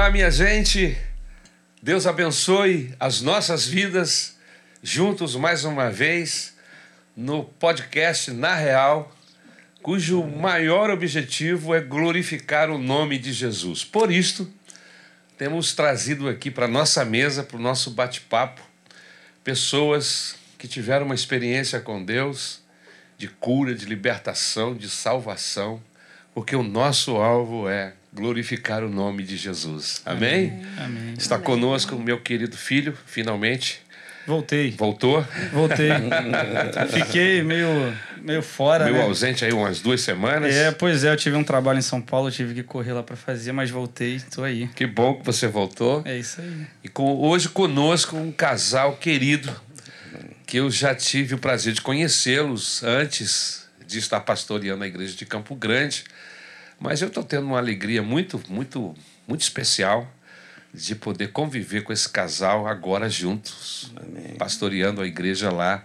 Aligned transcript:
Olá, 0.00 0.08
minha 0.08 0.30
gente. 0.30 0.96
Deus 1.82 2.06
abençoe 2.06 2.94
as 2.98 3.20
nossas 3.20 3.66
vidas 3.66 4.34
juntos 4.82 5.36
mais 5.36 5.66
uma 5.66 5.90
vez 5.90 6.56
no 7.14 7.44
podcast 7.44 8.30
Na 8.30 8.54
Real, 8.54 9.14
cujo 9.82 10.26
maior 10.26 10.88
objetivo 10.88 11.74
é 11.74 11.82
glorificar 11.82 12.70
o 12.70 12.78
nome 12.78 13.18
de 13.18 13.30
Jesus. 13.30 13.84
Por 13.84 14.10
isto, 14.10 14.50
temos 15.36 15.74
trazido 15.74 16.30
aqui 16.30 16.50
para 16.50 16.66
nossa 16.66 17.04
mesa, 17.04 17.44
para 17.44 17.58
o 17.58 17.60
nosso 17.60 17.90
bate-papo, 17.90 18.62
pessoas 19.44 20.34
que 20.56 20.66
tiveram 20.66 21.04
uma 21.04 21.14
experiência 21.14 21.78
com 21.78 22.02
Deus 22.02 22.62
de 23.18 23.28
cura, 23.28 23.74
de 23.74 23.84
libertação, 23.84 24.74
de 24.74 24.88
salvação, 24.88 25.78
porque 26.32 26.56
o 26.56 26.62
nosso 26.62 27.16
alvo 27.16 27.68
é 27.68 27.92
glorificar 28.12 28.82
o 28.82 28.88
nome 28.88 29.22
de 29.22 29.36
Jesus. 29.36 30.02
Amém? 30.04 30.62
Amém. 30.78 31.14
Está 31.16 31.36
Amém. 31.36 31.46
conosco 31.46 31.94
o 31.96 32.02
meu 32.02 32.20
querido 32.20 32.56
filho, 32.56 32.96
finalmente. 33.06 33.80
Voltei. 34.26 34.72
Voltou? 34.72 35.26
Voltei. 35.52 35.90
Fiquei 36.92 37.42
meio, 37.42 37.68
meio 38.22 38.42
fora, 38.42 38.84
Meio 38.84 38.98
né? 38.98 39.02
ausente 39.04 39.44
aí 39.44 39.52
umas 39.52 39.80
duas 39.80 40.00
semanas. 40.02 40.54
É, 40.54 40.70
pois 40.70 41.04
é, 41.04 41.10
eu 41.10 41.16
tive 41.16 41.36
um 41.36 41.42
trabalho 41.42 41.78
em 41.78 41.82
São 41.82 42.00
Paulo, 42.00 42.30
tive 42.30 42.54
que 42.54 42.62
correr 42.62 42.92
lá 42.92 43.02
pra 43.02 43.16
fazer, 43.16 43.52
mas 43.52 43.70
voltei, 43.70 44.20
tô 44.32 44.44
aí. 44.44 44.68
Que 44.68 44.86
bom 44.86 45.14
que 45.14 45.24
você 45.24 45.48
voltou. 45.48 46.02
É 46.04 46.16
isso 46.18 46.40
aí. 46.40 46.66
E 46.84 46.88
com, 46.88 47.16
hoje 47.18 47.48
conosco 47.48 48.16
um 48.16 48.30
casal 48.30 48.96
querido 48.96 49.50
que 50.46 50.58
eu 50.58 50.70
já 50.70 50.94
tive 50.94 51.34
o 51.34 51.38
prazer 51.38 51.72
de 51.72 51.80
conhecê-los 51.80 52.82
antes 52.82 53.68
de 53.86 53.98
estar 53.98 54.20
pastoreando 54.20 54.84
a 54.84 54.86
igreja 54.86 55.16
de 55.16 55.24
Campo 55.24 55.54
Grande. 55.54 56.04
Mas 56.80 57.02
eu 57.02 57.08
estou 57.08 57.22
tendo 57.22 57.46
uma 57.46 57.58
alegria 57.58 58.02
muito, 58.02 58.42
muito, 58.48 58.94
muito 59.28 59.42
especial 59.42 60.10
de 60.72 60.94
poder 60.94 61.28
conviver 61.28 61.82
com 61.82 61.92
esse 61.92 62.08
casal 62.08 62.66
agora 62.66 63.08
juntos, 63.08 63.92
pastoreando 64.38 65.02
a 65.02 65.06
igreja 65.06 65.50
lá 65.50 65.84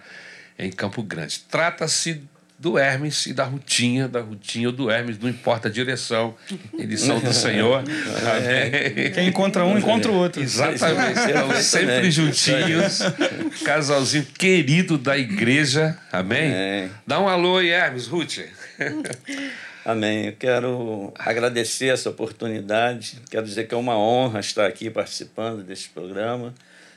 em 0.58 0.72
Campo 0.72 1.04
Grande. 1.04 1.42
Trata-se 1.50 2.22
do 2.58 2.80
Hermes 2.80 3.26
e 3.26 3.34
da 3.34 3.44
Rutinha, 3.44 4.08
da 4.08 4.22
Rutinha 4.22 4.70
ou 4.70 4.74
do 4.74 4.90
Hermes, 4.90 5.20
não 5.20 5.28
importa 5.28 5.68
a 5.68 5.72
direção, 5.72 6.34
eles 6.78 7.02
são 7.02 7.20
do 7.20 7.34
Senhor. 7.34 7.80
Amém. 7.80 9.12
Quem 9.12 9.28
encontra 9.28 9.66
um, 9.66 9.78
encontra 9.78 10.10
o 10.10 10.16
outro. 10.16 10.42
Exatamente. 10.42 11.62
Sempre 11.62 12.10
juntinhos. 12.10 13.00
Casalzinho 13.66 14.26
querido 14.38 14.98
da 14.98 15.18
igreja. 15.18 15.98
Amém? 16.12 16.54
Amém. 16.54 16.92
Dá 17.06 17.20
um 17.20 17.28
alô 17.28 17.58
aí, 17.58 17.70
Hermes, 17.70 18.08
Ruth. 18.08 18.40
Amém. 19.86 20.26
Eu 20.26 20.34
quero 20.34 21.14
agradecer 21.18 21.94
essa 21.94 22.10
oportunidade. 22.10 23.22
Quero 23.30 23.46
dizer 23.46 23.68
que 23.68 23.76
é 23.76 23.78
uma 23.78 23.96
honra 23.96 24.40
estar 24.40 24.66
aqui 24.66 24.90
participando 24.90 25.64
desse 25.64 25.90
programa, 25.90 26.56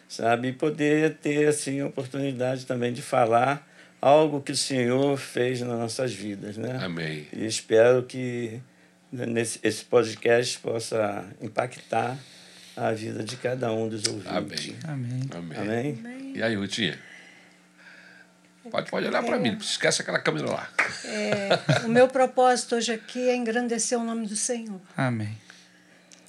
sabe? 0.08 0.48
E 0.48 0.52
poder 0.52 1.16
ter 1.16 1.48
assim 1.48 1.80
a 1.80 1.86
oportunidade 1.86 2.64
também 2.64 2.90
de 2.90 3.02
falar 3.02 3.68
algo 4.00 4.40
que 4.40 4.52
o 4.52 4.56
Senhor 4.56 5.18
fez 5.18 5.60
nas 5.60 5.78
nossas 5.78 6.14
vidas, 6.14 6.56
né? 6.56 6.78
Amém. 6.82 7.26
E 7.30 7.44
espero 7.44 8.04
que 8.04 8.58
nesse 9.12 9.60
esse 9.62 9.84
podcast 9.84 10.58
possa 10.58 11.26
impactar 11.42 12.16
a 12.74 12.92
vida 12.92 13.22
de 13.22 13.36
cada 13.36 13.70
um 13.70 13.86
dos 13.86 14.06
ouvintes. 14.06 14.74
Amém. 14.84 15.20
Amém. 15.34 15.56
Amém. 15.56 15.98
Amém. 16.00 16.32
E 16.36 16.42
aí, 16.42 16.54
Rutinha? 16.54 16.98
Pode, 18.70 18.90
pode 18.90 19.06
olhar 19.06 19.22
para 19.22 19.38
mim, 19.38 19.52
não 19.52 19.58
esquece 19.58 20.02
aquela 20.02 20.18
câmera 20.18 20.50
lá. 20.50 20.68
É, 21.04 21.84
o 21.84 21.88
meu 21.88 22.08
propósito 22.08 22.76
hoje 22.76 22.92
aqui 22.92 23.28
é 23.28 23.36
engrandecer 23.36 23.98
o 23.98 24.04
nome 24.04 24.26
do 24.26 24.36
Senhor, 24.36 24.80
Amém. 24.96 25.36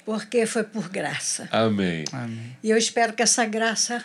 porque 0.04 0.46
foi 0.46 0.64
por 0.64 0.88
graça. 0.88 1.48
Amém. 1.50 2.04
Amém. 2.12 2.56
E 2.62 2.70
eu 2.70 2.76
espero 2.76 3.12
que 3.12 3.22
essa 3.22 3.44
graça 3.44 4.04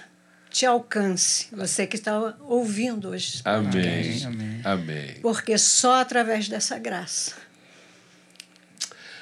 te 0.49 0.65
alcance, 0.65 1.47
você 1.51 1.85
que 1.85 1.97
está 1.97 2.17
ouvindo 2.39 3.09
hoje. 3.09 3.41
Amém. 3.43 4.23
Amém. 4.25 4.61
Amém. 4.63 5.15
Porque 5.21 5.57
só 5.57 5.99
através 5.99 6.47
dessa 6.47 6.79
graça. 6.79 7.33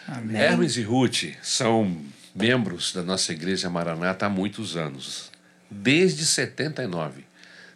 Amém. 0.08 0.40
Hermes 0.40 0.78
e 0.78 0.84
Ruth 0.84 1.34
são 1.42 2.06
membros 2.36 2.94
da 2.94 3.02
nossa 3.02 3.32
igreja 3.32 3.70
Maranata 3.70 4.26
há 4.26 4.30
muitos 4.30 4.76
anos. 4.76 5.32
Desde 5.70 6.26
79. 6.26 7.26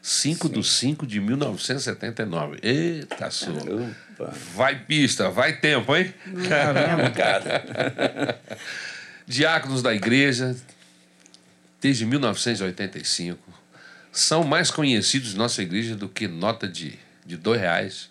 5 0.07 0.47
de 0.47 0.63
5 0.63 1.05
de 1.05 1.19
1979. 1.19 2.59
Eita, 2.63 3.29
sua. 3.29 3.61
Opa. 3.61 4.33
Vai 4.55 4.79
pista, 4.85 5.29
vai 5.29 5.57
tempo, 5.57 5.93
hein? 5.93 6.13
Caramba. 6.47 7.09
Cara, 7.09 8.39
Diáconos 9.27 9.81
da 9.81 9.93
igreja, 9.93 10.55
desde 11.81 12.05
1985. 12.05 13.37
São 14.09 14.45
mais 14.45 14.71
conhecidos 14.71 15.33
em 15.33 15.37
nossa 15.37 15.61
igreja 15.61 15.93
do 15.93 16.07
que 16.07 16.25
nota 16.25 16.69
de, 16.69 16.97
de 17.25 17.35
dois 17.35 17.59
reais. 17.59 18.09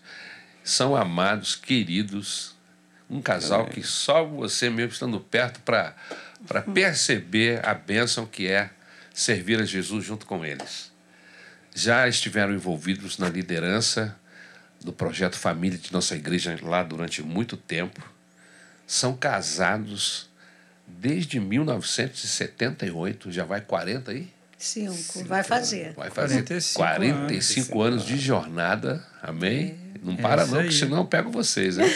São 0.62 0.94
amados, 0.94 1.56
queridos. 1.56 2.54
Um 3.08 3.22
casal 3.22 3.64
que 3.64 3.82
só 3.82 4.22
você 4.22 4.68
mesmo 4.68 4.92
estando 4.92 5.18
perto 5.18 5.60
para 5.60 5.94
perceber 6.74 7.66
a 7.66 7.72
bênção 7.72 8.26
que 8.26 8.46
é 8.48 8.68
servir 9.14 9.58
a 9.62 9.64
Jesus 9.64 10.04
junto 10.04 10.26
com 10.26 10.44
eles. 10.44 10.94
Já 11.76 12.08
estiveram 12.08 12.54
envolvidos 12.54 13.18
na 13.18 13.28
liderança 13.28 14.16
do 14.82 14.94
projeto 14.94 15.36
Família 15.36 15.76
de 15.76 15.92
nossa 15.92 16.16
igreja 16.16 16.58
lá 16.62 16.82
durante 16.82 17.22
muito 17.22 17.54
tempo. 17.54 18.02
São 18.86 19.14
casados 19.14 20.30
desde 20.86 21.38
1978, 21.38 23.30
já 23.30 23.44
vai 23.44 23.60
40 23.60 24.10
aí? 24.10 24.32
Cinco. 24.56 25.22
Vai 25.24 25.42
fazer. 25.42 25.92
Vai 25.92 26.08
fazer 26.08 26.42
45 26.44 26.78
45, 26.78 27.82
anos, 27.82 28.06
de 28.06 28.16
jornada, 28.16 29.06
amém? 29.20 29.76
Não 30.06 30.14
É 30.14 30.22
para 30.22 30.46
não, 30.46 30.60
aí. 30.60 30.68
que 30.68 30.74
senão 30.74 30.98
eu 30.98 31.04
pego 31.04 31.30
vocês, 31.30 31.78
hein? 31.78 31.86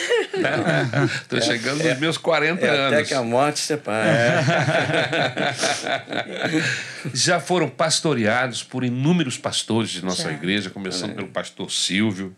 Estou 1.22 1.40
chegando 1.40 1.82
nos 1.84 1.98
meus 1.98 2.18
40 2.18 2.66
é 2.66 2.68
até 2.68 2.96
anos. 2.96 3.08
que 3.08 3.14
a 3.14 3.22
morte 3.22 3.60
separe. 3.60 4.10
Já 7.14 7.38
foram 7.40 7.68
pastoreados 7.68 8.62
por 8.64 8.84
inúmeros 8.84 9.38
pastores 9.38 9.90
de 9.90 10.04
nossa 10.04 10.24
Já. 10.24 10.32
igreja, 10.32 10.70
começando 10.70 11.14
pelo 11.14 11.28
pastor 11.28 11.70
Silvio, 11.70 12.34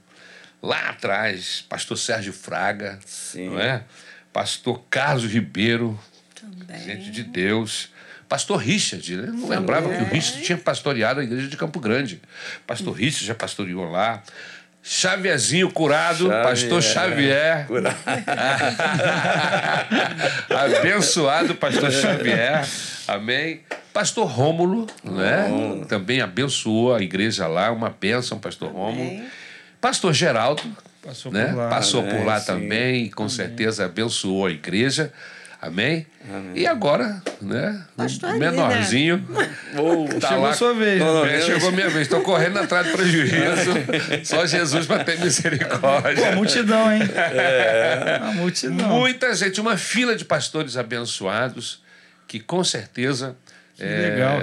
lá 0.62 0.90
atrás, 0.90 1.64
pastor 1.68 1.96
Sérgio 1.96 2.32
Fraga, 2.32 2.98
Sim. 3.06 3.50
não 3.50 3.60
é? 3.60 3.82
Pastor 4.32 4.82
Carlos 4.90 5.24
Ribeiro, 5.24 5.98
Também. 6.34 6.82
gente 6.84 7.10
de 7.10 7.22
Deus. 7.22 7.90
Pastor 8.28 8.56
Richard, 8.58 9.14
né? 9.16 9.26
não 9.26 9.48
lembrava 9.48 9.90
que 9.90 10.02
o 10.02 10.06
Richard 10.06 10.42
tinha 10.42 10.56
pastoreado 10.56 11.20
a 11.20 11.22
igreja 11.22 11.48
de 11.48 11.56
Campo 11.56 11.78
Grande. 11.78 12.20
Pastor 12.66 12.94
Richard 12.94 13.26
já 13.26 13.34
pastoreou 13.34 13.90
lá. 13.90 14.22
Xavierzinho 14.82 15.70
curado, 15.70 16.24
Xavier. 16.26 16.42
pastor 16.42 16.82
Xavier. 16.82 17.66
Cura- 17.68 17.96
Abençoado 20.50 21.54
pastor 21.54 21.90
Xavier. 21.90 22.66
Amém. 23.06 23.60
Pastor 23.92 24.26
Rômulo, 24.26 24.86
né? 25.04 25.48
Também 25.88 26.20
abençoou 26.20 26.94
a 26.94 27.02
igreja 27.02 27.46
lá, 27.46 27.70
uma 27.70 27.90
bênção, 27.90 28.38
pastor 28.38 28.70
Rômulo. 28.72 29.20
Pastor 29.80 30.12
Geraldo, 30.12 30.62
Passou 31.04 31.32
né? 31.32 31.46
por 31.46 31.56
lá. 31.56 31.68
Passou 31.68 32.02
por 32.02 32.10
Amém, 32.14 32.24
lá 32.24 32.40
também 32.40 33.04
e 33.04 33.10
com 33.10 33.28
certeza 33.28 33.84
abençoou 33.84 34.46
a 34.46 34.50
igreja. 34.50 35.12
Amém? 35.62 36.04
E 36.56 36.66
agora, 36.66 37.22
né? 37.40 37.84
Pastor 37.96 38.30
o 38.30 38.32
ali, 38.32 38.40
né? 38.40 38.50
menorzinho. 38.50 39.24
Ou- 39.78 40.08
Tá 40.08 40.28
Chegou 40.30 40.42
lá- 40.44 40.50
a 40.50 40.54
sua 40.54 40.74
vez. 40.74 40.98
Não, 40.98 41.14
não, 41.14 41.24
É, 41.24 41.40
chegou 41.40 41.70
minha 41.70 41.88
vez, 41.88 42.02
estou 42.02 42.20
correndo 42.20 42.58
atrás 42.58 42.84
do 42.88 42.92
prejuízo. 42.94 43.70
Só 44.24 44.44
Jesus 44.44 44.86
para 44.86 45.04
ter 45.04 45.16
Pô, 45.18 45.24
misericórdia. 45.24 46.32
multidão, 46.34 46.92
hein? 46.92 47.02
É. 47.14 48.18
A 48.20 48.32
multidão. 48.32 48.88
Muita 48.88 49.32
gente, 49.36 49.60
uma 49.60 49.76
fila 49.76 50.16
de 50.16 50.24
pastores 50.24 50.76
abençoados 50.76 51.80
que 52.26 52.40
com 52.40 52.64
certeza 52.64 53.36
é, 53.78 53.96
legal. 54.10 54.40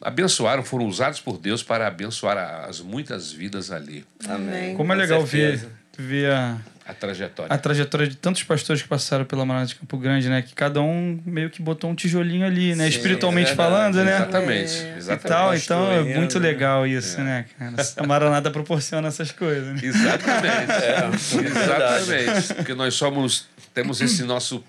abençoaram, 0.00 0.62
foram 0.62 0.86
usados 0.86 1.18
por 1.20 1.38
Deus 1.38 1.62
para 1.62 1.86
abençoar 1.88 2.66
as 2.68 2.80
muitas 2.80 3.32
vidas 3.32 3.70
ali. 3.72 4.04
Amém. 4.28 4.76
Como 4.76 4.92
é 4.92 4.96
Com 4.96 5.00
legal 5.02 5.24
ver, 5.24 5.60
ver 5.98 6.30
a, 6.30 6.56
A 6.86 6.94
trajetória. 6.94 7.54
a 7.54 7.58
trajetória 7.58 8.06
de 8.06 8.16
tantos 8.16 8.42
pastores 8.42 8.82
que 8.82 8.88
passaram 8.88 9.24
pela 9.24 9.44
Maranata 9.44 9.68
de 9.68 9.74
Campo 9.76 9.98
Grande, 9.98 10.28
né? 10.28 10.42
Que 10.42 10.54
cada 10.54 10.80
um 10.80 11.20
meio 11.24 11.50
que 11.50 11.60
botou 11.60 11.90
um 11.90 11.94
tijolinho 11.94 12.46
ali, 12.46 12.74
né? 12.74 12.84
Sim, 12.84 12.90
Espiritualmente 12.90 13.52
é 13.52 13.54
falando, 13.54 13.96
né? 14.02 14.16
Exatamente. 14.16 14.74
É. 14.78 14.94
E 14.94 14.98
Exatamente. 14.98 15.28
tal, 15.28 15.54
então 15.54 15.92
é 15.92 16.02
muito 16.02 16.40
né? 16.40 16.48
legal 16.48 16.86
isso, 16.86 17.20
né, 17.20 17.46
cara? 17.58 17.74
A 17.96 18.06
Maranata 18.06 18.50
proporciona 18.50 19.08
essas 19.08 19.30
coisas, 19.32 19.74
né? 19.74 19.80
Exatamente. 19.82 20.72
É, 20.72 21.10
Exatamente. 21.46 22.54
Porque 22.54 22.74
nós 22.74 22.94
somos, 22.94 23.46
temos 23.74 24.00
esse 24.00 24.22
nosso 24.24 24.64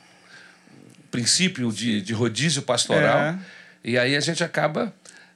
princípio 1.10 1.72
de, 1.72 2.02
de 2.02 2.14
rodízio 2.14 2.64
pastoral. 2.64 3.20
É. 3.20 3.38
E 3.84 3.98
aí 3.98 4.16
a 4.16 4.20
gente 4.20 4.44
acaba 4.44 4.94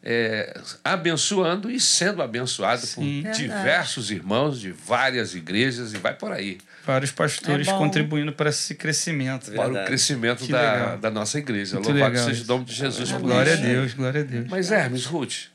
é, 0.09 0.57
abençoando 0.85 1.69
e 1.69 1.81
sendo 1.81 2.21
abençoado 2.21 2.79
Sim. 2.85 2.93
por 2.95 3.03
Verdade. 3.03 3.37
diversos 3.39 4.09
irmãos 4.09 4.57
de 4.61 4.71
várias 4.71 5.35
igrejas 5.35 5.91
e 5.93 5.97
vai 5.97 6.13
por 6.13 6.31
aí. 6.31 6.59
Vários 6.85 7.11
pastores 7.11 7.67
É 7.67 7.71
contribuindo 7.73 8.31
para 8.31 8.49
esse 8.49 8.73
crescimento. 8.73 9.51
Para 9.51 9.59
o 9.63 9.65
Verdade. 9.65 9.87
crescimento 9.87 10.45
Que 10.45 10.51
da, 10.53 10.61
legal. 10.73 10.97
da 10.99 11.11
nossa 11.11 11.37
igreja. 11.37 11.75
Muito 11.75 11.89
Louvado 11.89 12.11
legal 12.13 12.25
seja 12.25 12.39
o 12.39 12.41
isso. 12.43 12.51
nome 12.53 12.63
de 12.63 12.73
Jesus. 12.73 13.11
por 13.11 13.19
Glória 13.19 13.51
a 13.51 13.55
isso. 13.55 13.63
Deus, 13.65 13.93
glória 13.95 14.21
a 14.21 14.23
Deus. 14.23 14.47
Mas 14.49 14.71
Hermes, 14.71 15.03
Ruth, 15.03 15.47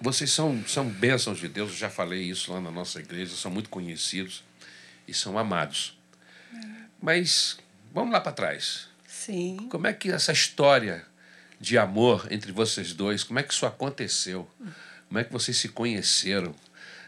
vocês 0.00 0.30
são, 0.30 0.64
são 0.66 0.86
bênçãos 0.88 1.38
de 1.38 1.46
Deus, 1.46 1.68
eu 1.72 1.76
já 1.76 1.90
falei 1.90 2.22
isso 2.22 2.50
lá 2.50 2.62
na 2.62 2.70
nossa 2.70 2.98
igreja, 2.98 3.36
são 3.36 3.50
muito 3.50 3.68
conhecidos 3.68 4.42
e 5.06 5.12
são 5.12 5.36
amados. 5.38 5.98
Mas 7.02 7.58
vamos 7.92 8.10
lá 8.10 8.22
para 8.22 8.32
trás. 8.32 8.88
Sim. 9.06 9.68
Como 9.70 9.86
é 9.86 9.92
que 9.92 10.10
essa 10.10 10.32
história 10.32 11.04
de 11.60 11.78
amor 11.78 12.26
entre 12.30 12.52
vocês 12.52 12.92
dois, 12.92 13.24
como 13.24 13.38
é 13.38 13.42
que 13.42 13.52
isso 13.52 13.66
aconteceu? 13.66 14.48
Como 15.08 15.18
é 15.18 15.24
que 15.24 15.32
vocês 15.32 15.56
se 15.56 15.68
conheceram? 15.68 16.54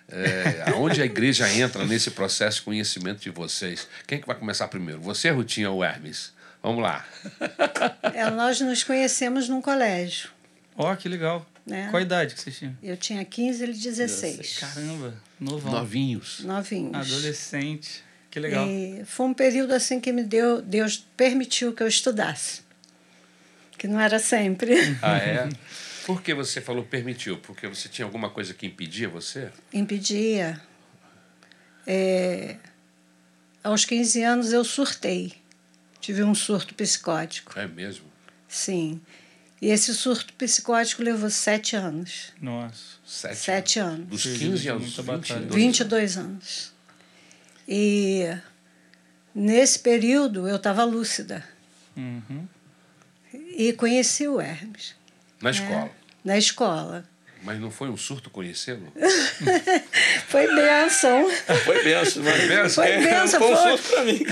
É, 0.09 0.71
aonde 0.75 1.03
a 1.03 1.05
igreja 1.05 1.53
entra 1.53 1.85
nesse 1.85 2.11
processo 2.11 2.59
de 2.59 2.65
conhecimento 2.65 3.21
de 3.21 3.31
vocês? 3.31 3.89
Quem 4.07 4.21
que 4.21 4.27
vai 4.27 4.37
começar 4.37 4.69
primeiro? 4.69 5.01
Você, 5.01 5.31
Rutinha 5.31 5.71
ou 5.71 5.85
Hermes? 5.85 6.33
Vamos 6.63 6.83
lá. 6.83 7.07
É, 8.15 8.29
nós 8.31 8.61
nos 8.61 8.83
conhecemos 8.83 9.49
num 9.49 9.61
colégio. 9.61 10.31
Ó, 10.77 10.95
que 10.97 11.09
legal. 11.09 11.47
Né? 11.67 11.89
Qual 11.91 11.99
a 11.99 12.03
idade 12.03 12.35
que 12.35 12.41
vocês 12.41 12.59
tinham? 12.59 12.77
Eu 12.83 12.97
tinha 12.97 13.25
15, 13.25 13.63
ele 13.63 13.73
16. 13.73 14.59
Caramba, 14.59 15.15
novão. 15.41 15.73
Novinhos. 15.73 16.41
Novinhos. 16.41 16.95
Adolescente. 16.95 18.05
Que 18.31 18.39
legal. 18.39 18.67
E 18.69 19.03
foi 19.05 19.27
um 19.27 19.35
período 19.35 19.73
assim 19.73 19.99
que 19.99 20.13
me 20.13 20.23
deu, 20.23 20.61
Deus 20.61 21.05
permitiu 21.17 21.73
que 21.73 21.83
eu 21.83 21.89
estudasse. 21.89 22.66
Que 23.78 23.87
não 23.87 24.00
era 24.00 24.19
sempre. 24.19 24.75
Ah, 25.02 25.19
é? 25.19 25.49
Por 26.06 26.23
que 26.23 26.32
você 26.32 26.61
falou 26.61 26.84
permitiu? 26.84 27.38
Porque 27.38 27.67
você 27.67 27.88
tinha 27.88 28.05
alguma 28.05 28.31
coisa 28.31 28.55
que 28.55 28.64
impedia 28.67 29.08
você? 29.08 29.50
Impedia. 29.73 30.61
É, 31.87 32.56
aos 33.62 33.84
15 33.84 34.23
anos 34.23 34.52
eu 34.52 34.62
surtei. 34.64 35.34
Tive 36.00 36.23
um 36.23 36.34
surto 36.34 36.75
psicótico. 36.75 37.58
É 37.58 37.67
mesmo? 37.67 38.05
Sim. 38.49 39.00
E 39.61 39.69
esse 39.69 39.93
surto 39.94 40.32
psicótico 40.34 41.02
levou 41.02 41.28
sete 41.31 41.75
anos. 41.75 42.32
Nossa. 42.40 42.99
Sete, 43.05 43.37
Sete 43.37 43.78
anos. 43.81 44.06
Dos 44.06 44.23
Sim, 44.23 44.38
15 44.38 44.69
aos 44.69 44.82
muita 44.82 45.02
22. 45.02 45.28
batalha. 45.28 45.46
22 45.50 46.17
anos. 46.19 46.73
E 47.67 48.37
nesse 49.34 49.81
período 49.81 50.46
eu 50.46 50.56
estava 50.56 50.84
lúcida. 50.84 51.44
Uhum. 51.96 52.46
E 53.58 53.73
conheci 53.73 54.29
o 54.29 54.38
Hermes. 54.38 54.94
Na 55.41 55.50
escola. 55.50 55.91
Na 56.23 56.37
escola. 56.37 57.05
Mas 57.43 57.58
não 57.61 57.70
foi 57.70 57.88
um 57.88 57.97
surto 57.97 58.29
conhecê-lo? 58.29 58.93
Foi 60.29 60.47
bênção. 60.55 61.31
Foi 61.64 61.85
benção, 61.85 62.23
benção? 62.23 62.85
Foi 62.85 62.97
benção, 62.99 63.41
Foi 63.41 63.53
um 63.53 63.56
foi. 63.56 63.70
susto 63.70 63.88
pra 63.93 64.05
mim. 64.05 64.20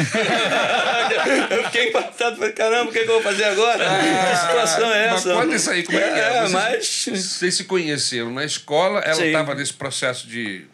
eu 1.50 1.64
fiquei 1.64 1.88
impactado, 1.90 2.36
falei, 2.36 2.52
caramba, 2.52 2.90
o 2.90 2.92
que, 2.92 2.98
que 3.00 3.08
eu 3.08 3.14
vou 3.14 3.22
fazer 3.22 3.44
agora? 3.44 3.84
que 3.84 4.36
situação 4.40 4.90
é 4.92 5.08
Ah, 5.08 5.12
Mas 5.12 5.20
essa? 5.26 5.34
conta 5.34 5.54
isso 5.54 5.70
aí, 5.70 5.82
como 5.84 5.98
é 5.98 6.02
que 6.12 6.18
é? 6.18 6.22
É, 6.22 6.40
Vocês, 6.40 6.52
mas... 6.52 7.22
vocês 7.22 7.54
se 7.54 7.64
conheceram 7.64 8.30
na 8.32 8.44
escola, 8.44 9.00
ela 9.00 9.24
estava 9.24 9.54
nesse 9.54 9.72
processo 9.74 10.26
de. 10.26 10.66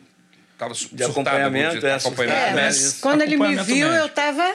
Estava 0.55 0.75
De 0.93 1.05
acompanhamento, 1.05 1.87
é, 1.87 1.91
É, 1.91 1.95
acompanhamento. 1.95 2.55
mas 2.55 2.77
Isso. 2.77 3.01
quando 3.01 3.23
ele 3.23 3.37
me 3.37 3.57
viu, 3.57 3.89
eu 3.89 4.07
estava 4.07 4.55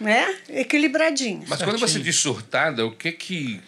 né, 0.00 0.36
equilibradinho. 0.48 1.44
Mas 1.46 1.62
quando 1.62 1.78
você 1.78 1.98
diz 2.00 2.16
surtada, 2.16 2.84
o 2.86 2.92
que 2.92 3.12
que, 3.12 3.60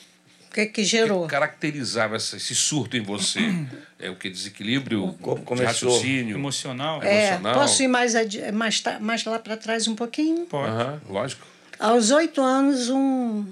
O 0.49 0.55
que, 0.57 0.67
que 0.67 0.73
que 0.73 0.85
gerou? 0.85 1.27
caracterizava 1.27 2.17
essa- 2.17 2.37
esse 2.37 2.55
surto 2.55 2.97
em 2.97 3.03
você? 3.03 3.41
É 3.99 4.11
o 4.11 4.15
que? 4.17 4.29
Desequilíbrio 4.29 5.15
corpo 5.23 5.41
de 5.41 5.47
começou. 5.47 5.89
raciocínio? 5.91 6.37
Emocional? 6.37 7.03
É, 7.03 7.29
emocional. 7.29 7.55
posso 7.55 7.83
ir 7.83 7.89
mais, 7.89 8.13
mais, 8.53 8.83
mais 9.01 9.25
lá 9.25 9.39
para 9.39 9.57
trás 9.57 9.89
um 9.89 9.95
pouquinho? 9.95 10.45
Pode. 10.45 11.01
Lógico. 11.09 11.47
Aos 11.79 12.11
oito 12.11 12.43
anos, 12.43 12.91
um, 12.91 13.47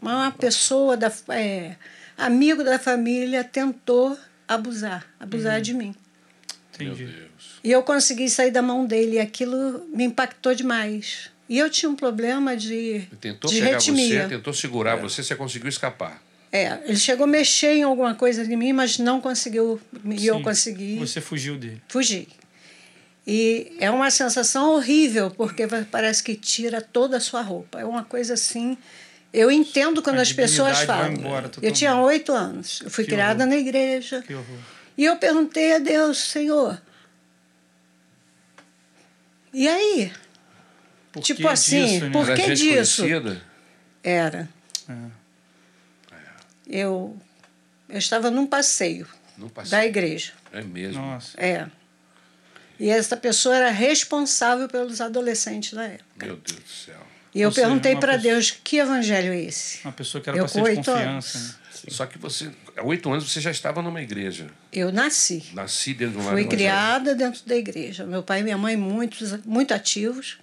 uma 0.00 0.30
pessoa, 0.30 0.96
da, 0.96 1.12
é, 1.28 1.76
amigo 2.16 2.64
da 2.64 2.78
família, 2.78 3.44
tentou 3.44 4.18
abusar, 4.48 5.06
abusar 5.20 5.56
Uhum. 5.56 5.62
de 5.62 5.74
mim. 5.74 5.94
Meu 6.80 6.92
Entendi. 6.94 7.04
Deus. 7.12 7.60
E 7.62 7.70
eu 7.70 7.82
consegui 7.82 8.30
sair 8.30 8.50
da 8.50 8.62
mão 8.62 8.86
dele 8.86 9.16
e 9.16 9.20
aquilo 9.20 9.86
me 9.94 10.04
impactou 10.04 10.54
demais. 10.54 11.30
E 11.48 11.58
eu 11.58 11.68
tinha 11.68 11.90
um 11.90 11.96
problema 11.96 12.56
de, 12.56 12.72
Ele 12.74 13.08
tentou 13.20 13.50
de 13.50 13.58
pegar 13.60 13.72
retimia. 13.72 14.22
você, 14.22 14.28
tentou 14.28 14.52
segurar 14.54 14.96
você, 14.96 15.22
você 15.22 15.34
conseguiu 15.36 15.68
escapar. 15.68 16.22
É, 16.50 16.78
ele 16.84 16.96
chegou 16.96 17.24
a 17.24 17.26
mexer 17.26 17.74
em 17.74 17.82
alguma 17.82 18.14
coisa 18.14 18.46
de 18.46 18.54
mim, 18.56 18.72
mas 18.72 18.98
não 18.98 19.20
conseguiu. 19.20 19.80
E 20.04 20.26
eu 20.26 20.36
Sim. 20.36 20.42
consegui 20.42 20.98
Você 20.98 21.20
fugiu 21.20 21.56
dele. 21.56 21.82
fugir. 21.88 22.28
E 23.26 23.74
é 23.78 23.90
uma 23.90 24.10
sensação 24.10 24.74
horrível, 24.74 25.30
porque 25.30 25.66
parece 25.90 26.22
que 26.22 26.34
tira 26.34 26.80
toda 26.82 27.16
a 27.16 27.20
sua 27.20 27.40
roupa. 27.40 27.80
É 27.80 27.84
uma 27.84 28.04
coisa 28.04 28.34
assim. 28.34 28.76
Eu 29.32 29.50
entendo 29.50 30.02
quando 30.02 30.18
A 30.18 30.22
as 30.22 30.32
pessoas 30.32 30.80
falam. 30.80 31.12
embora 31.14 31.50
eu 31.62 31.72
tinha 31.72 31.96
oito 32.00 32.32
anos. 32.32 32.80
Eu 32.84 32.90
fui 32.90 33.04
Que 33.04 33.10
criada 33.12 33.44
horror. 33.44 33.54
na 33.54 33.60
igreja. 33.60 34.22
Que 34.26 34.34
horror. 34.34 34.58
E 34.98 35.04
eu 35.06 35.16
perguntei 35.16 35.72
a 35.74 35.78
Deus, 35.78 36.18
Senhor. 36.18 36.80
E 39.54 39.68
aí? 39.68 40.12
Por 41.12 41.22
Tipo 41.22 41.42
que 41.42 41.46
assim, 41.48 41.84
disso, 41.86 42.04
né? 42.06 42.10
por 42.10 42.24
Era 42.24 42.34
que 42.36 42.42
gente 42.56 42.58
disso? 42.62 43.02
conhecida? 43.02 43.42
Era. 44.02 44.48
É. 44.88 44.94
Eu, 46.66 47.16
eu 47.88 47.98
estava 47.98 48.30
num 48.30 48.46
passeio 48.46 49.06
Não 49.36 49.48
passei. 49.48 49.70
da 49.70 49.84
igreja. 49.86 50.32
É 50.52 50.62
mesmo. 50.62 51.00
Nossa. 51.02 51.38
É. 51.40 51.66
E 52.78 52.88
essa 52.88 53.16
pessoa 53.16 53.56
era 53.56 53.70
responsável 53.70 54.68
pelos 54.68 55.00
adolescentes 55.00 55.72
da 55.74 55.84
época. 55.84 56.26
Meu 56.26 56.36
Deus 56.36 56.58
do 56.60 56.68
céu. 56.68 57.06
E 57.34 57.40
eu 57.40 57.50
seja, 57.50 57.66
perguntei 57.66 57.96
para 57.96 58.14
pessoa- 58.14 58.34
Deus 58.34 58.50
que 58.50 58.76
evangelho 58.76 59.32
é 59.32 59.40
esse. 59.40 59.80
Uma 59.84 59.92
pessoa 59.92 60.22
que 60.22 60.28
era 60.28 60.38
Eu 60.38 60.44
para 60.44 60.52
ser 60.52 60.58
com 60.58 60.64
de 60.64 60.70
oito 60.70 60.90
confiança. 60.90 61.38
anos. 61.38 61.48
né? 61.52 61.54
Só 61.88 62.06
que 62.06 62.18
você, 62.18 62.50
há 62.76 62.82
oito 62.84 63.10
anos, 63.10 63.30
você 63.30 63.40
já 63.40 63.50
estava 63.50 63.82
numa 63.82 64.00
igreja. 64.02 64.48
Eu 64.72 64.92
nasci. 64.92 65.44
Nasci 65.52 65.94
dentro 65.94 66.14
de 66.14 66.20
um 66.20 66.24
lar 66.26 66.34
Fui 66.34 66.44
criada 66.46 67.14
dentro 67.14 67.40
da 67.46 67.56
igreja. 67.56 68.04
Meu 68.06 68.22
pai 68.22 68.40
e 68.40 68.42
minha 68.42 68.58
mãe 68.58 68.76
muitos, 68.76 69.32
muito 69.44 69.72
ativos, 69.74 70.38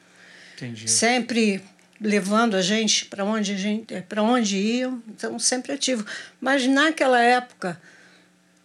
Entendi. 0.59 0.89
sempre 0.89 1.61
levando 2.01 2.55
a 2.55 2.61
gente 2.61 3.05
para 3.05 3.25
onde 3.25 3.53
a 3.53 3.57
gente, 3.57 4.01
para 4.07 4.23
onde 4.23 4.57
iam, 4.57 5.01
então 5.07 5.37
sempre 5.37 5.73
ativo. 5.73 6.05
Mas 6.39 6.65
naquela 6.67 7.19
época 7.19 7.79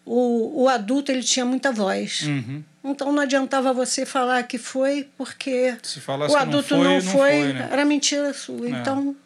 o, 0.05 0.64
o 0.64 0.69
adulto 0.69 1.11
ele 1.11 1.23
tinha 1.23 1.44
muita 1.44 1.73
voz. 1.73 2.23
Uhum. 2.23 2.62
Então 2.85 3.12
não 3.12 3.23
adiantava 3.23 3.73
você 3.73 4.05
falar 4.05 4.43
que 4.44 4.58
foi 4.58 5.08
porque 5.17 5.77
o 5.79 6.01
que 6.27 6.29
não 6.29 6.36
adulto 6.36 6.69
foi, 6.69 6.79
não 6.79 6.94
não 6.94 7.01
foi, 7.01 7.13
foi, 7.13 7.53
né? 7.55 7.69
era 7.72 7.84
mentira 7.84 8.32
sua. 8.34 8.67
É. 8.67 8.70
Então 8.70 9.17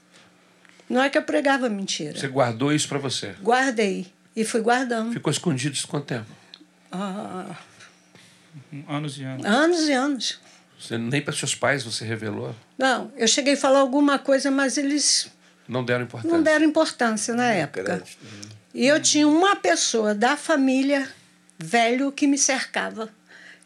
não 0.89 1.03
é 1.03 1.11
que 1.11 1.19
eu 1.19 1.23
pregava 1.23 1.69
mentira. 1.69 2.17
Você 2.17 2.29
guardou 2.29 2.73
isso 2.73 2.89
para 2.89 2.99
você. 2.99 3.35
Guardei 3.43 4.07
e 4.35 4.45
fui 4.45 4.61
guardando. 4.61 5.13
Ficou 5.13 5.31
escondido 5.31 5.75
isso 5.75 5.89
quanto 5.89 6.07
tempo? 6.07 6.27
Ah, 6.91 7.57
Anos 8.89 9.19
e 9.19 9.25
anos. 9.25 9.45
anos 9.45 9.89
e 9.89 9.93
anos. 9.93 10.41
Você, 10.79 10.97
nem 10.97 11.21
para 11.21 11.33
seus 11.35 11.55
pais 11.55 11.83
você 11.85 12.05
revelou? 12.05 12.55
Não, 12.77 13.11
eu 13.17 13.27
cheguei 13.27 13.55
a 13.55 13.57
falar 13.57 13.81
alguma 13.81 14.19
coisa, 14.19 14.51
mas 14.51 14.77
eles 14.79 15.31
Não 15.69 15.85
deram 15.85 16.05
importância? 16.05 16.37
não 16.37 16.43
deram 16.43 16.65
importância 16.65 17.35
na 17.35 17.47
época. 17.53 17.85
Crédito. 17.85 18.17
E 18.75 18.87
eu 18.87 19.01
tinha 19.03 19.27
uma 19.27 19.57
pessoa 19.57 20.15
da 20.15 20.37
família 20.37 21.09
velho 21.59 22.13
que 22.13 22.27
me 22.27 22.39
cercava. 22.39 23.09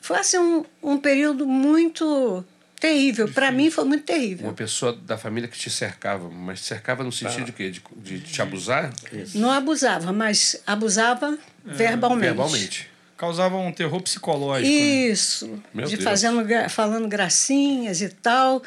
Foi 0.00 0.18
assim 0.18 0.38
um, 0.38 0.64
um 0.82 0.96
período 0.98 1.46
muito 1.46 2.44
terrível. 2.80 3.28
Para 3.28 3.52
mim 3.52 3.70
foi 3.70 3.84
muito 3.84 4.00
Uma 4.00 4.06
terrível. 4.06 4.52
pessoa 4.54 4.92
da 4.92 5.16
família 5.18 5.48
que 5.48 5.56
te 5.56 5.70
cercava, 5.70 6.28
mas 6.30 6.60
te 6.62 6.66
cercava 6.66 7.04
no 7.04 7.12
sentido 7.12 7.44
de 7.44 7.52
quê? 7.52 7.70
De, 7.70 7.82
de 7.98 8.20
te 8.20 8.40
abusar? 8.42 8.90
Não 9.34 9.50
abusava, 9.50 10.12
mas 10.12 10.60
abusava 10.66 11.38
verbalmente. 11.64 12.20
Verbalmente. 12.26 12.91
Causava 13.22 13.56
um 13.56 13.70
terror 13.70 14.00
psicológico. 14.02 14.68
né? 14.68 14.76
Isso. 14.76 15.62
Meu 15.72 15.86
de 15.86 15.92
Deus. 15.94 16.02
fazendo, 16.02 16.44
falando 16.68 17.06
gracinhas 17.06 18.02
e 18.02 18.08
tal. 18.08 18.60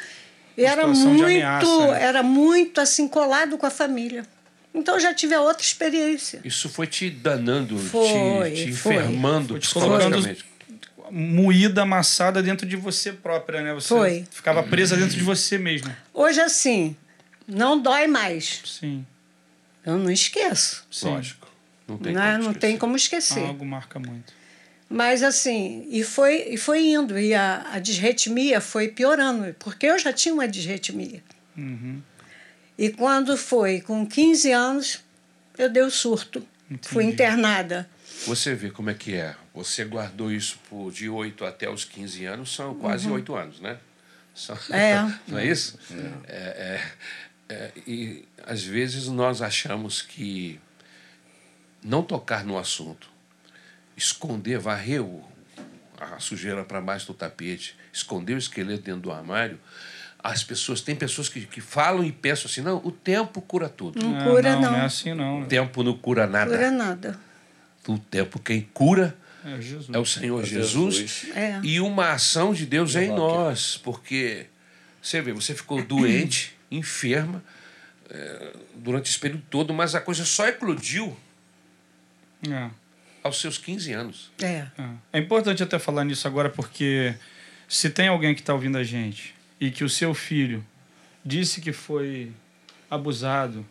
E 0.58 0.64
era 0.64 0.88
muito, 0.88 1.26
ameaça, 1.26 1.88
né? 1.92 2.02
era 2.02 2.24
muito 2.24 2.80
assim 2.80 3.06
colado 3.06 3.58
com 3.58 3.66
a 3.66 3.70
família. 3.70 4.26
Então 4.74 4.94
eu 4.94 5.02
já 5.02 5.14
tive 5.14 5.36
a 5.36 5.42
outra 5.42 5.62
experiência. 5.62 6.40
Isso 6.46 6.70
foi 6.70 6.88
te 6.88 7.10
danando, 7.10 7.78
Foi, 7.78 8.52
te, 8.52 8.66
te 8.68 8.74
foi. 8.74 8.94
enfermando 8.96 9.50
Foi 9.56 9.60
te 9.60 9.74
colocando- 9.74 10.00
psicologicamente. 10.22 10.46
Moída, 11.12 11.82
amassada 11.82 12.42
dentro 12.42 12.66
de 12.66 12.78
você 12.78 13.12
própria, 13.12 13.62
né? 13.62 13.74
Você 13.74 13.90
Foi. 13.90 14.26
ficava 14.32 14.64
presa 14.64 14.96
dentro 14.96 15.18
de 15.18 15.24
você 15.24 15.58
mesma. 15.58 15.98
Hoje 16.14 16.40
assim, 16.40 16.96
não 17.46 17.78
dói 17.78 18.08
mais. 18.08 18.62
Sim. 18.64 19.06
Eu 19.86 19.98
não 19.98 20.10
esqueço. 20.10 20.86
Sim. 20.90 21.10
Lógico. 21.10 21.46
Não 21.86 21.98
tem 21.98 22.14
Não, 22.14 22.22
como 22.22 22.32
não 22.32 22.40
esquecer. 22.40 22.60
tem 22.60 22.78
como 22.78 22.96
esquecer. 22.96 23.44
Algo 23.46 23.66
marca 23.66 24.00
muito. 24.00 24.34
Mas 24.90 25.24
assim, 25.24 25.88
e 25.90 26.04
foi, 26.04 26.50
e 26.50 26.58
foi 26.58 26.86
indo. 26.88 27.18
E 27.20 27.34
a, 27.34 27.66
a 27.74 27.80
disritmia 27.80 28.62
foi 28.62 28.88
piorando, 28.90 29.54
porque 29.60 29.86
eu 29.88 29.98
já 29.98 30.14
tinha 30.14 30.34
uma 30.34 30.48
disritmia. 30.48 31.24
Uhum. 31.58 32.02
E 32.78 32.90
quando 32.90 33.36
foi 33.38 33.82
com 33.82 34.06
15 34.06 34.52
anos, 34.52 35.00
eu 35.58 35.70
dei 35.70 35.82
o 35.84 35.90
surto. 35.90 36.46
Fui 36.82 37.04
internada. 37.06 37.90
Você 38.26 38.54
vê 38.56 38.70
como 38.70 38.90
é 38.90 38.94
que 38.94 39.16
é. 39.16 39.36
Você 39.54 39.86
guardou 39.86 40.32
isso 40.32 40.60
por 40.70 40.92
de 40.92 41.08
8 41.10 41.46
até 41.46 41.70
os 41.70 41.86
15 41.86 42.26
anos, 42.26 42.54
são 42.56 42.76
quase 42.76 43.10
oito 43.10 43.36
anos, 43.36 43.60
né? 43.62 43.78
São- 44.34 44.58
É. 44.72 44.96
Não 45.28 45.38
é 45.38 45.46
isso? 45.46 45.78
É, 46.28 46.82
é, 47.50 47.54
é, 47.56 47.72
e 47.88 48.26
às 48.46 48.64
vezes 48.64 49.08
nós 49.08 49.42
achamos 49.42 50.02
que 50.02 50.60
não 51.84 52.02
tocar 52.04 52.44
no 52.44 52.58
assunto, 52.58 53.10
esconder, 53.98 54.58
varrer 54.60 55.02
o- 55.04 55.24
a 56.00 56.20
sujeira 56.20 56.64
para 56.64 56.82
baixo 56.82 57.08
do 57.08 57.14
tapete, 57.14 57.76
esconder 57.94 58.34
o 58.34 58.38
esqueleto 58.38 58.84
dentro 58.84 59.02
do 59.02 59.12
armário, 59.12 59.60
as 60.20 60.44
pessoas, 60.44 60.82
tem 60.82 60.96
pessoas 60.96 61.30
que, 61.30 61.42
que 61.46 61.62
falam 61.62 62.04
e 62.04 62.12
pensam 62.12 62.46
assim, 62.50 62.62
não, 62.62 62.78
o 62.84 62.92
tempo 62.92 63.42
cura 63.42 63.70
tudo. 63.70 64.02
Não 64.04 64.18
Ah, 64.20 64.24
cura, 64.24 64.54
não. 64.56 64.62
não. 64.62 64.72
Não 64.72 64.78
é 64.80 64.86
assim, 64.86 65.14
não. 65.14 65.42
O 65.42 65.46
tempo 65.46 65.84
não 65.84 65.98
cura 65.98 66.26
nada. 66.28 66.52
Cura 66.52 66.72
nada. 66.72 67.20
O 67.88 67.98
tempo 68.00 68.40
quem 68.40 68.62
cura 68.74 69.16
É 69.46 69.62
Jesus. 69.62 69.90
é 69.96 70.00
o 70.00 70.06
Senhor 70.06 70.42
É 70.42 70.46
Jesus, 70.46 70.96
Jesus. 70.96 71.36
É. 71.36 71.60
e 71.64 71.80
uma 71.80 72.12
ação 72.12 72.54
de 72.54 72.66
Deus 72.66 72.96
é 72.96 73.06
em 73.06 73.10
nós, 73.10 73.78
porque 73.78 74.48
você 75.02 75.22
vê, 75.22 75.32
você 75.32 75.54
ficou 75.54 75.84
doente, 75.86 76.56
enferma 76.72 77.44
eh, 78.10 78.54
durante 78.76 79.10
esse 79.10 79.20
período 79.20 79.44
todo, 79.50 79.72
mas 79.74 79.94
a 79.94 80.02
coisa 80.02 80.26
só 80.26 80.48
eclodiu 80.48 81.16
É. 82.50 82.70
aos 83.26 83.42
seus 83.42 83.58
15 83.58 83.92
anos. 83.92 84.32
É. 84.40 84.68
É. 84.78 84.90
É 85.14 85.20
importante 85.20 85.64
até 85.64 85.80
falar 85.80 86.04
nisso 86.06 86.28
agora, 86.28 86.48
porque 86.48 87.16
se 87.68 87.90
tem 87.90 88.08
alguém 88.08 88.36
que 88.36 88.42
está 88.42 88.54
ouvindo 88.54 88.78
a 88.78 88.84
gente 88.84 89.34
e 89.60 89.72
que 89.72 89.84
o 89.84 89.90
seu 89.90 90.14
filho 90.14 90.64
disse 91.26 91.60
que 91.60 91.74
foi 91.74 92.32
abusado, 92.90 93.66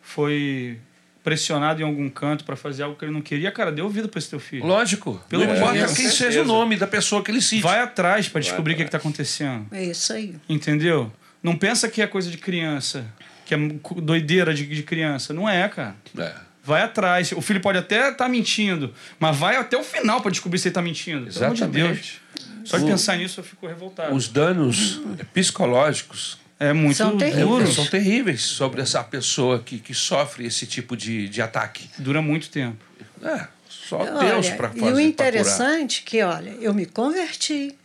foi 0.00 0.78
pressionado 1.22 1.82
em 1.82 1.84
algum 1.84 2.08
canto 2.08 2.42
para 2.44 2.56
fazer 2.56 2.84
algo 2.84 2.96
que 2.96 3.04
ele 3.04 3.12
não 3.12 3.20
queria, 3.20 3.52
cara, 3.52 3.70
dê 3.70 3.82
ouvido 3.82 4.08
para 4.08 4.18
esse 4.18 4.30
teu 4.30 4.40
filho. 4.40 4.64
Lógico, 4.64 5.20
Pelo 5.28 5.46
de 5.46 5.52
importa 5.52 5.74
Deus. 5.74 5.92
quem 5.94 6.08
seja 6.08 6.40
o 6.40 6.44
nome 6.46 6.76
da 6.76 6.86
pessoa 6.86 7.22
que 7.22 7.30
ele 7.30 7.42
cite. 7.42 7.62
Vai 7.62 7.80
atrás 7.80 8.28
para 8.28 8.40
descobrir 8.40 8.72
o 8.72 8.76
que 8.76 8.82
atrás. 8.84 8.88
está 8.88 9.08
acontecendo. 9.08 9.66
É 9.72 9.84
isso 9.84 10.10
aí. 10.12 10.36
Entendeu? 10.48 11.12
Não 11.42 11.54
pensa 11.54 11.86
que 11.90 12.00
é 12.00 12.06
coisa 12.06 12.30
de 12.30 12.38
criança, 12.38 13.04
que 13.44 13.54
é 13.54 13.58
doideira 14.00 14.54
de, 14.54 14.64
de 14.66 14.82
criança. 14.82 15.34
Não 15.34 15.46
é, 15.46 15.68
cara. 15.68 15.96
É, 16.16 16.45
Vai 16.66 16.82
atrás. 16.82 17.30
O 17.32 17.40
filho 17.40 17.60
pode 17.60 17.78
até 17.78 18.10
estar 18.10 18.28
mentindo, 18.28 18.92
mas 19.20 19.36
vai 19.36 19.56
até 19.56 19.76
o 19.78 19.84
final 19.84 20.20
para 20.20 20.30
descobrir 20.32 20.58
se 20.58 20.66
ele 20.66 20.70
está 20.72 20.82
mentindo. 20.82 21.32
Pelo 21.32 21.44
amor 21.44 21.54
de 21.54 21.66
Deus. 21.66 21.90
exatamente. 21.98 22.22
Só 22.64 22.78
de 22.78 22.84
O- 22.84 22.86
pensar 22.88 23.16
nisso 23.16 23.38
eu 23.40 23.44
fico 23.44 23.66
revoltado. 23.68 24.12
Os 24.14 24.26
danos 24.28 25.00
psicológicos 25.32 26.38
É 26.58 26.72
muito 26.72 26.96
São 26.96 27.18
terríveis. 27.18 27.74
são 27.74 27.86
terríveis 27.86 28.42
sobre 28.42 28.80
essa 28.80 29.04
pessoa 29.04 29.58
que, 29.62 29.78
que 29.78 29.92
sofre 29.94 30.46
esse 30.46 30.66
tipo 30.66 30.96
de, 30.96 31.28
de 31.28 31.42
ataque. 31.42 31.88
Dura 31.98 32.22
muito 32.22 32.48
tempo. 32.48 32.82
É, 33.22 33.46
só 33.68 33.98
Deus 34.04 34.46
Olha, 34.46 34.56
para 34.56 34.70
fazer. 34.70 34.86
e 34.86 34.92
o 34.94 34.98
interessante 34.98 36.02
é 36.04 36.08
que, 36.10 36.22
olha, 36.22 36.50
eu 36.60 36.72
me 36.72 36.86
converti. 36.86 37.76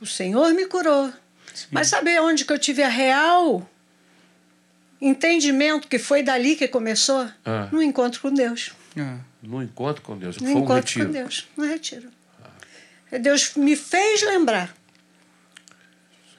O 0.00 0.06
Senhor 0.06 0.54
me 0.54 0.66
curou. 0.66 1.12
Mas 1.72 1.88
sabe 1.88 2.18
onde 2.20 2.44
que 2.44 2.52
eu 2.52 2.58
tive 2.58 2.82
a 2.84 2.88
real 2.88 3.68
entendimento 5.02 5.88
que 5.88 5.98
foi 5.98 6.22
dali 6.22 6.56
que 6.56 6.68
começou? 6.68 7.28
Ah. 7.44 7.68
No 7.72 7.82
encontro 7.82 8.20
com 8.20 8.32
Deus. 8.32 8.72
É. 8.96 9.16
No 9.42 9.62
encontro 9.62 10.02
com 10.02 10.16
Deus. 10.16 10.36
No 10.36 10.46
Foi 10.46 10.54
um 10.54 10.64
encontro 10.64 10.76
retiro. 10.76 11.06
com 11.06 11.12
Deus. 11.12 11.48
No 11.56 11.64
retiro. 11.66 12.08
Deus 13.20 13.54
me 13.56 13.76
fez 13.76 14.22
lembrar. 14.22 14.74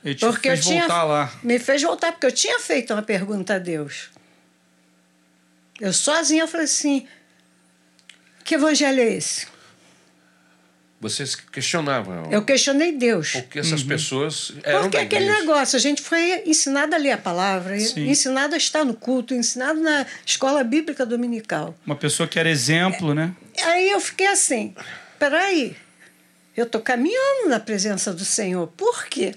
Ele 0.04 0.16
te 0.16 0.26
Porque 0.26 0.50
fez 0.50 0.60
eu 0.60 0.66
tinha, 0.72 0.82
voltar 0.82 1.04
lá. 1.04 1.34
Me 1.44 1.60
fez 1.60 1.82
voltar, 1.82 2.12
porque 2.12 2.26
eu 2.26 2.32
tinha 2.32 2.60
feito 2.60 2.94
uma 2.94 3.02
pergunta 3.04 3.56
a 3.56 3.60
Deus. 3.60 4.10
Eu 5.80 5.94
sozinha 5.94 6.48
falei 6.48 6.66
assim: 6.66 7.08
que 8.44 8.56
evangelho 8.56 9.00
é 9.02 9.14
esse? 9.14 9.48
Vocês 11.04 11.36
questionavam 11.36 12.32
Eu 12.32 12.44
questionei 12.46 12.94
Deus. 12.94 13.34
por 13.34 13.44
que 13.44 13.60
essas 13.60 13.84
pessoas 13.84 14.54
eram 14.64 14.84
Porque 14.84 14.98
da 14.98 15.04
aquele 15.04 15.30
negócio, 15.30 15.76
a 15.76 15.80
gente 15.80 16.02
foi 16.02 16.44
ensinado 16.46 16.96
a 16.96 16.98
ler 16.98 17.12
a 17.12 17.18
palavra, 17.18 17.78
Sim. 17.78 18.08
ensinado 18.10 18.56
a 18.56 18.58
estar 18.58 18.86
no 18.86 18.94
culto, 18.94 19.34
ensinado 19.36 19.82
na 19.82 20.06
escola 20.26 20.64
bíblica 20.64 21.06
dominical. 21.06 21.78
Uma 21.86 21.98
pessoa 21.98 22.26
que 22.26 22.40
era 22.40 22.50
exemplo, 22.50 23.14
né? 23.14 23.36
Aí 23.64 23.90
eu 23.90 24.00
fiquei 24.00 24.28
assim: 24.28 24.74
peraí, 25.20 25.76
eu 26.56 26.64
estou 26.64 26.80
caminhando 26.80 27.50
na 27.50 27.60
presença 27.60 28.14
do 28.14 28.24
Senhor, 28.24 28.68
por 28.68 29.06
quê? 29.08 29.36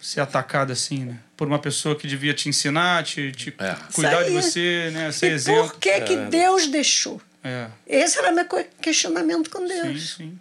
Ser 0.00 0.20
atacado 0.20 0.72
assim, 0.72 1.04
né? 1.04 1.18
Por 1.36 1.46
uma 1.48 1.58
pessoa 1.58 1.96
que 1.96 2.06
devia 2.06 2.32
te 2.32 2.48
ensinar, 2.48 3.02
te, 3.04 3.30
te 3.32 3.54
É. 3.58 3.74
cuidar 3.92 4.22
de 4.22 4.30
você, 4.30 4.90
né? 4.92 5.10
Ser 5.12 5.30
E 5.30 5.34
exemplo. 5.34 5.68
por 5.70 5.78
que, 5.78 6.00
que 6.02 6.16
Deus 6.16 6.66
deixou? 6.68 7.20
É. 7.44 7.68
Esse 7.86 8.18
era 8.18 8.32
meu 8.32 8.48
que- 8.48 8.66
questionamento 8.80 9.50
com 9.50 9.66
Sim, 9.68 9.82
Deus. 9.82 10.14
sim. 10.16 10.38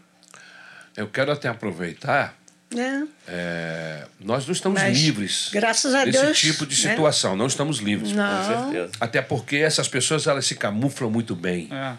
Eu 0.96 1.08
quero 1.10 1.32
até 1.32 1.48
aproveitar. 1.50 2.36
Né? 2.74 3.08
é, 3.28 4.08
nós 4.20 4.48
não 4.48 4.52
estamos 4.52 4.82
Mas, 4.82 4.98
livres 4.98 5.50
graças 5.54 5.94
a 5.94 6.06
desse 6.06 6.20
Deus, 6.24 6.40
tipo 6.40 6.66
de 6.66 6.84
né? 6.84 6.90
situação. 6.92 7.36
Não 7.36 7.46
estamos 7.46 7.78
livres. 7.78 8.10
Com 8.12 8.18
Não. 8.18 8.48
certeza. 8.64 8.92
Até 9.00 9.22
porque 9.22 9.58
essas 9.58 9.88
pessoas 9.88 10.26
elas 10.26 10.48
se 10.48 10.56
camuflam 10.56 11.12
muito 11.12 11.36
bem. 11.36 11.70
É. 11.72 11.94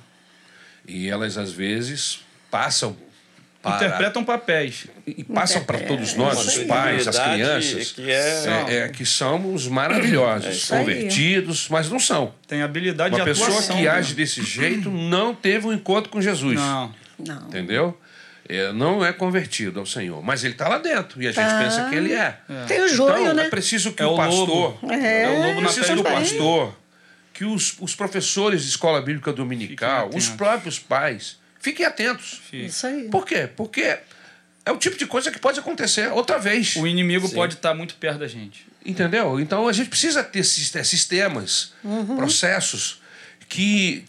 E 0.84 1.08
elas, 1.08 1.38
às 1.38 1.52
vezes, 1.52 2.24
passam 2.50 2.96
para. 3.64 3.76
Interpretam 3.86 4.24
papéis. 4.24 4.86
E 5.06 5.24
passam 5.24 5.64
para 5.64 5.78
É, 5.78 5.80
todos 5.80 6.14
é 6.14 6.16
nós, 6.16 6.38
os 6.46 6.58
pais, 6.64 7.08
as 7.08 7.18
crianças. 7.18 7.92
que 7.92 8.10
é- 8.10 8.44
é, 8.68 8.76
é, 8.84 8.88
que 8.88 9.04
somos 9.04 9.66
maravilhosos, 9.66 10.54
isso 10.56 10.74
aí. 10.74 10.80
convertidos, 10.80 11.68
mas 11.68 11.88
não 11.90 11.98
são. 11.98 12.32
Tem 12.46 12.62
habilidade 12.62 13.14
Uma 13.14 13.24
de 13.24 13.30
pessoa 13.30 13.48
atuação. 13.48 13.76
que 13.76 13.82
né? 13.82 13.88
age 13.88 14.14
desse 14.14 14.42
jeito 14.42 14.90
não 14.90 15.34
teve 15.34 15.66
um 15.66 15.72
encontro 15.72 16.10
com 16.10 16.20
Jesus. 16.20 16.54
Não. 16.54 16.94
Não. 17.18 17.46
Entendeu? 17.48 17.98
É, 18.48 18.72
não 18.72 19.02
é 19.04 19.10
convertido 19.12 19.80
ao 19.80 19.86
Senhor. 19.86 20.22
Mas 20.22 20.44
ele 20.44 20.52
está 20.52 20.68
lá 20.68 20.76
dentro 20.78 21.22
e 21.22 21.26
a 21.26 21.32
gente 21.32 21.44
Tá. 21.46 21.58
pensa 21.58 21.88
que 21.88 21.94
ele 21.96 22.12
é. 22.12 22.36
Tem 22.68 22.82
o 22.82 22.88
joio, 22.88 23.22
então, 23.22 23.34
né? 23.34 23.46
é 23.46 23.48
preciso 23.50 23.92
que 23.92 24.02
É 24.02 24.06
o 24.06 24.16
pastor. 24.16 24.48
lobo. 24.48 24.92
É, 24.92 25.22
É 25.22 25.28
o 25.30 25.46
lobo 25.46 25.60
na 25.62 25.70
pele 25.72 25.86
que 25.86 25.94
do 25.94 26.02
pastor, 26.04 26.76
que 27.32 27.44
os, 27.46 27.74
os 27.80 27.94
professores 27.96 28.62
de 28.62 28.68
escola 28.68 29.00
bíblica 29.00 29.32
dominical, 29.32 30.10
os 30.14 30.28
próprios 30.28 30.78
pais, 30.78 31.38
fiquem 31.64 31.86
atentos. 31.86 32.40
Isso 32.52 32.86
aí. 32.86 33.08
Por 33.08 33.24
quê? 33.26 33.48
Porque 33.56 33.98
é 34.66 34.70
o 34.70 34.76
tipo 34.76 34.96
de 34.98 35.06
coisa 35.06 35.30
que 35.30 35.38
pode 35.38 35.58
acontecer 35.58 36.12
outra 36.12 36.38
vez. 36.38 36.76
O 36.76 36.86
inimigo 36.86 37.26
Sim. 37.26 37.34
pode 37.34 37.54
estar 37.54 37.72
muito 37.74 37.94
perto 37.96 38.18
da 38.18 38.28
gente. 38.28 38.66
Entendeu? 38.84 39.40
Então 39.40 39.66
a 39.66 39.72
gente 39.72 39.88
precisa 39.88 40.22
ter 40.22 40.40
eh, 40.40 40.84
sistemas, 40.84 41.72
Uhum. 41.82 42.16
processos 42.16 43.00
que 43.48 44.04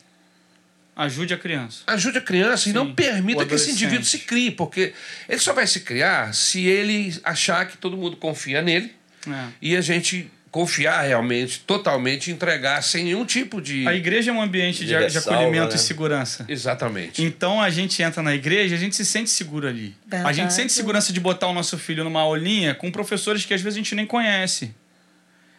Ajude 0.98 1.34
a 1.34 1.38
criança. 1.38 1.80
ajude 1.88 2.18
a 2.20 2.22
criança 2.22 2.70
e 2.70 2.74
não 2.74 2.88
Sim, 2.88 2.94
permita 2.94 3.46
que 3.46 3.54
esse 3.54 3.72
indivíduo 3.72 4.06
se 4.06 4.20
crie, 4.20 4.50
porque 4.52 4.94
ele 5.28 5.40
só 5.40 5.52
vai 5.54 5.68
se 5.68 5.82
criar 5.82 6.34
se 6.34 6.66
ele 6.66 7.18
achar 7.24 7.66
que 7.68 7.78
todo 7.78 7.98
mundo 7.98 8.16
confia 8.18 8.62
nele 8.62 8.94
É. 9.28 9.48
e 9.62 9.76
a 9.76 9.82
gente 9.82 10.32
confiar 10.56 11.02
realmente, 11.02 11.60
totalmente, 11.60 12.32
entregar 12.32 12.82
sem 12.82 13.04
nenhum 13.04 13.26
tipo 13.26 13.62
de. 13.62 13.86
A 13.86 13.94
igreja 13.94 14.32
é 14.32 14.34
um 14.34 14.42
ambiente 14.42 14.86
de, 14.86 15.10
De 15.10 15.18
acolhimento 15.18 15.72
né? 15.72 15.76
e 15.76 15.78
segurança. 15.78 16.46
Exatamente. 16.48 17.22
Então 17.22 17.62
a 17.62 17.70
gente 17.70 18.02
entra 18.02 18.24
na 18.24 18.34
igreja, 18.34 18.74
a 18.74 18.78
gente 18.78 18.96
se 18.96 19.04
sente 19.04 19.30
seguro 19.30 19.68
ali. 19.68 19.94
A 20.08 20.16
Verdade. 20.16 20.38
gente 20.38 20.54
sente 20.54 20.72
segurança 20.72 21.12
de 21.12 21.20
botar 21.20 21.48
o 21.48 21.54
nosso 21.54 21.78
filho 21.78 22.06
numa 22.06 22.22
aulinha 22.22 22.74
com 22.74 22.90
professores 22.90 23.44
que 23.44 23.54
às 23.54 23.60
vezes 23.60 23.76
a 23.76 23.80
gente 23.82 23.94
nem 23.96 24.06
conhece. 24.06 24.74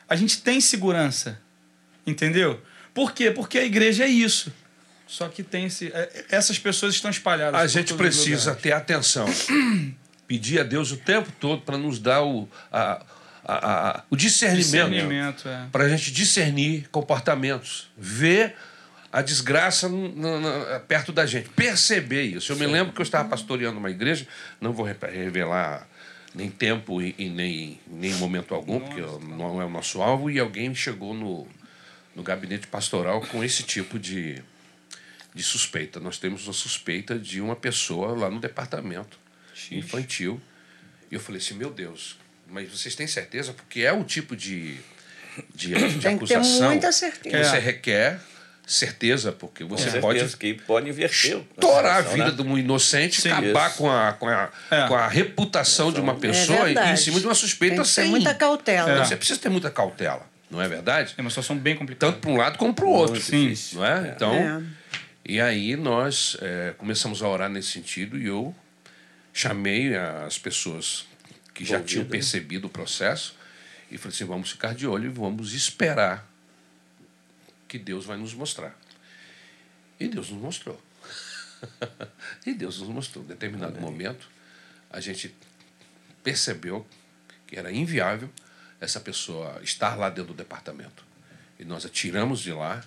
A 0.09 0.17
gente 0.17 0.41
tem 0.41 0.63
segurança. 0.63 1.39
Entendeu? 2.07 2.63
Por 2.95 3.13
quê? 3.13 3.31
Porque 3.31 3.59
a 3.59 3.65
igreja 3.67 4.05
é 4.05 4.09
isso. 4.09 4.51
Só 5.07 5.29
que 5.29 5.43
tem 5.43 5.67
esse, 5.67 5.89
é- 5.89 6.25
essas 6.31 6.59
pessoas 6.59 6.95
estão 6.95 7.11
espalhadas. 7.11 7.61
A 7.61 7.65
por 7.65 7.69
gente 7.69 7.93
precisa 7.93 8.55
ter 8.55 8.73
atenção. 8.73 9.27
Pedir 10.27 10.59
a 10.59 10.63
Deus 10.63 10.91
o 10.91 10.97
tempo 10.97 11.31
todo 11.39 11.61
para 11.61 11.77
nos 11.77 11.99
dar 11.99 12.23
o, 12.23 12.49
a, 12.73 13.05
a- 13.55 13.91
a- 13.99 14.03
o 14.11 14.17
discernimento. 14.17 14.65
discernimento. 14.91 15.49
É. 15.49 15.67
Para 15.71 15.85
a 15.85 15.89
gente 15.89 16.11
discernir 16.13 16.89
comportamentos. 16.91 17.89
Ver 17.97 18.55
a 19.13 19.23
desgraça 19.23 19.89
perto 20.89 21.13
da 21.13 21.25
gente. 21.25 21.49
Perceber 21.51 22.23
isso. 22.25 22.53
Eu 22.53 22.57
me 22.57 22.67
lembro 22.67 22.93
que 22.93 23.01
eu 23.01 23.05
estava 23.05 23.29
pastoreando 23.29 23.79
uma 23.79 23.91
igreja, 23.91 24.27
não 24.61 24.73
vou 24.73 24.85
re- 24.85 24.97
revelar 25.11 25.89
nem 26.35 26.51
tempo 26.51 27.01
e, 27.01 27.15
e 27.17 27.29
nem, 27.31 27.81
nem 27.87 28.13
momento 28.15 28.55
algum, 28.55 28.79
porque 28.81 29.01
não 29.01 29.63
é 29.63 29.65
o 29.65 29.71
nosso 29.71 30.03
alvo, 30.03 30.31
e 30.31 30.39
alguém 30.39 30.75
chegou 30.75 31.15
no, 31.15 31.49
no 32.15 32.23
gabinete 32.23 32.67
pastoral 32.67 33.23
com 33.23 33.43
esse 33.43 33.63
tipo 33.63 33.99
de, 33.99 34.43
de 35.35 35.43
suspeita. 35.43 35.99
Nós 35.99 36.19
temos 36.19 36.47
uma 36.47 36.53
suspeita 36.53 37.19
de 37.19 37.41
uma 37.41 37.57
pessoa 37.57 38.09
lá 38.19 38.29
no 38.29 38.39
departamento 38.39 39.19
infantil. 39.71 40.39
E 41.11 41.15
eu 41.15 41.21
falei 41.21 41.41
assim, 41.41 41.55
meu 41.55 41.71
Deus, 41.71 42.19
mas 42.49 42.71
vocês 42.71 42.95
têm 42.95 43.07
certeza? 43.07 43.53
Porque 43.53 43.81
é 43.83 43.93
o 43.93 44.05
tipo 44.05 44.35
de, 44.37 44.77
de, 45.55 45.75
de 45.95 45.99
Tem 46.01 46.19
que 46.19 46.27
ter 46.27 46.35
acusação 46.37 46.71
muita 46.71 46.89
que 46.89 46.93
certeza. 46.95 47.45
você 47.51 47.59
requer 47.59 48.21
certeza, 48.67 49.31
porque 49.31 49.63
você 49.63 50.01
pode 50.01 50.37
que 50.37 50.55
pode 50.55 50.89
inverter. 50.89 51.37
estourar 51.39 51.99
a 51.99 52.01
vida 52.01 52.25
né? 52.25 52.31
de 52.33 52.43
um 52.43 52.59
inocente, 52.59 53.21
Sim. 53.21 53.31
acabar 53.31 53.69
Isso. 53.69 53.79
com 53.79 53.89
a, 53.91 54.13
com, 54.15 54.29
a, 54.29 54.51
É. 54.71 54.89
com 54.89 54.95
a 54.97 55.07
reputação 55.07 55.93
de 55.93 56.01
uma 56.01 56.17
pessoa 56.17 56.69
em 56.69 56.97
cima 56.97 57.21
de 57.21 57.27
uma 57.27 57.35
suspeita 57.35 57.77
Tem 57.77 57.85
que 57.85 57.89
ter 57.89 57.95
sem. 58.03 58.11
muita 58.11 58.35
cautela. 58.35 58.91
Então, 58.91 59.03
É. 59.03 59.07
Você 59.07 59.17
precisa 59.17 59.39
ter 59.39 59.49
muita 59.51 59.71
cautela. 59.71 60.27
Não 60.51 60.61
é 60.61 60.67
verdade? 60.69 61.15
É 61.17 61.21
uma 61.21 61.31
situação 61.31 61.57
bem 61.57 61.77
complicada. 61.77 62.13
Tanto 62.13 62.21
para 62.23 62.31
um 62.31 62.37
lado 62.37 62.59
como 62.59 62.75
para 62.75 62.85
o 62.85 62.89
outro. 62.91 63.21
Sim. 63.21 63.55
Não 63.75 63.85
é? 63.87 64.13
Então, 64.17 64.35
É. 64.35 64.63
e 65.25 65.41
aí 65.41 65.77
nós 65.77 66.37
é, 66.43 66.75
começamos 66.77 67.23
a 67.23 67.29
orar 67.29 67.49
nesse 67.49 67.69
sentido 67.71 68.19
e 68.19 68.27
eu 68.27 68.53
chamei 69.33 69.95
as 69.97 70.39
pessoas 70.39 71.05
que 71.57 71.65
já 71.65 71.83
tinham 71.83 72.05
percebido 72.05 72.67
o 72.67 72.71
processo 72.71 73.35
e 73.91 73.97
falei 73.97 74.15
assim, 74.15 74.25
vamos 74.27 74.51
ficar 74.51 74.75
de 74.75 74.87
olho 74.87 75.07
e 75.07 75.09
vamos 75.09 75.55
esperar 75.55 76.31
que 77.67 77.79
Deus 77.79 78.05
vai 78.05 78.19
nos 78.19 78.35
mostrar. 78.35 78.79
E 79.99 80.07
Deus 80.07 80.29
nos 80.29 80.41
mostrou. 80.41 80.79
e 82.45 82.53
Deus 82.53 82.79
nos 82.79 82.91
mostrou. 82.91 83.25
Em 83.25 83.29
determinado 83.29 83.81
momento, 83.81 84.29
a 84.91 85.01
gente 85.01 85.35
percebeu 86.23 86.87
que 87.47 87.59
era 87.59 87.73
inviável 87.73 88.31
essa 88.79 89.01
pessoa 89.01 89.59
estar 89.63 89.97
lá 89.97 90.11
dentro 90.11 90.35
do 90.35 90.37
departamento. 90.37 91.03
E 91.59 91.65
nós 91.65 91.87
a 91.87 91.89
tiramos 91.89 92.41
de 92.41 92.53
lá 92.53 92.85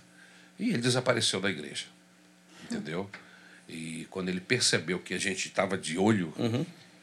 e 0.60 0.70
ele 0.70 0.78
desapareceu 0.78 1.42
da 1.42 1.50
igreja. 1.50 1.86
Entendeu? 2.66 3.10
E 3.68 4.06
quando 4.12 4.30
ele 4.30 4.40
percebeu 4.40 5.00
que 5.00 5.16
a 5.16 5.18
gente 5.18 5.48
estava 5.48 5.76
de 5.76 5.98
olho, 5.98 6.32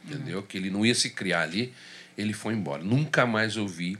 entendeu? 0.07 0.43
Que 0.43 0.57
ele 0.59 0.71
não 0.71 0.85
ia 0.87 0.95
se 0.95 1.11
criar 1.11 1.43
ali, 1.43 1.73
ele 2.17 2.33
foi 2.33 2.55
embora. 2.55 2.83
Nunca 2.83 3.27
mais 3.27 3.57
ouvi 3.57 3.99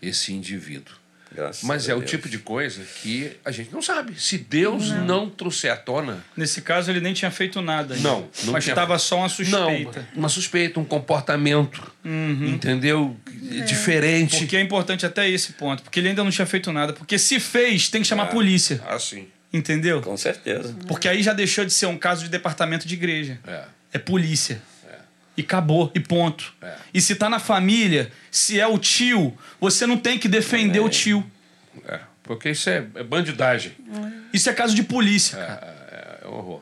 esse 0.00 0.32
indivíduo. 0.32 0.94
Graças 1.34 1.62
Mas 1.62 1.88
a 1.88 1.92
é 1.92 1.94
o 1.94 2.00
Deus. 2.00 2.10
tipo 2.10 2.28
de 2.28 2.38
coisa 2.38 2.82
que 3.00 3.32
a 3.42 3.50
gente 3.50 3.72
não 3.72 3.80
sabe. 3.80 4.20
Se 4.20 4.36
Deus 4.36 4.90
não, 4.90 5.30
trouxer 5.30 5.72
à 5.72 5.76
tona, 5.76 6.22
Nesse 6.36 6.60
caso, 6.60 6.90
ele 6.90 7.00
nem 7.00 7.14
tinha 7.14 7.30
feito 7.30 7.62
nada. 7.62 7.94
ainda. 7.94 8.06
Não, 8.06 8.28
não 8.44 8.52
Mas 8.52 8.64
tinha- 8.64 8.74
estava 8.74 8.98
só 8.98 9.16
uma 9.16 9.30
suspeita. 9.30 10.06
não, 10.12 10.20
uma 10.20 10.28
suspeita, 10.28 10.78
um 10.78 10.84
comportamento, 10.84 11.90
entendeu? 12.04 13.16
Diferente. 13.66 14.38
Porque 14.40 14.56
é 14.56 14.60
importante 14.60 15.06
até 15.06 15.28
esse 15.28 15.52
ponto. 15.54 15.82
Porque 15.82 16.00
ele 16.00 16.08
ainda 16.10 16.22
não 16.22 16.30
tinha 16.30 16.46
feito 16.46 16.70
nada. 16.72 16.92
Porque 16.92 17.18
se 17.18 17.40
fez, 17.40 17.88
tem 17.88 18.02
que 18.02 18.08
chamar 18.08 18.24
a 18.24 18.26
polícia. 18.26 18.80
Ah, 18.86 18.98
sim. 18.98 19.26
Entendeu? 19.52 20.00
Com 20.02 20.16
certeza. 20.16 20.74
Porque 20.86 21.08
aí 21.08 21.22
já 21.22 21.32
deixou 21.32 21.64
de 21.64 21.72
ser 21.72 21.86
um 21.86 21.96
caso 21.98 22.24
de 22.24 22.28
departamento 22.30 22.86
de 22.86 22.94
igreja. 22.94 23.38
É. 23.46 23.64
É 23.94 23.98
polícia. 23.98 24.60
E 25.36 25.40
acabou, 25.40 25.90
e 25.94 26.00
ponto. 26.00 26.52
É. 26.60 26.74
E 26.92 27.00
se 27.00 27.14
tá 27.14 27.28
na 27.28 27.38
família, 27.38 28.12
se 28.30 28.60
é 28.60 28.66
o 28.66 28.78
tio, 28.78 29.36
você 29.60 29.86
não 29.86 29.96
tem 29.96 30.18
que 30.18 30.28
defender 30.28 30.80
o 30.80 30.88
tio. 30.88 31.24
É, 31.88 32.00
porque 32.22 32.50
isso 32.50 32.68
é, 32.68 32.84
é 32.94 33.02
bandidagem. 33.02 33.72
Isso 34.32 34.50
é 34.50 34.52
caso 34.52 34.74
de 34.74 34.82
polícia. 34.82 35.36
É, 35.36 35.46
cara. 35.46 36.18
é, 36.22 36.24
é 36.24 36.28
um 36.28 36.34
horror. 36.34 36.60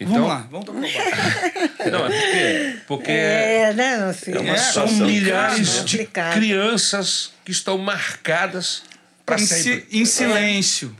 Então, 0.00 0.12
Vamos 0.14 0.28
lá, 0.28 0.46
vamos 0.48 0.66
barco. 0.70 1.90
Não, 1.90 2.06
é 2.06 2.10
porque, 2.10 2.78
porque 2.86 3.10
É, 3.10 3.72
né, 3.74 3.98
meu 3.98 4.14
filho? 4.14 4.38
É 4.38 4.40
uma 4.42 4.54
É, 4.54 4.56
são 4.56 4.86
milhares 4.86 5.84
de 5.84 6.06
crianças 6.06 7.32
que 7.44 7.50
estão 7.50 7.76
marcadas 7.78 8.84
para 9.26 9.38
si- 9.38 9.46
sempre. 9.48 9.98
em 9.98 10.04
silêncio. 10.04 10.96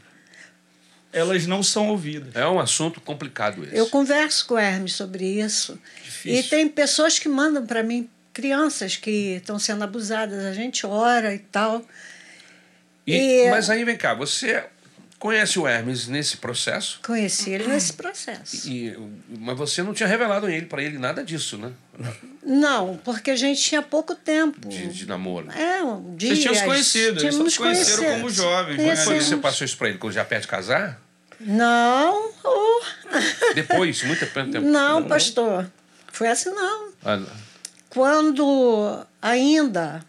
Elas 1.12 1.46
não 1.46 1.62
são 1.62 1.88
ouvidas. 1.88 2.34
É 2.34 2.46
um 2.46 2.58
assunto 2.60 3.00
complicado 3.00 3.64
esse. 3.64 3.76
Eu 3.76 3.86
converso 3.86 4.44
com 4.46 4.54
o 4.54 4.58
Hermes 4.58 4.92
sobre 4.94 5.24
isso. 5.24 5.78
Difícil. 6.22 6.40
E 6.40 6.42
tem 6.44 6.68
pessoas 6.68 7.18
que 7.18 7.28
mandam 7.28 7.64
para 7.66 7.82
mim, 7.82 8.08
crianças 8.32 8.96
que 8.96 9.36
estão 9.36 9.58
sendo 9.58 9.82
abusadas, 9.84 10.44
a 10.44 10.52
gente 10.52 10.86
ora 10.86 11.34
e 11.34 11.38
tal. 11.38 11.84
E- 13.06 13.46
E- 13.46 13.50
Mas 13.50 13.70
aí 13.70 13.84
vem 13.84 13.96
cá, 13.96 14.14
você 14.14 14.64
conhece 15.18 15.58
o 15.58 15.66
Hermes 15.66 16.06
nesse 16.06 16.36
processo, 16.36 17.00
Conheci 17.04 17.50
ele 17.50 17.66
nesse 17.66 17.92
processo. 17.94 18.68
e, 18.68 18.96
mas 19.40 19.56
você 19.58 19.82
não 19.82 19.92
tinha 19.92 20.06
revelado 20.08 20.48
ele 20.48 20.66
para 20.66 20.80
ele 20.82 20.96
nada 20.98 21.24
disso, 21.24 21.58
né? 21.58 21.72
Não, 22.44 22.96
porque 23.04 23.30
a 23.32 23.36
gente 23.36 23.60
tinha 23.60 23.82
pouco 23.82 24.14
tempo. 24.14 24.68
De, 24.68 24.86
de 24.88 25.06
namoro. 25.06 25.50
É, 25.50 25.82
um 25.82 26.14
dia. 26.16 26.28
Vocês 26.28 26.40
tinham 26.40 26.54
se 26.54 26.64
conhecido, 26.64 27.20
eles 27.20 27.34
só 27.34 27.48
se 27.48 27.58
conheceram 27.58 27.96
conhecido. 27.98 28.20
como 28.20 28.30
jovens, 28.30 28.76
Quando 28.76 28.76
foi 28.76 28.94
que 28.96 29.04
Conhecemos. 29.04 29.24
você 29.24 29.36
passou 29.38 29.64
isso 29.64 29.76
para 29.76 29.88
ele? 29.88 29.98
Quando 29.98 30.12
já 30.12 30.24
perto 30.24 30.42
de 30.42 30.48
casar? 30.48 31.00
Não, 31.40 32.30
oh, 32.44 32.80
Depois, 33.54 34.02
muito 34.04 34.26
tempo. 34.26 34.60
não, 34.60 35.06
pastor. 35.08 35.70
Foi 36.18 36.26
assim, 36.26 36.50
não. 36.50 36.88
Ah, 37.04 37.22
Quando 37.88 39.06
ainda 39.22 40.04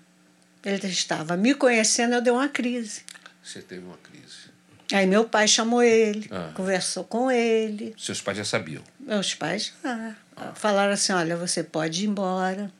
ele 0.65 0.87
estava 0.87 1.37
me 1.37 1.53
conhecendo, 1.53 2.15
eu 2.15 2.21
dei 2.21 2.33
uma 2.33 2.49
crise. 2.49 3.03
Você 3.43 3.61
teve 3.61 3.85
uma 3.85 3.97
crise. 3.97 4.49
Aí 4.91 5.05
meu 5.05 5.25
pai 5.29 5.47
chamou 5.47 5.83
ele, 5.83 6.27
Ah. 6.31 6.49
conversou 6.55 7.03
com 7.03 7.29
ele. 7.29 7.93
Seus 7.95 8.19
pais 8.21 8.39
já 8.39 8.43
sabiam. 8.43 8.81
Meus 8.99 9.35
pais 9.35 9.71
ah, 9.83 10.13
falaram 10.55 10.93
assim: 10.93 11.13
olha, 11.13 11.37
você 11.37 11.61
pode 11.63 12.03
ir 12.03 12.07
embora, 12.07 12.71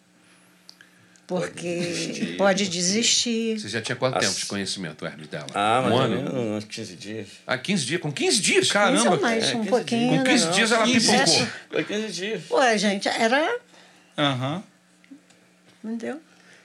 porque 1.30 1.76
desistir. 1.80 2.38
pode 2.38 2.68
desistir. 2.68 3.60
Você 3.60 3.70
já 3.70 3.80
tinha 3.80 3.96
quanto 3.96 4.18
As- 4.18 4.26
tempo 4.26 4.40
de 4.40 4.46
conhecimento, 4.48 5.06
Hermes, 5.06 5.28
dela? 5.28 5.46
Ah, 5.54 5.88
um 5.88 5.96
ano? 5.96 6.56
uns 6.58 6.66
15 6.66 6.96
dias. 6.96 7.28
Ah, 7.46 7.56
15 7.56 7.86
dias? 7.86 8.02
Com 8.02 8.12
15 8.12 8.42
dias? 8.42 8.72
Caramba, 8.72 9.16
mais 9.20 9.44
é, 9.52 9.56
um 9.56 9.60
15 9.60 9.70
pouquinho. 9.70 10.18
Com 10.18 10.24
15 10.24 10.46
né? 10.46 10.52
dias 10.52 10.72
ela 10.72 10.86
15 10.86 11.12
pipocou. 11.12 11.48
Foi 11.70 11.84
15 11.84 12.08
dias. 12.12 12.42
Ué, 12.50 12.78
gente, 12.80 13.08
era. 13.08 13.60
Aham. 14.18 14.64
Entendeu? 15.84 16.20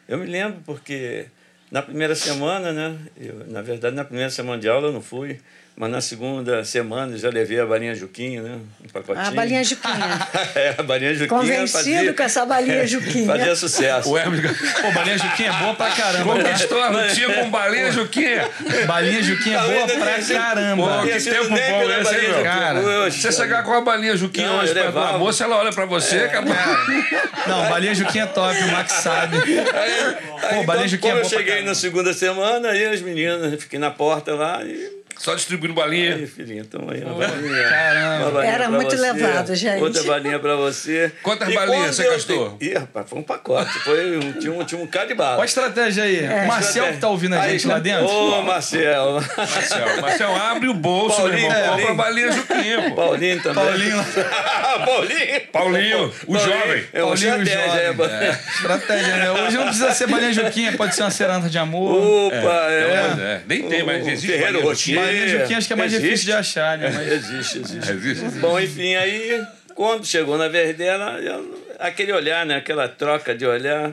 Eu 0.08 0.16
me 0.18 0.24
lembro 0.26 0.62
porque 0.64 1.26
na 1.70 1.82
primeira 1.82 2.14
semana, 2.14 2.72
né? 2.72 2.98
Eu, 3.18 3.46
na 3.46 3.60
verdade, 3.60 3.94
na 3.94 4.04
primeira 4.04 4.30
semana 4.30 4.58
de 4.60 4.68
aula 4.68 4.88
eu 4.88 4.92
não 4.92 5.02
fui, 5.02 5.40
mas 5.76 5.90
na 5.90 6.00
segunda 6.00 6.64
semana 6.64 7.14
eu 7.14 7.18
já 7.18 7.28
levei 7.28 7.58
a 7.58 7.66
balinha 7.66 7.96
Juquinha, 7.96 8.40
né? 8.42 8.60
Um 8.84 8.88
pacotinho. 8.88 9.26
A 9.26 9.30
balinha 9.32 9.64
Juquinha. 9.64 10.28
é, 10.54 10.74
a 10.78 10.82
balinha 10.84 11.12
Juquinha. 11.14 11.28
Convencido 11.28 11.78
fazia, 11.78 12.14
com 12.14 12.22
essa 12.22 12.46
balinha 12.46 12.86
Juquinha. 12.86 13.26
Fazia 13.26 13.56
sucesso. 13.56 14.10
O 14.10 14.16
Hermes 14.16 14.40
Pô, 14.80 14.92
balinha 14.92 15.18
Juquinha 15.18 15.50
é 15.50 15.52
boa 15.52 15.74
pra 15.74 15.90
caramba. 15.90 16.36
tá? 16.36 16.44
conquistou 16.44 16.80
a 16.80 16.88
lutinha 16.90 17.34
com 17.34 17.50
balinha, 17.50 17.90
Juquinha. 17.90 18.48
Balinha 18.86 19.22
Juquinha 19.22 19.58
é 19.58 19.66
boa 19.66 19.86
pra 19.98 20.22
caramba. 20.22 20.82
Pô, 21.00 21.02
que 21.08 21.20
tempo 21.20 21.48
bom 21.48 21.90
esse, 21.90 22.28
meu? 22.28 22.42
Cara, 22.44 23.06
Oxe, 23.06 23.20
Você 23.20 23.32
chegar 23.32 23.64
com 23.64 23.72
a 23.72 23.80
balinha 23.80 24.16
Juquinha 24.16 24.46
Não, 24.46 24.60
hoje 24.60 24.78
eu 24.78 24.92
pra 24.92 25.00
uma 25.10 25.18
moça, 25.18 25.42
ela 25.42 25.56
olha 25.56 25.72
pra 25.72 25.86
você, 25.86 26.18
acabou. 26.18 26.54
Não, 27.48 27.68
balinha 27.68 27.94
Juquinha 27.96 28.24
é 28.24 28.26
top, 28.28 28.56
o 28.62 28.68
Max 28.70 28.92
sabe. 28.92 29.38
Aí, 29.38 30.54
Pô, 30.54 30.62
balinha 30.62 30.66
quando, 30.66 30.88
Juquinha 30.88 31.14
é 31.14 31.16
eu 31.16 31.20
boa 31.20 31.30
pra 31.30 31.38
cheguei 31.38 31.62
na 31.62 31.74
segunda 31.74 32.12
semana, 32.12 32.68
aí 32.68 32.84
as 32.86 33.00
meninas, 33.00 33.60
fiquei 33.60 33.78
na 33.80 33.90
porta 33.90 34.34
lá 34.34 34.62
e. 34.64 35.03
Só 35.18 35.34
distribuindo 35.34 35.74
balinha. 35.74 36.16
Aí, 36.16 36.26
filhinha, 36.26 36.64
toma 36.64 36.92
aí 36.92 37.02
uma 37.02 37.14
balinha. 37.14 37.68
caramba. 37.68 38.22
Uma 38.24 38.30
balinha 38.32 38.52
Era 38.52 38.68
muito 38.70 38.90
você, 38.96 39.12
levado, 39.12 39.54
gente. 39.54 39.82
Outra 39.82 40.02
balinha 40.02 40.38
pra 40.38 40.56
você. 40.56 41.12
Quantas 41.22 41.48
E 41.48 41.54
balinhas 41.54 41.96
você 41.96 42.08
gastou? 42.10 42.50
dei- 42.58 42.70
Ih, 42.70 42.74
rapaz, 42.74 43.08
foi 43.08 43.18
um 43.18 43.22
pacote. 43.22 43.78
Foi 43.80 44.16
um, 44.18 44.32
tinha, 44.32 44.52
um, 44.52 44.64
tinha 44.64 44.80
um 44.80 44.86
cara 44.86 45.06
de 45.06 45.14
bala. 45.14 45.34
Olha 45.36 45.42
a 45.42 45.44
estratégia 45.46 46.04
aí. 46.04 46.20
O 46.44 46.46
Marcel 46.48 46.86
que 46.92 46.98
tá 46.98 47.08
ouvindo 47.08 47.34
a 47.34 47.40
Aí, 47.42 47.52
gente 47.52 47.66
lá 47.66 47.78
dentro. 47.78 48.06
Ô, 48.06 48.42
Marcel. 48.42 49.22
Marcel, 49.36 50.00
Marcel, 50.02 50.36
abre 50.36 50.68
o 50.68 50.74
bolso, 50.74 51.16
Paulinho, 51.16 51.48
meu 51.48 51.50
irmão. 51.50 51.64
Paulinho. 51.68 51.88
Compra 51.88 51.92
a 51.92 52.06
balinha 52.06 52.32
Juquinha, 52.32 52.82
pô. 52.90 52.94
Paulinho 52.96 53.42
também. 53.42 53.64
Paulinho. 53.64 54.04
Paulinho. 54.84 55.40
Paulinho, 55.52 56.12
o 56.26 56.38
jovem. 56.38 56.84
É 56.92 57.02
uma 57.02 57.14
Paulinho 57.16 57.42
estratégia. 57.42 57.92
jovem. 57.94 58.06
é. 58.16 58.30
Estratégia, 58.30 59.16
né? 59.16 59.30
Hoje 59.30 59.56
não 59.56 59.64
precisa 59.64 59.92
ser 59.92 60.06
balinha 60.08 60.32
Juquinha, 60.32 60.72
pode 60.76 60.94
ser 60.94 61.02
uma 61.02 61.10
ceranta 61.10 61.48
de 61.48 61.58
amor. 61.58 62.26
Opa, 62.26 62.36
é. 62.70 63.06
Então, 63.12 63.24
é, 63.24 63.40
nem 63.46 63.62
tem, 63.68 63.82
mas 63.84 64.06
existe 64.06 64.26
Ferreiro 64.26 64.52
balinha 64.54 64.74
Juquinha. 65.06 65.22
Balinha 65.22 65.38
Juquinha 65.40 65.58
acho 65.58 65.66
que 65.66 65.72
é 65.72 65.76
mais 65.76 65.92
Existe. 65.92 66.04
difícil 66.08 66.26
de 66.26 66.32
achar, 66.32 66.78
né? 66.78 66.90
Mas... 66.94 67.12
Existe, 67.12 67.58
existe. 67.58 67.90
Existe. 67.92 68.38
Bom, 68.38 68.58
enfim, 68.60 68.94
aí 68.94 69.44
quando 69.74 70.04
chegou 70.06 70.36
na 70.38 70.48
vez 70.48 70.76
dela, 70.76 71.18
eu- 71.20 71.64
aquele 71.78 72.12
olhar, 72.12 72.44
né? 72.46 72.56
Aquela 72.56 72.88
troca 72.88 73.34
de 73.34 73.44
olhar, 73.46 73.92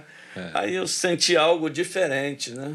aí 0.53 0.75
eu 0.75 0.87
senti 0.87 1.35
algo 1.35 1.69
diferente, 1.69 2.51
né? 2.51 2.73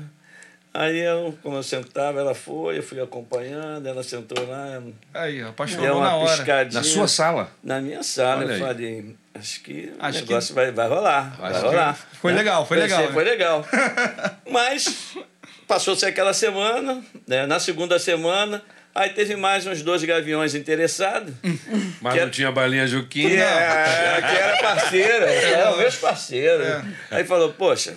Aí 0.78 0.98
eu, 0.98 1.38
como 1.42 1.56
eu 1.56 1.62
sentava, 1.62 2.20
ela 2.20 2.34
foi, 2.34 2.76
eu 2.76 2.82
fui 2.82 3.00
acompanhando, 3.00 3.86
ela 3.88 4.02
sentou 4.02 4.46
lá, 4.46 4.82
Aí, 5.14 5.40
apaixonou 5.40 5.86
na 6.02 6.08
uma 6.10 6.14
hora. 6.16 6.36
piscadinha. 6.36 6.82
Na 6.82 6.84
sua 6.86 7.08
sala. 7.08 7.50
Na 7.64 7.80
minha 7.80 8.02
sala, 8.02 8.42
Olha 8.44 8.48
eu 8.48 8.54
aí. 8.56 8.60
falei, 8.60 9.16
acho 9.34 9.60
que 9.62 9.90
Acho 9.98 10.18
o 10.18 10.20
negócio 10.26 10.54
vai, 10.54 10.70
vai 10.72 10.86
rolar, 10.86 11.34
vai 11.40 11.50
Acho 11.50 11.60
que 11.60 11.66
rolar. 11.66 11.94
Foi 12.20 12.32
legal, 12.34 12.66
foi 12.66 12.76
Pensei, 12.78 12.94
legal. 12.98 13.12
Foi 13.14 13.24
legal. 13.24 13.66
Mas 14.50 15.16
passou-se 15.66 16.04
aquela 16.06 16.32
semana, 16.32 17.02
né? 17.26 17.46
na 17.46 17.58
segunda 17.58 17.98
semana, 17.98 18.62
aí 18.94 19.10
teve 19.10 19.36
mais 19.36 19.66
uns 19.66 19.82
dois 19.82 20.02
gaviões 20.04 20.54
interessados, 20.54 21.34
Mas 22.00 22.14
não 22.16 22.22
é- 22.22 22.28
tinha 22.30 22.50
balinha 22.52 22.86
Juquinha. 22.86 23.42
é, 23.44 24.20
que 24.20 24.36
era 24.36 24.56
parceira, 24.58 25.26
era 25.30 25.72
o 25.72 25.78
meus 25.78 25.96
parceiros. 25.96 26.84
Aí 27.10 27.24
falou, 27.24 27.52
poxa, 27.52 27.96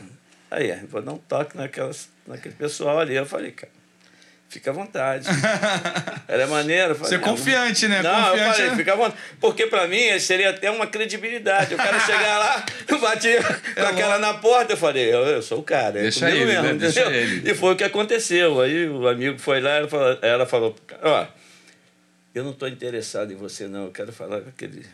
aí, 0.50 0.74
vou 0.90 1.02
dar 1.02 1.14
um 1.14 1.18
toque 1.18 1.56
naquelas, 1.58 2.10
naquele 2.28 2.56
pessoal 2.56 3.00
ali. 3.00 3.16
Eu 3.16 3.26
falei, 3.26 3.52
cara, 3.52 3.72
fica 4.50 4.72
à 4.72 4.74
vontade. 4.74 5.28
Era 6.28 6.48
maneiro. 6.48 6.90
eu 6.92 6.96
falei, 6.96 7.10
Você 7.10 7.16
é 7.16 7.20
confiante, 7.20 7.88
né? 7.88 8.02
Não, 8.02 8.10
eu 8.12 8.32
Confiante, 8.32 8.52
falei, 8.56 8.70
né? 8.72 8.76
fica 8.78 8.94
à 8.94 8.96
vontade. 8.96 9.22
Porque 9.40 9.68
pra 9.68 9.88
mim 9.88 10.20
seria 10.20 10.50
até 10.50 10.70
uma 10.72 10.88
credibilidade. 10.88 11.74
O 11.76 11.78
cara 11.78 12.00
chegar 12.00 12.38
lá, 12.40 12.66
batia 13.00 13.42
com 13.44 13.82
aquela 13.86 14.18
na 14.20 14.34
porta, 14.34 14.74
eu 14.74 14.78
falei, 14.78 15.14
eu, 15.14 15.20
eu 15.26 15.42
sou 15.42 15.60
o 15.60 15.64
cara. 15.64 16.00
é 16.00 16.02
Deixa 16.04 16.26
comigo 16.26 16.44
ele, 16.44 16.54
né? 16.54 16.62
mesmo, 16.64 16.80
Deixa 16.80 17.02
entendeu? 17.02 17.20
ele. 17.22 17.52
E 17.52 17.56
foi 17.56 17.74
o 17.74 17.76
que 17.78 17.84
aconteceu. 17.84 18.60
Aí 18.60 18.90
o 18.90 19.08
amigo 19.08 19.38
foi 19.40 19.62
lá, 19.62 19.72
ela 19.78 19.88
falou, 19.88 20.20
ela 20.22 20.46
falou 20.46 20.76
ó, 21.04 21.26
eu 22.34 22.44
não 22.44 22.52
estou 22.52 22.68
interessado 22.68 23.32
em 23.32 23.36
você, 23.36 23.68
não. 23.68 23.86
Eu 23.86 23.92
quero 23.92 24.12
falar 24.12 24.42
com 24.42 24.50
aquele 24.50 24.86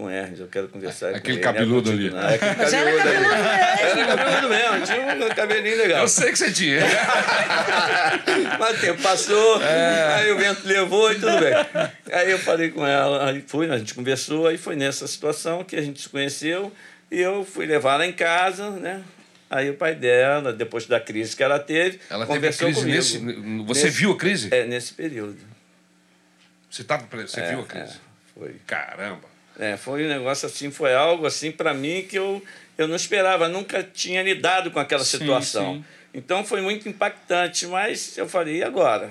com 0.00 0.06
o 0.06 0.10
Hermes, 0.10 0.40
eu 0.40 0.48
quero 0.48 0.68
conversar 0.68 1.08
Aquele 1.10 1.22
com 1.22 1.30
ele. 1.30 1.40
cabeludo 1.40 1.90
né? 1.92 1.96
ali. 1.96 2.10
Não, 2.10 2.20
é 2.28 2.34
aquele 2.34 2.54
Mas 2.56 2.72
era 2.72 2.92
cabeludo 2.96 3.08
ali. 3.08 3.24
cabeludo 3.24 3.60
Era 4.00 4.16
cabeludo 4.16 4.48
mesmo, 4.48 4.86
tinha 4.86 5.26
um 5.26 5.34
cabelinho 5.34 5.76
legal. 5.78 6.00
Eu 6.02 6.08
sei 6.08 6.32
que 6.32 6.38
você 6.38 6.52
tinha. 6.52 6.80
Mas 8.58 8.76
o 8.78 8.80
tempo 8.80 9.02
passou, 9.02 9.62
É. 9.62 10.14
aí 10.14 10.32
o 10.32 10.38
vento 10.38 10.66
levou 10.66 11.12
e 11.12 11.14
tudo 11.16 11.38
bem. 11.38 11.52
Aí 12.12 12.30
eu 12.30 12.38
falei 12.38 12.70
com 12.70 12.86
ela, 12.86 13.30
aí 13.30 13.44
fui, 13.46 13.70
a 13.70 13.78
gente 13.78 13.94
conversou, 13.94 14.46
aí 14.46 14.56
foi 14.58 14.76
nessa 14.76 15.06
situação 15.06 15.62
que 15.64 15.76
a 15.76 15.82
gente 15.82 16.00
se 16.00 16.08
conheceu 16.08 16.72
e 17.10 17.20
eu 17.20 17.44
fui 17.44 17.66
levar 17.66 17.94
ela 17.94 18.06
em 18.06 18.12
casa, 18.12 18.70
né? 18.70 19.02
Aí 19.48 19.68
o 19.68 19.74
pai 19.74 19.94
dela, 19.94 20.52
depois 20.52 20.86
da 20.86 21.00
crise 21.00 21.34
que 21.36 21.42
ela 21.42 21.58
teve, 21.58 22.00
Ela 22.08 22.24
teve 22.24 22.36
conversou 22.38 22.66
crise 22.68 22.80
comigo. 22.80 22.96
nesse. 22.96 23.64
Você 23.66 23.84
Nesse- 23.86 23.98
viu 23.98 24.12
a 24.12 24.16
crise? 24.16 24.48
É, 24.52 24.64
nesse 24.64 24.94
período. 24.94 25.38
Você, 26.70 26.84
tava, 26.84 27.04
você 27.10 27.40
É, 27.40 27.48
viu 27.50 27.60
a 27.60 27.64
crise? 27.64 27.94
é, 27.94 28.38
foi. 28.38 28.54
Caramba. 28.66 29.29
É, 29.60 29.76
foi 29.76 30.06
um 30.06 30.08
negócio 30.08 30.46
assim, 30.46 30.70
foi 30.70 30.94
algo 30.94 31.26
assim 31.26 31.52
para 31.52 31.74
mim 31.74 32.06
que 32.08 32.16
eu, 32.18 32.42
eu 32.78 32.88
não 32.88 32.96
esperava, 32.96 33.46
nunca 33.46 33.82
tinha 33.82 34.22
lidado 34.22 34.70
com 34.70 34.80
aquela 34.80 35.04
Sim, 35.04 35.18
situação. 35.18 35.74
sim. 35.74 35.84
Então 36.14 36.42
foi 36.42 36.62
muito 36.62 36.88
impactante, 36.88 37.66
mas 37.66 38.16
eu 38.16 38.26
falei, 38.26 38.56
e 38.56 38.64
agora? 38.64 39.10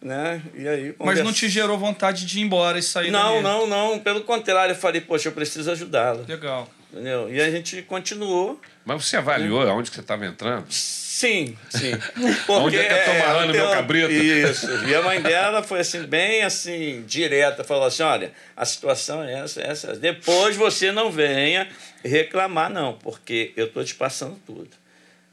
Né? 0.00 0.40
E 0.54 0.68
aí, 0.68 0.94
Mas 1.00 1.24
não 1.24 1.32
te 1.32 1.48
gerou 1.48 1.76
vontade 1.76 2.24
de 2.24 2.38
ir 2.38 2.42
embora 2.42 2.78
e 2.78 2.82
sair 2.82 3.10
Não, 3.10 3.42
não, 3.42 3.66
não. 3.66 3.98
Pelo 3.98 4.20
contrário, 4.20 4.72
eu 4.72 4.78
falei, 4.78 5.00
poxa, 5.00 5.28
eu 5.28 5.32
preciso 5.32 5.68
ajudá-la. 5.72 6.24
Legal. 6.26 6.70
Entendeu? 6.90 7.32
E 7.32 7.40
a 7.40 7.50
gente 7.50 7.82
continuou. 7.82 8.60
Mas 8.84 9.04
você 9.04 9.18
avaliou 9.18 9.60
aonde 9.62 9.90
que 9.90 9.96
você 9.96 10.00
estava 10.00 10.24
entrando? 10.24 10.64
Sim, 10.70 11.56
sim. 11.68 11.92
Onde 12.48 12.78
é 12.78 12.84
que 12.84 12.92
eu 12.94 13.04
tô 13.04 13.10
amarrando 13.10 13.52
tem 13.52 13.60
meu 13.60 13.66
uma- 13.66 13.74
cabrito? 13.76 14.10
Isso. 14.10 14.66
E 14.86 14.94
a 14.94 15.02
mãe 15.02 15.20
dela 15.20 15.62
foi 15.62 15.80
assim, 15.80 16.02
bem 16.04 16.42
assim, 16.42 17.02
direta. 17.06 17.62
Falou 17.64 17.84
assim, 17.84 18.02
olha, 18.04 18.32
a 18.56 18.64
situação 18.64 19.22
é 19.22 19.34
essa, 19.40 19.60
essa. 19.60 19.96
Depois 19.96 20.56
você 20.56 20.90
não 20.92 21.10
venha 21.10 21.68
reclamar, 22.04 22.70
não, 22.70 22.94
porque 22.94 23.52
eu 23.56 23.68
tô 23.70 23.82
te 23.84 23.94
passando 23.94 24.38
tudo. 24.46 24.70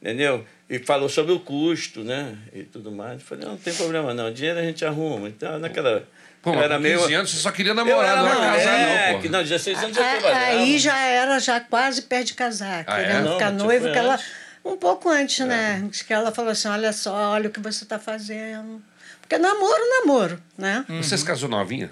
Entendeu? 0.01 0.45
E 0.69 0.79
falou 0.79 1.07
sobre 1.07 1.31
o 1.33 1.39
custo, 1.39 2.03
né? 2.03 2.37
E 2.51 2.63
tudo 2.63 2.91
mais. 2.91 3.21
Eu 3.21 3.25
falei, 3.25 3.45
não, 3.45 3.51
não 3.51 3.57
tem 3.59 3.73
problema 3.73 4.13
não. 4.13 4.33
Dinheiro 4.33 4.59
a 4.59 4.63
gente 4.63 4.83
arruma. 4.83 5.29
Então, 5.29 5.57
naquela... 5.59 6.03
Pô, 6.53 6.53
era 6.61 6.75
com 6.75 6.81
meio... 6.81 6.99
15 6.99 7.13
anos 7.15 7.31
você 7.31 7.37
só 7.37 7.51
queria 7.51 7.73
namorar, 7.73 8.05
era, 8.11 8.21
não 8.21 8.27
era 8.43 8.57
casar, 8.57 8.79
é, 8.79 9.11
não, 9.13 9.19
que 9.21 9.27
pô. 9.27 9.31
não, 9.33 9.43
16 9.43 9.83
anos 9.83 9.95
já 9.97 10.01
A- 10.05 10.17
trabalhava. 10.19 10.45
Aí 10.45 10.77
já 10.79 10.97
era 10.99 11.39
já 11.39 11.59
quase 11.59 12.01
perto 12.03 12.27
de 12.27 12.33
casar, 12.35 12.83
Ah, 12.87 12.99
é? 13.01 13.03
querendo 13.05 13.23
Não, 13.25 13.33
ficar 13.33 13.51
mas 13.51 13.61
noivo, 13.63 13.91
que 13.91 13.97
ela 13.97 14.13
antes. 14.13 14.25
um 14.63 14.77
pouco 14.77 15.09
antes, 15.09 15.45
né? 15.45 15.89
Que 16.07 16.13
ela 16.13 16.31
falou 16.31 16.51
assim, 16.51 16.67
olha 16.67 16.93
só, 16.93 17.31
olha 17.31 17.49
o 17.49 17.51
que 17.51 17.59
você 17.59 17.83
está 17.83 17.97
fazendo. 17.99 18.81
Porque 19.19 19.37
namoro, 19.39 19.81
namoro, 20.01 20.41
né? 20.57 20.85
Você 21.01 21.17
se 21.17 21.25
casou 21.25 21.49
novinha? 21.49 21.89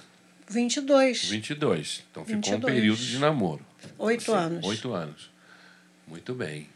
22, 0.48 1.26
22. 1.30 2.04
Então 2.12 2.24
ficou 2.24 2.38
um 2.38 2.42
22. 2.58 2.74
período 2.76 3.00
de 3.00 3.18
namoro. 3.18 3.66
oito 3.98 4.32
anos. 4.34 4.64
Oito 4.66 4.94
anos. 4.94 5.32
Muito 6.08 6.34
bem. 6.36 6.70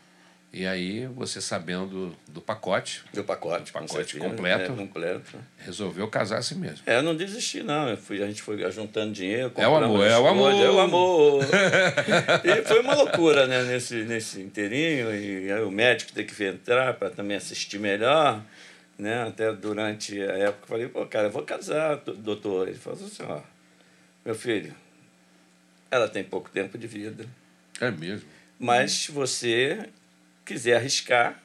E 0.52 0.66
aí, 0.66 1.06
você 1.08 1.42
sabendo 1.42 2.16
do 2.28 2.40
pacote, 2.42 3.04
Meu 3.14 3.24
pacote. 3.24 3.72
com 3.72 3.80
Pacote 3.80 4.12
certeza, 4.14 4.20
completo. 4.30 4.72
É, 4.72 4.76
completo. 4.76 5.38
resolveu 5.58 6.08
casar 6.08 6.38
assim 6.40 6.56
mesmo. 6.56 6.80
É, 6.86 6.98
eu 6.98 7.04
não 7.04 7.16
desisti, 7.16 7.62
não. 7.62 7.90
Eu 7.90 7.98
fui, 7.98 8.24
a 8.24 8.28
gente 8.28 8.42
foi 8.42 8.58
juntando 8.72 9.12
dinheiro. 9.14 9.52
É 9.58 9.68
o 9.68 9.76
amor, 9.76 10.06
as 10.08 10.14
é 10.14 10.18
o 10.18 10.28
amor. 10.28 10.52
É 10.54 10.70
o 10.72 10.80
amor. 10.80 11.44
e 12.46 12.64
foi 12.64 12.80
uma 12.80 12.96
loucura, 12.96 13.46
né, 13.46 13.62
nesse, 13.64 14.04
nesse 14.06 14.42
inteirinho. 14.42 15.14
E 15.14 15.52
aí 15.52 15.62
o 15.62 15.70
médico 15.70 16.14
teve 16.14 16.34
que 16.34 16.44
entrar 16.46 16.94
para 16.94 17.10
também 17.10 17.36
assistir 17.38 17.78
melhor. 17.78 18.42
Né? 18.98 19.24
Até 19.28 19.52
durante 19.54 20.20
a 20.22 20.32
época 20.38 20.64
eu 20.64 20.68
falei, 20.68 20.88
pô, 20.88 21.06
cara, 21.06 21.28
eu 21.28 21.32
vou 21.32 21.44
casar, 21.44 21.98
do- 21.98 22.16
doutor. 22.16 22.70
Ele 22.70 22.78
falou 22.78 22.98
assim, 23.06 23.22
ó, 23.24 23.42
meu 24.26 24.34
filho, 24.34 24.74
ela 25.92 26.08
tem 26.08 26.24
pouco 26.24 26.50
tempo 26.50 26.78
de 26.78 26.88
vida. 26.88 27.26
É 27.80 27.92
mesmo. 27.92 28.28
Mas 28.60 29.06
você 29.08 29.88
quiser 30.48 30.78
arriscar, 30.78 31.36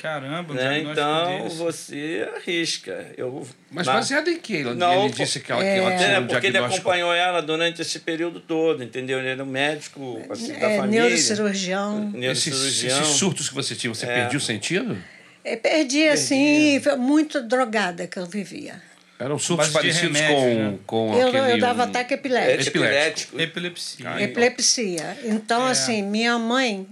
Caramba, 0.00 0.52
né, 0.52 0.80
então 0.80 1.42
desse. 1.44 1.56
você 1.56 2.28
arrisca. 2.36 3.06
Eu, 3.16 3.46
Mas 3.70 3.86
na- 3.86 3.94
baseado 3.94 4.28
em 4.28 4.38
quê? 4.38 4.56
Ele, 4.56 4.74
Não, 4.74 5.04
ele 5.06 5.12
disse 5.14 5.40
que 5.40 5.50
ela, 5.50 5.62
que 5.62 5.66
ela 5.68 5.92
é, 5.92 5.96
tinha 5.96 6.08
É, 6.10 6.20
um 6.20 6.26
porque 6.26 6.46
ele 6.48 6.58
acompanhou 6.58 7.14
ela 7.14 7.40
durante 7.40 7.80
esse 7.80 7.98
período 8.00 8.38
todo, 8.40 8.84
entendeu? 8.84 9.18
Ele 9.20 9.28
era 9.28 9.42
um 9.42 9.46
médico 9.46 10.20
assim, 10.28 10.52
da 10.52 10.70
É, 10.70 10.76
família. 10.76 11.00
neurocirurgião. 11.02 12.08
Esses, 12.08 12.14
Neurocirurgião. 12.20 13.00
esses 13.02 13.16
surtos 13.16 13.48
que 13.48 13.54
você 13.54 13.74
tinha, 13.74 13.92
você 13.94 14.04
É. 14.04 14.14
perdia 14.20 14.36
o 14.38 14.40
sentido? 14.40 14.98
Eu 15.42 15.56
perdi, 15.58 16.08
assim, 16.08 16.78
foi 16.82 16.96
muito 16.96 17.40
drogada 17.42 18.06
que 18.06 18.18
eu 18.18 18.26
vivia. 18.26 18.82
Eram 19.18 19.38
surtos 19.38 19.68
parecidos 19.68 20.18
remédio, 20.18 20.36
com, 20.36 20.54
né? 20.54 20.78
com 20.86 21.14
Eu, 21.18 21.28
aquele... 21.28 21.52
eu 21.52 21.58
dava 21.58 21.80
um- 21.84 21.86
ataque 21.88 22.12
É 22.12 22.16
epilético. 22.18 22.68
epilético. 22.76 23.40
Epilepsia. 23.40 24.22
Epilepsia. 24.22 25.16
Então, 25.24 25.66
É. 25.66 25.70
assim, 25.70 26.02
minha 26.02 26.38
mãe, 26.38 26.86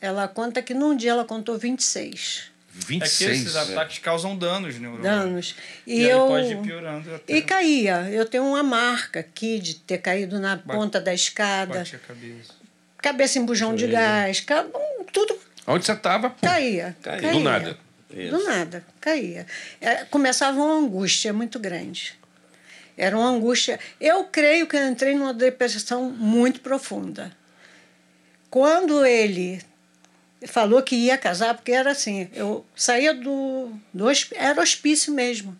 ela 0.00 0.28
conta 0.28 0.62
que 0.62 0.72
num 0.74 0.96
dia 0.96 1.10
ela 1.12 1.24
contou 1.24 1.56
26 1.58 2.50
É 2.76 2.80
que 2.80 2.86
26. 2.86 3.30
esses 3.40 3.56
ataques 3.56 3.98
causam 3.98 4.36
danos 4.36 4.78
neurológicos. 4.78 5.02
danos. 5.24 5.54
E, 5.86 6.00
E, 6.00 6.04
aí 6.04 6.10
eu. 6.10 6.26
pode 6.26 6.52
ir 6.52 6.58
piorando 6.62 7.14
até. 7.14 7.36
E 7.36 7.42
caía. 7.42 8.08
Eu 8.10 8.24
tenho 8.24 8.44
uma 8.44 8.62
marca 8.62 9.20
aqui 9.20 9.58
de 9.58 9.74
ter 9.74 9.98
caído 9.98 10.38
na 10.38 10.56
ponta 10.56 11.00
da 11.00 11.12
escada, 11.12 11.78
Bate 11.80 11.96
a 11.96 11.98
cabeça. 11.98 12.52
cabeça 12.98 13.38
em 13.38 13.44
bujão 13.44 13.74
de 13.74 13.86
gás, 13.88 14.44
tudo 15.12 15.38
Onde 15.66 15.84
você 15.84 15.92
estava? 15.92 16.30
caía. 16.40 16.96
Caía. 17.02 17.20
caía. 17.20 17.32
Do 17.32 17.40
nada. 17.40 17.78
Isso. 18.10 18.30
Do 18.38 18.44
nada, 18.44 18.84
caía. 19.00 19.46
É, 19.80 19.96
começava 20.04 20.58
uma 20.58 20.74
angústia 20.78 21.32
muito 21.32 21.58
grande. 21.58 22.14
Era 22.96 23.16
uma 23.18 23.28
angústia. 23.28 23.78
Eu 24.00 24.24
creio 24.24 24.66
que 24.66 24.76
eu 24.76 24.88
entrei 24.88 25.14
numa 25.14 25.34
depressão 25.34 26.10
muito 26.10 26.60
profunda. 26.60 27.30
Quando 28.50 29.04
ele 29.04 29.60
falou 30.46 30.82
que 30.82 30.94
ia 30.94 31.18
casar, 31.18 31.54
porque 31.54 31.72
era 31.72 31.90
assim, 31.90 32.28
eu 32.32 32.64
saía 32.74 33.12
do. 33.14 33.72
do 33.92 34.06
era 34.32 34.60
hospício 34.60 35.12
mesmo. 35.12 35.58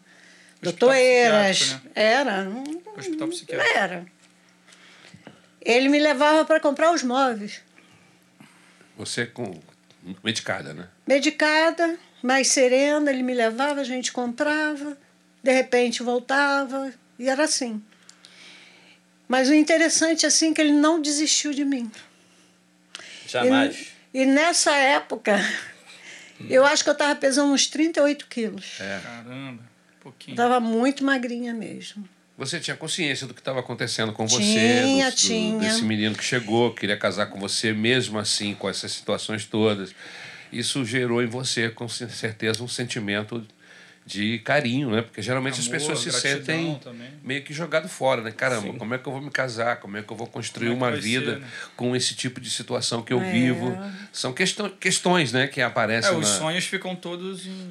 Doutor 0.60 0.94
Eiras. 0.94 1.58
psiquiátrico, 1.58 1.92
Era. 1.94 2.48
hum, 2.48 2.82
Hospital 2.96 3.28
psiquiátrico. 3.28 3.78
Era. 3.78 4.06
Ele 5.60 5.88
me 5.88 5.98
levava 5.98 6.44
para 6.44 6.60
comprar 6.60 6.92
os 6.92 7.02
móveis. 7.02 7.60
Você 8.96 9.26
com 9.26 9.60
medicada, 10.24 10.72
né? 10.74 10.88
medicada, 11.06 11.98
mais 12.22 12.48
serena, 12.48 13.10
ele 13.10 13.22
me 13.22 13.34
levava, 13.34 13.80
a 13.80 13.84
gente 13.84 14.10
comprava, 14.12 14.96
de 15.42 15.52
repente 15.52 16.02
voltava, 16.02 16.92
e 17.18 17.28
era 17.28 17.44
assim. 17.44 17.82
Mas 19.28 19.48
o 19.48 19.54
interessante 19.54 20.26
assim 20.26 20.50
é 20.50 20.54
que 20.54 20.60
ele 20.60 20.72
não 20.72 21.00
desistiu 21.00 21.52
de 21.52 21.64
mim. 21.64 21.90
Jamais. 23.26 23.76
E, 23.76 23.87
e 24.12 24.24
nessa 24.24 24.74
época, 24.76 25.38
eu 26.48 26.64
acho 26.64 26.82
que 26.82 26.90
eu 26.90 26.94
estava 26.94 27.14
pesando 27.14 27.52
uns 27.52 27.66
38 27.66 28.26
quilos. 28.26 28.78
É. 28.80 29.00
Caramba, 29.02 29.62
um 29.62 30.00
pouquinho. 30.00 30.34
Estava 30.34 30.60
muito 30.60 31.04
magrinha 31.04 31.52
mesmo. 31.54 32.08
Você 32.36 32.60
tinha 32.60 32.76
consciência 32.76 33.26
do 33.26 33.34
que 33.34 33.40
estava 33.40 33.58
acontecendo 33.58 34.12
com 34.12 34.24
você, 34.26 34.38
Tinha, 34.42 35.10
tinha. 35.10 35.58
desse 35.58 35.82
menino 35.82 36.14
que 36.14 36.22
chegou, 36.22 36.72
queria 36.72 36.96
casar 36.96 37.26
com 37.26 37.40
você, 37.40 37.72
mesmo 37.72 38.16
assim, 38.16 38.54
com 38.54 38.68
essas 38.68 38.92
situações 38.92 39.44
todas. 39.44 39.92
Isso 40.52 40.84
gerou 40.84 41.20
em 41.20 41.26
você, 41.26 41.68
com 41.68 41.88
certeza, 41.88 42.62
um 42.62 42.68
sentimento 42.68 43.44
de 44.08 44.38
carinho, 44.38 44.90
né? 44.90 45.02
Porque 45.02 45.20
geralmente 45.20 45.60
as 45.60 45.66
Amor, 45.66 45.72
pessoas 45.78 45.98
se 45.98 46.10
sentem 46.10 46.78
também. 46.82 47.10
meio 47.22 47.42
que 47.44 47.52
jogado 47.52 47.90
fora, 47.90 48.22
né? 48.22 48.32
Caramba, 48.32 48.72
como 48.72 48.94
é 48.94 48.98
que 48.98 49.06
eu 49.06 49.12
vou 49.12 49.20
me 49.20 49.30
casar? 49.30 49.76
Como 49.80 49.98
é 49.98 50.02
que 50.02 50.10
eu 50.10 50.16
vou 50.16 50.26
construir 50.26 50.68
é 50.68 50.70
uma 50.70 50.90
vida 50.90 51.34
ser, 51.34 51.40
né? 51.40 51.46
com 51.76 51.94
esse 51.94 52.14
tipo 52.14 52.40
de 52.40 52.48
situação 52.48 53.02
que 53.02 53.12
eu 53.12 53.20
É. 53.20 53.30
vivo? 53.30 53.76
São 54.10 54.32
questão, 54.32 54.70
questões, 54.70 55.30
né, 55.30 55.46
que 55.46 55.60
aparecem 55.60 56.10
É, 56.10 56.16
os 56.16 56.26
na... 56.26 56.38
sonhos 56.38 56.64
ficam 56.64 56.96
todos 56.96 57.46
em. 57.46 57.70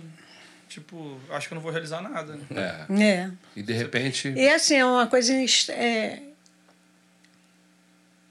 Tipo, 0.70 1.20
acho 1.32 1.48
que 1.48 1.54
eu 1.54 1.56
não 1.56 1.62
vou 1.64 1.72
realizar 1.72 2.02
nada. 2.02 2.38
Né? 2.52 2.86
É. 2.88 3.04
É. 3.04 3.32
E 3.56 3.64
de 3.64 3.74
repente... 3.74 4.28
E 4.36 4.48
assim, 4.50 4.76
é 4.76 4.86
uma 4.86 5.08
coisa 5.08 5.34
é, 5.72 6.20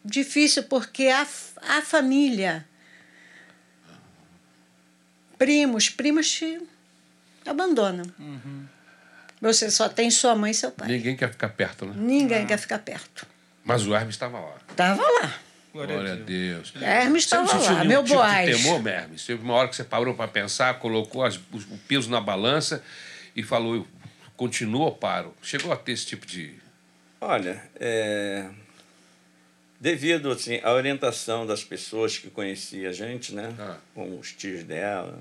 difícil 0.05 0.63
porque 0.65 1.09
a, 1.09 1.23
a 1.23 1.83
família, 1.83 2.65
primos, 5.37 5.89
primas 5.91 6.31
te 6.31 6.61
abandonam. 7.49 8.05
Você 9.41 9.71
só 9.71 9.89
tem 9.89 10.11
sua 10.11 10.35
mãe 10.35 10.51
e 10.51 10.55
seu 10.55 10.71
pai. 10.71 10.89
Ninguém 10.89 11.17
quer 11.17 11.31
ficar 11.31 11.51
perto, 11.51 11.85
né? 11.87 11.93
Ninguém 11.97 12.47
quer 12.47 12.59
ficar 12.59 12.79
perto. 12.79 13.27
Mas 13.65 13.87
o 13.87 13.95
Hermes 13.95 14.15
estava 14.15 14.39
lá. 14.39 14.57
Tava 14.75 15.03
lá. 15.03 15.35
Glória, 15.73 15.95
Glória 15.95 16.13
a 16.15 16.17
Deus. 16.17 16.73
Hermes 16.81 17.25
Você 17.25 17.35
não 17.37 17.45
estava 17.45 17.71
lá, 17.73 17.85
meu 17.85 18.03
tipo 18.03 18.15
Boaz. 18.17 18.57
de 18.57 18.63
temor, 18.63 18.87
Hermes? 18.87 19.27
Teve 19.27 19.43
uma 19.43 19.55
hora 19.55 19.69
que 19.69 19.77
você 19.77 19.85
parou 19.85 20.15
para 20.15 20.27
pensar, 20.29 20.79
colocou 20.79 21.23
as- 21.23 21.37
o, 21.37 21.79
peso 21.87 22.09
na 22.11 22.21
balança 22.21 22.83
e 23.35 23.43
falou, 23.43 23.75
eu 23.75 23.87
continuo 24.37 24.83
ou 24.83 24.93
paro? 24.93 25.35
Chegou 25.43 25.71
a 25.71 25.77
ter 25.77 25.93
esse 25.93 26.07
tipo 26.07 26.25
de... 26.27 26.55
Olha, 27.21 27.63
é, 27.79 28.47
devido 29.81 30.31
assim, 30.31 30.61
à 30.63 30.73
orientação 30.73 31.47
das 31.47 31.63
pessoas 31.63 32.17
que 32.19 32.31
conheciam 32.31 32.89
a 32.89 32.93
gente, 32.93 33.35
né? 33.35 33.55
Ah. 33.59 33.77
Com 33.95 34.19
os 34.19 34.33
tios 34.33 34.65
dela, 34.65 35.19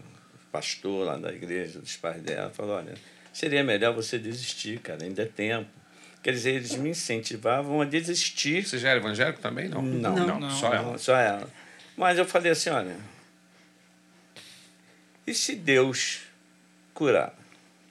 pastor 0.56 1.06
lá 1.06 1.18
da 1.18 1.34
igreja, 1.34 1.80
dos 1.80 1.98
pais 1.98 2.22
dela, 2.22 2.50
falou, 2.50 2.78
olha, 2.78 2.94
seria 3.34 3.64
melhor 3.64 3.94
você 3.94 4.18
desistir, 4.18 4.80
cara, 4.80 5.04
ainda 5.04 5.24
é 5.24 5.26
tempo. 5.26 5.70
Quer 6.24 6.32
dizer, 6.32 6.52
eles 6.52 6.76
me 6.76 6.90
incentivavam 6.90 7.82
a 7.82 7.86
desistir. 7.86 8.66
Você 8.66 8.80
já 8.80 8.90
era 8.90 9.00
evangélico 9.00 9.40
também? 9.40 9.68
Não. 9.68 9.82
Não. 9.82 10.16
não, 10.16 10.40
Não. 10.40 10.50
só 10.50 10.74
ela. 10.74 10.92
Não, 10.92 10.98
só 10.98 11.16
ela. 11.18 11.48
Mas 11.98 12.18
eu 12.18 12.26
falei 12.26 12.52
assim, 12.52 12.70
olha, 12.70 12.96
e 15.28 15.34
se 15.34 15.56
Deus 15.56 16.20
curar? 16.94 17.34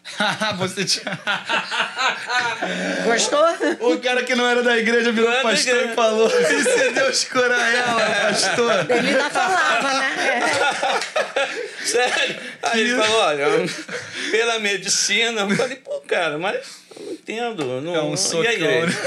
Você 0.59 0.85
tinha... 0.85 1.05
Gostou? 3.05 3.45
O 3.81 3.99
cara 4.01 4.23
que 4.25 4.35
não 4.35 4.47
era 4.49 4.63
da 4.63 4.77
igreja 4.77 5.13
virou 5.13 5.31
Não 5.31 5.43
pastor 5.43 5.75
igreja. 5.75 5.93
e 5.93 5.95
falou: 5.95 6.29
E 6.29 6.63
se 6.63 6.91
Deus 6.91 7.25
curar 7.25 7.75
ela, 7.75 8.01
pastor? 8.29 8.91
Ele 8.91 9.09
ainda 9.09 9.31
falava, 9.31 9.95
né? 9.95 10.11
Sério? 11.85 12.37
Aí 12.63 12.81
ele 12.81 12.97
falou, 12.97 13.21
olha, 13.21 13.47
pela 14.31 14.59
medicina, 14.59 15.43
eu 15.43 15.51
falei, 15.51 15.77
pô, 15.77 16.01
cara, 16.07 16.39
mas 16.39 16.57
eu 16.99 17.05
não 17.07 17.13
entendo. 17.13 17.81
Não, 17.81 17.95
É 17.95 18.03
um 18.03 18.17
socão, 18.17 18.45
e 18.45 18.47
a 18.49 18.53
igreja? 18.55 18.99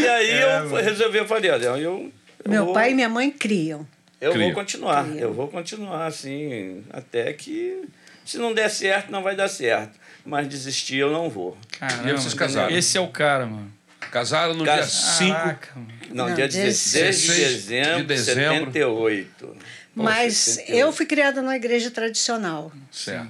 E 0.00 0.08
aí 0.08 0.30
É, 0.30 0.42
eu 0.44 0.68
mano. 0.68 0.76
resolvi, 0.84 1.18
eu 1.18 1.26
falei, 1.26 1.50
olha, 1.50 1.64
eu. 1.66 1.76
eu 1.78 2.12
Meu 2.46 2.64
vou- 2.66 2.74
pai 2.74 2.90
e 2.90 2.94
minha 2.94 3.08
mãe 3.08 3.30
criam. 3.30 3.86
Eu 4.20 4.34
vou 4.34 4.52
continuar, 4.52 5.06
eu 5.16 5.32
vou 5.32 5.46
continuar 5.46 6.06
assim, 6.06 6.82
até 6.90 7.32
que 7.32 7.84
se 8.24 8.36
não 8.36 8.52
der 8.52 8.68
certo, 8.68 9.12
não 9.12 9.22
vai 9.22 9.36
dar 9.36 9.46
certo. 9.48 9.92
Mas 10.26 10.48
desistir 10.48 10.96
eu 10.96 11.10
não 11.12 11.30
vou. 11.30 11.56
Caramba, 11.78 12.10
E 12.10 12.12
vocês 12.12 12.34
casaram? 12.34 12.76
Esse 12.76 12.98
é 12.98 13.00
o 13.00 13.06
cara, 13.08 13.46
mano. 13.46 13.72
Casaram 14.10 14.54
no 14.54 14.64
Casa- 14.64 14.80
dia 14.82 14.90
5. 14.90 15.32
Caraca, 15.34 15.68
mano. 15.76 15.88
Não, 16.10 16.28
Não, 16.28 16.34
dia 16.34 16.48
16 16.48 17.26
16 17.26 17.38
de 17.38 17.54
dezembro 17.54 17.94
de 17.94 18.00
de 18.02 18.06
dezembro. 18.08 18.72
78. 18.72 19.56
Mas 20.04 20.36
78. 20.36 20.78
eu 20.80 20.92
fui 20.92 21.06
criada 21.06 21.42
na 21.42 21.56
igreja 21.56 21.90
tradicional. 21.90 22.72
Certo. 22.90 23.28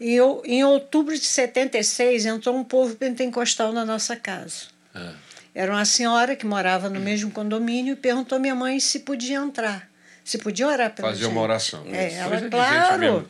E 0.00 0.12
eu, 0.14 0.42
em 0.44 0.64
outubro 0.64 1.14
de 1.16 1.24
76 1.24 2.26
entrou 2.26 2.56
um 2.56 2.64
povo 2.64 2.94
pentecostal 2.96 3.72
na 3.72 3.84
nossa 3.84 4.16
casa. 4.16 4.66
Ah. 4.94 5.12
Era 5.54 5.70
uma 5.72 5.84
senhora 5.84 6.34
que 6.34 6.46
morava 6.46 6.88
no 6.88 6.98
mesmo 6.98 7.30
condomínio 7.30 7.92
e 7.92 7.96
perguntou 7.96 8.36
à 8.36 8.38
minha 8.40 8.54
mãe 8.54 8.80
se 8.80 9.00
podia 9.00 9.36
entrar. 9.36 9.88
Se 10.24 10.38
podia 10.38 10.66
orar 10.66 10.90
pela 10.90 11.08
Fazer 11.08 11.24
gente. 11.24 11.32
uma 11.32 11.40
oração. 11.42 11.84
É, 11.92 12.08
Isso. 12.08 12.16
ela, 12.16 12.48
claro, 12.48 13.28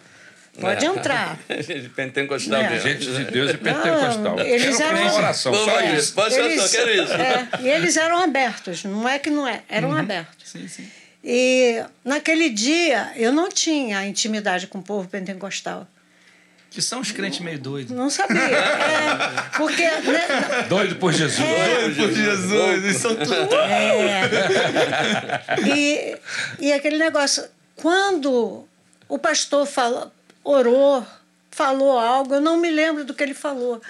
pode 0.61 0.85
entrar. 0.85 1.39
Pentecostal 1.97 2.61
É. 2.61 2.71
mesmo. 2.71 2.89
Gente 2.89 3.07
de 3.07 3.25
Deus 3.25 3.51
e 3.51 3.57
pentecostal. 3.59 4.39
eles 4.41 4.77
Quero 4.77 4.97
eram- 4.97 5.03
uma 5.09 5.15
oração, 5.15 5.55
só 5.55 5.81
isso. 5.81 6.13
Pode 6.15 6.35
ser 6.35 6.59
só, 6.61 6.69
quero 6.69 6.91
isso. 7.03 7.13
é, 7.13 7.49
e 7.63 7.69
eles 7.69 7.97
eram 7.97 8.19
abertos, 8.23 8.85
não 8.85 9.09
é 9.09 9.19
que 9.19 9.31
não 9.31 9.47
é, 9.49 9.63
eram 9.69 9.97
abertos. 9.97 10.51
Sim, 10.51 10.69
sim. 10.69 10.89
E 11.25 11.85
naquele 12.05 12.51
dia 12.51 13.13
eu 13.17 13.33
não 13.33 13.49
tinha 13.49 14.07
intimidade 14.07 14.67
com 14.67 14.79
o 14.79 14.83
povo 14.83 15.09
pentecostal. 15.09 15.87
Que 16.71 16.81
são 16.81 17.01
os 17.01 17.13
crentes 17.13 17.41
meio 17.41 17.59
doidos. 17.59 17.95
Não 17.95 18.09
sabia. 18.09 18.41
É, 18.41 19.19
porque 19.59 19.83
né, 19.83 20.67
Doido 20.69 20.97
por 20.97 21.13
Jesus. 21.13 21.47
Doido 21.47 21.97
por 21.97 22.13
Jesus, 22.13 22.85
eles 22.85 22.97
são 22.97 23.15
tudo. 23.15 23.55
É. 23.55 24.31
E, 25.69 26.17
e 26.59 26.73
aquele 26.73 26.97
negócio, 26.97 27.45
quando 27.77 28.67
o 29.07 29.19
pastor 29.19 29.67
falou, 29.67 30.11
orou, 30.43 31.07
falou 31.51 31.99
algo, 31.99 32.35
eu 32.35 32.41
não 32.41 32.57
me 32.57 32.71
lembro 32.71 33.05
do 33.05 33.13
que 33.13 33.23
ele 33.23 33.35
falou, 33.35 33.81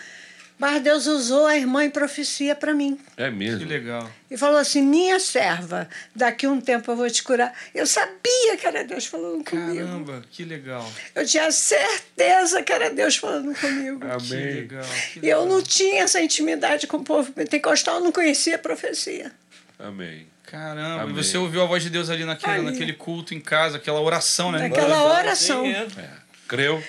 mas 0.62 0.80
Deus 0.80 1.06
usou 1.08 1.44
a 1.44 1.56
irmã 1.56 1.84
em 1.84 1.90
profecia 1.90 2.54
para 2.54 2.72
mim. 2.72 2.96
É 3.16 3.24
Que 3.28 3.30
mesmo. 3.36 3.66
legal. 3.68 4.08
E 4.30 4.36
falou 4.36 4.58
assim: 4.58 4.80
Minha 4.80 5.18
serva, 5.18 5.88
daqui 6.14 6.46
um 6.46 6.60
tempo 6.60 6.88
eu 6.92 6.96
vou 6.96 7.10
te 7.10 7.20
curar. 7.22 7.52
Eu 7.74 7.84
sabia 7.84 8.56
que 8.56 8.64
era 8.64 8.84
Deus 8.84 9.06
falando 9.06 9.44
comigo. 9.44 9.84
Caramba, 9.86 10.22
que 10.30 10.44
legal. 10.44 10.88
Eu 11.16 11.26
tinha 11.26 11.50
certeza 11.50 12.62
que 12.62 12.72
era 12.72 12.90
Deus 12.90 13.16
falando 13.16 13.52
comigo. 13.58 13.98
Que 14.00 14.06
Amém. 14.34 14.54
legal. 14.54 14.84
que 15.12 15.18
E 15.20 15.28
eu 15.28 15.40
legal. 15.40 15.46
não 15.56 15.62
tinha 15.62 16.04
essa 16.04 16.20
intimidade 16.22 16.86
com 16.86 16.98
o 16.98 17.04
povo 17.04 17.32
pentecostal, 17.32 17.96
eu 17.96 18.00
não 18.04 18.12
conhecia 18.12 18.54
a 18.54 18.58
profecia. 18.58 19.32
Amém. 19.78 20.26
Caramba, 20.44 21.02
Amém. 21.02 21.14
e 21.14 21.22
você 21.24 21.36
ouviu 21.38 21.62
a 21.62 21.66
voz 21.66 21.82
de 21.82 21.90
Deus 21.90 22.08
ali 22.08 22.24
naquele, 22.24 22.52
Ali. 22.52 22.64
naquele 22.66 22.92
culto 22.92 23.34
em 23.34 23.40
casa, 23.40 23.78
aquela 23.78 24.00
oração, 24.00 24.52
né? 24.52 24.68
Naquela 24.68 25.04
oração. 25.18 25.64
É. 25.66 25.86
É. 25.98 26.08
Creu. 26.46 26.82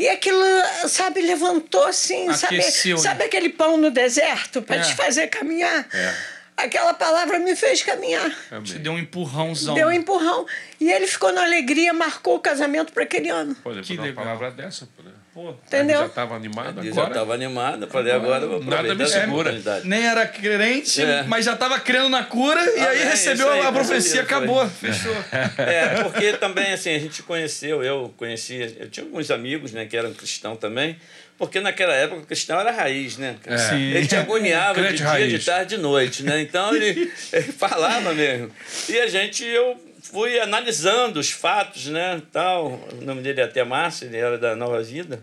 E 0.00 0.08
aquilo, 0.08 0.42
sabe, 0.88 1.20
levantou 1.20 1.84
assim, 1.84 2.26
Aqueceu, 2.30 2.96
sabe, 2.96 3.04
né? 3.04 3.10
sabe 3.20 3.24
aquele 3.24 3.50
pão 3.50 3.76
no 3.76 3.90
deserto 3.90 4.62
para 4.62 4.76
É. 4.76 4.80
te 4.80 4.94
fazer 4.94 5.26
caminhar? 5.26 5.86
É. 5.92 6.14
Aquela 6.56 6.94
palavra 6.94 7.38
me 7.38 7.54
fez 7.54 7.82
caminhar. 7.82 8.30
Te 8.64 8.78
deu 8.78 8.92
um 8.92 8.98
empurrãozão. 8.98 9.74
Deu 9.74 9.88
um 9.88 9.92
empurrão. 9.92 10.46
E 10.80 10.90
ele 10.90 11.06
ficou 11.06 11.32
na 11.34 11.42
alegria, 11.44 11.92
marcou 11.92 12.36
o 12.36 12.40
casamento 12.40 12.92
para 12.94 13.02
aquele 13.02 13.28
ano. 13.28 13.54
Pô, 13.56 13.72
Que 13.72 13.82
que 13.82 13.92
uma 13.94 14.04
legal. 14.04 14.24
palavra 14.24 14.50
dessa, 14.50 14.86
pô, 14.96 15.02
né? 15.02 15.10
Pô, 15.32 15.50
Entendeu? 15.66 16.00
Já 16.00 16.06
estava 16.06 16.34
animado 16.34 16.80
Ele 16.80 16.88
já 16.88 16.92
agora. 16.92 17.08
estava 17.10 17.34
animado, 17.34 17.84
eu 17.84 17.88
falei, 17.88 18.12
agora 18.12 18.42
eu 18.44 18.48
vou 18.50 18.64
Nada 18.64 18.94
me 18.96 19.06
segura. 19.06 19.54
nem 19.84 20.04
era 20.04 20.26
crente, 20.26 21.00
É. 21.02 21.22
mas 21.22 21.44
já 21.44 21.52
estava 21.52 21.78
crendo 21.78 22.08
na 22.08 22.24
cura 22.24 22.60
e 22.60 22.80
aí 22.80 22.96
Amém, 22.98 23.10
recebeu 23.10 23.48
aí, 23.48 23.60
a 23.60 23.70
profecia, 23.70 24.22
acabou, 24.22 24.68
foi. 24.68 24.92
fechou. 24.92 25.14
É, 25.58 26.02
porque 26.02 26.32
também, 26.32 26.72
assim, 26.72 26.90
a 26.96 26.98
gente 26.98 27.22
conheceu, 27.22 27.80
eu 27.80 28.12
conhecia, 28.16 28.74
eu 28.80 28.90
tinha 28.90 29.06
alguns 29.06 29.30
amigos, 29.30 29.70
né, 29.70 29.86
que 29.86 29.96
eram 29.96 30.12
cristãos 30.12 30.58
também, 30.58 30.96
porque 31.38 31.60
naquela 31.60 31.94
época 31.94 32.22
o 32.22 32.26
cristão 32.26 32.58
era 32.58 32.72
raiz, 32.72 33.16
né? 33.16 33.36
É. 33.46 33.56
Sim. 33.56 33.92
Ele 33.92 34.06
te 34.08 34.16
agoniava 34.16 34.82
de 34.82 34.94
dia, 34.96 35.06
raiz. 35.06 35.30
de 35.32 35.38
tarde, 35.46 35.76
de 35.76 35.80
noite, 35.80 36.22
né? 36.24 36.40
Então 36.42 36.74
ele, 36.74 37.10
ele 37.32 37.52
falava 37.52 38.12
mesmo. 38.12 38.50
E 38.88 38.98
a 38.98 39.06
gente, 39.06 39.44
eu 39.44 39.80
fui 40.10 40.40
analisando 40.40 41.20
os 41.20 41.30
fatos, 41.30 41.86
né, 41.86 42.20
tal. 42.32 42.72
O 42.92 43.04
nome 43.04 43.22
dele 43.22 43.40
é 43.40 43.44
até 43.44 43.62
Márcio, 43.64 44.06
ele 44.06 44.16
era 44.16 44.36
da 44.36 44.56
Nova 44.56 44.82
Vida. 44.82 45.22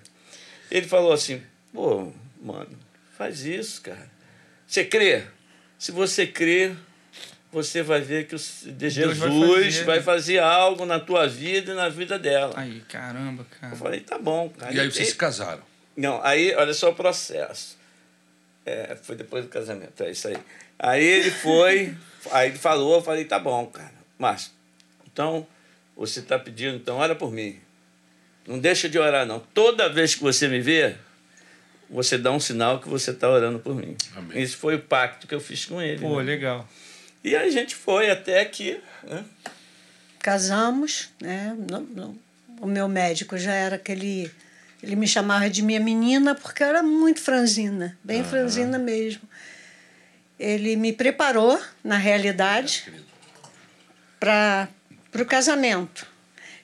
Ele 0.72 0.88
falou 0.88 1.12
assim, 1.12 1.42
pô, 1.74 2.12
mano, 2.42 2.78
faz 3.18 3.46
isso, 3.46 3.82
cara. 3.82 4.10
Você 4.66 4.86
crê? 4.86 5.24
Se 5.78 5.92
você 5.92 6.26
crê, 6.26 6.74
você 7.52 7.82
vai 7.82 8.02
ver 8.02 8.28
que 8.28 8.36
o 8.36 8.38
de 8.38 8.72
Deus 8.72 8.94
Jesus 8.94 9.76
vai 9.78 9.86
vai 9.86 10.02
fazer, 10.02 10.04
fazer, 10.04 10.34
né? 10.36 10.40
algo 10.40 10.86
na 10.86 11.00
tua 11.00 11.28
vida 11.28 11.72
e 11.72 11.76
na 11.76 11.90
vida 11.90 12.18
dela. 12.18 12.54
Aí, 12.56 12.82
caramba, 12.82 13.46
cara. 13.60 13.74
Eu 13.74 13.78
falei, 13.78 14.00
tá 14.02 14.18
bom, 14.18 14.50
cara. 14.50 14.74
E 14.74 14.80
aí 14.80 14.92
vocês 14.92 15.10
se 15.10 15.16
casaram. 15.16 15.62
Não, 15.96 16.22
aí, 16.24 16.54
olha 16.56 16.74
só 16.74 16.90
o 16.90 16.96
processo. 16.96 17.78
É, 18.66 18.98
foi 19.02 19.16
depois 19.16 19.46
do 19.46 19.50
casamento, 19.50 20.04
é 20.04 20.12
isso 20.12 20.28
aí. 20.28 20.38
Aí 20.78 21.04
ele 21.04 21.32
foi, 21.32 21.96
aí 22.32 22.50
ele 22.50 22.58
falou, 22.58 22.96
eu 22.96 23.02
falei, 23.02 23.24
tá 23.24 23.40
bom, 23.40 23.66
cara. 23.68 23.94
Márcio, 24.20 24.52
então, 25.18 25.48
você 25.96 26.20
está 26.20 26.38
pedindo, 26.38 26.76
então 26.76 26.98
ora 26.98 27.16
por 27.16 27.32
mim. 27.32 27.58
Não 28.46 28.60
deixa 28.60 28.88
de 28.88 29.00
orar, 29.00 29.26
não. 29.26 29.40
Toda 29.40 29.90
vez 29.90 30.14
que 30.14 30.22
você 30.22 30.48
me 30.48 30.60
vê, 30.62 30.96
você 31.90 32.20
dá 32.20 32.32
um 32.32 32.40
sinal 32.40 32.80
que 32.80 32.88
você 32.88 33.10
está 33.10 33.28
orando 33.28 33.58
por 33.58 33.74
mim. 33.74 33.98
Amém. 34.16 34.40
Esse 34.40 34.56
foi 34.56 34.76
o 34.76 34.80
pacto 34.80 35.26
que 35.26 35.34
eu 35.34 35.40
fiz 35.40 35.66
com 35.66 35.82
ele. 35.82 36.00
Pô, 36.00 36.18
né? 36.20 36.24
legal. 36.24 36.70
E 37.24 37.36
a 37.36 37.50
gente 37.50 37.76
foi 37.76 38.12
até 38.12 38.42
aqui. 38.42 38.80
Né? 39.04 39.26
Casamos, 40.20 41.10
né? 41.20 41.58
Não- 41.68 41.82
não- 41.82 42.28
O 42.62 42.68
meu 42.68 42.88
médico 42.88 43.36
já 43.38 43.54
era 43.54 43.76
aquele. 43.78 44.32
Ele 44.84 44.96
me 44.96 45.08
chamava 45.08 45.50
de 45.50 45.64
minha 45.64 45.80
menina 45.80 46.36
porque 46.36 46.62
eu 46.64 46.68
era 46.68 46.84
muito 46.84 47.20
franzina, 47.22 47.98
bem 48.04 48.24
franzina 48.24 48.78
mesmo. 48.78 49.22
Ele 50.40 50.76
me 50.76 50.94
preparou, 50.94 51.60
na 51.84 51.98
realidade, 51.98 52.92
para 54.20 54.68
o 55.16 55.26
casamento. 55.26 56.06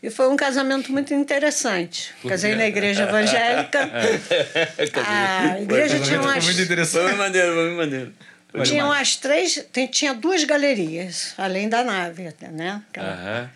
E 0.02 0.10
foi 0.10 0.28
um 0.28 0.36
casamento 0.36 0.92
muito 0.92 1.14
interessante. 1.14 2.14
Casei 2.28 2.56
na 2.56 2.68
igreja 2.68 3.04
evangélica. 3.04 3.90
A 5.08 5.62
igreja 5.62 6.00
tinha 6.00 6.20
Foi 6.20 6.28
umas, 6.32 6.44
muito 6.44 6.56
Foi 6.56 6.64
interessante. 6.66 7.04
muito 7.04 7.18
maneiro, 7.18 7.54
foi 7.54 7.72
maneiro. 7.76 8.14
tinha 8.64 8.86
umas 8.86 9.16
três, 9.16 9.66
tem- 9.72 9.88
tinha 9.88 10.14
duas 10.14 10.44
galerias, 10.44 11.34
além 11.38 11.70
da 11.70 11.84
nave, 11.84 12.28
até, 12.28 12.50
né? 12.50 12.82
Aquela-. 12.90 13.50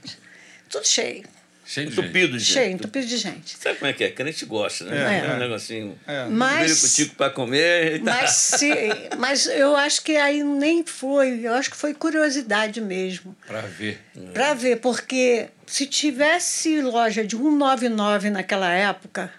Tudo 0.69 0.85
cheio, 0.87 1.23
Cheio 1.67 1.87
de 1.89 1.95
gente. 1.95 1.99
Entupido, 2.05 2.39
gente. 2.39 2.53
cheio, 2.53 2.71
entupido 2.71 3.05
de 3.05 3.17
gente. 3.17 3.57
Sabe 3.57 3.77
como 3.77 3.91
é 3.91 3.93
que 3.93 4.01
é? 4.05 4.09
Crente 4.09 4.45
gosta, 4.45 4.85
né? 4.85 5.19
É. 5.19 5.33
um 5.33 5.37
negocinho. 5.37 5.99
É. 6.07 6.25
Mas- 6.27 6.81
Mas... 6.81 7.07
para 7.09 7.29
comer 7.29 7.95
e 7.97 7.99
tal. 7.99 8.15
Mas, 8.15 8.31
se, 8.31 8.73
mas 9.17 9.47
eu 9.47 9.75
acho 9.75 10.01
que 10.01 10.15
aí 10.15 10.41
nem 10.43 10.85
foi, 10.85 11.41
eu 11.45 11.53
acho 11.53 11.69
que 11.69 11.75
foi 11.75 11.93
curiosidade 11.93 12.79
mesmo. 12.79 13.35
Pra 13.45 13.59
ver. 13.61 13.99
Para 14.33 14.53
ver, 14.53 14.77
porque 14.77 15.49
se 15.65 15.85
tivesse 15.85 16.79
loja 16.81 17.25
de 17.25 17.35
199 17.35 18.29
naquela 18.29 18.71
época, 18.71 19.29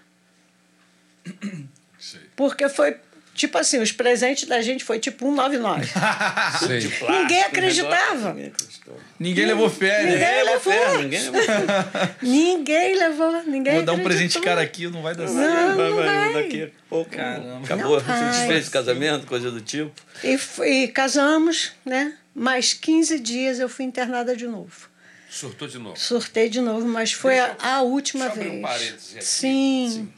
Sei. 1.99 2.21
porque 2.37 2.69
foi 2.69 2.97
tipo 3.39 3.57
assim, 3.57 3.81
os 3.81 3.93
presentes 3.93 4.47
da 4.49 4.61
gente 4.61 4.85
foi 4.85 4.99
tipo 4.99 5.25
199. 5.25 5.87
Sei. 6.67 6.93
Ninguém 7.09 7.43
acreditava. 7.45 8.33
Ninguém 8.35 8.47
acreditou. 8.49 9.01
Ninguém 9.19 9.47
levou 9.47 9.71
fé, 9.71 10.03
né? 10.03 10.11
Ninguém 10.11 10.19
Ninguém 10.19 10.45
levou 10.45 10.73
levou. 10.73 10.73
fé, 10.73 10.99
ninguém 11.03 11.21
levou 11.23 11.43
fé. 11.43 12.15
ninguém 12.23 12.99
levou, 12.99 13.43
ninguém 13.45 13.75
Vou 13.75 13.83
dar 13.85 13.93
um 13.93 14.03
presente 14.03 14.39
acreditou. 14.39 14.43
cara 14.43 14.61
aqui, 14.61 14.89
não 14.89 15.03
vai 15.03 15.15
dar 15.15 15.29
certo. 15.29 15.39
Não, 15.41 15.77
Vai, 15.77 15.89
não 15.91 15.97
vai, 15.97 16.07
vai. 16.07 16.43
Daqui 16.43 16.63
a 16.65 16.69
pouco 16.91 17.11
Caramba. 17.11 17.65
acabou. 17.65 18.03
Não 18.03 18.31
desfez 18.31 18.69
o 18.69 18.71
casamento, 18.71 19.27
coisa 19.27 19.51
do 19.51 19.61
tipo. 19.61 19.93
E, 20.25 20.39
e 20.65 20.89
casamos, 20.89 21.73
né? 21.85 22.15
Mais 22.35 22.73
15 22.73 23.19
dias 23.19 23.59
eu 23.59 23.69
fui 23.69 23.85
internada 23.85 24.35
de 24.37 24.47
novo. 24.47 24.89
Surtou 25.31 25.69
de 25.69 25.79
novo. 25.79 25.99
Surtei 25.99 26.49
de 26.49 26.61
novo, 26.61 26.87
mas 26.87 27.13
foi 27.13 27.35
Deixa 27.35 27.57
a, 27.61 27.75
a 27.77 27.83
última 27.83 28.29
vez. 28.31 28.51
um 28.51 28.67
aqui. 28.67 28.95
Sim. 29.21 30.11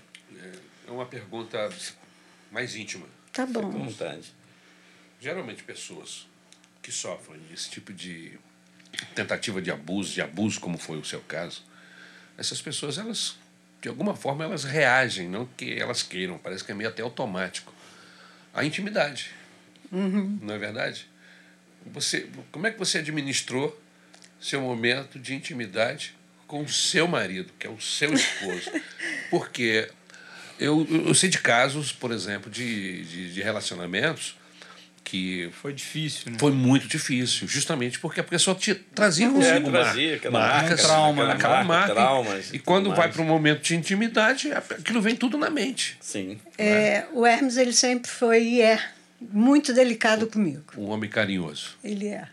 É 0.86 0.90
uma 0.90 1.06
pergunta 1.06 1.68
mais 2.50 2.74
íntima. 2.74 3.06
Tá 3.32 3.44
à 3.44 3.46
bom. 3.46 3.70
vontade. 3.70 4.32
Geralmente 5.20 5.62
pessoas 5.62 6.26
que 6.82 6.90
sofrem 6.90 7.40
esse 7.52 7.70
tipo 7.70 7.92
de 7.92 8.38
tentativa 9.14 9.60
de 9.60 9.70
abuso, 9.70 10.14
de 10.14 10.22
abuso 10.22 10.60
como 10.60 10.78
foi 10.78 10.98
o 10.98 11.04
seu 11.04 11.20
caso, 11.20 11.62
essas 12.36 12.60
pessoas 12.60 12.98
elas 12.98 13.36
de 13.80 13.88
alguma 13.88 14.14
forma 14.14 14.44
elas 14.44 14.64
reagem, 14.64 15.28
não 15.28 15.46
que 15.46 15.78
elas 15.78 16.02
queiram, 16.02 16.38
parece 16.38 16.62
que 16.64 16.72
é 16.72 16.74
meio 16.74 16.90
até 16.90 17.02
automático. 17.02 17.72
A 18.52 18.64
intimidade. 18.64 19.30
Não 19.90 20.54
é 20.54 20.58
verdade? 20.58 21.08
Você, 21.86 22.28
como 22.52 22.66
é 22.66 22.70
que 22.70 22.78
você 22.78 22.98
administrou 22.98 23.80
seu 24.40 24.60
momento 24.60 25.18
de 25.18 25.34
intimidade 25.34 26.14
com 26.46 26.62
o 26.62 26.68
seu 26.68 27.08
marido, 27.08 27.52
que 27.58 27.66
é 27.66 27.70
o 27.70 27.80
seu 27.80 28.12
esposo? 28.12 28.70
Porque 29.30 29.90
eu, 30.60 30.86
eu 31.06 31.14
sei 31.14 31.28
de 31.28 31.38
casos, 31.38 31.90
por 31.92 32.12
exemplo, 32.12 32.50
de, 32.50 33.02
de, 33.04 33.32
de 33.34 33.42
relacionamentos 33.42 34.36
que 35.02 35.50
Foi 35.60 35.72
difícil, 35.72 36.30
né? 36.30 36.36
foi 36.38 36.52
muito 36.52 36.86
difícil, 36.86 37.48
justamente 37.48 37.98
porque 37.98 38.20
a 38.20 38.24
pessoa 38.24 38.54
te 38.54 38.74
trazia 38.74 39.26
É, 39.26 39.30
consigo 39.30 39.70
mar- 39.70 39.82
trazia 39.82 40.14
aquela 40.16 40.38
marcas, 40.38 40.62
marca, 40.70 40.76
trauma, 40.82 41.10
aquela, 41.22 41.26
né? 41.28 41.34
aquela 41.34 41.64
marca, 41.64 41.66
marca. 41.66 41.94
traumas 41.94 42.50
e 42.52 42.56
e 42.56 42.58
quando 42.60 42.94
vai 42.94 43.10
para 43.10 43.20
um 43.22 43.24
momento 43.24 43.62
de 43.62 43.74
intimidade, 43.74 44.52
aquilo 44.52 45.00
vem 45.00 45.16
tudo 45.16 45.36
na 45.36 45.50
mente. 45.50 45.96
Sim. 46.00 46.38
É, 46.56 47.06
o 47.12 47.26
Hermes 47.26 47.56
ele 47.56 47.72
sempre 47.72 48.08
foi 48.10 48.42
e 48.44 48.60
é 48.62 48.80
muito 49.20 49.72
delicado 49.72 50.28
comigo. 50.28 50.62
Um 50.76 50.90
homem 50.90 51.10
carinhoso. 51.10 51.70
Ele 51.82 52.06
é. 52.08 52.28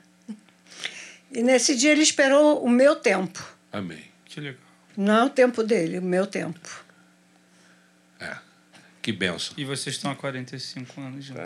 E 1.32 1.42
nesse 1.42 1.76
dia 1.76 1.92
ele 1.92 2.04
esperou 2.04 2.64
o 2.64 2.70
meu 2.70 2.96
tempo. 2.96 3.44
Amém. 3.72 4.04
Que 4.26 4.40
legal. 4.40 4.60
Não 4.96 5.26
o 5.28 5.30
tempo 5.30 5.64
dele, 5.64 5.98
o 6.00 6.02
meu 6.04 6.28
tempo. 6.28 6.86
Que 9.08 9.14
benção. 9.14 9.54
E 9.56 9.64
vocês 9.64 9.96
estão 9.96 10.12
há 10.12 10.16
45 10.16 11.00
anos 11.00 11.24
juntos. 11.24 11.46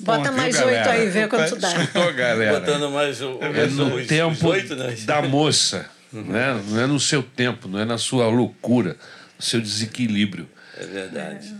Bota 0.00 0.32
mais 0.32 0.58
oito 0.58 0.88
aí, 0.88 1.10
vê 1.10 1.28
quanto 1.28 1.56
dá. 1.56 1.68
Escutou, 1.76 2.10
galera? 2.14 2.58
Botando 2.58 2.90
mais 2.90 3.20
o, 3.20 3.38
É 3.42 3.66
no 3.66 3.96
os- 3.96 4.06
tempo 4.06 4.32
os 4.32 4.42
oito, 4.44 4.74
né? 4.76 4.96
da 5.04 5.20
moça. 5.20 5.84
Né? 6.10 6.58
Não 6.68 6.80
é 6.80 6.86
no 6.86 6.98
seu 6.98 7.22
tempo, 7.22 7.68
não 7.68 7.78
é 7.78 7.84
na 7.84 7.98
sua 7.98 8.26
loucura, 8.28 8.96
no 9.38 9.44
seu 9.44 9.60
desequilíbrio. 9.60 10.48
É 10.78 10.86
verdade. 10.86 11.54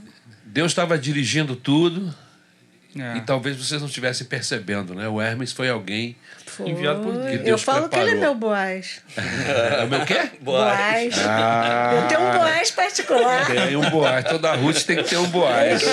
Deus 0.46 0.72
estava 0.72 0.96
dirigindo 0.96 1.54
tudo 1.54 2.14
É. 2.98 3.16
e 3.16 3.20
talvez 3.22 3.56
vocês 3.56 3.80
não 3.80 3.88
estivessem 3.88 4.26
percebendo, 4.26 4.94
né? 4.94 5.08
O 5.08 5.20
Hermes 5.20 5.52
foi 5.52 5.68
alguém. 5.68 6.16
Foi. 6.46 6.68
Enviado 6.70 7.00
por 7.00 7.12
Deus. 7.12 7.42
Que 7.42 7.48
Eu 7.50 7.58
falo 7.58 7.88
que 7.88 7.96
ele 7.96 8.10
é 8.10 8.12
preparou. 8.12 8.34
meu 8.34 8.40
boaz. 8.40 9.00
É 9.16 9.84
o 9.84 9.88
meu 9.88 10.04
quê? 10.06 10.30
Boaz. 10.40 11.14
Ah, 11.26 11.92
Eu 12.02 12.08
tenho 12.08 12.20
um 12.20 12.32
boaz 12.32 12.70
particular. 12.70 13.46
Tem 13.46 13.76
um 13.76 13.90
boaz. 13.90 14.24
Toda 14.26 14.54
Ruth 14.54 14.82
tem 14.84 14.96
que 14.98 15.04
ter 15.10 15.16
um 15.16 15.26
boaz. 15.28 15.82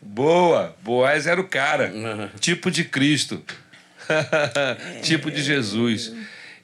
Boa. 0.00 0.74
Boaz 0.82 1.26
era 1.26 1.40
o 1.40 1.48
cara. 1.48 1.92
Tipo 2.40 2.70
de 2.70 2.84
Cristo. 2.84 3.42
tipo 5.02 5.30
de 5.30 5.42
Jesus. 5.42 6.12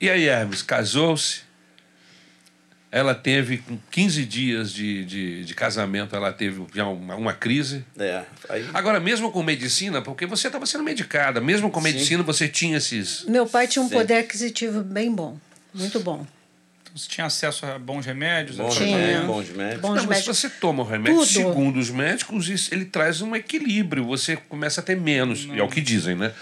E 0.00 0.09
aí, 0.09 0.29
Hermes, 0.29 0.62
casou-se. 0.62 1.42
Ela 2.92 3.14
teve, 3.14 3.59
com 3.59 3.79
15 3.90 4.24
dias 4.24 4.72
de, 4.72 5.05
de, 5.05 5.44
de 5.44 5.55
casamento, 5.55 6.16
ela 6.16 6.33
teve 6.33 6.64
já 6.74 6.87
uma, 6.88 7.14
uma 7.14 7.33
crise. 7.33 7.85
É, 7.96 8.24
aí, 8.48 8.68
Agora, 8.74 8.98
mesmo 8.98 9.31
com 9.31 9.42
medicina, 9.44 10.03
porque 10.03 10.26
você 10.26 10.48
estava 10.48 10.66
sendo 10.66 10.83
medicada, 10.83 11.40
mesmo 11.40 11.70
com 11.70 11.81
medicina, 11.81 12.22
você 12.24 12.48
tinha 12.48 12.79
esses. 12.79 13.24
Meu 13.26 13.46
pai 13.46 13.68
tinha 13.68 13.83
um 13.83 13.88
Sim. 13.88 13.94
poder 13.94 14.14
aquisitivo 14.14 14.83
bem 14.83 15.14
bom. 15.14 15.38
Muito 15.72 16.00
bom. 16.00 16.26
Então, 16.83 16.96
você 16.96 17.09
tinha 17.09 17.26
acesso 17.29 17.64
a 17.64 17.79
bons 17.79 18.05
remédios? 18.05 18.57
bons 18.57 18.76
remédios, 18.76 19.81
bons 19.81 19.94
Não, 19.94 20.07
mas 20.07 20.26
você 20.26 20.50
toma 20.50 20.83
o 20.83 20.87
remédio, 20.87 21.20
Tudo. 21.20 21.26
segundo 21.31 21.79
os 21.79 21.90
médicos, 21.90 22.48
isso- 22.48 22.74
ele 22.74 22.85
traz 22.87 23.22
um 23.22 23.37
equilíbrio. 23.37 24.05
Você 24.07 24.35
começa 24.37 24.81
a 24.81 24.85
ter 24.85 24.96
menos. 24.96 25.44
E 25.44 25.61
é 25.61 25.62
o 25.62 25.68
que 25.68 25.81
dizem, 25.81 26.16
né? 26.16 26.33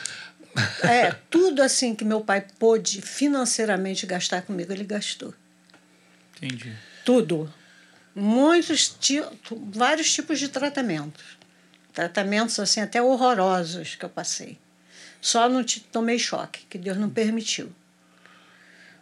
É, 0.82 1.14
tudo 1.28 1.62
assim 1.62 1.94
que 1.94 2.06
meu 2.06 2.22
pai 2.22 2.42
pôde 2.58 3.02
financeiramente 3.02 4.06
gastar 4.06 4.40
comigo, 4.40 4.72
ele 4.72 4.84
gastou. 4.84 5.34
Entendi. 6.42 6.74
Tudo. 7.04 7.52
Muitos, 8.14 8.96
vários 9.72 10.12
tipos 10.12 10.38
de 10.38 10.48
tratamentos. 10.48 11.38
Tratamentos 11.92 12.58
assim 12.58 12.80
até 12.80 13.02
horrorosos 13.02 13.94
que 13.94 14.04
eu 14.04 14.08
passei. 14.08 14.58
Só 15.20 15.48
não 15.48 15.64
tomei 15.92 16.18
choque, 16.18 16.64
que 16.66 16.78
Deus 16.78 16.96
não 16.96 17.10
permitiu. 17.10 17.72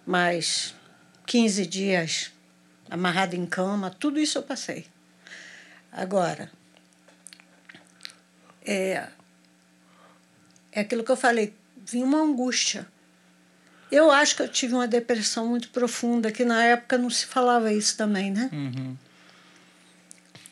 Mas 0.06 0.74
15 1.26 1.66
dias 1.66 2.32
amarrado 2.90 3.34
em 3.34 3.44
cama, 3.44 3.90
tudo 3.90 4.18
isso 4.18 4.38
eu 4.38 4.42
passei. 4.42 4.86
Agora, 5.92 6.50
é, 8.64 9.08
é 10.72 10.80
aquilo 10.80 11.04
que 11.04 11.10
eu 11.10 11.16
falei, 11.16 11.54
vinha 11.76 12.04
uma 12.04 12.18
angústia. 12.18 12.86
Eu 13.96 14.10
acho 14.10 14.36
que 14.36 14.42
eu 14.42 14.48
tive 14.48 14.74
uma 14.74 14.86
depressão 14.86 15.46
muito 15.48 15.70
profunda, 15.70 16.30
que 16.30 16.44
na 16.44 16.62
época 16.62 16.98
não 16.98 17.08
se 17.08 17.24
falava 17.24 17.72
isso 17.72 17.96
também, 17.96 18.30
né? 18.30 18.50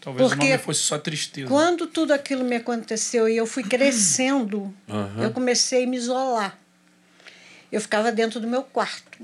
Talvez 0.00 0.28
Porque 0.28 0.46
o 0.46 0.48
nome 0.48 0.62
fosse 0.62 0.80
só 0.80 0.98
tristeza. 0.98 1.48
Quando 1.48 1.86
tudo 1.86 2.12
aquilo 2.12 2.42
me 2.42 2.56
aconteceu 2.56 3.28
e 3.28 3.36
eu 3.36 3.46
fui 3.46 3.62
crescendo, 3.62 4.74
eu 5.22 5.30
comecei 5.30 5.84
a 5.84 5.86
me 5.86 5.98
isolar. 5.98 6.58
Eu 7.70 7.82
ficava 7.82 8.10
dentro 8.10 8.40
do 8.40 8.46
meu 8.46 8.62
quarto. 8.62 9.18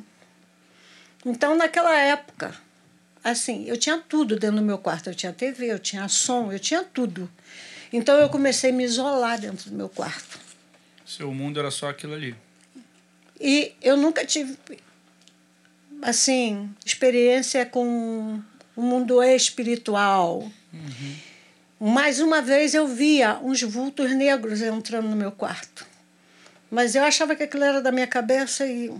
Então, 1.24 1.56
naquela 1.56 1.98
época, 1.98 2.54
assim, 3.24 3.64
eu 3.66 3.78
tinha 3.78 3.96
tudo 3.98 4.38
dentro 4.38 4.56
do 4.56 4.62
meu 4.62 4.76
quarto. 4.76 5.08
Eu 5.08 5.14
tinha 5.14 5.32
TV, 5.32 5.72
eu 5.72 5.78
tinha 5.78 6.06
som, 6.08 6.52
eu 6.52 6.58
tinha 6.58 6.84
tudo. 6.84 7.30
Então, 7.90 8.16
eu 8.16 8.28
comecei 8.28 8.70
a 8.70 8.72
me 8.72 8.84
isolar 8.84 9.40
dentro 9.40 9.70
do 9.70 9.76
meu 9.76 9.88
quarto. 9.88 10.38
Seu 11.06 11.32
mundo 11.32 11.58
era 11.58 11.70
só 11.70 11.88
aquilo 11.88 12.12
ali. 12.12 12.36
E 13.40 13.74
eu 13.80 13.96
nunca 13.96 14.24
tive, 14.26 14.58
assim, 16.02 16.68
experiência 16.84 17.64
com 17.64 18.42
o 18.76 18.82
mundo 18.82 19.22
espiritual. 19.22 20.50
Mais 21.80 22.20
uma 22.20 22.42
vez 22.42 22.74
eu 22.74 22.86
via 22.86 23.38
uns 23.38 23.62
vultos 23.62 24.10
negros 24.12 24.60
entrando 24.60 25.08
no 25.08 25.16
meu 25.16 25.32
quarto. 25.32 25.86
Mas 26.70 26.94
eu 26.94 27.02
achava 27.02 27.34
que 27.34 27.42
aquilo 27.42 27.64
era 27.64 27.80
da 27.80 27.90
minha 27.90 28.06
cabeça 28.06 28.66
e. 28.66 28.92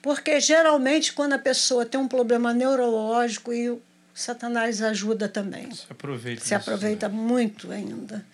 Porque 0.00 0.40
geralmente, 0.40 1.12
quando 1.12 1.34
a 1.34 1.38
pessoa 1.38 1.84
tem 1.84 2.00
um 2.00 2.08
problema 2.08 2.54
neurológico, 2.54 3.52
e 3.52 3.70
o 3.70 3.82
Satanás 4.14 4.80
ajuda 4.80 5.28
também. 5.28 5.70
Se 5.70 5.86
aproveita. 5.90 6.44
Se 6.44 6.54
aproveita 6.54 7.08
muito 7.08 7.70
ainda. 7.70 8.24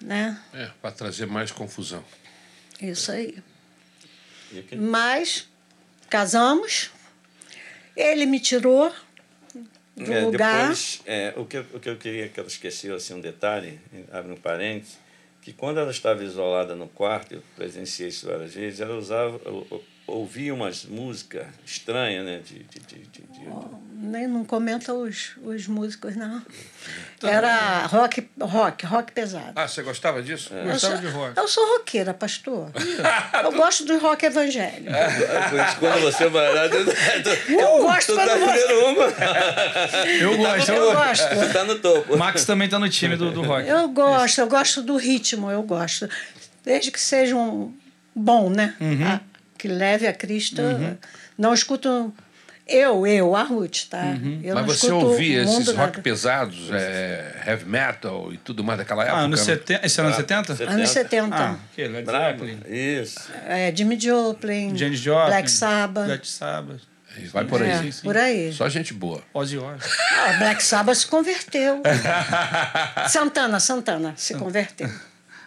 Né? 0.00 0.36
É, 0.52 0.70
para 0.80 0.90
trazer 0.90 1.26
mais 1.26 1.52
confusão. 1.52 2.04
Isso 2.80 3.12
aí. 3.12 3.38
Mas 4.76 5.48
casamos, 6.10 6.90
ele 7.96 8.26
me 8.26 8.38
tirou 8.40 8.92
do 9.96 10.12
É, 10.12 10.20
lugar. 10.24 10.60
Depois, 10.68 11.00
é, 11.06 11.32
o, 11.36 11.44
que, 11.44 11.56
eu- 11.58 11.66
o 11.74 11.80
que 11.80 11.88
eu 11.88 11.96
queria 11.96 12.28
que 12.28 12.38
ela 12.40 12.48
esqueceu, 12.48 12.94
assim, 12.96 13.14
um 13.14 13.20
detalhe, 13.20 13.80
abre 14.10 14.32
um 14.32 14.36
parênteses, 14.36 14.98
que 15.42 15.52
quando 15.52 15.78
ela 15.80 15.90
estava 15.90 16.22
isolada 16.24 16.74
no 16.76 16.88
quarto, 16.88 17.34
eu 17.34 17.42
presenciei 17.56 18.08
isso 18.08 18.26
várias 18.26 18.54
vezes, 18.54 18.80
ela 18.80 18.96
usava, 18.96 19.40
ouvia 20.06 20.52
umas 20.54 20.84
músicas 20.84 21.46
estranhas, 21.64 22.24
né? 22.24 22.40
De, 22.44 22.58
de, 22.64 22.80
de, 22.80 22.96
de- 23.06 23.22
de- 23.22 23.82
Nem 23.94 24.26
não 24.26 24.44
comenta 24.44 24.92
os, 24.92 25.32
os 25.44 25.66
músicos, 25.68 26.16
não. 26.16 26.42
Era 27.22 27.86
rock, 27.86 28.28
rock, 28.40 28.84
rock 28.84 29.12
pesado. 29.12 29.52
Ah, 29.54 29.68
você 29.68 29.80
gostava 29.82 30.20
disso? 30.22 30.52
Eu 30.52 30.72
Gostava 30.72 30.96
sou, 30.96 31.06
de 31.06 31.12
rock. 31.16 31.38
eu 31.38 31.48
sou 31.48 31.78
roqueira, 31.78 32.12
pastor. 32.12 32.70
Eu 33.44 33.52
gosto 33.52 33.84
do 33.84 33.98
rock 33.98 34.26
evangélico. 34.26 34.90
Por 35.50 35.60
isso, 35.60 35.76
quando 35.78 36.00
você 36.02 36.28
vai 36.28 36.52
lá, 36.54 36.68
tu, 36.68 36.76
Eu 37.52 37.78
gosto 37.82 38.12
tu 38.12 38.16
tá 38.16 38.26
quando 38.26 38.40
você- 38.40 38.72
uma. 38.74 39.04
Eu 40.20 40.36
gosto. 40.36 40.70
Eu 40.72 40.76
Eu... 40.76 40.92
gosto. 40.92 41.52
Tá 41.52 41.64
no 41.64 41.78
topo. 41.78 42.16
Max 42.16 42.44
também 42.44 42.68
tá 42.68 42.78
no 42.78 42.88
time 42.88 43.16
do, 43.16 43.30
do 43.30 43.42
rock. 43.42 43.68
Eu 43.68 43.88
gosto, 43.88 44.40
eu 44.40 44.48
gosto 44.48 44.82
do 44.82 44.96
ritmo, 44.96 45.50
eu 45.50 45.62
gosto. 45.62 46.08
Desde 46.64 46.90
que 46.90 47.00
seja 47.00 47.34
um 47.36 47.72
bom, 48.14 48.50
né? 48.50 48.74
Uhum. 48.80 49.04
Ah, 49.06 49.20
que 49.62 49.68
leve 49.68 50.08
a 50.08 50.12
Cristo. 50.12 50.60
Não 51.38 51.54
escuto. 51.54 52.12
Eu, 52.66 53.06
eu, 53.06 53.36
a 53.36 53.42
Ruth, 53.42 53.86
tá? 53.88 54.16
Eu 54.42 54.54
Mas 54.54 54.66
não 54.66 54.74
você 54.74 54.86
escuto 54.86 55.06
ouvia 55.06 55.42
esses 55.42 55.66
rock 55.68 55.78
nada. 55.78 56.02
pesados, 56.02 56.70
é, 56.70 57.42
heavy 57.46 57.64
metal 57.64 58.32
e 58.32 58.36
tudo 58.36 58.64
mais 58.64 58.78
daquela 58.78 59.02
época? 59.02 59.18
Ah, 59.18 59.22
anos 59.22 59.40
né? 59.40 59.46
70. 59.56 59.86
Esse 59.86 60.00
é 60.00 60.04
anos 60.04 60.16
70? 60.16 60.52
Anos 60.64 60.90
70. 60.90 61.36
Ah, 61.36 61.56
que 61.74 61.86
Led 61.86 62.04
Bravo. 62.04 62.38
Zeppelin. 62.38 62.60
Isso. 62.68 63.20
É, 63.46 63.72
Jimmy 63.74 63.98
Joplin, 64.00 64.76
Janis 64.76 65.00
Joplin. 65.00 65.26
Black 65.26 65.50
Sabbath. 65.50 66.06
Black 66.06 66.26
Sabbath. 66.26 66.80
Vai 67.32 67.44
por 67.44 67.62
aí. 67.62 67.70
é, 67.70 67.78
sim, 67.82 67.92
sim. 67.92 68.02
por 68.02 68.16
aí. 68.16 68.52
Só 68.52 68.68
gente 68.68 68.94
boa. 68.94 69.22
Ozzy 69.34 69.58
Osbourne. 69.58 69.80
Ah, 70.12 70.32
Black 70.38 70.62
Sabbath 70.62 70.96
se 70.96 71.06
converteu. 71.06 71.82
Santana, 73.10 73.60
Santana 73.60 74.14
se 74.16 74.34
converteu. 74.34 74.90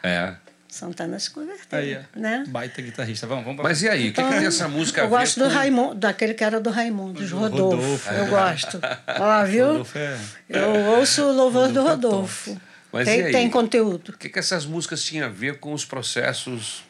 É. 0.04 0.36
Santana 0.76 1.18
se 1.20 1.30
converteu, 1.32 1.80
Aí, 1.80 2.00
né? 2.16 2.44
Baita 2.48 2.82
guitarrista. 2.82 3.26
Vamos, 3.26 3.44
vamos 3.46 3.58
pra 3.62 3.70
Mas 3.70 3.82
e 3.82 3.88
aí, 3.90 4.10
o 4.10 4.14
que, 4.14 4.22
que 4.22 4.30
tem 4.30 4.46
essa 4.46 4.68
música 4.68 5.02
eu 5.02 5.08
gosto 5.08 5.40
do 5.40 5.46
com- 5.46 5.52
Raimundo, 5.56 5.96
daquele 5.96 6.34
que 6.34 6.44
era 6.44 6.60
do 6.60 6.70
Raimundo, 6.70 7.26
Do 7.26 7.38
Rodolfo. 7.38 7.78
Rodolfo, 7.78 8.10
Eu 8.14 8.24
é. 8.26 8.28
gosto. 8.30 8.82
Ó, 9.20 9.46
viu? 9.46 9.68
Rodolfo 9.68 9.98
é- 9.98 10.18
Eu 10.50 10.70
ouço 10.98 11.24
o 11.24 11.32
louvor 11.32 11.70
do 11.70 11.82
Rodolfo 11.82 12.50
é 12.52 12.54
Rodolfo. 12.54 12.62
Mas 12.92 13.08
e 13.08 13.12
aí? 13.12 13.24
tem, 13.24 13.32
tem 13.32 13.50
conteúdo. 13.50 14.10
O 14.10 14.18
que, 14.18 14.30
que 14.30 14.40
essas 14.40 14.66
músicas 14.66 15.02
tinham 15.04 15.26
a 15.26 15.30
ver 15.30 15.60
com 15.60 15.74
os 15.74 15.84
processos 15.86 16.84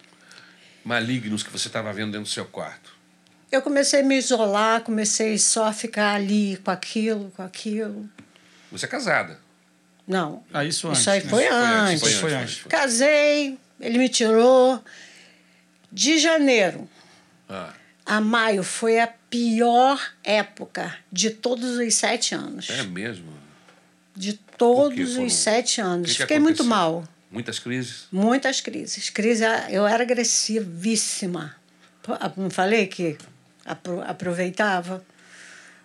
malignos 0.84 1.44
que 1.44 1.50
você 1.52 1.68
estava 1.68 1.92
vendo 1.94 2.12
dentro 2.12 2.24
do 2.26 2.30
seu 2.30 2.46
quarto? 2.46 2.94
Eu 3.52 3.62
comecei 3.62 4.02
a 4.02 4.04
me 4.04 4.18
isolar, 4.18 4.82
comecei 4.82 5.38
só 5.38 5.68
a 5.68 5.74
ficar 5.74 6.14
ali 6.16 6.58
com 6.64 6.72
aquilo, 6.72 7.32
com 7.36 7.42
aquilo. 7.44 8.10
Você 8.72 8.86
é 8.86 8.90
casada. 8.90 9.40
Não. 10.08 10.44
Ah, 10.54 10.64
isso 10.64 10.88
antes. 10.88 11.02
Isso 11.02 11.10
aí 11.10 11.24
né? 11.24 11.30
foi 11.30 11.44
Isso 11.44 11.50
foi 11.52 11.64
antes, 11.64 11.80
antes. 11.90 12.00
foi 12.02 12.10
Isso 12.12 12.20
foi 12.20 12.34
antes, 12.34 12.54
antes. 12.58 12.64
Casei, 12.70 13.58
ele 13.80 13.98
me 13.98 14.10
tirou. 14.10 14.84
De 15.92 16.18
janeiro 16.20 16.90
Ah, 17.48 17.74
a 18.06 18.20
maio 18.20 18.64
foi 18.64 19.00
a 19.00 19.08
pior 19.08 20.00
época 20.24 20.98
de 21.12 21.30
todos 21.30 21.78
os 21.78 21.94
sete 21.96 22.36
anos. 22.36 22.70
é 22.70 22.84
mesmo? 22.84 23.32
De 24.16 24.34
todos 24.34 25.12
Foram- 25.14 25.26
os 25.26 25.34
sete 25.34 25.80
anos. 25.82 26.08
que 26.12 26.16
que 26.18 26.22
Fiquei 26.24 26.40
muito 26.40 26.62
aconteceu? 26.64 26.70
mal. 26.78 27.08
Muitas 27.32 27.60
crises? 27.60 28.08
Muitas 28.12 28.62
crises. 28.62 29.10
Crise, 29.10 29.44
eu 29.70 29.86
era 29.86 30.04
agressivíssima. 30.04 31.56
Não 32.38 32.50
falei 32.50 32.88
que 32.88 33.18
apro- 33.66 34.02
aproveitava? 34.02 35.04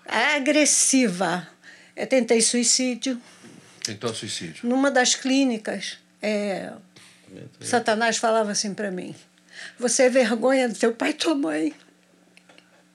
Agressiva. 0.07 1.47
Eu 1.97 2.07
tentei 2.07 2.41
suicídio. 2.41 3.21
Tentou 3.83 4.13
suicídio. 4.15 4.69
Numa 4.69 4.91
das 4.91 5.15
clínicas, 5.15 5.99
é, 6.23 6.73
Satanás 7.61 8.17
falava 8.17 8.53
assim 8.53 8.75
para 8.75 8.91
mim: 8.91 9.15
Você 9.79 10.05
é 10.05 10.09
vergonha 10.09 10.69
do 10.69 10.75
teu 10.75 10.93
pai 10.95 11.11
e 11.11 11.15
tua 11.15 11.35
mãe. 11.35 11.75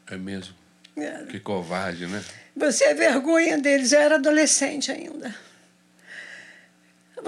É 0.08 0.18
mesmo? 0.18 0.56
É. 0.98 1.26
Que 1.26 1.40
covarde, 1.40 2.08
né? 2.08 2.24
Você 2.56 2.86
é 2.86 2.94
vergonha 2.94 3.58
deles. 3.58 3.92
Eu 3.92 4.00
era 4.00 4.16
adolescente 4.16 4.92
ainda. 4.92 5.36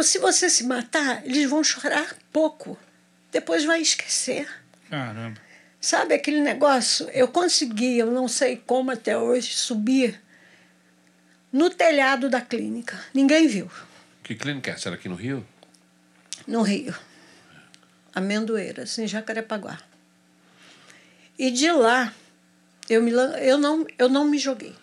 Se 0.04 0.20
você 0.20 0.50
se 0.50 0.64
matar, 0.64 1.26
eles 1.26 1.50
vão 1.50 1.64
chorar 1.64 2.16
pouco. 2.32 2.78
Depois 3.32 3.66
vai 3.66 3.82
esquecer. 3.82 4.48
Caramba. 4.90 5.40
Sabe 5.80 6.14
aquele 6.14 6.42
negócio? 6.42 7.10
Eu 7.10 7.28
consegui, 7.28 7.98
eu 7.98 8.12
não 8.12 8.28
sei 8.28 8.58
como 8.58 8.92
até 8.92 9.18
hoje, 9.18 9.54
subir 9.54 10.22
no 11.52 11.70
telhado 11.70 12.30
da 12.30 12.42
clínica. 12.42 13.00
Ninguém 13.14 13.48
viu. 13.48 13.70
Que 14.24 14.36
clínica 14.36 14.72
é 14.72 14.74
essa? 14.74 14.90
Era 14.90 14.96
aqui 14.96 15.08
no 15.08 15.16
Rio? 15.16 15.46
No 16.48 16.62
Rio. 16.62 16.96
Amendoeiras, 18.14 18.98
em 18.98 19.08
Jacarepaguá. 19.08 19.78
E 21.38 21.52
de 21.52 21.72
lá, 21.72 22.14
eu, 22.90 23.04
me, 23.04 23.12
eu, 23.12 23.58
não, 23.58 23.86
eu 23.98 24.10
não 24.10 24.26
me 24.26 24.40
joguei. 24.40 24.74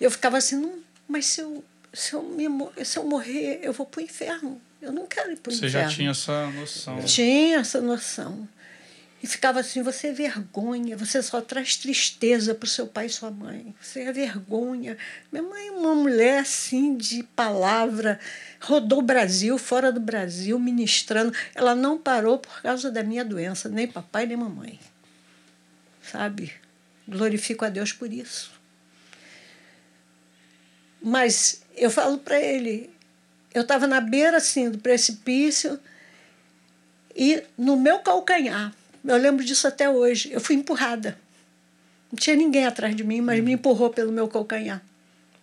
Eu 0.00 0.10
ficava 0.10 0.36
assim, 0.38 0.56
não, 0.56 0.78
mas 1.08 1.26
se 1.26 1.40
eu, 1.40 1.64
se, 1.92 2.12
eu 2.12 2.22
me, 2.22 2.46
se 2.84 2.98
eu 2.98 3.04
morrer, 3.04 3.60
eu 3.62 3.72
vou 3.72 3.86
para 3.86 4.00
o 4.00 4.04
inferno. 4.04 4.60
Eu 4.80 4.92
não 4.92 5.06
quero 5.06 5.32
ir 5.32 5.36
para 5.36 5.50
o 5.50 5.54
Você 5.54 5.66
inferno. 5.66 5.88
já 5.90 5.96
tinha 5.96 6.10
essa 6.10 6.46
noção. 6.50 7.04
Tinha 7.04 7.58
essa 7.58 7.80
noção. 7.80 8.48
E 9.24 9.26
ficava 9.26 9.60
assim, 9.60 9.82
você 9.82 10.08
é 10.08 10.12
vergonha, 10.12 10.98
você 10.98 11.22
só 11.22 11.40
traz 11.40 11.78
tristeza 11.78 12.54
para 12.54 12.66
o 12.66 12.68
seu 12.68 12.86
pai 12.86 13.06
e 13.06 13.08
sua 13.08 13.30
mãe. 13.30 13.74
Você 13.80 14.02
é 14.02 14.12
vergonha. 14.12 14.98
Minha 15.32 15.42
mãe 15.42 15.68
é 15.68 15.70
uma 15.70 15.94
mulher 15.94 16.40
assim 16.40 16.94
de 16.94 17.22
palavra, 17.22 18.20
rodou 18.64 18.98
o 19.00 19.02
Brasil, 19.02 19.56
fora 19.58 19.92
do 19.92 20.00
Brasil, 20.00 20.58
ministrando. 20.58 21.32
Ela 21.54 21.74
não 21.74 21.98
parou 21.98 22.38
por 22.38 22.62
causa 22.62 22.90
da 22.90 23.02
minha 23.02 23.24
doença, 23.24 23.68
nem 23.68 23.86
papai 23.86 24.26
nem 24.26 24.36
mamãe. 24.36 24.80
Sabe? 26.02 26.52
Glorifico 27.06 27.64
a 27.64 27.68
Deus 27.68 27.92
por 27.92 28.12
isso. 28.12 28.52
Mas 31.02 31.62
eu 31.76 31.90
falo 31.90 32.18
para 32.18 32.40
ele, 32.40 32.90
eu 33.52 33.62
estava 33.62 33.86
na 33.86 34.00
beira 34.00 34.38
assim 34.38 34.70
do 34.70 34.78
precipício 34.78 35.78
e 37.14 37.42
no 37.58 37.76
meu 37.76 37.98
calcanhar, 37.98 38.74
eu 39.04 39.16
lembro 39.18 39.44
disso 39.44 39.68
até 39.68 39.88
hoje, 39.88 40.32
eu 40.32 40.40
fui 40.40 40.56
empurrada. 40.56 41.18
Não 42.10 42.16
tinha 42.16 42.34
ninguém 42.34 42.64
atrás 42.64 42.96
de 42.96 43.04
mim, 43.04 43.20
mas 43.20 43.42
me 43.42 43.52
empurrou 43.52 43.90
pelo 43.90 44.10
meu 44.10 44.28
calcanhar. 44.28 44.82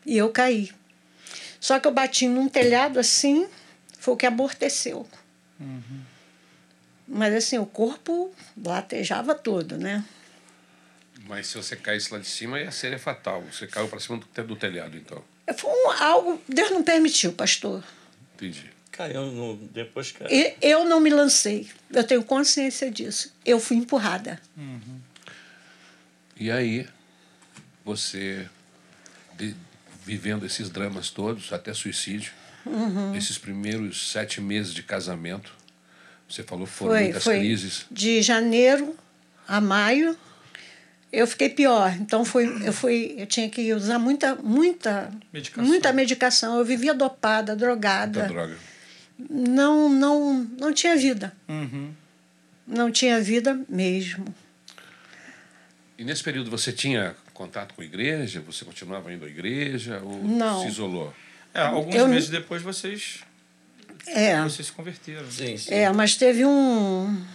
E 0.06 0.18
eu 0.18 0.30
caí. 0.30 0.72
Só 1.62 1.80
que 1.80 1.88
eu 1.88 1.92
bati 1.94 2.28
num 2.28 2.50
telhado 2.50 3.00
assim, 3.00 3.48
foi 4.00 4.16
o 4.16 4.18
que 4.18 4.26
amorteceu. 4.26 5.08
Mas 7.08 7.34
assim, 7.36 7.58
o 7.60 7.66
corpo 7.66 8.34
latejava 8.62 9.36
todo, 9.36 9.78
né? 9.78 10.04
Mas 11.28 11.48
se 11.48 11.56
você 11.58 11.76
caísse 11.76 12.12
lá 12.12 12.20
de 12.20 12.28
cima, 12.28 12.60
ia 12.60 12.72
ser 12.72 12.98
fatal. 13.00 13.42
Você 13.44 13.68
caiu 13.68 13.88
para 13.88 14.00
cima 14.00 14.18
do, 14.18 14.26
te- 14.26 14.42
do 14.42 14.56
telhado, 14.56 14.98
então. 14.98 15.24
Foi 15.56 15.70
um, 15.72 15.92
algo, 16.02 16.42
Deus 16.50 16.72
não 16.72 16.84
permitiu, 16.84 17.32
pastor. 17.34 17.84
Entendi. 18.36 18.72
Caiu 18.92 19.28
no, 19.28 19.56
depois 19.56 20.12
caiu. 20.12 20.30
E 20.32 20.56
eu 20.62 20.84
não 20.86 21.00
me 21.00 21.10
lancei. 21.12 21.70
Eu 21.92 22.04
tenho 22.04 22.24
consciência 22.24 22.90
disso. 22.90 23.32
Eu 23.46 23.60
fui 23.60 23.78
empurrada. 23.78 24.42
E 26.36 26.50
aí, 26.50 26.88
você, 27.86 28.48
de- 29.38 29.56
vivendo 30.06 30.46
esses 30.46 30.70
dramas 30.70 31.10
todos, 31.10 31.52
até 31.54 31.74
suicídio, 31.74 32.32
Uhum. 32.66 33.16
esses 33.16 33.38
primeiros 33.40 34.12
sete 34.12 34.40
meses 34.40 34.72
de 34.74 34.84
casamento, 34.84 35.52
você 36.30 36.44
falou 36.44 36.68
que 36.68 36.74
foram 36.74 36.92
Foi, 36.94 37.04
muitas 37.04 37.24
foi 37.24 37.40
crises. 37.40 37.86
de 37.90 38.22
janeiro 38.22 38.96
a 39.48 39.60
maio. 39.60 40.16
Eu 41.12 41.26
fiquei 41.28 41.50
pior. 41.50 41.92
Então 42.00 42.24
foi, 42.24 42.46
eu 42.66 42.72
fui, 42.72 43.16
eu 43.18 43.26
tinha 43.26 43.50
que 43.50 43.74
usar 43.74 44.00
muita, 44.00 44.36
muita, 44.36 45.12
Medicação. 45.34 45.66
muita 45.68 45.92
medicação. 45.92 46.58
Eu 46.58 46.64
vivia 46.64 46.94
dopada, 46.94 47.54
Da 47.54 47.66
drogada. 47.66 48.28
droga. 48.28 48.56
Não, 49.30 49.90
não, 49.90 50.44
não 50.58 50.72
tinha 50.74 50.96
vida. 50.96 51.34
Uhum. 51.50 51.92
Não 52.66 52.90
tinha 52.92 53.20
vida 53.20 53.60
mesmo. 53.68 54.24
E 55.98 56.04
nesse 56.04 56.24
período 56.24 56.50
você 56.50 56.72
tinha 56.72 57.16
contato 57.42 57.74
com 57.74 57.82
a 57.82 57.86
igreja? 57.86 58.42
Você 58.42 58.64
continuava 58.64 59.12
indo 59.12 59.26
à 59.26 59.28
igreja? 59.28 60.00
Ou 60.04 60.24
Não. 60.24 60.62
se 60.62 60.68
isolou? 60.68 61.14
É, 61.54 61.62
alguns 61.62 61.96
Eu- 61.96 62.08
meses 62.08 62.30
depois 62.30 62.62
vocês, 62.62 63.22
É. 64.08 64.42
vocês 64.44 64.68
se 64.68 64.72
converteram. 64.74 65.30
Sim, 65.32 65.58
sim. 65.58 65.74
É, 65.74 65.92
mas 65.92 66.16
teve 66.16 66.46
um, 66.46 67.26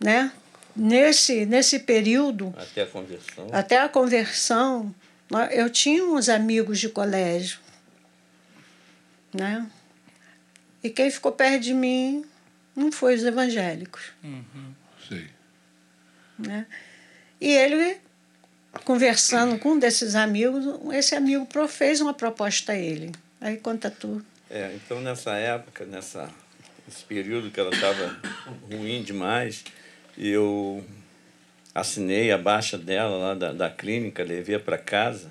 né? 0.00 0.32
Nesse 0.74 1.46
nesse 1.46 1.78
período 1.80 2.54
Até 2.56 2.82
a 2.82 2.86
conversão. 2.86 3.48
Até 3.52 3.80
a 3.80 3.88
conversão, 3.88 4.94
eu 5.50 5.70
tinha 5.70 6.04
uns 6.04 6.28
amigos 6.28 6.78
de 6.78 6.88
colégio, 6.90 7.58
né? 9.34 9.66
E 10.82 10.90
quem 10.90 11.10
ficou 11.10 11.32
perto 11.32 11.62
de 11.62 11.74
mim 11.74 12.24
não 12.74 12.92
foi 12.92 13.14
os 13.16 13.24
evangélicos, 13.24 14.02
Sei. 15.08 15.26
né? 16.38 16.66
E 17.40 17.48
ele, 17.50 17.96
conversando 18.84 19.58
com 19.58 19.72
um 19.72 19.78
desses 19.78 20.14
amigos, 20.14 20.64
esse 20.92 21.14
amigo 21.14 21.46
fez 21.68 22.00
uma 22.00 22.14
proposta 22.14 22.72
a 22.72 22.76
ele. 22.76 23.12
Aí 23.40 23.56
conta 23.56 23.90
tu. 23.90 24.22
É, 24.50 24.72
então 24.74 25.00
nessa 25.00 25.34
época, 25.34 25.84
nessa, 25.84 26.30
nesse 26.86 27.04
período 27.04 27.50
que 27.50 27.58
ela 27.58 27.74
estava 27.74 28.16
ruim 28.70 29.02
demais, 29.02 29.64
eu 30.16 30.84
assinei 31.74 32.30
a 32.32 32.38
baixa 32.38 32.78
dela 32.78 33.16
lá 33.16 33.34
da, 33.34 33.52
da 33.52 33.70
clínica, 33.70 34.24
levei 34.24 34.58
para 34.58 34.78
casa, 34.78 35.30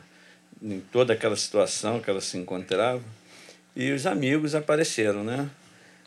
em 0.61 0.79
toda 0.79 1.13
aquela 1.13 1.35
situação 1.35 1.99
que 1.99 2.09
ela 2.09 2.21
se 2.21 2.37
encontrava, 2.37 3.01
e 3.75 3.91
os 3.91 4.05
amigos 4.05 4.55
apareceram, 4.55 5.23
né? 5.23 5.49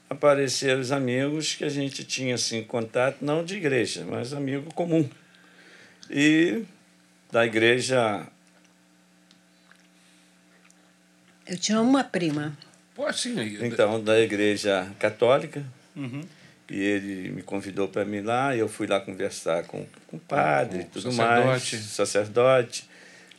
Apareceram 0.08 0.80
os 0.80 0.92
amigos 0.92 1.54
que 1.54 1.64
a 1.64 1.68
gente 1.68 2.04
tinha 2.04 2.36
assim, 2.36 2.62
contato, 2.62 3.18
não 3.20 3.44
de 3.44 3.56
igreja, 3.56 4.06
mas 4.08 4.32
amigo 4.32 4.72
comum. 4.72 5.08
E 6.10 6.64
da 7.30 7.44
igreja 7.44 8.26
Eu 11.48 11.56
tinha 11.56 11.80
uma 11.80 12.04
prima. 12.04 12.56
Pô, 12.94 13.10
sim. 13.12 13.34
Então, 13.62 14.02
da 14.02 14.20
igreja 14.20 14.86
católica. 14.98 15.64
Uhum. 15.96 16.22
E 16.70 16.78
ele 16.78 17.30
me 17.30 17.42
convidou 17.42 17.88
para 17.88 18.04
mim 18.04 18.20
lá, 18.20 18.54
e 18.54 18.58
eu 18.58 18.68
fui 18.68 18.86
lá 18.86 19.00
conversar 19.00 19.64
com, 19.64 19.86
com 20.06 20.18
o 20.18 20.20
padre 20.20 20.80
e 20.80 20.84
tudo 20.84 21.10
sacerdote. 21.10 21.46
mais, 21.46 21.84
sacerdote. 21.86 22.88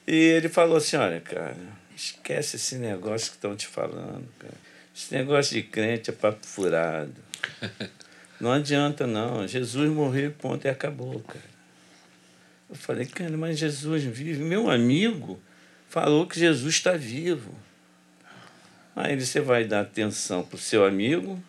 E 0.08 0.16
ele 0.16 0.50
falou 0.50 0.78
assim: 0.78 0.98
olha, 0.98 1.22
cara, 1.22 1.56
esquece 1.96 2.56
esse 2.56 2.76
negócio 2.78 3.30
que 3.30 3.38
estão 3.38 3.56
te 3.56 3.68
falando, 3.68 4.28
cara. 4.40 4.54
Esse 4.96 5.14
negócio 5.14 5.54
de 5.54 5.62
crente 5.62 6.10
é 6.10 6.14
papo 6.14 6.46
furado. 6.46 7.14
Não 8.42 8.54
adianta, 8.54 9.06
não. 9.06 9.46
Jesus 9.46 9.92
morreu, 9.92 10.32
ponto, 10.32 10.66
e 10.66 10.70
acabou, 10.70 11.20
cara. 11.20 11.49
Eu 12.70 12.76
falei, 12.76 13.06
cara, 13.08 13.36
mas 13.36 13.58
Jesus 13.58 14.04
vive. 14.04 14.44
Meu 14.44 14.70
amigo 14.70 15.42
falou 15.88 16.28
que 16.28 16.40
Jesus 16.40 16.76
está 16.76 16.94
vivo. 16.94 17.54
Aí 18.96 19.20
você 19.20 19.42
vai 19.42 19.66
dar 19.66 19.82
atenção 19.82 20.44
para 20.44 20.56
o 20.56 20.60
seu 20.60 20.86
amigo 20.86 21.42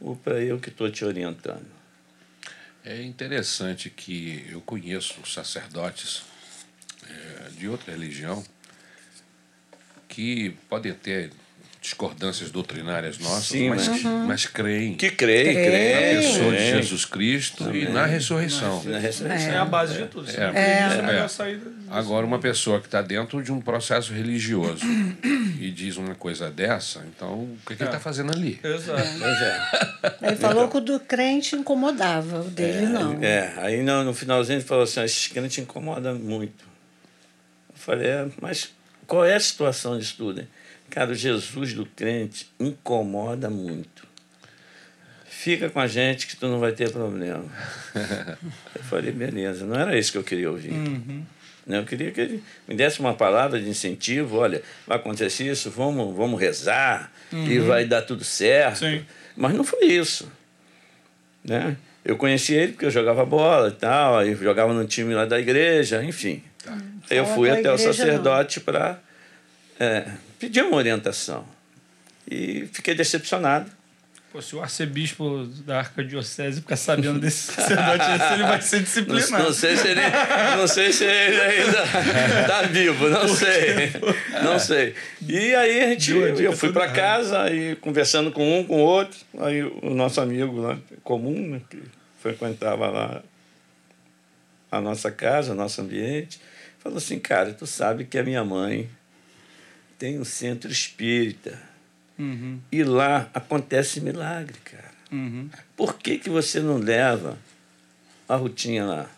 ou 0.00 0.16
para 0.16 0.40
eu 0.40 0.58
que 0.58 0.68
estou 0.68 0.90
te 0.90 1.04
orientando? 1.04 1.66
É 2.84 3.02
interessante 3.02 3.88
que 3.88 4.46
eu 4.50 4.60
conheço 4.60 5.24
sacerdotes 5.26 6.22
é, 7.08 7.50
de 7.50 7.68
outra 7.68 7.92
religião 7.92 8.44
que 10.08 10.50
podem 10.68 10.92
ter 10.92 11.30
discordâncias 11.84 12.50
doutrinárias 12.50 13.18
nossas, 13.18 13.44
Sim, 13.44 13.68
mas, 13.68 13.86
mas- 13.86 14.02
mas 14.02 14.46
creem 14.46 14.94
Que 14.94 15.10
Crê. 15.10 15.52
crê. 15.52 15.92
na 16.14 16.22
pessoa 16.22 16.50
de 16.52 16.56
crê. 16.56 16.76
Jesus 16.76 17.04
Cristo 17.04 17.76
e 17.76 17.86
na 17.90 18.06
ressurreição. 18.06 18.82
Na 18.84 18.98
ressurreição. 18.98 19.52
É 19.52 19.58
a 19.58 19.66
base 19.66 19.98
de 19.98 20.06
tudo. 20.06 20.26
É. 20.30 20.46
acredita, 20.46 21.12
É. 21.12 21.50
da- 21.90 21.98
Agora, 21.98 22.24
uma 22.24 22.38
pessoa 22.38 22.80
que 22.80 22.86
está 22.86 23.02
dentro 23.02 23.42
de 23.42 23.52
um 23.52 23.60
processo 23.60 24.14
religioso 24.14 24.82
e 25.60 25.70
diz 25.70 25.98
uma 25.98 26.14
coisa 26.14 26.50
dessa, 26.50 27.04
então 27.14 27.34
o 27.42 27.58
que, 27.66 27.76
que 27.76 27.82
ele 27.82 27.90
está 27.90 28.00
fazendo 28.00 28.32
ali? 28.32 28.58
Exato. 28.64 29.02
É. 30.22 30.28
Ele 30.28 30.36
falou 30.36 30.68
que 30.68 30.76
o 30.78 30.80
do 30.80 30.98
crente 31.00 31.54
incomodava, 31.54 32.40
o 32.40 32.44
dele 32.44 32.86
não. 32.86 33.22
É, 33.22 33.52
aí 33.58 33.82
no, 33.82 34.04
no 34.04 34.14
finalzinho 34.14 34.56
ele 34.58 34.64
falou 34.64 34.84
assim, 34.84 35.00
"Ah, 35.00 35.04
esses 35.04 35.26
crentes 35.28 35.58
incomodam 35.58 36.14
muito. 36.18 36.64
Eu 37.70 37.74
falei, 37.76 38.06
é, 38.08 38.26
mas 38.40 38.70
qual 39.06 39.24
é 39.24 39.34
a 39.34 39.40
situação 39.40 39.98
disso 39.98 40.14
tudo? 40.16 40.40
hein? 40.40 40.48
Cara, 40.90 41.10
o 41.10 41.14
Jesus 41.14 41.72
do 41.74 41.86
crente 41.86 42.48
incomoda 42.58 43.50
muito. 43.50 44.06
Fica 45.26 45.68
com 45.68 45.80
a 45.80 45.86
gente 45.86 46.26
que 46.26 46.36
tu 46.36 46.46
não 46.46 46.58
vai 46.58 46.72
ter 46.72 46.90
problema. 46.90 47.44
Eu 48.74 48.82
falei, 48.84 49.12
beleza, 49.12 49.66
não 49.66 49.78
era 49.78 49.98
isso 49.98 50.12
que 50.12 50.18
eu 50.18 50.24
queria 50.24 50.50
ouvir. 50.50 50.72
Né, 51.66 51.78
Eu 51.78 51.84
queria 51.84 52.10
que 52.10 52.20
ele 52.20 52.44
me 52.68 52.74
desse 52.74 53.00
uma 53.00 53.14
palavra 53.14 53.60
de 53.60 53.68
incentivo, 53.68 54.38
olha, 54.38 54.62
vai 54.86 54.96
acontecer 54.96 55.50
isso, 55.50 55.70
vamos, 55.70 56.14
vamos 56.16 56.40
rezar 56.40 57.12
e 57.32 57.58
vai 57.58 57.84
dar 57.84 58.02
tudo 58.02 58.24
certo. 58.24 58.78
Sim. 58.78 59.04
Mas 59.36 59.52
não 59.54 59.64
foi 59.64 59.86
isso 59.86 60.30
né? 61.44 61.76
Eu 62.04 62.16
conheci 62.16 62.54
ele 62.54 62.72
porque 62.72 62.86
eu 62.86 62.90
jogava 62.90 63.24
bola 63.24 63.68
e 63.68 63.72
tal, 63.72 64.18
aí 64.18 64.34
jogava 64.34 64.72
no 64.72 64.84
time 64.86 65.14
lá 65.14 65.24
da 65.26 65.38
igreja, 65.38 66.02
enfim. 66.02 66.42
Aí 67.10 67.18
eu 67.18 67.24
Fala 67.24 67.36
fui 67.36 67.50
até 67.50 67.70
o 67.70 67.78
sacerdote 67.78 68.60
para 68.60 68.98
pedir 70.38 70.62
uma 70.62 70.76
orientação. 70.76 71.44
E 72.30 72.68
fiquei 72.72 72.94
decepcionado. 72.94 73.70
Pô, 74.32 74.42
se 74.42 74.56
o 74.56 74.60
arcebispo 74.60 75.44
da 75.64 75.78
arquidiocese 75.78 76.60
ficar 76.60 76.74
sabendo 76.76 77.20
desse 77.20 77.52
sacerdote, 77.54 78.04
ele 78.34 78.42
vai 78.42 78.60
ser 78.60 78.76
Não, 78.78 78.82
disciplinado. 78.82 79.44
não 79.44 79.52
sei 79.52 79.76
se 79.76 79.88
ele, 79.88 80.00
não 80.56 80.66
sei 80.66 80.92
se 80.92 81.04
ele 81.04 81.40
ainda 81.40 82.40
está 82.40 82.62
vivo, 82.62 83.08
não 83.08 83.28
sei. 83.28 83.92
Não 84.42 84.58
sei. 84.58 84.94
E 85.28 85.54
aí 85.54 85.84
a 85.84 85.88
gente, 85.90 86.10
eu 86.10 86.52
fui 86.52 86.72
para 86.72 86.90
casa, 86.90 87.42
aí 87.42 87.76
conversando 87.76 88.32
com 88.32 88.58
um, 88.58 88.64
com 88.64 88.82
o 88.82 88.84
outro, 88.84 89.16
aí 89.38 89.62
o 89.62 89.90
nosso 89.94 90.20
amigo 90.20 90.60
lá, 90.60 90.78
comum, 91.04 91.50
né, 91.50 91.60
que 91.70 91.80
frequentava 92.20 92.88
lá 92.88 93.22
a 94.68 94.80
nossa 94.80 95.12
casa, 95.12 95.52
o 95.52 95.54
nosso 95.54 95.80
ambiente, 95.80 96.40
falou 96.80 96.98
assim, 96.98 97.20
cara, 97.20 97.52
tu 97.52 97.66
sabe 97.68 98.04
que 98.04 98.18
a 98.18 98.24
minha 98.24 98.42
mãe 98.42 98.90
tem 99.98 100.18
um 100.18 100.24
centro 100.24 100.70
espírita 100.70 101.58
Uhum, 102.18 102.60
e 102.70 102.84
lá 102.84 103.28
acontece 103.34 104.00
milagre, 104.00 104.56
cara. 104.64 104.92
uhum. 105.10 105.50
Por 105.76 105.98
que, 105.98 106.16
que 106.18 106.30
você 106.30 106.60
não 106.60 106.76
leva 106.78 107.36
a 108.28 108.36
Rutinha 108.36 108.84
lá? 108.84 109.10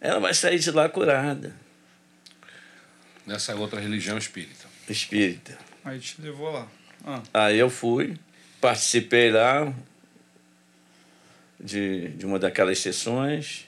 Ela 0.00 0.18
vai 0.18 0.32
sair 0.32 0.58
de 0.58 0.70
lá 0.70 0.88
curada, 0.88 1.54
Nessa 3.26 3.54
outra 3.54 3.78
religião 3.80 4.16
espírita. 4.18 4.66
espírita. 4.88 5.56
Aí 5.84 6.00
te 6.00 6.20
levou 6.22 6.50
lá. 6.50 6.66
Ah, 7.04 7.22
Aí 7.34 7.58
eu 7.58 7.68
fui, 7.70 8.16
participei 8.60 9.30
lá 9.30 9.72
de, 11.60 12.08
de 12.08 12.26
uma 12.26 12.38
daquelas 12.38 12.78
sessões. 12.78 13.66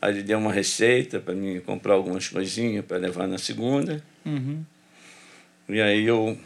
Aí 0.00 0.12
ele 0.12 0.22
deu 0.22 0.38
uma 0.38 0.52
receita 0.52 1.20
para 1.20 1.34
mim 1.34 1.60
comprar 1.60 1.94
algumas 1.94 2.28
coisinhas 2.28 2.84
para 2.84 2.96
levar 2.96 3.26
na 3.28 3.38
segunda. 3.38 4.02
uhum. 4.24 4.64
E 5.68 5.80
aí 5.80 6.04
eu 6.06 6.38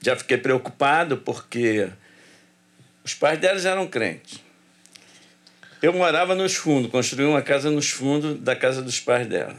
já 0.00 0.16
fiquei 0.16 0.38
preocupado 0.38 1.16
porque 1.18 1.88
os 3.04 3.14
pais 3.14 3.38
delas 3.38 3.64
eram 3.66 3.86
crentes. 3.86 4.40
Eu 5.80 5.92
morava 5.92 6.34
nos 6.34 6.54
fundos, 6.56 6.90
construí 6.90 7.24
uma 7.24 7.42
casa 7.42 7.70
nos 7.70 7.90
fundos 7.90 8.38
da 8.40 8.56
casa 8.56 8.82
dos 8.82 8.98
pais 8.98 9.26
dela. 9.26 9.54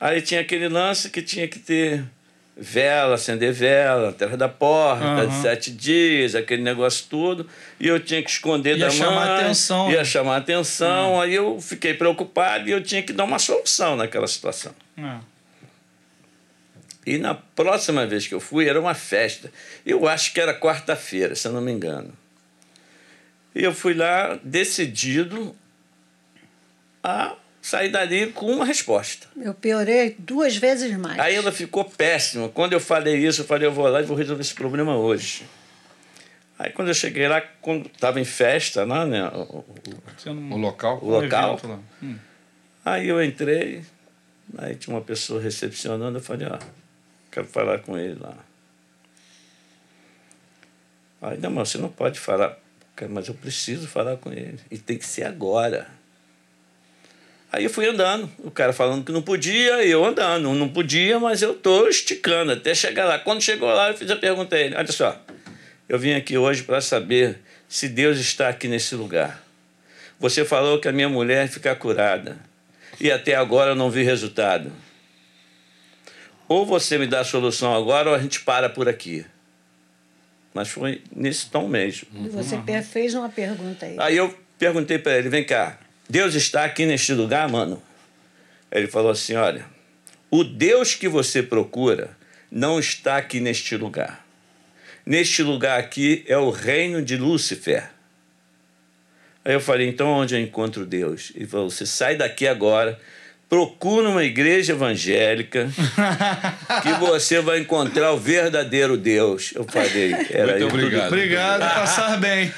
Aí 0.00 0.20
tinha 0.20 0.40
aquele 0.40 0.68
lance 0.68 1.10
que 1.10 1.22
tinha 1.22 1.46
que 1.46 1.58
ter 1.58 2.04
vela, 2.56 3.14
acender 3.14 3.52
vela, 3.52 4.12
terra 4.12 4.36
da 4.36 4.48
porta, 4.48 5.04
Aham. 5.04 5.26
de 5.28 5.34
sete 5.42 5.70
dias, 5.70 6.34
aquele 6.34 6.62
negócio 6.62 7.06
todo. 7.08 7.48
E 7.78 7.86
eu 7.86 8.00
tinha 8.00 8.22
que 8.22 8.30
esconder 8.30 8.76
Ia 8.76 8.86
da 8.86 8.90
chamar 8.90 9.26
mãe. 9.26 9.44
atenção, 9.44 9.90
Ia 9.90 9.98
né? 9.98 10.04
chamar 10.04 10.36
atenção. 10.38 11.20
Aí 11.20 11.34
eu 11.34 11.60
fiquei 11.60 11.94
preocupado 11.94 12.68
e 12.68 12.72
eu 12.72 12.82
tinha 12.82 13.02
que 13.02 13.12
dar 13.12 13.24
uma 13.24 13.38
solução 13.38 13.96
naquela 13.96 14.26
situação. 14.26 14.72
Ah, 14.98 15.20
E 17.06 17.18
na 17.18 17.34
próxima 17.34 18.06
vez 18.06 18.26
que 18.26 18.34
eu 18.34 18.40
fui, 18.40 18.68
era 18.68 18.80
uma 18.80 18.94
festa. 18.94 19.50
Eu 19.84 20.08
acho 20.08 20.32
que 20.32 20.40
era 20.40 20.58
quarta-feira, 20.58 21.34
se 21.34 21.46
eu 21.46 21.52
não 21.52 21.60
me 21.60 21.70
engano. 21.72 22.12
E 23.54 23.62
eu 23.62 23.74
fui 23.74 23.94
lá 23.94 24.38
decidido 24.42 25.54
a 27.02 27.36
sair 27.60 27.88
dali 27.90 28.28
com 28.32 28.46
uma 28.50 28.64
resposta. 28.64 29.26
Eu 29.40 29.54
piorei 29.54 30.16
duas 30.18 30.56
vezes 30.56 30.96
mais. 30.98 31.18
Aí 31.18 31.34
ela 31.34 31.52
ficou 31.52 31.84
péssima. 31.84 32.48
Quando 32.48 32.72
eu 32.72 32.80
falei 32.80 33.16
isso, 33.16 33.42
eu 33.42 33.44
falei, 33.46 33.66
eu 33.68 33.72
vou 33.72 33.86
lá 33.88 34.00
e 34.00 34.04
vou 34.04 34.16
resolver 34.16 34.42
esse 34.42 34.54
problema 34.54 34.96
hoje. 34.96 35.44
Aí 36.58 36.70
quando 36.72 36.88
eu 36.88 36.94
cheguei 36.94 37.26
lá, 37.28 37.40
quando 37.60 37.86
estava 37.86 38.20
em 38.20 38.24
festa 38.24 38.84
lá, 38.84 39.04
né? 39.04 39.26
o- 39.28 39.58
o- 39.58 39.64
não... 40.32 40.52
O 40.52 40.56
local? 40.56 40.98
O 41.02 41.10
local. 41.10 41.52
evento 41.54 41.68
lá. 41.68 41.78
Hum. 42.02 42.16
Aí 42.84 43.08
eu 43.08 43.22
entrei, 43.22 43.82
aí 44.58 44.74
tinha 44.76 44.94
uma 44.94 45.02
pessoa 45.02 45.40
recepcionando, 45.40 46.18
eu 46.18 46.22
falei, 46.22 46.46
ó, 46.46 46.58
quero 47.34 47.46
falar 47.48 47.80
com 47.80 47.98
ele 47.98 48.16
lá. 48.20 48.36
Aí, 51.20 51.38
não, 51.38 51.50
mas 51.50 51.70
você 51.70 51.78
não 51.78 51.88
pode 51.88 52.20
falar. 52.20 52.56
Mas 53.10 53.26
eu 53.26 53.34
preciso 53.34 53.88
falar 53.88 54.16
com 54.16 54.32
ele. 54.32 54.60
E 54.70 54.78
tem 54.78 54.96
que 54.96 55.04
ser 55.04 55.24
agora. 55.24 55.88
Aí 57.50 57.64
eu 57.64 57.70
fui 57.70 57.86
andando, 57.86 58.30
o 58.38 58.50
cara 58.50 58.72
falando 58.72 59.04
que 59.04 59.12
não 59.12 59.22
podia, 59.22 59.84
e 59.84 59.90
eu 59.90 60.04
andando. 60.04 60.52
Não 60.54 60.68
podia, 60.68 61.18
mas 61.18 61.42
eu 61.42 61.54
tô 61.54 61.88
esticando 61.88 62.52
até 62.52 62.74
chegar 62.74 63.04
lá. 63.04 63.18
Quando 63.18 63.42
chegou 63.42 63.68
lá, 63.68 63.90
eu 63.90 63.96
fiz 63.96 64.10
a 64.10 64.16
pergunta 64.16 64.54
a 64.54 64.60
ele: 64.60 64.76
olha 64.76 64.92
só, 64.92 65.20
eu 65.88 65.98
vim 65.98 66.12
aqui 66.14 66.38
hoje 66.38 66.62
para 66.62 66.80
saber 66.80 67.40
se 67.68 67.88
Deus 67.88 68.18
está 68.18 68.48
aqui 68.48 68.68
nesse 68.68 68.94
lugar. 68.94 69.42
Você 70.20 70.44
falou 70.44 70.80
que 70.80 70.88
a 70.88 70.92
minha 70.92 71.08
mulher 71.08 71.48
ficar 71.48 71.74
curada 71.76 72.38
e 73.00 73.10
até 73.10 73.34
agora 73.34 73.72
eu 73.72 73.76
não 73.76 73.90
vi 73.90 74.02
resultado. 74.02 74.72
Ou 76.48 76.66
você 76.66 76.98
me 76.98 77.06
dá 77.06 77.20
a 77.20 77.24
solução 77.24 77.74
agora 77.74 78.10
ou 78.10 78.14
a 78.14 78.18
gente 78.18 78.40
para 78.40 78.68
por 78.68 78.88
aqui. 78.88 79.24
Mas 80.52 80.68
foi 80.68 81.02
nesse 81.14 81.50
tom 81.50 81.66
mesmo. 81.66 82.06
E 82.14 82.28
Você 82.28 82.56
fez 82.82 83.14
uma 83.14 83.28
pergunta 83.28 83.86
aí. 83.86 83.96
Aí 83.98 84.16
eu 84.16 84.36
perguntei 84.58 84.98
para 84.98 85.18
ele: 85.18 85.28
vem 85.28 85.44
cá, 85.44 85.78
Deus 86.08 86.34
está 86.34 86.64
aqui 86.64 86.86
neste 86.86 87.12
lugar, 87.12 87.48
mano? 87.48 87.82
Ele 88.70 88.86
falou 88.86 89.10
assim: 89.10 89.34
olha, 89.34 89.64
o 90.30 90.44
Deus 90.44 90.94
que 90.94 91.08
você 91.08 91.42
procura 91.42 92.16
não 92.50 92.78
está 92.78 93.16
aqui 93.16 93.40
neste 93.40 93.76
lugar. 93.76 94.24
Neste 95.04 95.42
lugar 95.42 95.78
aqui 95.78 96.24
é 96.26 96.38
o 96.38 96.50
reino 96.50 97.02
de 97.02 97.16
Lúcifer. 97.16 97.90
Aí 99.44 99.54
eu 99.54 99.60
falei: 99.60 99.88
então 99.88 100.08
onde 100.08 100.34
eu 100.34 100.40
encontro 100.40 100.86
Deus? 100.86 101.32
Ele 101.34 101.46
falou: 101.46 101.68
você 101.68 101.84
sai 101.84 102.16
daqui 102.16 102.46
agora. 102.46 103.00
Procura 103.48 104.08
uma 104.08 104.24
igreja 104.24 104.72
evangélica 104.72 105.68
que 106.82 106.92
você 106.98 107.40
vai 107.40 107.60
encontrar 107.60 108.12
o 108.12 108.16
verdadeiro 108.16 108.96
Deus. 108.96 109.52
Eu 109.54 109.64
falei, 109.64 110.12
era 110.30 110.58
Muito 110.58 110.74
obrigado. 110.74 111.06
Obrigado, 111.08 111.60
passar 111.60 112.18
bem. 112.18 112.52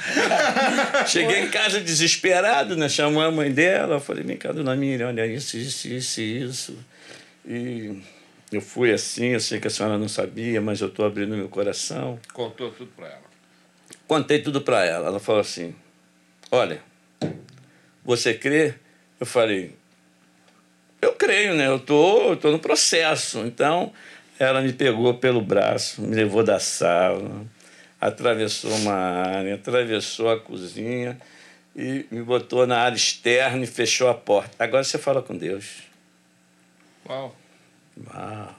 Cheguei 1.07 1.41
em 1.41 1.51
casa 1.51 1.81
desesperado, 1.81 2.77
né? 2.77 2.89
Chamou 2.89 3.23
a 3.23 3.31
mãe 3.31 3.51
dela. 3.53 4.01
Falei, 4.01 4.23
vem 4.23 4.37
cá, 4.37 4.53
dona 4.53 4.77
Miriam, 4.77 5.09
olha 5.09 5.27
isso, 5.27 5.57
isso, 5.57 5.89
isso, 5.89 6.21
isso. 6.21 6.79
E 7.45 8.01
eu 8.51 8.61
fui 8.61 8.93
assim, 8.93 9.27
eu 9.27 9.41
sei 9.41 9.61
que 9.61 9.67
a 9.67 9.71
senhora 9.71 9.99
não 9.99 10.09
sabia, 10.09 10.61
mas 10.61 10.81
eu 10.81 10.89
estou 10.89 11.05
abrindo 11.05 11.37
meu 11.37 11.49
coração. 11.49 12.19
Contou 12.33 12.71
tudo 12.71 12.91
para 12.97 13.07
ela. 13.09 13.27
Contei 14.07 14.39
tudo 14.39 14.61
para 14.61 14.85
ela. 14.85 15.09
Ela 15.09 15.21
falou 15.21 15.41
assim, 15.41 15.75
olha, 16.51 16.81
você 18.05 18.33
crê? 18.33 18.75
Eu 19.19 19.27
falei, 19.27 19.75
eu 21.07 21.13
creio, 21.15 21.55
né? 21.55 21.67
Eu 21.67 21.79
tô, 21.79 22.31
eu 22.31 22.37
tô 22.37 22.51
no 22.51 22.59
processo. 22.59 23.41
Então, 23.41 23.93
ela 24.39 24.61
me 24.61 24.73
pegou 24.73 25.15
pelo 25.15 25.41
braço, 25.41 26.03
me 26.03 26.15
levou 26.15 26.43
da 26.43 26.59
sala, 26.61 27.45
atravessou 28.01 28.71
uma 28.77 28.93
área, 28.95 29.55
atravessou 29.55 30.31
a 30.31 30.39
cozinha 30.39 31.19
e 31.75 32.05
me 32.11 32.23
botou 32.23 32.67
na 32.67 32.79
área 32.79 32.97
externa 32.97 33.65
e 33.65 33.67
fechou 33.67 34.09
a 34.09 34.15
porta. 34.15 34.63
Agora 34.63 34.85
você 34.85 34.99
fala 34.99 35.23
com 35.23 35.37
Deus. 35.37 35.65
Uau. 37.09 37.35
Uau. 38.15 38.55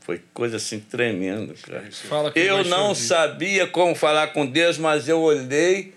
Foi 0.00 0.20
coisa 0.34 0.56
assim 0.56 0.80
tremenda, 0.80 1.54
cara. 1.62 1.88
Fala 1.92 2.32
que 2.32 2.40
Eu 2.40 2.64
não 2.64 2.92
sabia 2.94 3.66
como 3.68 3.94
falar 3.94 4.28
com 4.28 4.44
Deus, 4.44 4.76
mas 4.76 5.08
eu 5.08 5.20
olhei 5.20 5.94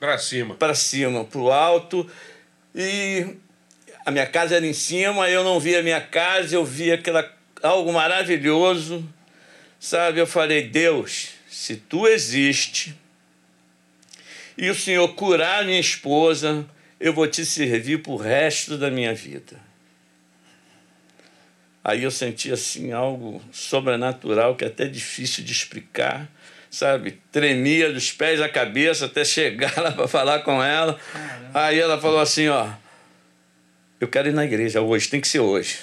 Pra 0.00 0.16
cima. 0.16 0.54
para 0.54 0.74
cima, 0.74 1.24
para 1.24 1.38
o 1.40 1.52
alto, 1.52 2.08
e 2.74 3.26
a 4.04 4.10
minha 4.10 4.26
casa 4.26 4.56
era 4.56 4.66
em 4.66 4.72
cima, 4.72 5.30
eu 5.30 5.42
não 5.42 5.58
via 5.58 5.80
a 5.80 5.82
minha 5.82 6.00
casa, 6.00 6.54
eu 6.54 6.64
via 6.64 6.94
aquela, 6.94 7.30
algo 7.62 7.92
maravilhoso, 7.92 9.08
sabe? 9.80 10.20
Eu 10.20 10.26
falei, 10.26 10.68
Deus, 10.68 11.30
se 11.48 11.76
tu 11.76 12.06
existe 12.06 12.94
e 14.58 14.68
o 14.68 14.74
Senhor 14.74 15.08
curar 15.14 15.64
minha 15.64 15.80
esposa, 15.80 16.66
eu 17.00 17.12
vou 17.12 17.26
te 17.26 17.44
servir 17.44 18.02
pro 18.02 18.16
resto 18.16 18.76
da 18.76 18.90
minha 18.90 19.14
vida. 19.14 19.58
Aí 21.82 22.02
eu 22.02 22.10
senti 22.10 22.50
assim 22.50 22.92
algo 22.92 23.42
sobrenatural 23.52 24.54
que 24.54 24.64
é 24.64 24.68
até 24.68 24.86
difícil 24.86 25.44
de 25.44 25.52
explicar, 25.52 26.30
sabe? 26.70 27.18
Tremia 27.30 27.92
dos 27.92 28.10
pés 28.10 28.40
à 28.40 28.48
cabeça 28.48 29.06
até 29.06 29.24
chegar 29.24 29.74
lá 29.78 29.92
para 29.92 30.08
falar 30.08 30.38
com 30.40 30.62
ela. 30.62 30.98
Aí 31.52 31.78
ela 31.78 32.00
falou 32.00 32.20
assim, 32.20 32.48
ó, 32.48 32.70
eu 34.00 34.08
quero 34.08 34.28
ir 34.28 34.32
na 34.32 34.44
igreja 34.44 34.80
hoje, 34.80 35.08
tem 35.08 35.20
que 35.20 35.28
ser 35.28 35.40
hoje. 35.40 35.78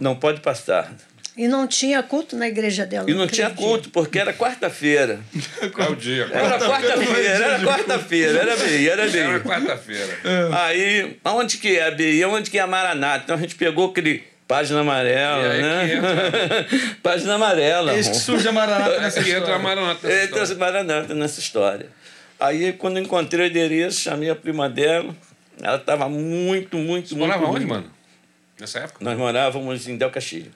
Não 0.00 0.14
pode 0.16 0.40
passar. 0.40 0.92
E 1.36 1.46
não 1.46 1.66
tinha 1.66 2.02
culto 2.02 2.34
na 2.34 2.48
igreja 2.48 2.86
dela. 2.86 3.10
E 3.10 3.12
não 3.12 3.26
tinha 3.26 3.48
dia. 3.48 3.56
culto, 3.56 3.90
porque 3.90 4.18
era 4.18 4.32
quarta-feira. 4.32 5.20
É 5.78 5.90
o 5.90 5.94
dia. 5.94 6.26
Era 6.32 6.58
quarta-feira, 6.58 7.28
era 7.28 7.58
quarta-feira, 7.60 8.38
era 8.40 8.56
bem, 8.56 8.86
era 8.88 9.02
Era 9.02 9.10
bem. 9.32 9.40
quarta-feira. 9.40 10.18
Aí, 10.62 11.18
aonde 11.22 11.58
que 11.58 11.76
é 11.76 11.86
a 11.86 11.90
BI? 11.90 12.24
Onde 12.24 12.50
que 12.50 12.58
é 12.58 12.62
a 12.62 12.66
Maranata? 12.66 13.24
Então 13.24 13.36
a 13.36 13.38
gente 13.38 13.54
pegou 13.54 13.90
aquele 13.90 14.24
página 14.48 14.80
amarela, 14.80 15.48
né? 15.58 15.86
página 17.02 17.34
amarela. 17.34 17.94
Eis 17.94 18.08
que 18.08 18.16
surge 18.16 18.48
a 18.48 18.52
Maranata 18.52 18.98
nessa 19.00 19.20
Aqui 19.20 19.30
entra 19.30 19.40
a 19.40 19.58
história. 19.58 19.62
Maranata. 19.62 20.08
Ele 20.10 20.28
trouxe 20.28 20.54
Maranata 20.54 21.14
nessa 21.14 21.40
história. 21.40 21.86
Aí, 22.40 22.72
quando 22.72 22.98
encontrei 22.98 23.46
o 23.46 23.50
endereço, 23.50 24.00
chamei 24.00 24.30
a 24.30 24.34
prima 24.36 24.70
dela. 24.70 25.14
Ela 25.60 25.76
estava 25.76 26.08
muito, 26.08 26.76
muito, 26.76 27.08
Você 27.08 27.14
muito. 27.14 27.28
morava 27.28 27.46
onde, 27.46 27.64
mano? 27.66 27.90
Nessa 28.60 28.80
época? 28.80 29.04
Nós 29.04 29.16
morávamos 29.18 29.86
em 29.88 29.96
Del 29.96 30.10
Castilho. 30.10 30.50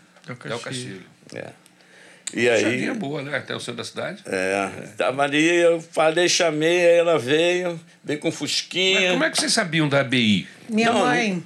É 0.44 0.55
o 0.55 0.59
Castilho. 0.59 1.03
É. 1.34 1.48
E 2.32 2.48
aí. 2.48 2.62
Chadinha 2.62 2.94
boa, 2.94 3.22
né? 3.22 3.36
Até 3.36 3.55
o 3.55 3.61
centro 3.61 3.76
da 3.76 3.84
cidade. 3.84 4.22
É, 4.26 4.68
tava 4.96 5.22
ali, 5.22 5.44
eu 5.44 5.80
falei, 5.80 6.28
chamei, 6.28 6.86
aí 6.86 6.98
ela 6.98 7.18
veio, 7.18 7.80
veio 8.05 8.20
com 8.20 8.28
Mas 8.28 8.36
fusquinha. 8.36 9.11
como 9.11 9.24
é 9.24 9.30
que 9.30 9.38
vocês 9.38 9.53
sabiam 9.53 9.88
da 9.88 10.01
ABI? 10.01 10.46
Minha 10.68 10.92
Não, 10.92 11.01
mãe 11.01 11.42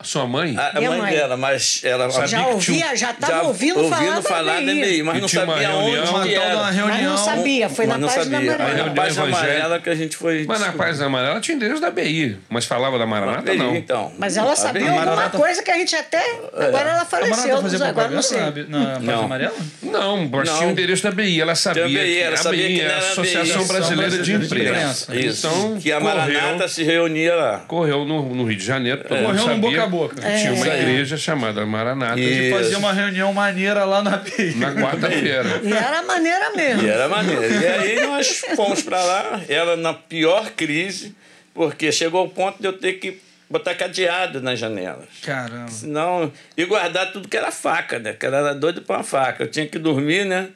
A 0.00 0.04
sua 0.04 0.28
mãe? 0.28 0.56
A, 0.56 0.78
Minha 0.78 0.90
mãe, 0.90 1.00
mãe. 1.00 1.12
dela, 1.12 1.36
mas 1.36 1.80
ela 1.82 2.08
Sabia 2.08 2.28
já 2.28 2.44
que 2.44 2.50
ouvia, 2.52 2.74
tinha 2.84 2.96
já 2.96 3.10
estava 3.10 3.48
ouvindo, 3.48 3.88
falar, 3.88 4.22
falar 4.22 4.52
da 4.54 4.60
da 4.60 4.72
BI. 4.72 4.80
BI, 4.80 5.02
mas 5.02 5.20
não 5.20 5.28
sabia 5.28 5.70
onde 5.72 5.90
reunião, 5.96 6.22
era. 6.22 6.70
reunião. 6.70 6.88
Mas 6.88 7.02
não 7.02 7.16
sabia, 7.16 7.68
foi 7.68 7.86
Mas 7.88 7.98
na 7.98 8.06
não 8.06 8.14
página 8.14 8.38
amarela. 8.38 8.84
Na 8.84 8.90
página 8.94 9.24
amarela 9.24 9.80
que 9.80 9.90
a 9.90 9.94
gente 9.96 10.16
foi. 10.16 10.44
Mas 10.46 10.60
na 10.60 10.70
Paz 10.72 11.00
Amarela 11.02 11.40
tinha 11.40 11.56
endereço 11.56 11.80
da 11.80 11.90
BI, 11.90 12.38
mas 12.48 12.64
falava 12.64 12.96
da 12.96 13.06
Maranata, 13.06 13.52
não. 13.54 13.74
Então. 13.74 14.12
Mas 14.16 14.36
ela 14.36 14.52
A 14.52 14.56
sabia 14.56 14.82
BI. 14.82 14.88
alguma 14.88 15.04
Maranata- 15.06 15.36
coisa 15.36 15.62
que 15.64 15.70
a 15.72 15.74
gente 15.78 15.96
até. 15.96 16.22
Agora 16.56 16.90
ela 16.90 17.04
faleceu, 17.04 17.56
agora 17.84 18.08
não 18.08 18.22
sei. 18.22 18.38
na, 18.38 18.44
na 18.46 18.52
página 18.94 19.00
Não. 19.12 19.24
amarela? 19.24 19.54
Não, 19.82 20.28
mas 20.28 20.48
tinha 20.58 20.68
o 20.68 20.70
endereço 20.70 21.02
da 21.02 21.10
BI. 21.10 21.40
Ela 21.40 21.56
sabia 21.56 21.86
BI, 21.88 21.94
que 21.96 22.18
ela 22.20 22.34
a 22.34 22.36
sabia 22.38 22.66
BI 22.68 22.74
que 22.76 22.80
é 22.82 22.94
a 22.94 22.98
Associação. 22.98 23.66
Brasileira 23.66 24.18
de 24.22 24.32
Imprensa. 24.32 25.16
Isso. 25.16 25.46
Então, 25.48 25.76
que 25.80 25.90
a 25.90 25.98
Maranata 25.98 26.68
se 26.68 26.84
reunia 26.84 27.34
lá. 27.34 27.58
Correu 27.66 28.04
no, 28.04 28.44
Rio 28.44 28.56
de 28.56 28.64
Janeiro, 28.64 29.02
todo 29.02 29.16
mundo 29.18 29.26
Correu 29.26 29.42
no 29.42 29.48
sabia 29.54 29.87
boca 29.88 30.14
que 30.16 30.20
Tinha 30.20 30.52
uma 30.52 30.68
É. 30.68 30.80
igreja 30.80 31.16
chamada 31.16 31.64
Maranata 31.66 32.18
E- 32.20 32.50
fazia 32.50 32.78
uma 32.78 32.92
reunião 32.92 33.32
maneira 33.32 33.84
lá 33.84 34.02
na 34.02 34.10
na 34.56 34.74
quarta-feira. 34.74 35.60
E 35.64 35.72
era 35.72 36.02
maneira 36.02 36.50
mesmo. 36.54 36.82
E 36.82 36.88
era 36.88 37.08
maneiro. 37.08 37.42
E 37.44 37.66
aí 37.66 38.06
nós 38.06 38.42
fomos 38.56 38.82
para 38.82 39.02
lá, 39.02 39.40
ela 39.48 39.76
na 39.76 39.92
pior 39.94 40.50
crise, 40.56 41.14
porque 41.54 41.90
chegou 41.92 42.20
ao 42.20 42.28
ponto 42.28 42.60
de 42.60 42.66
eu 42.68 42.72
ter 42.72 42.94
que 42.94 43.20
botar 43.50 43.74
cadeado 43.74 44.40
nas 44.42 44.58
janelas. 44.58 45.06
Caramba. 45.22 45.68
Senão, 45.70 46.30
e 46.56 46.64
guardar 46.66 47.12
tudo 47.12 47.28
que 47.28 47.36
era 47.36 47.50
faca, 47.50 47.98
né? 47.98 48.12
Que 48.12 48.26
ela 48.26 48.36
era 48.38 48.54
doida 48.54 48.80
para 48.82 48.96
uma 48.98 49.02
faca. 49.04 49.44
Eu 49.44 49.48
tinha 49.50 49.66
que 49.66 49.78
dormir, 49.78 50.24
né? 50.26 50.48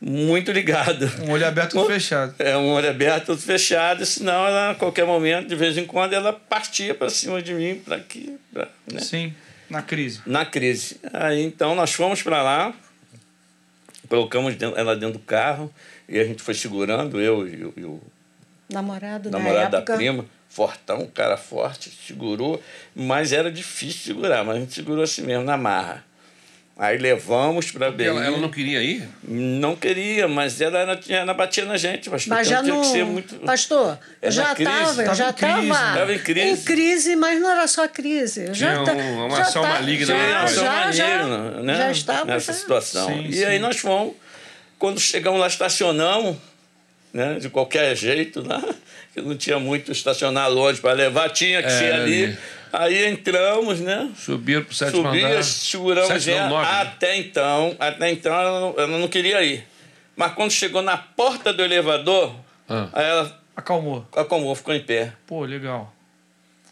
Muito 0.00 0.50
ligado. 0.50 1.10
Um 1.26 1.30
olho 1.32 1.46
aberto 1.46 1.74
e 1.74 1.78
outro 1.78 1.92
fechado. 1.92 2.34
É 2.38 2.56
um 2.56 2.70
olho 2.72 2.88
aberto, 2.88 3.28
outro 3.30 3.44
fechado, 3.44 4.06
senão 4.06 4.46
ela, 4.46 4.70
a 4.70 4.74
qualquer 4.74 5.04
momento, 5.04 5.46
de 5.48 5.54
vez 5.54 5.76
em 5.76 5.84
quando, 5.84 6.14
ela 6.14 6.32
partia 6.32 6.94
para 6.94 7.10
cima 7.10 7.42
de 7.42 7.52
mim, 7.52 7.76
para 7.84 7.96
aqui, 7.96 8.38
pra, 8.52 8.68
né? 8.90 9.00
Sim, 9.00 9.34
na 9.68 9.82
crise. 9.82 10.20
na 10.24 10.44
crise. 10.46 10.98
Aí 11.12 11.42
então 11.42 11.74
nós 11.74 11.92
fomos 11.92 12.22
para 12.22 12.42
lá, 12.42 12.72
colocamos 14.08 14.56
ela 14.76 14.96
dentro 14.96 15.18
do 15.18 15.24
carro 15.24 15.72
e 16.08 16.18
a 16.18 16.24
gente 16.24 16.42
foi 16.42 16.54
segurando, 16.54 17.20
eu 17.20 17.46
e, 17.46 17.64
o- 17.64 17.74
e 17.76 17.84
o 17.84 18.00
Namorado, 18.70 19.30
na 19.30 19.38
namorado 19.38 19.70
da 19.72 19.78
época. 19.78 19.96
prima, 19.96 20.24
fortão, 20.48 21.02
um 21.02 21.06
cara 21.06 21.36
forte, 21.36 21.90
segurou, 22.06 22.62
mas 22.94 23.32
era 23.32 23.50
difícil 23.52 24.00
segurar, 24.14 24.44
mas 24.44 24.56
a 24.56 24.60
gente 24.60 24.72
segurou 24.72 25.04
assim 25.04 25.22
mesmo, 25.22 25.44
na 25.44 25.56
marra. 25.56 26.04
Aí 26.82 26.96
levamos 26.96 27.70
para 27.70 27.90
Belém. 27.90 28.16
ela, 28.16 28.26
ela 28.26 28.38
não 28.38 28.48
queria 28.48 28.82
ir? 28.82 29.06
Não 29.22 29.76
queria, 29.76 30.26
mas 30.26 30.62
ela, 30.62 30.78
era, 30.78 30.98
ela 31.10 31.34
batia 31.34 31.66
na 31.66 31.76
gente, 31.76 32.08
pastor. 32.08 32.34
Mas 32.34 32.46
então 32.48 32.56
já 32.58 32.62
tinha 32.64 32.74
não. 32.74 32.80
que 32.80 32.86
ser 32.86 33.04
muito. 33.04 33.34
Pastor, 33.40 33.98
É 34.22 34.28
eu 34.28 34.30
já 34.30 34.52
estava, 34.52 35.14
já 35.14 35.26
em 35.28 35.30
estava 35.30 35.94
Tava 35.98 36.14
em 36.14 36.18
crise. 36.18 36.48
em 36.48 36.56
crise, 36.64 37.16
mas 37.16 37.38
não 37.38 37.50
era 37.50 37.66
só 37.68 37.86
crise. 37.86 38.46
Eu 38.46 38.54
já 38.54 38.82
Tinha 38.82 38.94
um- 38.96 39.26
uma 39.26 39.36
já 39.36 39.42
ação 39.42 39.62
ta- 39.62 39.68
maligna 39.68 40.06
já, 40.06 40.14
Nós 40.14 40.52
verdade. 40.52 40.54
já, 40.54 40.82
somos 40.82 40.96
já, 40.96 41.62
né? 41.62 41.76
já 41.76 41.90
estava 41.90 42.24
nessa 42.24 42.52
já. 42.54 42.58
situação. 42.58 43.08
Sim, 43.08 43.26
e 43.28 43.32
sim. 43.34 43.44
aí 43.44 43.58
nós 43.58 43.76
fomos, 43.76 44.14
quando 44.78 44.98
chegamos 44.98 45.38
lá, 45.38 45.48
estacionamos, 45.48 46.38
né? 47.12 47.34
de 47.40 47.50
qualquer 47.50 47.94
jeito 47.94 48.42
lá, 48.48 48.58
que 49.12 49.20
não 49.20 49.36
tinha 49.36 49.58
muito 49.58 49.92
estacionar 49.92 50.48
longe 50.50 50.80
para 50.80 50.94
levar, 50.94 51.28
tinha 51.28 51.60
que 51.62 51.68
É, 51.68 51.78
ser 51.78 51.92
ali. 51.92 52.24
ali. 52.24 52.38
Aí 52.72 53.06
entramos, 53.06 53.80
né? 53.80 54.10
Subiram 54.16 54.62
pro 54.64 54.74
sétimo 54.74 55.02
Subia, 55.02 55.26
andar. 55.28 55.42
seguramos 55.44 56.08
Sete, 56.22 56.30
não, 56.38 56.48
nove, 56.50 56.66
né? 56.70 56.80
Até 56.82 57.16
então, 57.16 57.76
até 57.78 58.10
então 58.10 58.32
ela 58.34 58.60
não, 58.60 58.74
ela 58.78 58.98
não 58.98 59.08
queria 59.08 59.42
ir. 59.42 59.66
Mas 60.16 60.32
quando 60.34 60.50
chegou 60.50 60.80
na 60.82 60.96
porta 60.96 61.52
do 61.52 61.62
elevador, 61.62 62.34
Ah. 62.68 62.88
aí 62.92 63.04
ela 63.06 63.40
Acalmou. 63.56 64.06
acalmou, 64.16 64.54
ficou 64.54 64.72
em 64.74 64.82
pé. 64.82 65.12
Pô, 65.26 65.44
legal. 65.44 65.92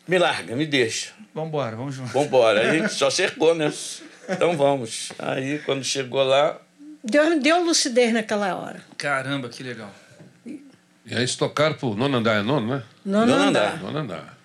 Me 0.06 0.18
larga, 0.18 0.54
me 0.56 0.64
deixa. 0.66 1.10
Vambora, 1.34 1.76
vamos 1.76 1.94
junto. 1.94 2.12
Vambora. 2.12 2.70
Aí 2.70 2.88
só 2.90 3.10
cercou, 3.10 3.54
né? 3.54 3.72
Então 4.28 4.56
vamos. 4.56 5.12
Aí 5.18 5.58
quando 5.60 5.82
chegou 5.84 6.22
lá, 6.22 6.56
Deus 7.02 7.28
me 7.28 7.40
deu 7.40 7.62
lucidez 7.64 8.12
naquela 8.12 8.54
hora. 8.54 8.80
Caramba, 8.96 9.48
que 9.48 9.62
legal. 9.62 9.90
E 10.46 10.60
aí 11.14 11.18
eles 11.18 11.34
tocaram 11.36 11.74
pro 11.74 11.94
nono 11.94 12.18
andar, 12.18 12.36
é 12.38 12.42
nono, 12.42 12.74
né? 12.76 12.82
Nono 13.04 13.26
Nono 13.26 13.42
andar. 13.48 13.72
andar. 13.72 13.82
Nono 13.82 13.98
andar. 13.98 14.37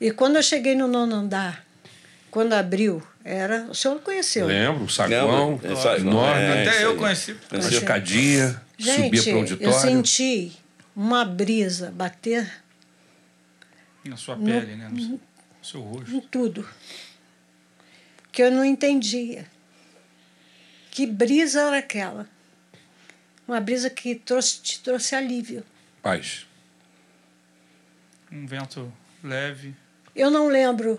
E 0.00 0.10
quando 0.10 0.36
eu 0.36 0.42
cheguei 0.42 0.74
no 0.74 0.86
nono 0.86 1.14
andar, 1.14 1.64
quando 2.30 2.52
abriu, 2.52 3.02
era. 3.24 3.64
O 3.70 3.74
senhor 3.74 4.00
conheceu. 4.00 4.46
Lembro, 4.46 4.84
o 4.84 4.88
saguão, 4.88 5.58
saguão, 5.60 5.96
enorme, 5.96 6.42
é, 6.42 6.68
Até 6.68 6.84
eu 6.84 6.96
conheci. 6.96 7.32
uma 7.50 7.58
Esse- 7.58 7.74
escadinha, 7.74 8.62
subia 8.78 8.94
Gente, 8.96 9.20
pro 9.22 9.30
eu 9.30 9.38
auditório. 9.38 9.80
senti 9.80 10.52
uma 10.94 11.24
brisa 11.24 11.90
bater 11.90 12.62
Na 14.04 14.16
sua 14.16 14.36
pele, 14.36 14.76
né? 14.76 14.88
No 14.88 14.98
seu, 15.00 15.08
no 15.10 15.20
seu 15.64 15.80
rosto. 15.80 16.10
em 16.14 16.20
tudo. 16.20 16.68
Que 18.30 18.42
eu 18.42 18.50
não 18.52 18.64
entendia. 18.64 19.46
Que 20.90 21.06
brisa 21.06 21.60
era 21.62 21.78
aquela? 21.78 22.28
Uma 23.46 23.60
brisa 23.60 23.90
que 23.90 24.14
trouxe, 24.14 24.60
te 24.60 24.80
trouxe 24.80 25.14
alívio. 25.14 25.64
Paz. 26.02 26.46
Um 28.30 28.46
vento 28.46 28.92
leve. 29.22 29.74
Eu 30.18 30.32
não 30.32 30.48
lembro 30.48 30.98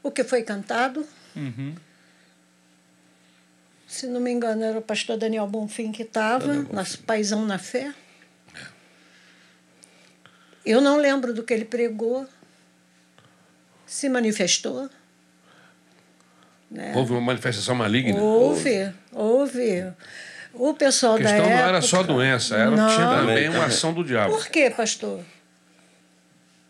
o 0.00 0.12
que 0.12 0.22
foi 0.22 0.44
cantado. 0.44 1.04
Uhum. 1.34 1.74
Se 3.84 4.06
não 4.06 4.20
me 4.20 4.30
engano, 4.30 4.62
era 4.62 4.78
o 4.78 4.82
pastor 4.82 5.16
Daniel 5.16 5.48
Bonfim 5.48 5.90
que 5.90 6.04
estava, 6.04 6.54
nosso 6.72 7.00
paisão 7.00 7.44
na 7.44 7.58
fé. 7.58 7.92
Eu 10.64 10.80
não 10.80 10.98
lembro 10.98 11.34
do 11.34 11.42
que 11.42 11.52
ele 11.52 11.64
pregou, 11.64 12.28
se 13.84 14.08
manifestou. 14.08 14.88
Né? 16.70 16.92
Houve 16.94 17.10
uma 17.10 17.20
manifestação 17.22 17.74
maligna. 17.74 18.20
Houve, 18.20 18.92
houve. 19.10 19.92
O 20.54 20.74
pessoal 20.74 21.16
A 21.16 21.18
questão 21.18 21.38
da 21.38 21.42
não 21.42 21.50
época... 21.50 21.68
era 21.68 21.82
só 21.82 22.02
doença, 22.04 22.56
era, 22.56 22.70
Não. 22.70 22.88
tinha 22.88 23.08
também 23.08 23.48
uma 23.48 23.64
ação 23.64 23.92
do 23.92 24.04
diabo. 24.04 24.32
Por 24.32 24.46
quê, 24.48 24.70
pastor? 24.70 25.24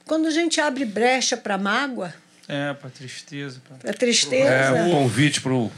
Quando 0.09 0.27
a 0.27 0.31
gente 0.31 0.61
abre 0.61 0.85
brecha 0.85 1.37
para 1.37 1.57
mágoa, 1.59 2.13
É, 2.49 2.73
pra 2.73 2.89
tristeza. 2.89 3.61
Para 3.81 3.93
tristeza... 3.93 4.49
É 4.49 4.73
um 4.85 4.91
convite 4.91 5.41
pro, 5.43 5.71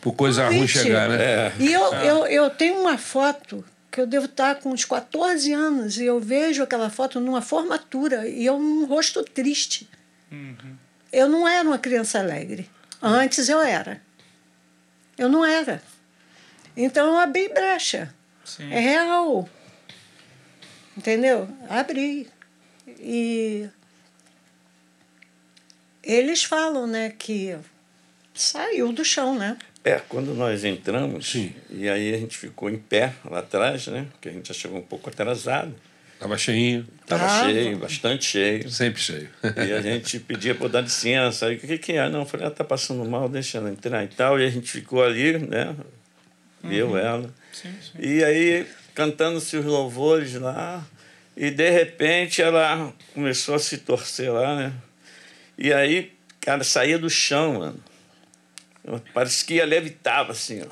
pro 0.00 0.10
coisa 0.12 0.46
ruim 0.46 0.60
Convite. 0.60 0.78
chegar, 0.78 1.08
né? 1.10 1.22
é, 1.22 1.52
E 1.58 1.70
eu, 1.70 1.92
eu, 1.94 2.26
eu 2.26 2.50
tenho 2.50 2.80
uma 2.80 2.96
foto 2.96 3.62
que 3.92 4.00
eu 4.00 4.06
devo 4.06 4.24
estar 4.24 4.56
com 4.56 4.70
uns 4.70 4.86
14 4.86 5.52
anos 5.52 5.98
e 5.98 6.04
eu 6.04 6.18
vejo 6.18 6.62
aquela 6.62 6.88
foto 6.88 7.20
numa 7.20 7.42
formatura 7.42 8.26
e 8.26 8.46
eu 8.46 8.56
um 8.56 8.86
rosto 8.86 9.22
triste. 9.22 9.86
Eu 11.12 11.28
não 11.28 11.46
era 11.46 11.68
uma 11.68 11.78
criança 11.78 12.18
alegre. 12.18 12.68
Antes 13.02 13.48
eu 13.48 13.60
era. 13.60 14.00
Eu 15.18 15.28
não 15.28 15.44
era. 15.44 15.82
Então 16.76 17.06
eu 17.06 17.18
abri 17.18 17.48
brecha. 17.48 18.14
Sim. 18.44 18.72
É 18.72 18.80
real. 18.80 19.48
Entendeu? 20.96 21.48
Abri. 21.68 22.28
E 22.98 23.68
eles 26.02 26.44
falam, 26.44 26.86
né, 26.86 27.12
que 27.16 27.56
saiu 28.34 28.92
do 28.92 29.04
chão, 29.04 29.36
né? 29.36 29.56
É, 29.84 30.00
quando 30.08 30.34
nós 30.34 30.64
entramos, 30.64 31.30
Sim. 31.30 31.52
e 31.70 31.88
aí 31.88 32.14
a 32.14 32.18
gente 32.18 32.36
ficou 32.36 32.68
em 32.68 32.76
pé 32.78 33.14
lá 33.24 33.38
atrás, 33.38 33.86
né? 33.86 34.06
Porque 34.12 34.28
a 34.28 34.32
gente 34.32 34.48
já 34.48 34.54
chegou 34.54 34.78
um 34.78 34.82
pouco 34.82 35.08
atrasado. 35.08 35.74
Tava 36.18 36.36
cheinho, 36.38 36.86
Estava 37.02 37.26
Tava. 37.26 37.52
cheio, 37.52 37.78
bastante 37.78 38.24
cheio. 38.24 38.70
sempre 38.70 39.00
cheio. 39.00 39.28
E 39.44 39.72
a 39.72 39.82
gente 39.82 40.18
pedia 40.18 40.54
para 40.54 40.68
dar 40.68 40.80
licença. 40.80 41.46
Aí, 41.46 41.56
o 41.56 41.58
que, 41.60 41.78
que 41.78 41.92
é? 41.92 42.08
Não, 42.08 42.20
eu 42.20 42.26
falei, 42.26 42.46
ela 42.46 42.54
tá 42.54 42.64
passando 42.64 43.04
mal, 43.08 43.28
deixa 43.28 43.58
ela 43.58 43.70
entrar 43.70 44.02
e 44.02 44.08
tal. 44.08 44.40
E 44.40 44.44
a 44.46 44.50
gente 44.50 44.70
ficou 44.70 45.04
ali, 45.04 45.38
né? 45.38 45.76
Eu, 46.64 46.96
ela. 46.96 47.32
Sim, 47.52 47.74
sim. 47.80 47.98
E 48.00 48.24
aí, 48.24 48.66
cantando 48.94 49.38
seus 49.40 49.64
louvores 49.64 50.34
lá. 50.34 50.84
E 51.36 51.50
de 51.50 51.68
repente 51.70 52.40
ela 52.40 52.94
começou 53.12 53.56
a 53.56 53.58
se 53.58 53.78
torcer 53.78 54.32
lá, 54.32 54.56
né? 54.56 54.72
E 55.58 55.72
aí, 55.72 56.12
cara, 56.40 56.64
saía 56.64 56.98
do 56.98 57.10
chão, 57.10 57.54
mano. 57.54 57.84
Parece 59.12 59.44
que 59.44 59.54
ia 59.54 59.66
levitava 59.66 60.32
assim, 60.32 60.62
ó. 60.62 60.70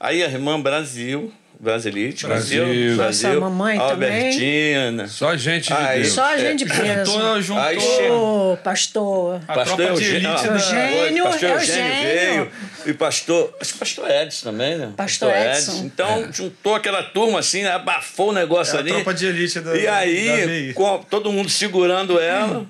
Aí 0.00 0.22
a 0.22 0.26
irmã 0.26 0.60
Brasil, 0.60 1.32
Brasilite, 1.62 2.26
Brasil. 2.26 2.64
Brasil, 2.64 2.96
Nossa, 2.96 3.28
a 3.28 3.40
mamãe 3.40 3.78
Albertina. 3.78 5.06
Só 5.06 5.36
gente 5.36 5.68
de 5.68 5.72
Aí- 5.72 6.02
Deus. 6.02 6.12
Só 6.12 6.24
a 6.24 6.36
gente 6.36 6.66
Juntou, 6.66 6.76
presa. 6.76 7.40
juntou 7.40 7.62
Aí 7.62 7.80
chega- 7.80 8.12
Ô, 8.14 8.56
pastor. 8.64 9.40
a 9.46 9.54
pastor 9.54 9.76
tropa 9.76 9.94
de 9.94 10.04
Eugênio, 10.04 10.16
elite 10.30 10.44
ah, 10.44 10.48
da... 10.48 10.54
Eugênio. 10.54 11.24
pastor 11.24 11.50
Eugênio. 11.50 11.84
Eugênio 11.86 12.02
veio. 12.04 12.50
E 12.86 12.92
pastor. 12.94 13.56
Acho 13.60 13.72
que 13.74 13.78
pastor 13.78 14.10
Edson 14.10 14.50
também, 14.50 14.76
né? 14.76 14.92
Pastor 14.96 15.32
Edson. 15.32 15.84
Então, 15.84 16.28
juntou 16.32 16.74
aquela 16.74 17.04
turma 17.04 17.38
assim, 17.38 17.64
abafou 17.64 18.30
o 18.30 18.32
negócio 18.32 18.74
É 18.74 18.78
a 18.78 18.80
ali. 18.80 18.90
tropa 18.90 19.14
de 19.14 19.24
elite 19.26 19.60
da 19.60 19.76
E 19.76 19.84
da 19.84 19.96
aí, 19.98 20.72
com 20.74 20.98
todo 21.08 21.30
mundo 21.30 21.48
segurando 21.48 22.18
ela, 22.18 22.66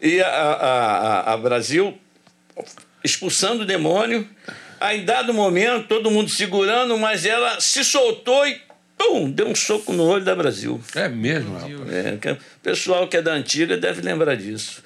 e 0.00 0.22
a, 0.22 0.28
a, 0.28 0.78
a, 1.30 1.32
a 1.34 1.36
Brasil 1.36 1.94
expulsando 3.04 3.64
o 3.64 3.66
demônio. 3.66 4.26
Aí, 4.80 5.00
em 5.00 5.04
dado 5.04 5.32
momento, 5.34 5.88
todo 5.88 6.10
mundo 6.10 6.28
segurando, 6.30 6.96
mas 6.98 7.24
ela 7.24 7.60
se 7.60 7.82
soltou 7.84 8.46
e 8.46 8.60
pum, 8.96 9.30
deu 9.30 9.46
um 9.48 9.54
soco 9.54 9.92
no 9.92 10.04
olho 10.04 10.24
da 10.24 10.34
Brasil. 10.36 10.80
É 10.94 11.08
mesmo, 11.08 11.54
rapaz. 11.54 11.92
É, 11.92 12.32
o 12.32 12.38
pessoal 12.62 13.08
que 13.08 13.16
é 13.16 13.22
da 13.22 13.32
antiga 13.32 13.76
deve 13.76 14.02
lembrar 14.02 14.36
disso. 14.36 14.82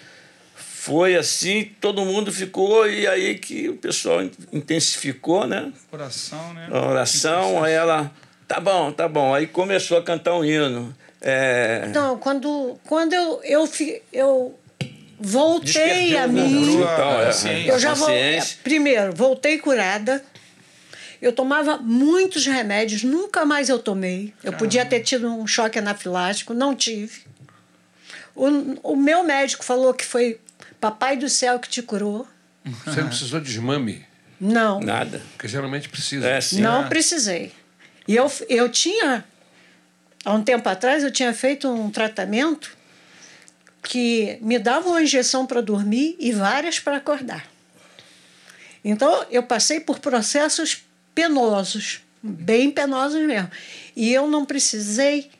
Foi 0.54 1.14
assim, 1.16 1.70
todo 1.80 2.04
mundo 2.04 2.32
ficou, 2.32 2.88
e 2.88 3.06
aí 3.06 3.34
que 3.38 3.68
o 3.68 3.76
pessoal 3.76 4.22
in- 4.22 4.30
intensificou, 4.52 5.46
né? 5.46 5.70
Coração, 5.90 6.54
né? 6.54 6.68
A 6.70 6.88
oração, 6.88 7.62
aí 7.62 7.74
ela, 7.74 8.10
tá 8.46 8.58
bom, 8.58 8.90
tá 8.92 9.06
bom. 9.06 9.34
Aí 9.34 9.46
começou 9.46 9.98
a 9.98 10.02
cantar 10.02 10.34
um 10.34 10.44
hino. 10.44 10.94
É, 11.20 11.88
Não, 11.92 12.16
quando, 12.16 12.78
quando 12.86 13.12
eu, 13.12 13.40
eu, 13.44 13.68
eu 14.12 14.57
voltei 15.20 16.16
a 16.16 16.26
mim. 16.26 16.42
mundo 16.54 16.82
e 16.82 16.84
tal, 16.86 17.20
é, 17.22 17.26
consciência. 17.26 17.70
Eu 17.72 17.78
já 17.78 17.94
vou, 17.94 18.08
primeiro, 18.62 19.12
voltei 19.14 19.58
curada. 19.58 20.22
Eu 21.20 21.32
tomava 21.32 21.78
muitos 21.78 22.46
remédios, 22.46 23.02
nunca 23.02 23.44
mais 23.44 23.68
eu 23.68 23.78
tomei. 23.78 24.32
Eu 24.44 24.52
podia 24.52 24.86
ter 24.86 25.00
tido 25.00 25.26
um 25.28 25.46
choque 25.46 25.78
anafilático, 25.78 26.54
não 26.54 26.74
tive. 26.76 27.22
O, 28.36 28.92
o 28.92 28.96
meu 28.96 29.24
médico 29.24 29.64
falou 29.64 29.92
que 29.92 30.04
foi 30.04 30.38
Papai 30.80 31.16
do 31.16 31.28
Céu 31.28 31.58
que 31.58 31.68
te 31.68 31.82
curou. 31.82 32.26
Você 32.84 33.00
não 33.00 33.08
precisou 33.08 33.40
de 33.40 33.46
desmame, 33.46 34.04
Não, 34.40 34.78
Nada. 34.78 35.20
porque 35.32 35.48
geralmente 35.48 35.88
precisa. 35.88 36.28
É, 36.28 36.40
sim. 36.40 36.60
não 36.60 36.84
É. 36.84 36.88
precisei. 36.88 37.52
E 38.06 38.14
eu, 38.14 38.30
eu 38.48 38.68
tinha, 38.68 39.24
há 40.24 40.32
um 40.32 40.42
tempo 40.44 40.68
atrás, 40.68 41.02
eu 41.02 41.10
tinha 41.10 41.34
feito 41.34 41.68
um 41.68 41.90
tratamento 41.90 42.77
que 43.82 44.38
me 44.40 44.58
dava 44.58 44.88
uma 44.88 45.02
injeção 45.02 45.46
para 45.46 45.60
dormir 45.60 46.16
e 46.18 46.32
várias 46.32 46.78
para 46.80 46.96
acordar. 46.96 47.46
Então, 48.84 49.24
eu 49.30 49.42
passei 49.42 49.80
por 49.80 49.98
processos 49.98 50.82
penosos, 51.14 52.00
bem 52.22 52.70
penosos 52.70 53.20
mesmo. 53.26 53.50
E 53.96 54.12
eu 54.12 54.28
não 54.28 54.44
precisei 54.44 55.30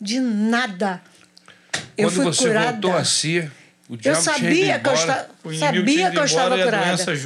de 0.00 0.20
nada. 0.20 1.00
Eu 1.96 2.08
Quando 2.08 2.14
fui 2.16 2.24
você 2.24 2.48
curada. 2.48 2.70
voltou 2.72 2.96
a 2.96 3.04
si, 3.04 3.38
o 3.88 3.94
Eu 3.94 3.96
diabo 3.98 4.18
ido 4.20 4.24
sabia 4.24 4.50
que 4.50 4.88
eu, 4.88 4.92
embora. 4.92 4.92
esta- 4.98 5.28
O 5.44 5.52
inimigo 5.52 5.60
tinha 5.86 6.04
sabia 6.06 6.10
que 6.10 6.18
eu 6.18 6.24
estava 6.24 6.58
curada. 6.62 7.16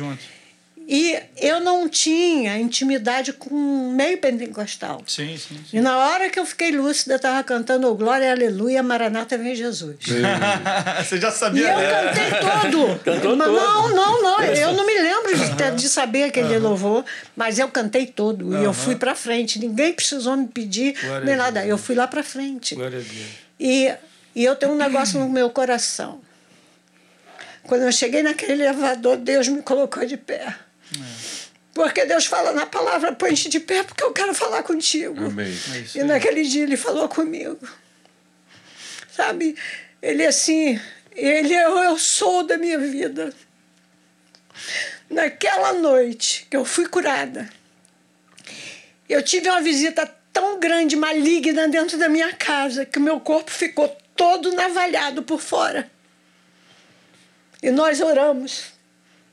E 0.87 1.19
eu 1.39 1.61
não 1.61 1.89
tinha 1.89 2.59
intimidade 2.59 3.33
com 3.33 3.55
meio 3.95 4.19
pentecostal. 4.19 5.03
Sim, 5.07 5.35
sim. 5.39 5.57
sim. 5.71 5.79
E 5.79 5.81
na 5.81 5.97
hora 5.97 6.29
que 6.29 6.39
eu 6.39 6.45
fiquei 6.45 6.73
lúcida, 6.73 7.15
eu 7.15 7.17
estava 7.17 7.43
cantando 7.43 7.89
"Oh, 7.91 7.95
Glória, 7.95 8.31
Aleluia, 8.31 8.83
Maranata 8.83 9.39
vem 9.39 9.55
Jesus. 9.55 9.97
Você 11.03 11.19
já 11.19 11.29
E 11.29 11.33
sabia, 11.33 11.73
eu 11.73 11.79
né? 11.79 11.91
cantei 11.91 12.31
todo. 12.39 12.99
Cantou 13.05 13.35
Mas 13.37 13.47
todo. 13.49 13.57
Não, 13.57 13.89
não, 13.95 14.23
não. 14.23 14.43
Eu 14.43 14.73
não 14.75 14.85
me 14.85 14.99
lembro 14.99 15.35
de, 15.39 15.57
ter- 15.57 15.75
de 15.75 15.89
saber 15.89 16.25
aquele 16.25 16.59
louvor, 16.59 17.03
mas 17.35 17.59
eu 17.59 17.69
cantei 17.69 18.07
todo. 18.07 18.55
E 18.59 18.63
eu 18.63 18.75
fui 18.75 18.95
para 18.97 19.15
frente. 19.15 19.59
Ninguém 19.59 19.93
precisou 19.95 20.37
me 20.37 20.47
pedir 20.49 20.95
Glória 21.01 21.25
nem 21.25 21.37
nada. 21.37 21.65
Eu 21.65 21.79
fui 21.79 21.95
lá 21.95 22.07
para 22.07 22.23
frente. 22.23 22.75
Glória 22.75 22.99
a 22.99 23.03
Deus. 23.03 23.27
E, 23.59 23.91
e 24.35 24.45
eu 24.45 24.55
tenho 24.55 24.73
um 24.73 24.77
negócio 24.77 25.19
no 25.19 25.31
meu 25.31 25.49
coração. 25.49 26.21
Quando 27.63 27.83
eu 27.85 27.93
cheguei 27.93 28.23
naquele 28.23 28.53
elevador, 28.63 29.17
Deus 29.17 29.49
me 29.49 29.63
colocou 29.63 30.05
de 30.05 30.19
pé. 30.19 30.55
Porque 31.75 32.05
Deus 32.05 32.27
fala 32.27 32.53
na 32.53 32.67
palavra, 32.67 33.13
põe-te 33.13 33.49
de 33.49 33.59
pé, 33.59 33.83
porque 33.83 34.05
eu 34.05 34.13
quero 34.13 34.33
falar 34.33 34.63
contigo. 34.63 35.27
Amém. 35.27 35.59
É 35.95 35.99
E 35.99 36.05
naquele 36.05 36.45
dia 36.45 36.63
ele 36.63 36.77
falou 36.77 37.09
comigo. 37.09 37.59
Sabe? 39.11 39.57
Ele 40.01 40.25
assim, 40.25 40.81
ele 41.13 41.53
é 41.53 41.69
o 41.69 41.83
eu 41.83 41.99
sou 41.99 42.45
da 42.45 42.57
minha 42.57 42.79
vida. 42.79 43.33
Naquela 45.11 45.73
noite 45.73 46.47
que 46.49 46.57
eu 46.57 46.65
fui 46.65 46.87
curada, 46.87 47.49
eu 49.09 49.23
tive 49.23 49.49
uma 49.49 49.61
visita 49.61 50.07
tão 50.33 50.59
grande, 50.59 50.97
maligna 50.97 51.69
dentro 51.69 51.99
da 51.99 52.09
minha 52.09 52.33
casa, 52.33 52.85
que 52.85 52.99
o 52.99 53.03
meu 53.03 53.21
corpo 53.21 53.51
ficou 53.51 53.89
todo 54.17 54.53
navalhado 54.53 55.23
por 55.23 55.41
fora. 55.41 55.91
E 57.63 57.71
nós 57.71 58.01
oramos. 58.01 58.74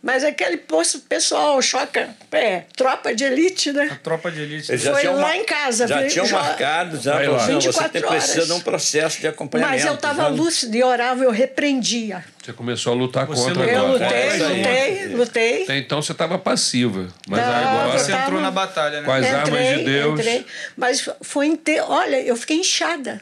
Mas 0.04 0.24
aquele 0.24 0.58
poço 0.58 1.02
pessoal, 1.02 1.62
choca, 1.62 2.10
é, 2.32 2.64
tropa 2.76 3.14
de 3.14 3.24
elite, 3.24 3.70
A 3.70 3.74
né? 3.74 4.00
tropa 4.02 4.32
de 4.32 4.42
elite. 4.42 4.72
Eles 4.72 4.82
já 4.82 4.94
Foi 4.94 5.04
lá 5.04 5.22
ma- 5.22 5.38
em 5.38 5.44
casa, 5.46 5.86
Já 5.88 6.00
viu? 6.00 6.10
tinham 6.10 6.26
Já- 6.26 6.40
marcado, 6.42 7.00
já. 7.00 7.14
Falou 7.20 7.36
lá. 7.36 7.44
assim, 7.44 7.52
"Não, 7.54 7.62
você 7.62 7.68
24 7.68 7.92
tem, 7.92 8.02
precisa 8.10 8.46
de 8.48 8.52
um 8.54 8.60
processo 8.62 9.22
de 9.22 9.28
acompanhamento. 9.28 9.76
Mas 9.78 9.86
eu 9.86 9.94
estava 9.94 10.24
sabe? 10.24 10.38
lúcida 10.38 10.76
e 10.76 10.84
orava, 10.84 11.24
eu 11.24 11.30
repreendia. 11.30 12.26
Você 12.44 12.52
começou 12.52 12.94
a 12.94 12.96
lutar 12.96 13.28
Você 13.28 13.44
contra. 13.44 13.64
Eu 13.64 13.78
agora. 13.86 13.92
lutei, 14.06 14.08
É, 14.18 14.32
aí. 14.32 14.40
lutei, 14.40 15.08
lutei. 15.16 15.64
Até 15.66 15.78
então 15.78 16.02
você 16.02 16.14
estava 16.14 16.40
passiva. 16.40 17.08
Mas 17.28 17.46
Não, 17.46 17.54
agora. 17.54 18.00
Você 18.00 18.12
tava- 18.12 18.24
entrou 18.24 18.42
na 18.42 18.50
batalha, 18.52 19.02
né? 19.02 19.06
Com 19.06 19.12
as 19.14 19.26
armas 19.28 19.78
de 19.78 19.84
Deus. 19.84 20.20
Entrei, 20.20 20.46
mas 20.76 21.08
foi 21.22 21.46
inte... 21.46 21.80
Olha, 21.80 22.20
eu 22.24 22.36
fiquei 22.36 22.58
inchada. 22.58 23.22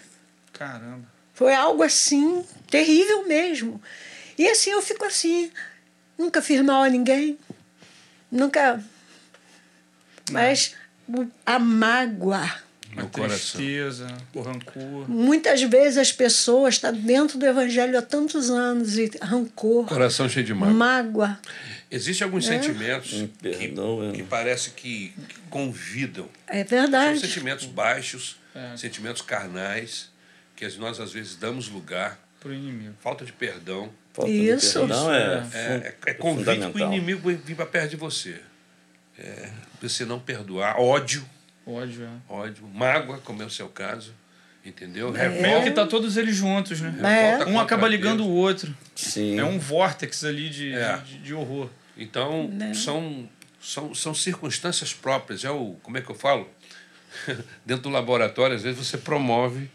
Caramba. 0.53 1.03
Foi 1.34 1.53
algo 1.53 1.84
assim, 1.84 2.41
terrível 2.71 3.27
mesmo. 3.27 3.82
E 4.38 4.47
assim, 4.47 4.69
eu 4.71 4.82
fico 4.82 5.03
assim, 5.03 5.51
nunca 6.20 6.41
fiz 6.41 6.61
mal 6.61 6.84
a 6.84 6.89
ninguém, 6.89 7.38
nunca. 8.32 8.84
Mas 10.32 10.76
a 11.45 11.57
mágoa. 11.57 12.43
A 12.97 13.05
tristeza, 13.05 14.07
o 14.34 14.41
rancor. 14.41 15.07
Muitas 15.09 15.61
vezes 15.61 15.97
as 15.97 16.11
pessoas 16.11 16.76
estão 16.76 16.91
dentro 16.91 17.38
do 17.38 17.45
evangelho 17.45 17.97
há 17.97 18.01
tantos 18.01 18.49
anos 18.49 18.97
e 18.97 19.09
rancor, 19.22 19.86
Coração 19.86 20.28
cheio 20.28 20.45
de 20.45 20.53
mágoa. 20.55 20.74
mágoa. 20.74 21.39
Existem 21.91 22.26
alguns 22.26 22.45
sentimentos 22.45 23.13
Me 23.13 23.28
que, 23.28 23.38
perdoa. 23.38 24.11
que 24.11 24.24
parece 24.24 24.72
que, 24.72 25.13
que 25.28 25.36
convidam. 25.49 26.28
É 26.47 26.65
São 26.65 26.80
verdade. 26.80 27.20
sentimentos 27.20 27.65
baixos, 27.65 28.38
É. 28.55 28.76
sentimentos 28.76 29.22
carnais, 29.22 30.09
que 30.55 30.67
nós 30.78 30.99
às 30.99 31.11
vezes 31.13 31.36
damos 31.36 31.70
lugar. 31.70 32.20
Pro 32.39 32.53
inimigo. 32.53 32.95
Falta 33.01 33.24
de 33.24 33.32
perdão. 33.32 33.89
Falta 34.20 34.32
de 34.32 34.49
Isso. 34.49 34.80
perdão 34.80 35.13
é, 35.13 35.34
É, 35.38 35.41
fun- 35.41 35.49
é, 35.57 35.93
é 36.07 36.13
convite 36.13 36.67
para 36.72 36.89
o 36.89 36.93
inimigo 36.93 37.30
vir 37.45 37.55
para 37.55 37.65
perto 37.65 37.89
de 37.91 37.95
você. 37.95 38.39
É, 39.17 39.49
você 39.82 40.05
não 40.05 40.20
perdoar. 40.20 40.80
Ódio, 40.80 41.26
Ódio, 41.65 42.03
é. 42.03 42.34
ódio. 42.34 42.67
Mágoa, 42.74 43.20
como 43.20 43.41
é 43.43 43.45
o 43.45 43.49
seu 43.49 43.67
caso. 43.70 44.13
Entendeu? 44.65 45.15
É 45.15 45.28
Revolta. 45.30 45.63
que 45.63 45.72
tá 45.72 45.86
todos 45.88 46.17
eles 46.17 46.36
juntos, 46.36 46.82
né? 46.82 47.39
É. 47.41 47.45
Um 47.45 47.59
acaba 47.59 47.88
ligando 47.88 48.17
Deus. 48.17 48.30
o 48.30 48.32
outro. 48.34 48.76
Sim. 48.95 49.39
É 49.39 49.43
um 49.43 49.57
vórtex 49.57 50.24
ali 50.26 50.49
de, 50.49 50.74
É. 50.74 50.97
de, 50.97 51.17
de 51.20 51.34
horror. 51.34 51.70
Então, 51.97 52.47
Né? 52.49 52.74
são, 52.74 53.28
são, 53.61 53.95
são 53.95 54.13
circunstâncias 54.13 54.93
próprias. 54.93 55.43
É 55.45 55.49
o, 55.49 55.76
como 55.82 55.97
é 55.97 56.01
que 56.01 56.09
eu 56.09 56.15
falo? 56.15 56.49
Dentro 57.65 57.84
do 57.84 57.89
laboratório, 57.89 58.55
às 58.55 58.63
vezes 58.63 58.78
você 58.86 58.97
promove 58.97 59.70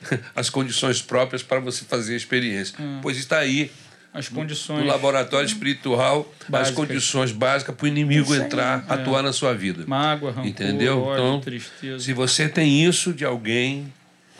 as 0.34 0.48
condições 0.50 1.02
próprias 1.02 1.42
para 1.42 1.60
você 1.60 1.84
fazer 1.84 2.14
a 2.14 2.16
experiência. 2.16 2.74
Hum. 2.80 3.00
Pois 3.02 3.16
está 3.18 3.38
aí 3.38 3.70
as 4.12 4.28
condições. 4.28 4.80
no 4.80 4.86
laboratório 4.86 5.46
espiritual 5.46 6.30
as 6.42 6.48
Básicas. 6.48 6.74
condições 6.76 7.32
básicas 7.32 7.74
para 7.74 7.84
o 7.84 7.88
inimigo 7.88 8.34
entrar, 8.34 8.84
atuar 8.88 9.22
na 9.22 9.32
sua 9.32 9.54
vida. 9.54 9.84
Mágoa, 9.86 10.30
rancor, 10.30 10.46
Entendeu? 10.46 11.00
ódio, 11.02 11.12
Então, 11.24 11.40
tristeza. 11.40 12.04
Se 12.04 12.12
você 12.12 12.48
tem 12.48 12.84
isso 12.84 13.12
de 13.12 13.24
alguém, 13.24 13.92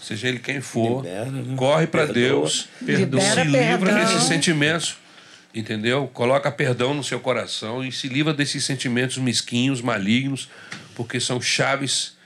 seja 0.03 0.29
ele 0.29 0.39
quem 0.41 0.61
for, 0.61 1.05
Libera, 1.05 1.27
né? 1.27 1.55
corre 1.57 1.87
para. 1.87 2.07
Deus, 2.07 2.69
Perdoa. 2.85 3.21
se 3.21 3.29
Libera 3.29 3.45
livra 3.45 3.79
perdão. 3.93 4.05
desses 4.05 4.23
sentimentos. 4.25 4.97
Entendeu? 5.53 6.09
Coloca 6.13 6.49
perdão 6.53 6.95
no 6.95 7.03
seu 7.03 7.19
coração 7.19 7.85
e 7.85 7.91
se 7.91 8.07
livra 8.09 8.33
desses 8.33 8.65
sentimentos 8.65 9.19
mesquinhos, 9.19 9.81
malignos, 9.81 10.49
porque 10.95 11.19
são 11.19 11.41
chaves 11.41 12.17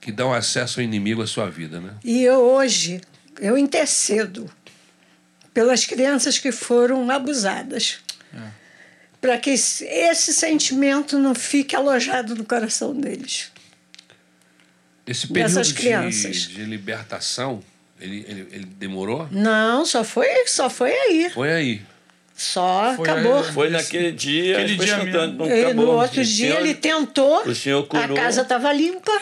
que 0.00 0.12
dão 0.12 0.32
acesso 0.32 0.78
ao 0.78 0.84
inimigo 0.84 1.20
à 1.20 1.26
sua 1.26 1.50
vida, 1.50 1.80
né? 1.80 1.94
E 2.04 2.22
eu 2.22 2.38
hoje, 2.40 3.00
eu 3.40 3.58
intercedo 3.58 4.48
pelas 5.60 5.84
crianças 5.84 6.38
que 6.38 6.50
foram 6.50 7.10
abusadas. 7.10 7.98
Para 9.20 9.36
que 9.36 9.50
esse 9.50 10.32
sentimento 10.32 11.18
não 11.18 11.34
fique 11.34 11.76
alojado 11.76 12.34
no 12.34 12.44
coração 12.44 12.94
deles. 12.98 13.52
Esse 15.06 15.26
período 15.26 15.48
Dessas 15.48 15.66
de, 15.68 15.74
crianças. 15.74 16.36
de 16.48 16.62
libertação, 16.64 17.62
ele, 18.00 18.24
ele, 18.26 18.48
ele 18.52 18.64
demorou? 18.64 19.28
Não, 19.30 19.84
só 19.84 20.02
foi, 20.02 20.26
só 20.46 20.70
foi 20.70 20.92
aí. 20.92 21.28
Foi 21.28 21.52
aí. 21.52 21.82
Só 22.34 22.94
Foi 22.96 23.10
acabou. 23.10 23.44
aí. 23.44 23.52
Foi 23.52 23.68
naquele 23.68 24.12
dia, 24.12 24.56
Aquele 24.62 24.76
dia 24.78 24.96
escutando, 24.96 25.36
não 25.36 25.46
E 25.46 25.62
acabou. 25.66 25.84
no 25.84 25.92
outro 25.92 26.22
O 26.22 26.24
dia 26.24 26.46
senhor- 26.54 26.60
ele 26.60 26.74
tentou, 26.74 27.42
o 27.46 27.54
senhor 27.54 27.84
a 27.84 27.86
curou. 27.86 28.16
casa 28.16 28.40
estava 28.40 28.72
limpa. 28.72 29.12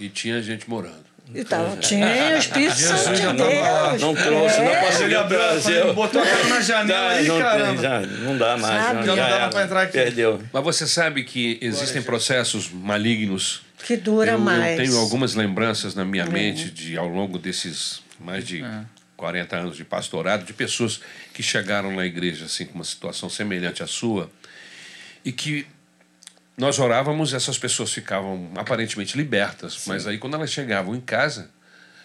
E 0.00 0.08
tinha 0.08 0.42
gente 0.42 0.68
morando. 0.68 1.04
E 1.34 1.44
tava, 1.44 1.76
tinha 1.78 2.06
o 2.34 2.38
Espírito 2.38 2.74
Santo 2.76 3.14
de. 3.14 3.22
Deus. 3.22 4.02
Não 4.02 4.14
trouxe, 4.14 4.58
não 4.58 4.68
É. 4.70 4.84
conseguiu 4.84 5.06
Ele 5.06 5.14
abriu, 5.14 5.38
trazer. 5.38 5.92
botou 5.94 6.20
a 6.20 6.26
cara 6.26 6.44
na 6.44 6.60
janela 6.60 7.10
aí, 7.10 7.26
não, 7.28 7.38
caramba. 7.38 7.82
Já, 7.82 8.00
não 8.00 8.36
dá 8.38 8.56
mais. 8.58 8.84
Sabe? 8.84 9.06
Já, 9.06 9.16
Já 9.16 9.22
não 9.22 9.30
dava 9.30 9.34
era. 9.44 9.48
pra 9.48 9.64
entrar 9.64 9.82
aqui. 9.82 9.92
Perdeu. 9.92 10.42
Mas 10.52 10.62
você 10.64 10.86
sabe 10.86 11.24
que 11.24 11.58
existem 11.62 12.02
processos 12.02 12.68
malignos 12.70 13.62
Que 13.84 13.96
dura 13.96 14.32
eu, 14.32 14.38
mais. 14.38 14.78
Eu 14.78 14.84
tenho 14.84 14.98
algumas 15.00 15.34
lembranças 15.34 15.94
na 15.94 16.04
minha 16.04 16.26
mente 16.26 16.70
de 16.70 16.98
ao 16.98 17.08
longo 17.08 17.38
desses 17.38 18.02
mais 18.20 18.46
de 18.46 18.62
40 19.16 19.56
anos 19.56 19.76
de 19.76 19.84
pastorado, 19.84 20.44
de 20.44 20.52
pessoas 20.52 21.00
que 21.32 21.42
chegaram 21.42 21.92
na 21.96 22.04
igreja 22.04 22.44
assim 22.44 22.66
com 22.66 22.74
uma 22.74 22.84
situação 22.84 23.30
semelhante 23.30 23.82
à 23.82 23.86
sua 23.86 24.30
e 25.24 25.32
que 25.32 25.66
nós 26.56 26.78
orávamos, 26.78 27.32
essas 27.34 27.58
pessoas 27.58 27.92
ficavam 27.92 28.50
aparentemente 28.56 29.16
libertas, 29.16 29.84
mas 29.86 30.06
aí 30.06 30.18
quando 30.18 30.34
elas 30.34 30.50
chegavam 30.52 30.94
em 30.94 31.00
casa, 31.00 31.50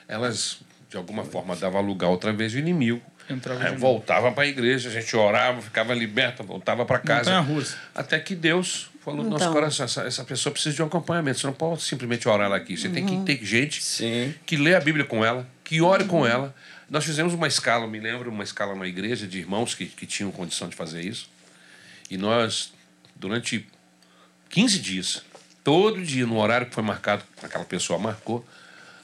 elas 0.07 0.59
de 0.89 0.95
alguma 0.97 1.23
forma 1.25 1.55
davam 1.55 1.81
lugar 1.81 2.07
outra 2.09 2.31
vez 2.31 2.53
ao 2.53 2.59
inimigo. 2.59 3.01
Entrava 3.29 3.61
Aí 3.61 3.75
voltava 3.75 4.31
para 4.31 4.43
a 4.43 4.47
igreja, 4.47 4.87
a 4.87 4.91
gente 4.91 5.13
orava, 5.15 5.61
ficava 5.61 5.93
liberta, 5.93 6.43
voltava 6.43 6.85
para 6.85 6.97
casa. 6.99 7.45
Até 7.93 8.17
que 8.21 8.33
Deus 8.33 8.89
falou 9.03 9.21
no 9.21 9.29
nosso 9.31 9.43
Então. 9.43 9.53
coração: 9.53 9.83
essa, 9.83 10.03
essa 10.03 10.23
pessoa 10.23 10.53
precisa 10.53 10.73
de 10.75 10.81
um 10.81 10.85
acompanhamento. 10.85 11.37
Você 11.39 11.45
não 11.47 11.53
pode 11.53 11.81
simplesmente 11.81 12.25
orar 12.29 12.45
ela 12.45 12.55
aqui. 12.55 12.77
Você 12.77 12.87
tem 12.87 13.03
Uhum. 13.03 13.25
que 13.25 13.35
ter 13.37 13.45
gente 13.45 13.83
Sim. 13.83 14.33
que 14.45 14.55
lê 14.55 14.75
a 14.75 14.79
Bíblia 14.79 15.03
com 15.03 15.25
ela, 15.25 15.45
que 15.61 15.81
ore 15.81 16.05
com 16.05 16.19
Uhum. 16.21 16.25
ela. 16.27 16.55
Nós 16.89 17.03
fizemos 17.03 17.33
uma 17.33 17.47
escala, 17.49 17.85
me 17.85 17.99
lembro, 17.99 18.31
uma 18.31 18.45
escala 18.45 18.73
na 18.73 18.87
igreja 18.87 19.27
de 19.27 19.37
irmãos 19.39 19.75
que, 19.75 19.87
que 19.87 20.05
tinham 20.05 20.31
condição 20.31 20.69
de 20.69 20.75
fazer 20.77 21.01
isso. 21.01 21.29
E 22.09 22.17
nós, 22.17 22.71
durante 23.13 23.67
15 24.49 24.79
dias, 24.79 25.23
todo 25.63 26.01
dia, 26.01 26.25
no 26.25 26.37
horário 26.39 26.67
que 26.67 26.73
foi 26.75 26.83
marcado, 26.83 27.23
aquela 27.41 27.65
pessoa 27.65 27.99
marcou, 27.99 28.45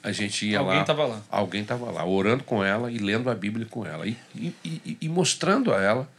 a 0.02 0.12
gente 0.12 0.46
ia 0.48 0.60
Alguém 0.60 0.80
lá. 0.80 0.84
tava 0.84 1.06
lá. 1.06 1.22
Alguém 1.30 1.62
estava 1.62 1.90
lá, 1.92 2.06
orando 2.06 2.44
com 2.44 2.64
ela 2.64 2.92
e 2.92 2.98
lendo 2.98 3.30
a 3.30 3.36
Bíblia 3.36 3.66
com 3.70 3.86
ela. 3.86 4.06
E, 4.08 4.18
e, 4.36 4.54
e- 4.66 4.98
e 5.02 5.10
mostrando 5.10 5.74
a 5.74 5.82
ela, 5.82 6.10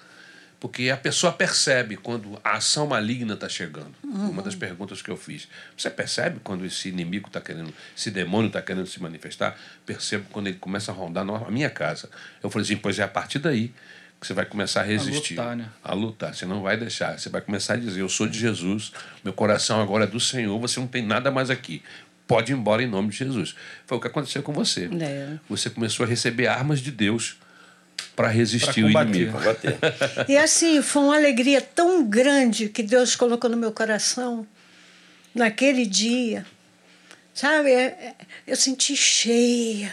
porque 0.58 0.88
a 0.88 0.96
pessoa 0.96 1.30
percebe 1.30 1.94
quando 1.98 2.40
a 2.42 2.52
ação 2.52 2.86
maligna 2.86 3.34
está 3.34 3.46
chegando. 3.46 3.94
Uma 4.02 4.40
das 4.42 4.54
perguntas 4.54 5.02
que 5.02 5.10
eu 5.10 5.16
fiz. 5.18 5.46
Você 5.76 5.90
percebe 5.90 6.40
quando 6.42 6.64
esse 6.64 6.88
inimigo 6.88 7.26
está 7.26 7.42
querendo, 7.42 7.74
esse 7.94 8.10
demônio 8.10 8.46
está 8.46 8.62
querendo 8.62 8.86
se 8.86 9.02
manifestar? 9.02 9.58
Percebo 9.84 10.24
quando 10.32 10.46
ele 10.46 10.56
começa 10.56 10.90
a 10.90 10.94
rondar 10.94 11.22
na 11.22 11.38
minha 11.50 11.68
casa. 11.68 12.08
Eu 12.42 12.48
falei 12.48 12.64
assim, 12.64 12.76
pois 12.78 12.98
é 12.98 13.02
a 13.02 13.08
partir 13.08 13.38
daí 13.38 13.70
que 14.24 14.28
você 14.28 14.34
vai 14.34 14.46
começar 14.46 14.80
a 14.80 14.84
resistir. 14.84 15.34
lutar, 15.34 15.54
né? 15.54 15.66
A 15.84 15.92
lutar. 15.92 16.34
Você 16.34 16.46
não 16.46 16.62
vai 16.62 16.78
deixar. 16.78 17.18
Você 17.18 17.28
vai 17.28 17.42
começar 17.42 17.74
a 17.74 17.76
dizer, 17.76 18.00
eu 18.00 18.08
sou 18.08 18.26
de 18.26 18.38
Jesus, 18.38 18.90
meu 19.22 19.34
coração 19.34 19.80
agora 19.82 20.04
é 20.04 20.06
do 20.06 20.18
Senhor, 20.18 20.58
você 20.58 20.80
não 20.80 20.86
tem 20.86 21.04
nada 21.04 21.30
mais 21.30 21.50
aqui. 21.50 21.82
Pode 22.26 22.50
ir 22.52 22.54
embora 22.56 22.82
em 22.82 22.86
nome 22.86 23.10
de 23.10 23.18
Jesus. 23.18 23.54
Foi 23.86 23.98
o 23.98 24.00
que 24.00 24.06
aconteceu 24.06 24.42
com 24.42 24.52
você. 24.52 24.88
É. 24.98 25.34
Você 25.48 25.68
começou 25.68 26.06
a 26.06 26.08
receber 26.08 26.46
armas 26.46 26.80
de 26.80 26.90
Deus 26.90 27.36
para 28.16 28.28
resistir 28.28 28.90
Pra 28.90 29.02
o 29.02 29.02
inimigo. 29.08 29.36
E 30.26 30.36
assim, 30.38 30.80
foi 30.80 31.02
uma 31.02 31.16
alegria 31.16 31.60
tão 31.60 32.02
grande 32.08 32.70
que 32.70 32.82
Deus 32.82 33.14
colocou 33.14 33.50
no 33.50 33.58
meu 33.58 33.72
coração 33.72 34.46
naquele 35.34 35.84
dia. 35.84 36.46
Sabe, 37.34 37.70
É- 37.70 37.84
é- 37.86 38.14
eu 38.46 38.56
senti 38.56 38.96
cheia. 38.96 39.92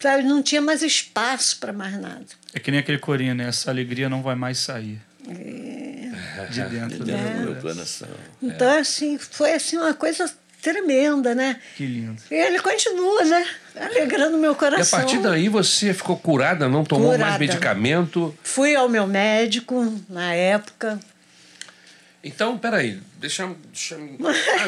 Sabe, 0.00 0.24
não 0.24 0.42
tinha 0.42 0.60
mais 0.60 0.82
espaço 0.82 1.58
para 1.60 1.72
mais 1.72 1.98
nada. 2.00 2.26
É 2.54 2.60
que 2.60 2.70
nem 2.70 2.80
aquele 2.80 2.98
corinho, 2.98 3.34
né? 3.34 3.48
Essa 3.48 3.70
alegria 3.70 4.08
não 4.08 4.22
vai 4.22 4.34
mais 4.34 4.58
sair. 4.58 5.00
É. 5.28 6.44
De 6.50 6.62
dentro 6.62 6.98
do 6.98 7.04
Dentro 7.04 7.24
do 7.24 7.34
meu 7.40 7.52
meu 7.52 7.60
coração. 7.62 8.08
coração. 8.08 8.08
Então, 8.42 8.78
assim, 8.78 9.18
foi 9.18 9.54
assim 9.54 9.76
uma 9.76 9.94
coisa 9.94 10.30
tremenda, 10.62 11.34
né? 11.34 11.60
Que 11.76 11.84
lindo. 11.86 12.20
E 12.30 12.34
ele 12.34 12.58
continua, 12.60 13.24
né? 13.24 13.46
Alegrando 13.76 14.38
meu 14.38 14.52
E 14.52 14.54
a 14.54 14.56
coração. 14.56 14.98
partir 15.00 15.18
daí 15.18 15.48
você 15.48 15.92
ficou 15.92 16.16
curada, 16.16 16.68
não 16.68 16.84
tomou 16.84 17.08
mais 17.08 17.20
Curada. 17.20 17.38
medicamento. 17.38 18.36
Fui 18.42 18.74
ao 18.76 18.88
meu 18.88 19.06
médico 19.06 20.00
na 20.08 20.32
época. 20.34 20.98
Então, 22.22 22.56
peraí, 22.56 23.00
deixa, 23.18 23.46
deixa 23.72 23.96
eu- 23.96 24.18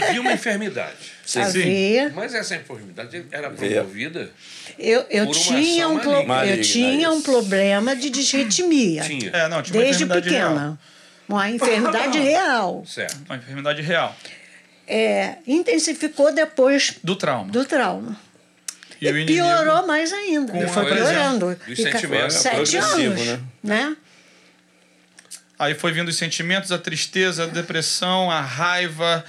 havia 0.03 0.20
uma 0.20 0.32
enfermidade. 0.32 1.16
Sim. 1.27 1.41
Havia. 1.43 2.12
Mas 2.14 2.33
essa 2.35 2.55
enfermidade 2.55 3.27
era 3.33 3.51
Veio. 3.51 3.74
promovida? 3.74 4.31
Eu, 4.79 5.05
eu, 5.11 5.31
tinha 5.33 5.89
um, 5.89 5.99
pro- 5.99 6.12
eu 6.45 6.61
tinha 6.62 7.11
um 7.11 7.20
problema 7.20 7.97
de 7.97 8.09
disritmia. 8.11 9.03
Tinha. 9.03 9.31
É, 9.31 9.49
não, 9.49 9.61
tinha 9.61 9.83
Desde 9.83 10.07
pequena. 10.07 10.49
real. 10.61 10.79
Uma 11.29 11.51
enfermidade 11.51 12.16
real. 12.20 12.85
Certo. 12.87 13.18
Uma 13.29 13.37
enfermidade 13.37 13.83
real. 13.83 14.16
É, 14.87 15.39
intensificou 15.49 16.33
depois 16.33 16.95
Do 17.03 17.16
trauma. 17.16 17.51
do 17.51 17.64
trauma. 17.64 18.16
E 19.01 19.09
E, 19.09 19.27
piorou 19.27 19.85
mais 19.87 20.12
ainda. 20.12 20.53
Com 20.53 20.68
foi 20.68 20.87
piorando. 20.95 21.57
Dos 21.66 21.79
E 21.79 21.83
ca- 21.85 21.93
sentimentos. 21.93 22.37
Sete 22.37 22.77
É 22.77 22.81
anos. 22.81 23.20
né? 23.27 23.41
Né? 23.64 23.97
Aí 25.59 25.74
foi 25.74 25.91
vindo 25.93 26.09
os 26.09 26.16
sentimentos, 26.16 26.70
a 26.70 26.79
tristeza, 26.79 27.45
a 27.45 27.47
depressão, 27.47 28.31
a 28.31 28.41
raiva, 28.41 29.24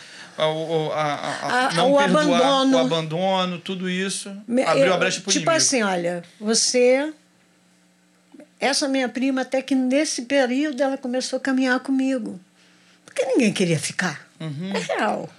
o- 0.46 0.92
a- 0.94 1.14
a- 1.14 1.68
a 1.68 1.74
não 1.74 1.94
o 1.94 1.98
perdoar, 1.98 2.24
abandono. 2.24 2.78
o 2.78 2.80
abandono, 2.80 3.60
tudo 3.60 3.90
isso 3.90 4.30
abriu 4.68 4.94
a 4.94 4.98
brecha 4.98 5.22
pro 5.22 5.32
Tipo 5.32 5.44
inimigo. 5.50 5.52
assim, 5.52 5.82
olha, 5.84 6.24
você. 6.40 7.12
Essa 8.60 8.88
minha 8.88 9.08
prima, 9.08 9.42
até 9.42 9.62
que 9.62 9.76
nesse 9.76 10.24
período 10.24 10.82
ela 10.82 10.98
começou 10.98 11.38
a 11.38 11.40
caminhar 11.40 11.80
comigo. 11.80 12.40
Porque 13.06 13.24
ninguém 13.26 13.54
queria 13.54 13.80
ficar. 13.80 14.28
É 14.40 14.94
real. 14.96 15.30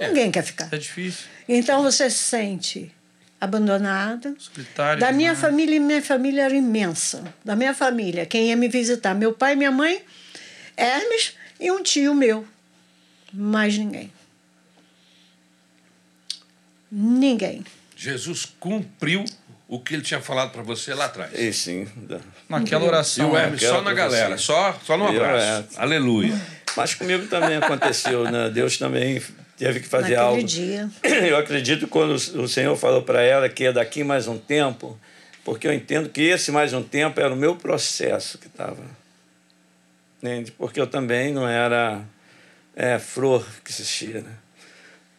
Ninguém 0.00 0.30
quer 0.30 0.42
ficar. 0.42 0.68
É 0.72 0.76
difícil. 0.78 1.26
Então 1.48 1.82
você 1.82 2.08
se 2.10 2.18
sente 2.18 2.90
abandonada. 3.40 4.34
Solitário. 4.38 4.98
Da 5.00 5.12
minha 5.12 5.34
demais. 5.34 5.40
família, 5.40 5.80
minha 5.80 6.02
família 6.02 6.42
era 6.44 6.54
imensa. 6.54 7.22
Da 7.44 7.54
minha 7.54 7.74
família, 7.74 8.24
quem 8.26 8.48
ia 8.48 8.56
me 8.56 8.68
visitar? 8.68 9.14
Meu 9.14 9.32
pai, 9.34 9.54
minha 9.56 9.70
mãe, 9.70 10.02
Hermes 10.76 11.34
e 11.60 11.70
um 11.70 11.82
tio 11.82 12.14
meu. 12.14 12.46
Mais 13.32 13.76
ninguém. 13.76 14.10
Ninguém. 16.96 17.64
Jesus 17.96 18.46
cumpriu 18.60 19.24
o 19.66 19.80
que 19.80 19.94
ele 19.94 20.02
tinha 20.02 20.20
falado 20.20 20.52
para 20.52 20.62
você 20.62 20.94
lá 20.94 21.06
atrás. 21.06 21.32
E 21.36 21.52
sim. 21.52 21.88
Naquela 22.48 22.84
E 22.84 22.88
oração. 22.88 23.30
o 23.30 23.34
né? 23.34 23.42
Hermes 23.44 23.60
só 23.62 23.82
na 23.82 23.92
galera, 23.92 24.38
só, 24.38 24.78
só 24.84 24.96
no 24.96 25.06
Eu, 25.12 25.24
abraço. 25.24 25.76
é. 25.76 25.82
Aleluia. 25.82 26.40
Mas 26.76 26.94
comigo 26.94 27.26
também 27.26 27.56
aconteceu, 27.56 28.24
né? 28.30 28.48
Deus 28.50 28.78
também 28.78 29.20
teve 29.56 29.80
que 29.80 29.88
fazer 29.88 30.10
Naquele 30.16 30.20
algo. 30.20 30.44
dia. 30.44 30.88
Eu 31.28 31.36
acredito 31.36 31.88
quando 31.88 32.12
o 32.14 32.48
Senhor 32.48 32.76
falou 32.76 33.02
para 33.02 33.22
ela 33.22 33.48
que 33.48 33.64
é 33.64 33.72
daqui 33.72 34.04
mais 34.04 34.26
um 34.28 34.38
tempo, 34.38 34.98
porque 35.44 35.66
eu 35.68 35.72
entendo 35.72 36.08
que 36.08 36.22
esse 36.22 36.50
mais 36.52 36.72
um 36.72 36.82
tempo 36.82 37.20
era 37.20 37.32
o 37.32 37.36
meu 37.36 37.54
processo 37.56 38.38
que 38.38 38.46
estava. 38.46 38.82
Entende? 40.22 40.50
Porque 40.52 40.80
eu 40.80 40.86
também 40.86 41.32
não 41.32 41.46
era 41.48 42.02
é, 42.74 42.98
flor 42.98 43.46
que 43.64 43.72
se 43.72 43.84
cheira. 43.84 44.24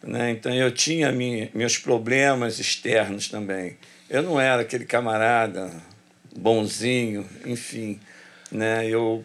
Né? 0.06 0.30
Então 0.30 0.54
eu 0.54 0.70
tinha 0.70 1.10
minha, 1.10 1.50
meus 1.52 1.76
problemas 1.76 2.60
externos 2.60 3.28
também. 3.28 3.76
Eu 4.08 4.22
não 4.22 4.40
era 4.40 4.62
aquele 4.62 4.84
camarada 4.84 5.70
bonzinho, 6.36 7.28
enfim. 7.44 7.98
Né? 8.52 8.86
Eu 8.88 9.24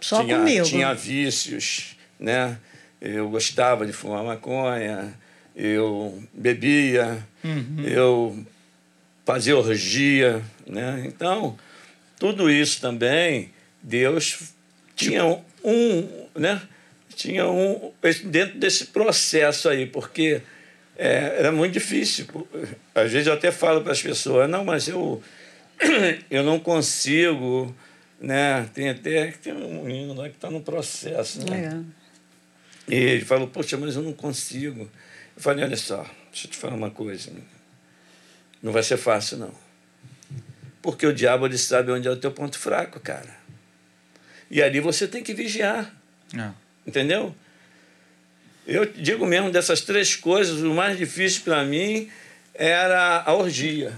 Só 0.00 0.22
tinha, 0.22 0.38
comigo. 0.38 0.64
tinha 0.64 0.94
vícios, 0.94 1.96
né? 2.20 2.56
Eu 3.00 3.28
gostava 3.28 3.84
de 3.84 3.92
fumar 3.92 4.22
maconha, 4.22 5.12
eu 5.54 6.22
bebia, 6.32 7.26
eu 7.84 8.46
fazia 9.24 9.56
orgia, 9.56 10.42
né? 10.66 11.04
Então, 11.06 11.58
tudo 12.18 12.50
isso 12.50 12.80
também, 12.80 13.50
Deus 13.82 14.52
tinha 14.94 15.24
um, 15.26 15.42
um, 15.62 16.28
né? 16.34 16.62
Tinha 17.16 17.48
um 17.48 17.92
dentro 18.26 18.58
desse 18.58 18.88
processo 18.88 19.70
aí, 19.70 19.86
porque 19.86 20.42
é, 20.98 21.36
era 21.38 21.50
muito 21.50 21.72
difícil. 21.72 22.26
Às 22.94 23.10
vezes 23.10 23.26
eu 23.26 23.32
até 23.32 23.50
falo 23.50 23.80
para 23.80 23.92
as 23.92 24.02
pessoas, 24.02 24.48
não, 24.50 24.66
mas 24.66 24.86
eu, 24.86 25.22
eu 26.30 26.44
não 26.44 26.60
consigo, 26.60 27.74
né? 28.20 28.68
Tem 28.74 28.90
até 28.90 29.28
tem 29.30 29.54
um 29.54 29.84
menino 29.84 30.12
lá 30.12 30.28
que 30.28 30.34
está 30.34 30.50
no 30.50 30.60
processo, 30.60 31.50
né? 31.50 31.72
É. 32.86 32.94
E 32.94 32.94
ele 32.94 33.24
falou, 33.24 33.48
poxa, 33.48 33.78
mas 33.78 33.96
eu 33.96 34.02
não 34.02 34.12
consigo. 34.12 34.82
Eu 34.82 35.42
falei, 35.42 35.64
olha 35.64 35.76
só, 35.78 36.02
deixa 36.30 36.46
eu 36.46 36.50
te 36.50 36.58
falar 36.58 36.74
uma 36.74 36.90
coisa. 36.90 37.32
Não 38.62 38.72
vai 38.72 38.82
ser 38.82 38.98
fácil, 38.98 39.38
não. 39.38 39.54
Porque 40.82 41.06
o 41.06 41.14
diabo 41.14 41.46
ele 41.46 41.56
sabe 41.56 41.90
onde 41.90 42.06
é 42.06 42.10
o 42.10 42.16
teu 42.16 42.30
ponto 42.30 42.58
fraco, 42.58 43.00
cara. 43.00 43.34
E 44.50 44.62
ali 44.62 44.80
você 44.80 45.08
tem 45.08 45.22
que 45.22 45.32
vigiar. 45.32 45.90
É. 46.36 46.65
Entendeu? 46.86 47.34
Eu 48.66 48.84
digo 48.84 49.24
mesmo 49.26 49.50
dessas 49.50 49.80
três 49.80 50.16
coisas, 50.16 50.62
o 50.62 50.74
mais 50.74 50.98
difícil 50.98 51.42
para 51.42 51.64
mim 51.64 52.10
era 52.54 53.22
a 53.24 53.32
orgia. 53.34 53.92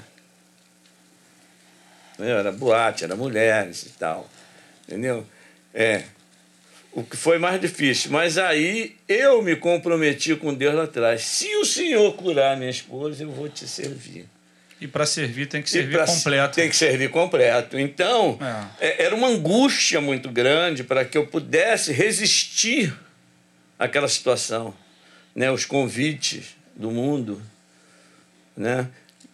Era 2.18 2.50
boate, 2.50 3.04
era 3.04 3.14
mulheres 3.14 3.84
e 3.84 3.90
tal. 3.90 4.28
Entendeu? 4.86 5.26
É. 5.72 6.04
O 6.92 7.04
que 7.04 7.16
foi 7.16 7.38
mais 7.38 7.60
difícil. 7.60 8.10
Mas 8.10 8.36
aí 8.36 8.96
eu 9.06 9.40
me 9.42 9.54
comprometi 9.54 10.34
com 10.34 10.52
Deus 10.52 10.74
lá 10.74 10.84
atrás. 10.84 11.22
Se 11.22 11.54
o 11.56 11.64
Senhor 11.64 12.12
curar 12.14 12.56
minha 12.56 12.70
esposa, 12.70 13.22
eu 13.22 13.30
vou 13.30 13.48
te 13.48 13.68
servir. 13.68 14.26
E 14.80 14.86
para 14.86 15.04
servir 15.06 15.46
tem 15.46 15.60
que 15.60 15.68
servir 15.68 15.98
completo. 16.04 16.54
Tem 16.54 16.68
que 16.68 16.76
servir 16.76 17.10
completo. 17.10 17.78
Então, 17.78 18.38
é. 18.80 18.86
é. 18.86 19.04
era 19.04 19.14
uma 19.14 19.28
angústia 19.28 20.00
muito 20.00 20.30
grande 20.30 20.84
para 20.84 21.04
que 21.04 21.18
eu 21.18 21.26
pudesse 21.26 21.92
resistir 21.92 22.94
àquela 23.78 24.08
situação. 24.08 24.72
Né? 25.34 25.50
Os 25.50 25.64
convites 25.64 26.56
do 26.76 26.90
mundo, 26.90 27.42
né? 28.56 28.88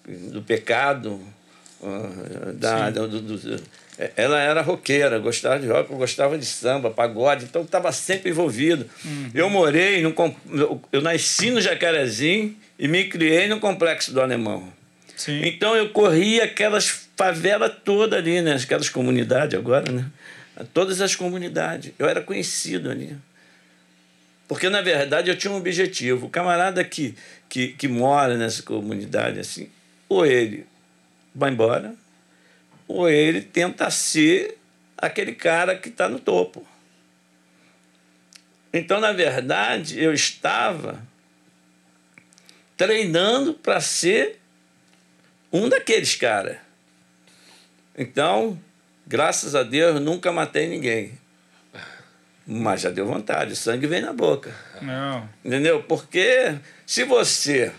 do 0.07 0.43
pecado, 0.43 1.21
ah, 1.83 2.53
da, 2.55 2.91
do, 2.91 3.09
do, 3.09 3.21
do, 3.21 3.63
ela 4.17 4.41
era 4.41 4.61
roqueira, 4.61 5.19
gostava 5.19 5.61
de 5.61 5.69
rock, 5.69 5.93
gostava 5.95 6.37
de 6.37 6.45
samba, 6.45 6.91
pagode, 6.91 7.45
então 7.45 7.63
estava 7.63 7.93
sempre 7.93 8.31
envolvido. 8.31 8.89
Uhum. 9.05 9.31
Eu 9.33 9.49
morei, 9.49 10.03
no, 10.03 10.83
eu 10.91 11.01
nasci 11.01 11.51
no 11.51 11.61
Jacarezinho 11.61 12.57
e 12.79 12.89
me 12.89 13.05
criei 13.05 13.47
no 13.47 13.61
Complexo 13.61 14.13
do 14.13 14.21
Alemão. 14.21 14.73
Sim. 15.17 15.43
Então 15.45 15.77
eu 15.77 15.91
corria 15.91 16.45
aquelas 16.45 16.89
favelas 17.17 17.73
todas 17.85 18.19
ali, 18.19 18.41
né? 18.41 18.55
Aquelas 18.55 18.89
comunidades 18.89 19.59
agora, 19.59 19.91
né? 19.91 20.07
Todas 20.73 21.01
as 21.01 21.15
comunidades. 21.17 21.93
Eu 21.99 22.09
era 22.09 22.21
conhecido 22.21 22.91
ali. 22.91 23.17
Porque, 24.47 24.69
na 24.69 24.83
verdade, 24.83 25.31
eu 25.31 25.37
tinha 25.37 25.53
um 25.53 25.57
objetivo. 25.57 26.27
O 26.27 26.31
camarada 26.31 26.85
que, 26.85 27.15
que, 27.49 27.69
que 27.69 27.89
mora 27.89 28.37
nessa 28.37 28.63
comunidade, 28.63 29.41
assim, 29.41 29.71
ou 30.09 30.27
ele 30.27 30.67
vai 31.35 31.51
embora, 31.51 31.95
ou 32.87 33.09
ele 33.09 33.41
tenta 33.41 33.91
ser 33.91 34.59
aquele 34.97 35.33
cara 35.33 35.77
que 35.77 35.89
está 35.89 36.09
no 36.09 36.21
topo. 36.21 36.67
Então, 38.73 39.01
na 39.01 39.13
verdade, 39.13 39.99
eu 39.99 40.13
estava 40.13 41.03
treinando 42.77 43.55
para 43.55 43.81
ser 43.81 44.41
um 45.55 45.69
daqueles 45.69 46.17
caras. 46.17 46.57
Então, 47.97 48.61
graças 49.07 49.55
a 49.55 49.63
Deus, 49.63 50.01
nunca 50.01 50.33
matei 50.33 50.67
ninguém. 50.67 51.17
Mas 52.45 52.81
já 52.81 52.91
deu 52.91 53.07
vontade, 53.07 53.53
o 53.53 53.57
sangue 53.57 53.87
vem 53.87 54.03
na 54.03 54.13
boca. 54.13 54.53
Não. 54.83 55.29
Entendeu? 55.45 55.83
Porque 55.85 56.59
se 56.85 57.05
você 57.05 57.73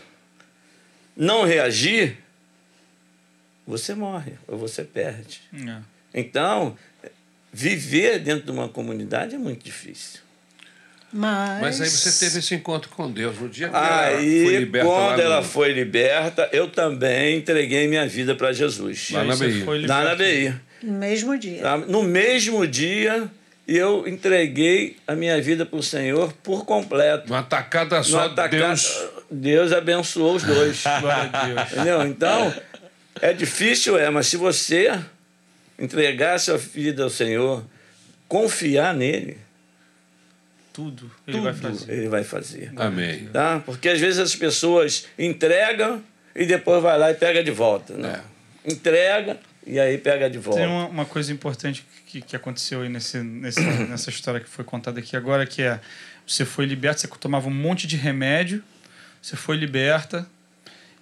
não 1.15 1.43
reagir, 1.43 2.17
você 3.67 3.93
morre 3.93 4.33
ou 4.47 4.57
você 4.57 4.83
perde. 4.83 5.41
Não. 5.51 5.83
Então, 6.13 6.77
viver 7.51 8.19
dentro 8.19 8.45
de 8.45 8.51
uma 8.51 8.69
comunidade 8.69 9.35
é 9.35 9.37
muito 9.37 9.63
difícil. 9.63 10.21
Mas... 11.17 11.61
Mas 11.61 11.81
aí 11.81 11.89
você 11.89 12.25
teve 12.25 12.39
esse 12.39 12.53
encontro 12.53 12.89
com 12.89 13.09
Deus 13.09 13.39
no 13.39 13.47
dia 13.47 13.69
que 13.69 13.75
aí, 13.75 14.39
ela 14.39 14.49
foi 14.49 14.57
liberta. 14.57 14.89
Quando 14.89 15.19
ela 15.21 15.37
no... 15.37 15.43
foi 15.43 15.71
liberta, 15.71 16.49
eu 16.51 16.67
também 16.67 17.37
entreguei 17.37 17.87
minha 17.87 18.05
vida 18.05 18.35
para 18.35 18.51
Jesus. 18.51 19.11
Lá 19.11 19.23
na 19.23 19.35
BI. 19.37 19.63
Lá 19.87 20.03
na 20.03 20.15
BI. 20.15 20.53
No 20.83 20.91
mesmo 20.91 21.37
dia. 21.39 21.61
Tá? 21.61 21.77
No 21.77 22.03
mesmo 22.03 22.67
dia, 22.67 23.31
eu 23.65 24.05
entreguei 24.05 24.97
a 25.07 25.15
minha 25.15 25.41
vida 25.41 25.65
para 25.65 25.79
o 25.79 25.83
Senhor 25.83 26.33
por 26.43 26.65
completo. 26.65 27.31
Uma 27.31 27.39
atacada 27.39 28.03
só, 28.03 28.25
atacada, 28.25 28.67
Deus... 28.67 29.03
Deus 29.31 29.71
abençoou 29.71 30.35
os 30.35 30.43
dois. 30.43 30.83
Glória 30.99 31.29
a 31.31 31.45
Deus. 31.45 31.71
Entendeu? 31.71 32.05
Então, 32.07 32.53
é 33.21 33.31
difícil, 33.31 33.97
é, 33.97 34.09
mas 34.09 34.27
se 34.27 34.35
você 34.35 34.99
entregar 35.79 36.37
sua 36.41 36.57
vida 36.57 37.03
ao 37.03 37.09
Senhor, 37.09 37.63
confiar 38.27 38.93
nele, 38.93 39.44
tudo 40.75 41.09
ele 41.25 41.37
Tudo 41.37 41.43
vai 41.43 41.53
fazer. 41.53 41.93
Ele 41.93 42.09
vai 42.09 42.23
fazer. 42.25 42.73
Amém. 42.75 43.29
Tá? 43.31 43.61
Porque 43.65 43.87
às 43.87 43.99
vezes 43.99 44.19
as 44.19 44.35
pessoas 44.35 45.07
entregam 45.17 46.03
e 46.35 46.45
depois 46.45 46.83
vai 46.83 46.99
lá 46.99 47.11
e 47.11 47.13
pega 47.13 47.41
de 47.41 47.51
volta. 47.51 47.93
Né? 47.93 48.21
É. 48.65 48.73
Entrega 48.73 49.39
e 49.65 49.79
aí 49.79 49.97
pega 49.97 50.29
de 50.29 50.37
volta. 50.37 50.59
Tem 50.59 50.69
uma, 50.69 50.87
uma 50.87 51.05
coisa 51.05 51.31
importante 51.31 51.85
que, 52.05 52.19
que 52.19 52.35
aconteceu 52.35 52.81
aí 52.81 52.89
nesse, 52.89 53.19
nesse, 53.19 53.61
nessa 53.89 54.09
história 54.09 54.41
que 54.41 54.49
foi 54.49 54.65
contada 54.65 54.99
aqui 54.99 55.15
agora, 55.15 55.45
que 55.45 55.61
é 55.61 55.79
você 56.27 56.43
foi 56.43 56.65
liberta, 56.65 56.99
você 56.99 57.07
tomava 57.07 57.47
um 57.47 57.53
monte 57.53 57.87
de 57.87 57.95
remédio, 57.95 58.61
você 59.21 59.37
foi 59.37 59.55
liberta 59.55 60.27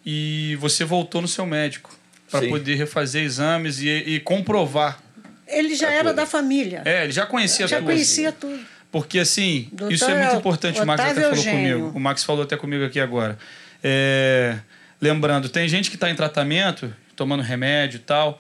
e 0.06 0.56
você 0.60 0.84
voltou 0.84 1.20
no 1.20 1.28
seu 1.28 1.48
médico 1.48 1.98
para 2.30 2.48
poder 2.48 2.76
refazer 2.76 3.24
exames 3.24 3.80
e, 3.80 3.90
e 3.90 4.20
comprovar. 4.20 5.02
Ele 5.48 5.76
já 5.76 5.90
era 5.90 6.14
da 6.14 6.26
família. 6.26 6.84
É, 6.86 7.04
ele 7.04 7.12
já 7.12 7.26
conhecia 7.26 7.68
já 7.68 7.78
tudo. 7.78 7.88
Já 7.88 7.94
conhecia 7.94 8.32
tudo. 8.32 8.73
Porque, 8.94 9.18
assim, 9.18 9.70
Doutor 9.72 9.92
isso 9.92 10.06
é 10.06 10.16
muito 10.16 10.36
importante. 10.36 10.80
Otávio 10.80 10.84
o 10.84 10.88
Max 10.88 11.02
até 11.02 11.14
falou 11.22 11.36
Eugênio. 11.36 11.78
comigo. 11.80 11.98
O 11.98 12.00
Max 12.00 12.24
falou 12.24 12.44
até 12.44 12.56
comigo 12.56 12.86
aqui 12.86 13.00
agora. 13.00 13.40
É, 13.84 14.56
lembrando, 15.02 15.50
tem 15.50 15.68
gente 15.68 15.90
que 15.90 15.96
está 15.96 16.12
em 16.12 16.16
tratamento, 16.16 16.94
tomando 17.16 17.42
remédio 17.42 17.98
e 17.98 18.02
tal, 18.02 18.40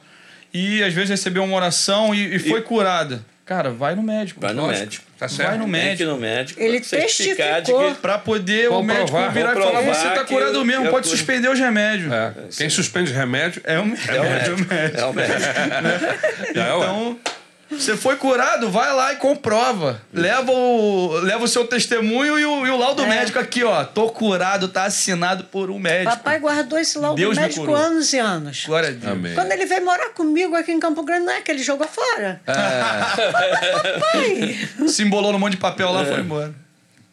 e 0.53 0.83
às 0.83 0.93
vezes 0.93 1.09
recebeu 1.09 1.43
uma 1.43 1.55
oração 1.55 2.13
e, 2.13 2.35
e 2.35 2.37
foi 2.37 2.59
e... 2.59 2.61
curada. 2.61 3.25
Cara, 3.47 3.71
vai 3.71 3.95
no 3.95 4.03
médico. 4.03 4.39
Vai 4.39 4.53
no 4.53 4.61
lógico. 4.61 4.79
médico. 4.79 5.05
Tá 5.17 5.27
certo. 5.27 5.49
Vai 5.49 5.57
no 5.57 5.67
médico. 5.67 6.11
no 6.11 6.17
médico. 6.19 6.61
Ele 6.61 6.79
testificou. 6.79 7.95
Que... 7.95 7.99
Pra 7.99 8.19
poder 8.19 8.69
comprovar, 8.69 8.79
o 8.79 8.83
médico 8.83 9.31
virar 9.31 9.51
e 9.57 9.61
falar, 9.61 9.81
você 9.81 10.09
tá 10.09 10.23
curado 10.23 10.63
mesmo, 10.63 10.87
pode 10.91 11.07
suspender 11.07 11.49
os 11.49 11.59
remédios. 11.59 12.13
É. 12.13 12.33
Quem 12.55 12.69
suspende 12.69 13.11
remédio 13.11 13.59
é 13.65 13.79
o 13.79 13.85
médico. 13.87 14.11
É 14.13 14.19
o 14.21 14.23
médico. 14.23 14.67
É 15.01 15.05
o 15.05 15.13
médico. 15.13 15.41
É 16.45 16.51
então... 16.51 17.19
Você 17.69 17.97
foi 17.97 18.15
curado, 18.17 18.69
vai 18.69 18.93
lá 18.93 19.13
e 19.13 19.15
comprova. 19.17 20.01
Leva 20.13 20.51
o, 20.51 21.19
leva 21.21 21.43
o 21.43 21.47
seu 21.47 21.65
testemunho 21.65 22.37
e 22.37 22.45
o, 22.45 22.67
e 22.67 22.69
o 22.69 22.77
laudo 22.77 23.03
é. 23.03 23.07
médico 23.07 23.39
aqui, 23.39 23.63
ó. 23.63 23.83
Tô 23.83 24.09
curado, 24.09 24.67
tá 24.67 24.85
assinado 24.85 25.45
por 25.45 25.69
um 25.69 25.79
médico. 25.79 26.15
Papai 26.15 26.39
guardou 26.39 26.77
esse 26.77 26.97
laudo 26.97 27.15
Deus 27.15 27.35
médico 27.35 27.73
anos 27.73 28.13
e 28.13 28.19
anos. 28.19 28.65
Glória 28.65 28.89
a 28.89 28.91
Deus. 28.91 29.11
Amém. 29.11 29.33
Quando 29.33 29.51
ele 29.51 29.65
veio 29.65 29.83
morar 29.83 30.09
comigo 30.09 30.55
aqui 30.55 30.71
em 30.71 30.79
Campo 30.79 31.03
Grande, 31.03 31.25
não 31.25 31.33
é 31.33 31.41
que 31.41 31.51
ele 31.51 31.63
jogou 31.63 31.87
fora. 31.87 32.41
É. 32.45 32.53
papai. 33.71 34.69
Se 34.87 35.03
embolou 35.03 35.31
no 35.31 35.39
monte 35.39 35.53
de 35.53 35.57
papel 35.57 35.91
lá, 35.91 36.03
é. 36.03 36.05
foi 36.05 36.19
embora. 36.19 36.53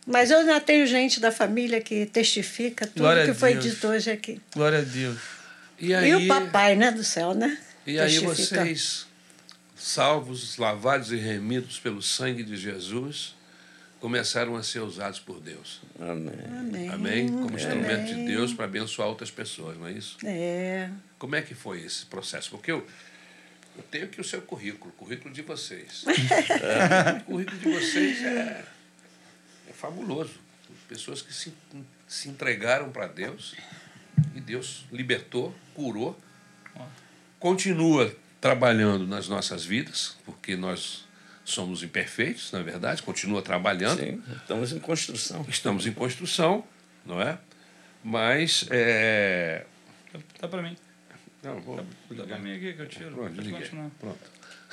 Mas 0.07 0.31
eu 0.31 0.39
ainda 0.39 0.61
tenho 0.61 0.87
gente 0.87 1.21
da 1.21 1.31
família 1.31 1.81
que 1.81 2.07
testifica 2.07 2.87
tudo 2.87 3.01
Glória 3.01 3.25
que 3.25 3.35
foi 3.35 3.55
dito 3.55 3.87
hoje 3.87 4.11
aqui. 4.11 4.41
Glória 4.55 4.81
a 4.81 4.83
Deus. 4.83 5.19
E, 5.79 5.95
aí, 5.95 6.11
e 6.11 6.15
o 6.15 6.29
papai, 6.29 6.75
né, 6.75 6.91
do 6.91 7.05
céu, 7.05 7.33
né? 7.33 7.57
E 7.87 7.97
testifica. 7.97 8.31
aí 8.31 8.37
vocês 8.37 9.07
salvos, 9.81 10.59
lavados 10.59 11.11
e 11.11 11.17
remidos 11.17 11.81
pelo 11.81 12.03
sangue 12.03 12.43
de 12.43 12.55
Jesus, 12.57 13.35
começaram 13.99 14.55
a 14.57 14.63
ser 14.63 14.81
usados 14.81 15.19
por 15.19 15.41
Deus. 15.41 15.81
Amém. 15.99 16.35
Amém. 16.59 16.89
Amém? 16.91 17.29
Como 17.29 17.57
instrumento 17.57 18.15
de 18.15 18.27
Deus 18.27 18.53
para 18.53 18.67
abençoar 18.67 19.09
outras 19.09 19.31
pessoas, 19.31 19.79
não 19.79 19.87
é 19.87 19.93
isso? 19.93 20.19
É. 20.25 20.91
Como 21.19 21.35
é 21.35 21.43
que 21.43 21.55
foi 21.55 21.81
esse 21.81 22.05
processo? 22.07 22.51
Porque 22.51 22.71
eu, 22.71 22.87
eu 23.77 23.83
tenho 23.91 24.05
aqui 24.05 24.21
o 24.21 24.25
seu 24.25 24.43
currículo, 24.43 24.91
o 24.91 24.97
currículo 24.97 25.33
de 25.33 25.43
vocês. 25.43 26.05
é, 26.07 27.21
o 27.23 27.25
currículo 27.25 27.59
de 27.59 27.71
vocês 27.71 28.23
é, 28.23 28.65
é 29.69 29.73
fabuloso. 29.73 30.35
Pessoas 30.89 31.23
que 31.23 31.33
se, 31.33 31.55
se 32.07 32.29
entregaram 32.29 32.91
para 32.91 33.07
Deus 33.07 33.55
e 34.35 34.41
Deus 34.41 34.85
libertou, 34.93 35.55
curou, 35.75 36.19
continua 37.39 38.15
trabalhando 38.41 39.07
nas 39.07 39.29
nossas 39.29 39.65
vidas, 39.65 40.17
porque 40.25 40.57
nós 40.57 41.07
somos 41.45 41.83
imperfeitos, 41.83 42.53
na 42.53 42.63
verdade, 42.63 43.03
continua 43.03 43.43
trabalhando. 43.43 44.01
Sim, 44.01 44.23
estamos 44.37 44.73
em 44.73 44.79
construção. 44.79 45.45
Estamos 45.49 45.87
em 45.87 45.93
construção, 45.93 46.65
não 47.05 47.21
é? 47.21 47.39
Mas 48.03 48.65
é... 48.71 49.65
Tá 50.39 50.49
para 50.49 50.63
mim. 50.63 50.77
Não, 51.43 51.61
vou. 51.61 51.85
Dá 52.11 52.25
pra 52.25 52.39
mim 52.39 52.55
aqui 52.55 52.73
que 52.75 52.83
eu 52.83 52.89
tiro. 52.89 53.15
Pronto, 53.15 53.35
Pode 53.35 53.47
liguei. 53.49 53.61
continuar. 53.63 53.91
Pronto. 53.99 54.31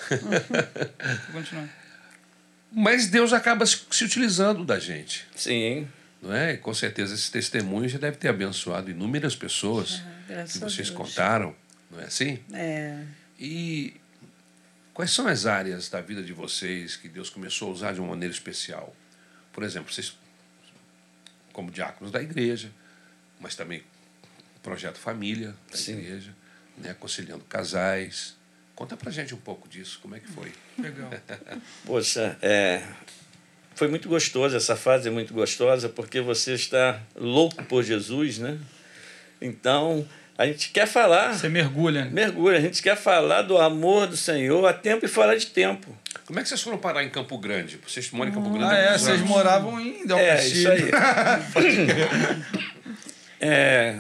Pode 0.10 1.32
continuar. 1.32 1.70
Mas 2.72 3.08
Deus 3.08 3.32
acaba 3.32 3.66
se 3.66 4.04
utilizando 4.04 4.66
da 4.66 4.78
gente. 4.78 5.26
Sim. 5.36 5.88
Não 6.22 6.34
é? 6.34 6.54
E 6.54 6.58
com 6.58 6.74
certeza 6.74 7.14
esse 7.16 7.32
testemunho 7.32 7.88
já 7.88 7.98
deve 7.98 8.18
ter 8.18 8.28
abençoado 8.28 8.92
inúmeras 8.92 9.36
pessoas 9.36 10.02
graças 10.28 10.58
que 10.58 10.64
a 10.66 10.70
vocês 10.70 10.90
Deus. 10.90 10.98
contaram, 10.98 11.56
não 11.90 12.02
é 12.02 12.06
assim? 12.06 12.40
É. 12.52 13.04
E 13.40 13.96
quais 14.94 15.12
são 15.12 15.28
as 15.28 15.46
áreas 15.46 15.90
da 15.90 16.02
vida 16.02 16.24
de 16.24 16.34
vocês 16.34 16.96
que 16.96 17.08
Deus 17.08 17.30
começou 17.30 17.70
a 17.70 17.72
usar 17.72 17.94
de 17.94 18.00
uma 18.00 18.10
maneira 18.10 18.34
especial? 18.34 18.96
Por 19.54 19.64
exemplo, 19.64 19.94
vocês, 19.94 20.18
como 21.54 21.72
diáconos 21.72 22.12
da 22.12 22.22
igreja, 22.22 22.72
mas 23.40 23.56
também 23.56 23.84
projeto 24.62 24.98
família 24.98 25.56
da 25.72 25.78
Sim. 25.78 26.00
igreja, 26.00 26.36
né, 26.78 26.92
aconselhando 26.92 27.44
casais. 27.46 28.36
Conta 28.76 28.98
pra 28.98 29.10
gente 29.12 29.34
um 29.34 29.40
pouco 29.40 29.68
disso, 29.68 30.00
como 30.02 30.16
é 30.16 30.20
que 30.20 30.28
foi? 30.28 30.52
Legal. 30.78 31.10
Poxa, 31.86 32.38
é, 32.42 32.86
foi 33.74 33.88
muito 33.88 34.10
gostoso, 34.10 34.56
essa 34.56 34.76
fase 34.76 35.08
é 35.08 35.12
muito 35.12 35.34
gostosa, 35.34 35.88
porque 35.88 36.20
você 36.20 36.54
está 36.54 37.02
louco 37.16 37.64
por 37.66 37.84
Jesus, 37.84 38.40
né? 38.40 38.60
Então, 39.40 40.08
a 40.38 40.46
gente 40.46 40.70
quer 40.70 40.86
falar, 40.86 41.34
Você 41.34 41.50
mergulha. 41.50 42.06
né? 42.06 42.12
mergulha, 42.12 42.58
a 42.58 42.62
gente 42.62 42.82
quer 42.84 42.96
falar 42.96 43.42
do 43.42 43.58
amor 43.58 44.08
do 44.08 44.16
Senhor 44.16 44.66
a 44.66 44.74
tempo 44.74 45.06
e 45.06 45.08
fora 45.08 45.38
de 45.38 45.48
tempo. 45.48 45.96
Como 46.26 46.40
é 46.40 46.44
que 46.44 46.50
vocês 46.50 46.62
foram 46.62 46.78
parar 46.78 47.04
em 47.04 47.10
Campo 47.10 47.38
Grande? 47.38 47.80
Vocês 47.88 48.12
moram 48.12 48.32
em 48.32 48.34
Campo 48.34 48.50
Grande? 48.50 48.74
Ah, 48.74 48.78
é? 48.78 48.98
Vocês 48.98 49.18
anos? 49.18 49.30
moravam 49.30 49.80
em 49.80 50.06
Del 50.06 50.18
É, 50.18 50.46
isso 50.46 50.70
aí. 50.70 50.92
É, 53.40 53.96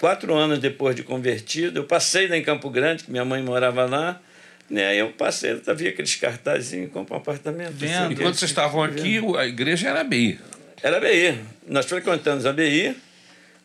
quatro 0.00 0.34
anos 0.34 0.58
depois 0.58 0.96
de 0.96 1.02
convertido, 1.04 1.78
eu 1.78 1.84
passei 1.84 2.26
lá 2.26 2.36
em 2.36 2.42
Campo 2.42 2.68
Grande, 2.70 3.04
que 3.04 3.10
minha 3.10 3.24
mãe 3.24 3.40
morava 3.42 3.84
lá, 3.86 4.20
né? 4.68 4.88
Aí 4.88 4.98
eu 4.98 5.10
passei, 5.12 5.62
havia 5.66 5.90
aqueles 5.90 6.16
cartazinhos, 6.16 6.90
compra 6.90 7.14
um 7.14 7.18
apartamento. 7.18 7.72
Vendo. 7.74 8.12
E 8.12 8.16
quando 8.16 8.34
vocês 8.34 8.50
estavam 8.50 8.82
aqui, 8.82 9.20
a 9.38 9.46
igreja 9.46 9.88
era 9.90 10.02
BI. 10.02 10.40
Era 10.82 10.98
BI. 11.00 11.38
Nós 11.68 11.86
frequentamos 11.86 12.44
a 12.46 12.52
BI, 12.52 12.96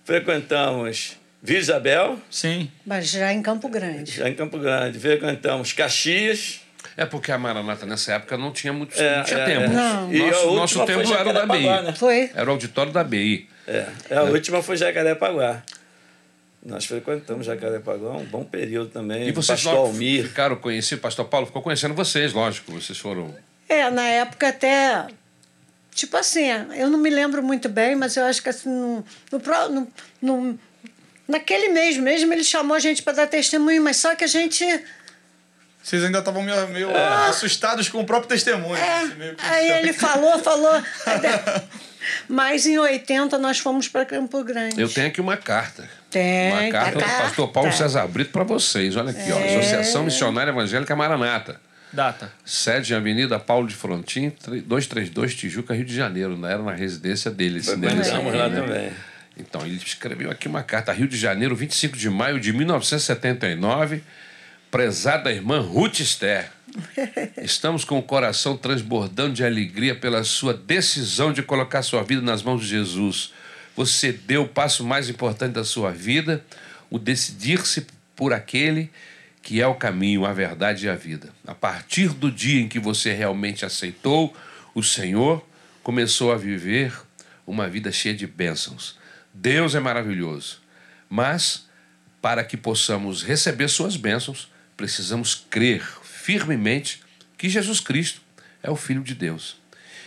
frequentamos 0.05 1.18
Vila 1.42 1.60
Isabel, 1.60 2.20
Sim. 2.30 2.72
Mas 2.86 3.10
já 3.10 3.34
em 3.34 3.42
Campo 3.42 3.68
Grande. 3.68 4.12
já 4.12 4.30
em 4.30 4.34
Campo 4.36 4.58
Grande, 4.60 5.00
frequentamos 5.00 5.74
Caxias. 5.74 6.62
É 6.98 7.06
porque 7.06 7.32
a 7.32 7.38
Maranata 7.38 7.86
nessa 7.86 8.14
época 8.14 8.38
não 8.38 8.52
tinha 8.52 8.72
muito 8.74 9.00
É, 9.00 9.18
não 9.18 9.24
tinha 9.24 9.39
é, 9.39 9.46
templo. 9.46 9.64
é. 9.66 9.68
Não. 9.70 10.14
E 10.14 10.20
Nosso, 10.20 10.52
nosso 10.52 10.74
foi 10.78 10.86
templo 10.88 11.14
era 11.14 11.30
o 11.30 11.34
da 11.34 11.46
BI. 11.46 11.64
Né? 11.64 11.94
Foi. 11.98 12.32
Era 12.36 12.50
o 12.50 12.54
auditório 12.54 12.92
da 12.92 13.04
BI. 13.04 13.48
É, 13.68 13.88
a 14.16 14.24
última 14.24 14.62
foi 14.62 14.76
Jacarepaguá. 14.78 15.64
Nós 16.64 16.86
frequentamos 16.86 17.46
Jacarepaguá 17.48 18.12
um 18.18 18.26
bom 18.26 18.44
período 18.44 18.89
também. 18.92 19.28
E 19.28 19.32
vocês 19.32 19.64
Pastor 19.64 19.80
Almir. 19.88 20.28
ficaram 20.28 20.56
conhecidos, 20.58 21.00
o 21.00 21.02
pastor 21.02 21.26
Paulo 21.26 21.48
ficou 21.48 21.62
conhecendo 21.62 21.94
vocês, 21.96 22.34
lógico. 22.34 22.72
Vocês 22.74 23.00
foram. 23.00 23.34
É, 23.68 23.89
na 23.89 24.04
época 24.04 24.50
até. 24.50 25.08
Tipo 25.96 26.18
assim, 26.18 26.46
eu 26.76 26.89
não 26.89 27.00
me 27.00 27.10
lembro 27.10 27.42
muito 27.42 27.68
bem, 27.68 27.96
mas 27.96 28.16
eu 28.16 28.24
acho 28.26 28.42
que 28.44 28.50
assim, 28.50 28.70
no, 28.70 29.04
no, 29.32 29.88
no- 30.22 30.60
naquele 31.32 31.70
mês 31.70 31.98
mesmo 31.98 32.32
ele 32.34 32.44
chamou 32.44 32.76
a 32.76 32.80
gente 32.80 33.02
para 33.02 33.14
dar 33.14 33.28
testemunho, 33.28 33.82
mas 33.82 33.98
só 33.98 34.16
que 34.16 34.24
a 34.24 34.28
gente. 34.28 34.66
Vocês 35.82 36.04
ainda 36.04 36.20
estavam 36.20 36.44
meio, 36.44 36.68
meio 36.68 36.96
assustados 37.28 37.90
com 37.90 38.00
o 38.00 38.06
próprio 38.06 38.30
testemunho. 38.30 38.76
É, 38.76 39.02
assim, 39.02 39.36
aí 39.40 39.72
ele 39.80 39.94
falou, 39.94 40.38
falou. 40.40 40.72
Mas 42.28 42.66
em 42.66 42.78
80 42.78 43.38
nós 43.38 43.60
fomos 43.60 43.88
para 43.88 44.06
Campo 44.06 44.44
Grande. 44.44 44.80
Eu 44.80 44.90
tenho 44.90 45.08
aqui 45.08 45.22
uma 45.22 45.38
carta. 45.38 45.88
Tem, 46.10 46.52
Uma 46.52 46.72
carta 46.72 47.00
do 47.00 47.06
pastor 47.06 47.48
Paulo 47.50 47.70
carta. 47.70 47.84
César 47.84 48.08
Brito 48.08 48.32
para 48.32 48.44
vocês. 48.44 48.96
Olha 48.96 49.12
aqui, 49.12 49.32
ó. 49.32 49.40
É. 49.40 49.58
Associação 49.58 50.04
Missionária 50.04 50.52
Evangélica 50.52 50.96
Maranata. 50.96 51.60
Data. 51.94 52.32
Sede 52.46 52.94
em 52.94 52.96
Avenida 52.96 53.38
Paulo 53.38 53.68
de 53.68 53.76
Frontin, 53.76 54.34
232, 54.66 55.36
Tijuca, 55.36 55.74
Rio 55.74 55.86
de 55.86 55.96
Janeiro. 55.96 56.38
Não 56.38 56.48
era 56.48 56.64
na 56.64 56.72
residência 56.72 57.30
dele. 57.30 57.60
esse 57.60 57.72
endereço 57.72 58.10
Frequentamos 58.10 58.30
aqui, 58.30 58.38
lá 58.38 58.50
né? 58.50 58.62
também. 58.62 58.92
Então, 59.38 59.66
ele 59.66 59.78
escreveu 59.78 60.30
aqui 60.30 60.48
uma 60.48 60.64
carta, 60.64 60.92
Rio 60.92 61.08
de 61.08 61.18
Janeiro, 61.18 61.56
25 61.56 61.98
de 61.98 62.10
maio 62.10 62.40
de 62.40 62.52
1979. 62.54 64.04
Prezada 64.70 65.32
irmã 65.32 65.60
Ruth 65.60 66.00
Esther, 66.00 66.50
estamos 67.42 67.84
com 67.84 68.00
o 68.00 68.04
coração 68.04 68.56
transbordando 68.56 69.34
de 69.34 69.44
alegria 69.44 69.94
pela 69.94 70.24
sua 70.24 70.54
decisão 70.54 71.34
de 71.34 71.44
colocar 71.44 71.82
sua 71.82 72.04
vida 72.04 72.22
nas 72.22 72.42
mãos 72.42 72.62
de 72.62 72.68
Jesus. 72.68 73.34
Você 73.76 74.12
deu 74.12 74.44
o 74.44 74.48
passo 74.48 74.84
mais 74.84 75.10
importante 75.10 75.54
da 75.54 75.64
sua 75.64 75.92
vida, 75.92 76.44
o 76.90 76.98
decidir-se 76.98 77.88
por 78.16 78.34
aquele 78.34 78.90
que 79.42 79.60
é 79.60 79.68
o 79.68 79.76
caminho, 79.76 80.26
a 80.26 80.34
verdade 80.34 80.86
e 80.86 80.90
a 80.90 80.96
vida. 80.96 81.30
A 81.48 81.56
partir 81.56 82.10
do 82.10 82.32
dia 82.32 82.62
em 82.62 82.68
que 82.68 82.80
você 82.80 83.12
realmente 83.12 83.66
aceitou 83.66 84.36
o 84.76 84.84
Senhor, 84.84 85.46
começou 85.82 86.32
a 86.32 86.38
viver 86.38 86.94
uma 87.46 87.68
vida 87.68 87.92
cheia 87.92 88.14
de 88.14 88.28
bênçãos. 88.28 89.01
Deus 89.34 89.76
é 89.76 89.80
maravilhoso, 89.80 90.60
mas 91.10 91.68
para 92.22 92.44
que 92.44 92.58
possamos 92.58 93.24
receber 93.24 93.68
suas 93.70 93.96
bênçãos, 93.96 94.52
precisamos 94.76 95.34
crer 95.50 95.82
firmemente 96.04 97.02
que 97.38 97.50
Jesus 97.50 97.80
Cristo 97.80 98.22
é 98.62 98.70
o 98.70 98.76
Filho 98.76 99.02
de 99.02 99.16
Deus 99.16 99.58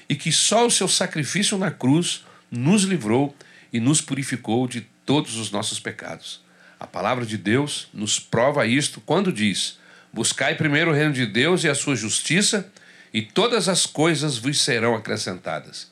e 0.08 0.14
que 0.14 0.30
só 0.30 0.66
o 0.66 0.70
seu 0.70 0.86
sacrifício 0.86 1.56
na 1.56 1.70
cruz 1.70 2.24
nos 2.50 2.82
livrou 2.82 3.34
e 3.72 3.80
nos 3.80 4.00
purificou 4.00 4.68
de 4.68 4.82
todos 5.04 5.36
os 5.36 5.50
nossos 5.50 5.80
pecados. 5.80 6.42
A 6.78 6.86
palavra 6.86 7.24
de 7.24 7.38
Deus 7.38 7.88
nos 7.92 8.20
prova 8.20 8.66
isto 8.66 9.00
quando 9.00 9.32
diz: 9.32 9.78
Buscai 10.12 10.54
primeiro 10.54 10.90
o 10.90 10.94
reino 10.94 11.12
de 11.12 11.26
Deus 11.26 11.64
e 11.64 11.68
a 11.68 11.74
sua 11.74 11.96
justiça, 11.96 12.70
e 13.12 13.22
todas 13.22 13.68
as 13.68 13.86
coisas 13.86 14.36
vos 14.36 14.60
serão 14.60 14.94
acrescentadas. 14.94 15.90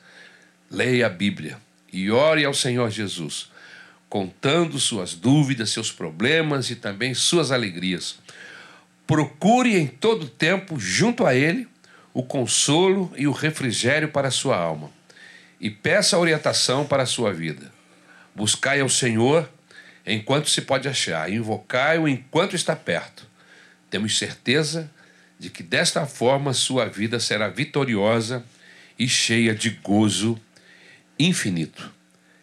Leia 0.69 1.07
a 1.07 1.09
Bíblia 1.09 1.57
e 1.93 2.09
ore 2.09 2.43
ao 2.43 2.53
Senhor 2.53 2.89
Jesus, 2.89 3.51
contando 4.09 4.79
suas 4.79 5.13
dúvidas, 5.13 5.69
seus 5.69 5.91
problemas 5.91 6.71
e 6.71 6.75
também 6.75 7.13
suas 7.13 7.51
alegrias. 7.51 8.17
Procure 9.05 9.77
em 9.77 9.85
todo 9.85 10.27
tempo, 10.27 10.79
junto 10.79 11.25
a 11.25 11.35
Ele, 11.35 11.67
o 12.13 12.23
consolo 12.23 13.13
e 13.15 13.27
o 13.27 13.31
refrigério 13.31 14.09
para 14.09 14.27
a 14.27 14.31
sua 14.31 14.57
alma. 14.57 14.89
E 15.59 15.69
peça 15.69 16.17
orientação 16.17 16.85
para 16.85 17.03
a 17.03 17.07
sua 17.07 17.31
vida. 17.31 17.71
Buscai 18.35 18.81
ao 18.81 18.89
Senhor 18.89 19.49
enquanto 20.05 20.49
se 20.49 20.61
pode 20.61 20.87
achar, 20.87 21.31
invocai-o 21.31 22.07
enquanto 22.07 22.55
está 22.55 22.75
perto. 22.75 23.25
Temos 23.89 24.17
certeza 24.17 24.89
de 25.39 25.49
que 25.49 25.61
desta 25.61 26.05
forma 26.05 26.53
sua 26.53 26.85
vida 26.85 27.19
será 27.19 27.47
vitoriosa 27.47 28.43
e 28.97 29.07
cheia 29.07 29.53
de 29.53 29.69
gozo 29.69 30.39
infinito. 31.17 31.91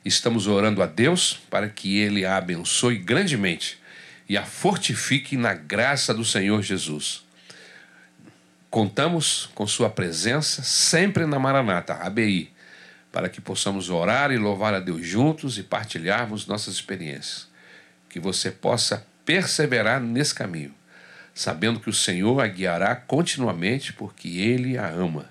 Estamos 0.04 0.46
orando 0.46 0.82
a 0.82 0.86
Deus 0.86 1.40
para 1.50 1.68
que 1.68 1.98
Ele 1.98 2.24
a 2.24 2.36
abençoe 2.36 2.96
grandemente 2.96 3.78
e 4.28 4.38
a 4.38 4.44
fortifique 4.44 5.36
na 5.36 5.52
graça 5.52 6.14
do 6.14 6.24
Senhor 6.24 6.62
Jesus. 6.62 7.22
Contamos 8.70 9.50
com 9.54 9.66
Sua 9.66 9.90
presença 9.90 10.62
sempre 10.62 11.26
na 11.26 11.38
Maranata, 11.38 11.94
ABI, 11.94 12.50
para 13.12 13.28
que 13.28 13.40
possamos 13.40 13.90
orar 13.90 14.30
e 14.30 14.38
louvar 14.38 14.72
a 14.72 14.80
Deus 14.80 15.04
juntos 15.04 15.58
e 15.58 15.62
partilharmos 15.62 16.46
nossas 16.46 16.74
experiências. 16.74 17.48
Que 18.08 18.20
você 18.20 18.50
possa 18.50 19.04
perseverar 19.24 20.00
nesse 20.00 20.34
caminho, 20.34 20.72
sabendo 21.34 21.80
que 21.80 21.90
o 21.90 21.92
Senhor 21.92 22.40
a 22.40 22.46
guiará 22.46 22.95
continuamente, 22.95 23.92
porque 23.92 24.28
Ele 24.28 24.78
a 24.78 24.88
ama. 24.88 25.28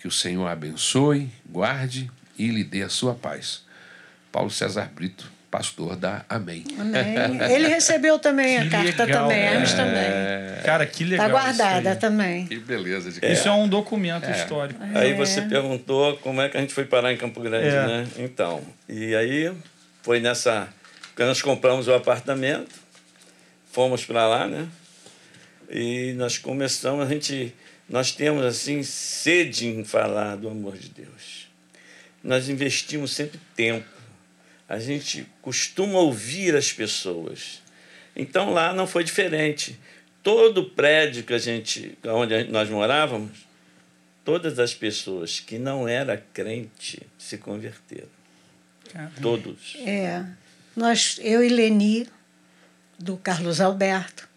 Que 0.00 0.08
o 0.08 0.10
Senhor 0.10 0.46
a 0.46 0.52
abençoe, 0.52 1.30
guarde 1.46 2.10
e 2.44 2.48
lhe 2.50 2.64
dê 2.64 2.82
a 2.82 2.88
sua 2.88 3.14
paz. 3.14 3.62
Paulo 4.32 4.50
César 4.50 4.90
Brito, 4.94 5.30
pastor 5.50 5.96
da 5.96 6.24
Amém. 6.28 6.64
Amém. 6.78 7.52
Ele 7.52 7.68
recebeu 7.68 8.18
também 8.18 8.58
a 8.58 8.62
Que 8.62 8.70
carta 8.70 9.04
legal, 9.04 9.22
também, 9.28 9.38
é. 9.38 9.52
Hermes 9.52 9.72
também. 9.74 10.62
Cara, 10.64 10.86
que 10.86 11.04
legal. 11.04 11.26
Está 11.26 11.38
guardada 11.40 11.90
Isso, 11.90 12.00
também. 12.00 12.46
Que 12.46 12.58
beleza 12.58 13.10
de 13.10 13.24
aí. 13.24 13.32
Isso 13.32 13.48
é 13.48 13.52
um 13.52 13.68
documento 13.68 14.30
histórico. 14.30 14.80
Aí 14.94 15.12
você 15.14 15.42
perguntou 15.42 16.16
como 16.18 16.40
é 16.40 16.48
que 16.48 16.56
a 16.56 16.60
gente 16.60 16.72
foi 16.72 16.84
parar 16.84 17.12
em 17.12 17.16
Campo 17.16 17.40
Grande, 17.40 17.66
É. 17.68 17.86
né? 17.86 18.08
Então, 18.18 18.62
e 18.88 19.14
aí 19.14 19.52
foi 20.02 20.20
nessa. 20.20 20.68
Quando 21.16 21.28
nós 21.28 21.42
compramos 21.42 21.88
o 21.88 21.94
apartamento, 21.94 22.74
fomos 23.72 24.04
para 24.04 24.26
lá, 24.26 24.46
né? 24.46 24.66
E 25.68 26.12
nós 26.14 26.38
começamos, 26.38 27.04
a 27.04 27.08
gente. 27.08 27.54
Nós 27.88 28.12
temos, 28.12 28.44
assim, 28.44 28.84
sede 28.84 29.66
em 29.66 29.84
falar 29.84 30.36
do 30.36 30.48
amor 30.48 30.76
de 30.76 30.88
Deus. 30.90 31.39
Nós 32.22 32.48
investimos 32.48 33.12
sempre 33.12 33.40
tempo. 33.54 33.88
A 34.68 34.78
gente 34.78 35.26
costuma 35.42 35.98
ouvir 35.98 36.54
as 36.54 36.72
pessoas. 36.72 37.60
Então 38.14 38.52
lá 38.52 38.72
não 38.72 38.86
foi 38.86 39.02
diferente. 39.02 39.78
Todo 40.22 40.70
prédio 40.70 41.24
que 41.24 41.32
a 41.32 41.38
gente, 41.38 41.96
onde 42.04 42.44
nós 42.44 42.68
morávamos, 42.68 43.46
todas 44.24 44.58
as 44.58 44.74
pessoas 44.74 45.40
que 45.40 45.58
não 45.58 45.88
era 45.88 46.22
crente 46.32 47.02
se 47.18 47.38
converteram. 47.38 48.08
Todos. 49.20 49.76
É. 49.84 50.24
Nós, 50.76 51.18
eu 51.22 51.42
e 51.42 51.48
Leni, 51.48 52.06
do 52.98 53.16
Carlos 53.16 53.60
Alberto. 53.60 54.28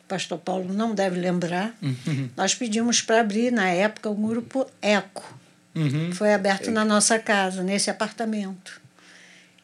O 0.00 0.04
pastor 0.04 0.38
Paulo 0.38 0.72
não 0.72 0.94
deve 0.94 1.18
lembrar. 1.18 1.74
Uhum. 1.80 2.28
Nós 2.36 2.54
pedimos 2.54 3.00
para 3.00 3.20
abrir, 3.20 3.50
na 3.50 3.68
época, 3.70 4.10
o 4.10 4.14
grupo 4.14 4.70
Eco. 4.80 5.38
Uhum. 5.74 6.12
Foi 6.12 6.32
aberto 6.34 6.70
na 6.70 6.84
nossa 6.84 7.18
casa, 7.18 7.62
nesse 7.62 7.90
apartamento. 7.90 8.80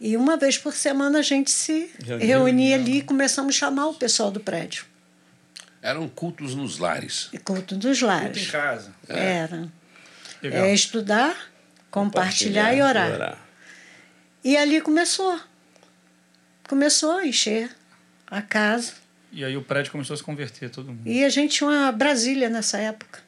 E 0.00 0.16
uma 0.16 0.36
vez 0.36 0.56
por 0.56 0.72
semana 0.74 1.18
a 1.18 1.22
gente 1.22 1.50
se 1.50 1.90
Reuniu. 2.04 2.26
reunia 2.26 2.76
ali 2.76 2.98
e 2.98 3.02
começamos 3.02 3.54
a 3.54 3.58
chamar 3.58 3.88
o 3.88 3.94
pessoal 3.94 4.30
do 4.30 4.40
prédio. 4.40 4.84
Eram 5.82 6.08
cultos 6.08 6.54
nos 6.54 6.78
lares. 6.78 7.28
E 7.32 7.38
culto 7.38 7.76
dos 7.76 7.98
Tudo 7.98 8.06
em 8.10 8.14
lares. 8.14 8.50
casa. 8.50 8.92
Era. 9.08 9.68
Legal. 10.42 10.64
É 10.64 10.72
estudar, 10.74 11.36
compartilhar 11.90 12.74
e 12.74 12.82
orar. 12.82 13.38
E 14.44 14.56
ali 14.56 14.80
começou. 14.80 15.38
Começou 16.68 17.12
a 17.18 17.26
encher 17.26 17.70
a 18.26 18.40
casa. 18.42 18.92
E 19.32 19.44
aí 19.44 19.56
o 19.56 19.62
prédio 19.62 19.92
começou 19.92 20.14
a 20.14 20.16
se 20.16 20.22
converter, 20.22 20.70
todo 20.70 20.88
mundo. 20.88 21.06
E 21.06 21.24
a 21.24 21.28
gente 21.28 21.56
tinha 21.56 21.68
uma 21.68 21.92
Brasília 21.92 22.48
nessa 22.48 22.78
época. 22.78 23.20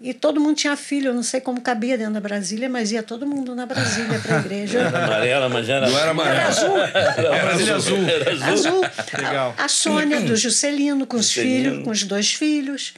E 0.00 0.12
todo 0.12 0.40
mundo 0.40 0.56
tinha 0.56 0.76
filho, 0.76 1.08
eu 1.10 1.14
não 1.14 1.22
sei 1.22 1.40
como 1.40 1.60
cabia 1.60 1.96
dentro 1.96 2.14
da 2.14 2.20
Brasília, 2.20 2.68
mas 2.68 2.92
ia 2.92 3.02
todo 3.02 3.26
mundo 3.26 3.54
na 3.54 3.64
Brasília 3.64 4.18
para 4.18 4.36
a 4.36 4.40
igreja. 4.40 4.80
Era 4.80 5.04
amarela, 5.04 5.48
mas 5.48 5.68
era. 5.68 5.88
Não 5.88 5.98
era 5.98 6.10
amarelo. 6.10 6.40
Azul. 6.48 6.76
A 6.76 7.44
Brasília 7.44 7.74
Azul. 7.76 7.98
Era 8.08 8.32
azul. 8.32 8.52
Azul. 8.52 8.84
Legal. 9.16 9.54
A, 9.56 9.64
a 9.64 9.68
Sônia 9.68 10.20
do 10.20 10.36
Juscelino, 10.36 11.06
com 11.06 11.16
os 11.16 11.26
Juscelino. 11.26 11.70
filhos, 11.70 11.84
com 11.84 11.90
os 11.90 12.02
dois 12.02 12.34
filhos. 12.34 12.94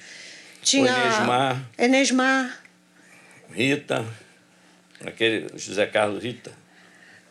Tinha 0.63 0.93
O 0.93 0.97
Enesmar. 0.97 1.63
Enesmar. 1.79 2.59
Rita, 3.53 4.05
aquele 5.05 5.47
José 5.57 5.87
Carlos 5.87 6.23
Rita. 6.25 6.51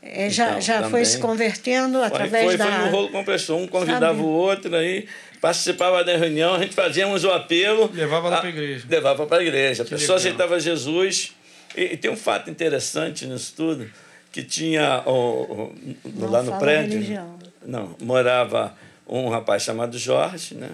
É, 0.02 0.30
já 0.30 0.50
Então, 0.50 0.62
já 0.62 0.90
foi 0.90 1.04
se 1.04 1.18
convertendo 1.18 1.98
Foi, 1.98 2.08
através 2.08 2.46
foi, 2.46 2.58
da. 2.58 2.66
foi 2.66 2.86
no 2.86 2.92
rolo 2.92 3.10
compressor. 3.10 3.58
Um 3.60 3.68
convidava 3.68 4.08
Sabe? 4.08 4.20
o 4.22 4.26
outro, 4.26 4.76
aí 4.76 5.08
participava 5.46 6.04
da 6.04 6.18
reunião, 6.18 6.56
a 6.56 6.60
gente 6.60 6.74
fazíamos 6.74 7.24
o 7.24 7.30
apelo. 7.32 7.92
Levava 7.94 8.30
lá 8.30 8.38
a- 8.38 8.42
pra 8.42 8.50
igreja. 8.50 8.86
Levava 8.90 9.28
para 9.28 9.38
a 9.38 9.44
igreja. 9.44 9.84
A 9.84 9.86
pessoa 9.86 10.18
legal. 10.18 10.18
aceitava 10.18 10.60
Jesus. 10.60 11.34
E, 11.78 11.84
e 11.84 11.98
tem 11.98 12.10
um 12.10 12.16
fato 12.18 12.50
interessante 12.50 13.28
nisso 13.28 13.54
tudo, 13.56 13.88
que 14.32 14.42
tinha 14.44 15.04
o, 15.06 15.12
o- 15.12 15.76
Não 16.16 16.30
lá 16.32 16.42
no 16.42 16.58
prédio. 16.58 16.94
religião. 16.94 17.38
Não, 17.64 17.96
morava 18.02 18.76
um 19.08 19.30
rapaz 19.30 19.62
chamado 19.62 19.98
Jorge, 20.00 20.56
né? 20.56 20.70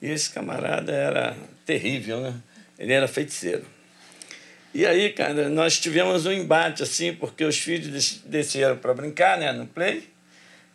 E 0.00 0.08
esse 0.08 0.30
camarada 0.30 0.90
era 0.92 1.36
terrível, 1.66 2.20
né? 2.20 2.34
Ele 2.78 2.92
era 2.94 3.06
feiticeiro. 3.08 3.64
E 4.72 4.86
aí, 4.86 5.10
cara, 5.10 5.48
nós 5.50 5.78
tivemos 5.78 6.24
um 6.24 6.32
embate, 6.32 6.82
assim, 6.82 7.12
porque 7.12 7.44
os 7.44 7.58
filhos 7.58 7.88
des- 7.88 8.22
desceram 8.24 8.76
para 8.78 8.94
brincar, 8.94 9.36
né, 9.38 9.52
no 9.52 9.66
play. 9.66 10.08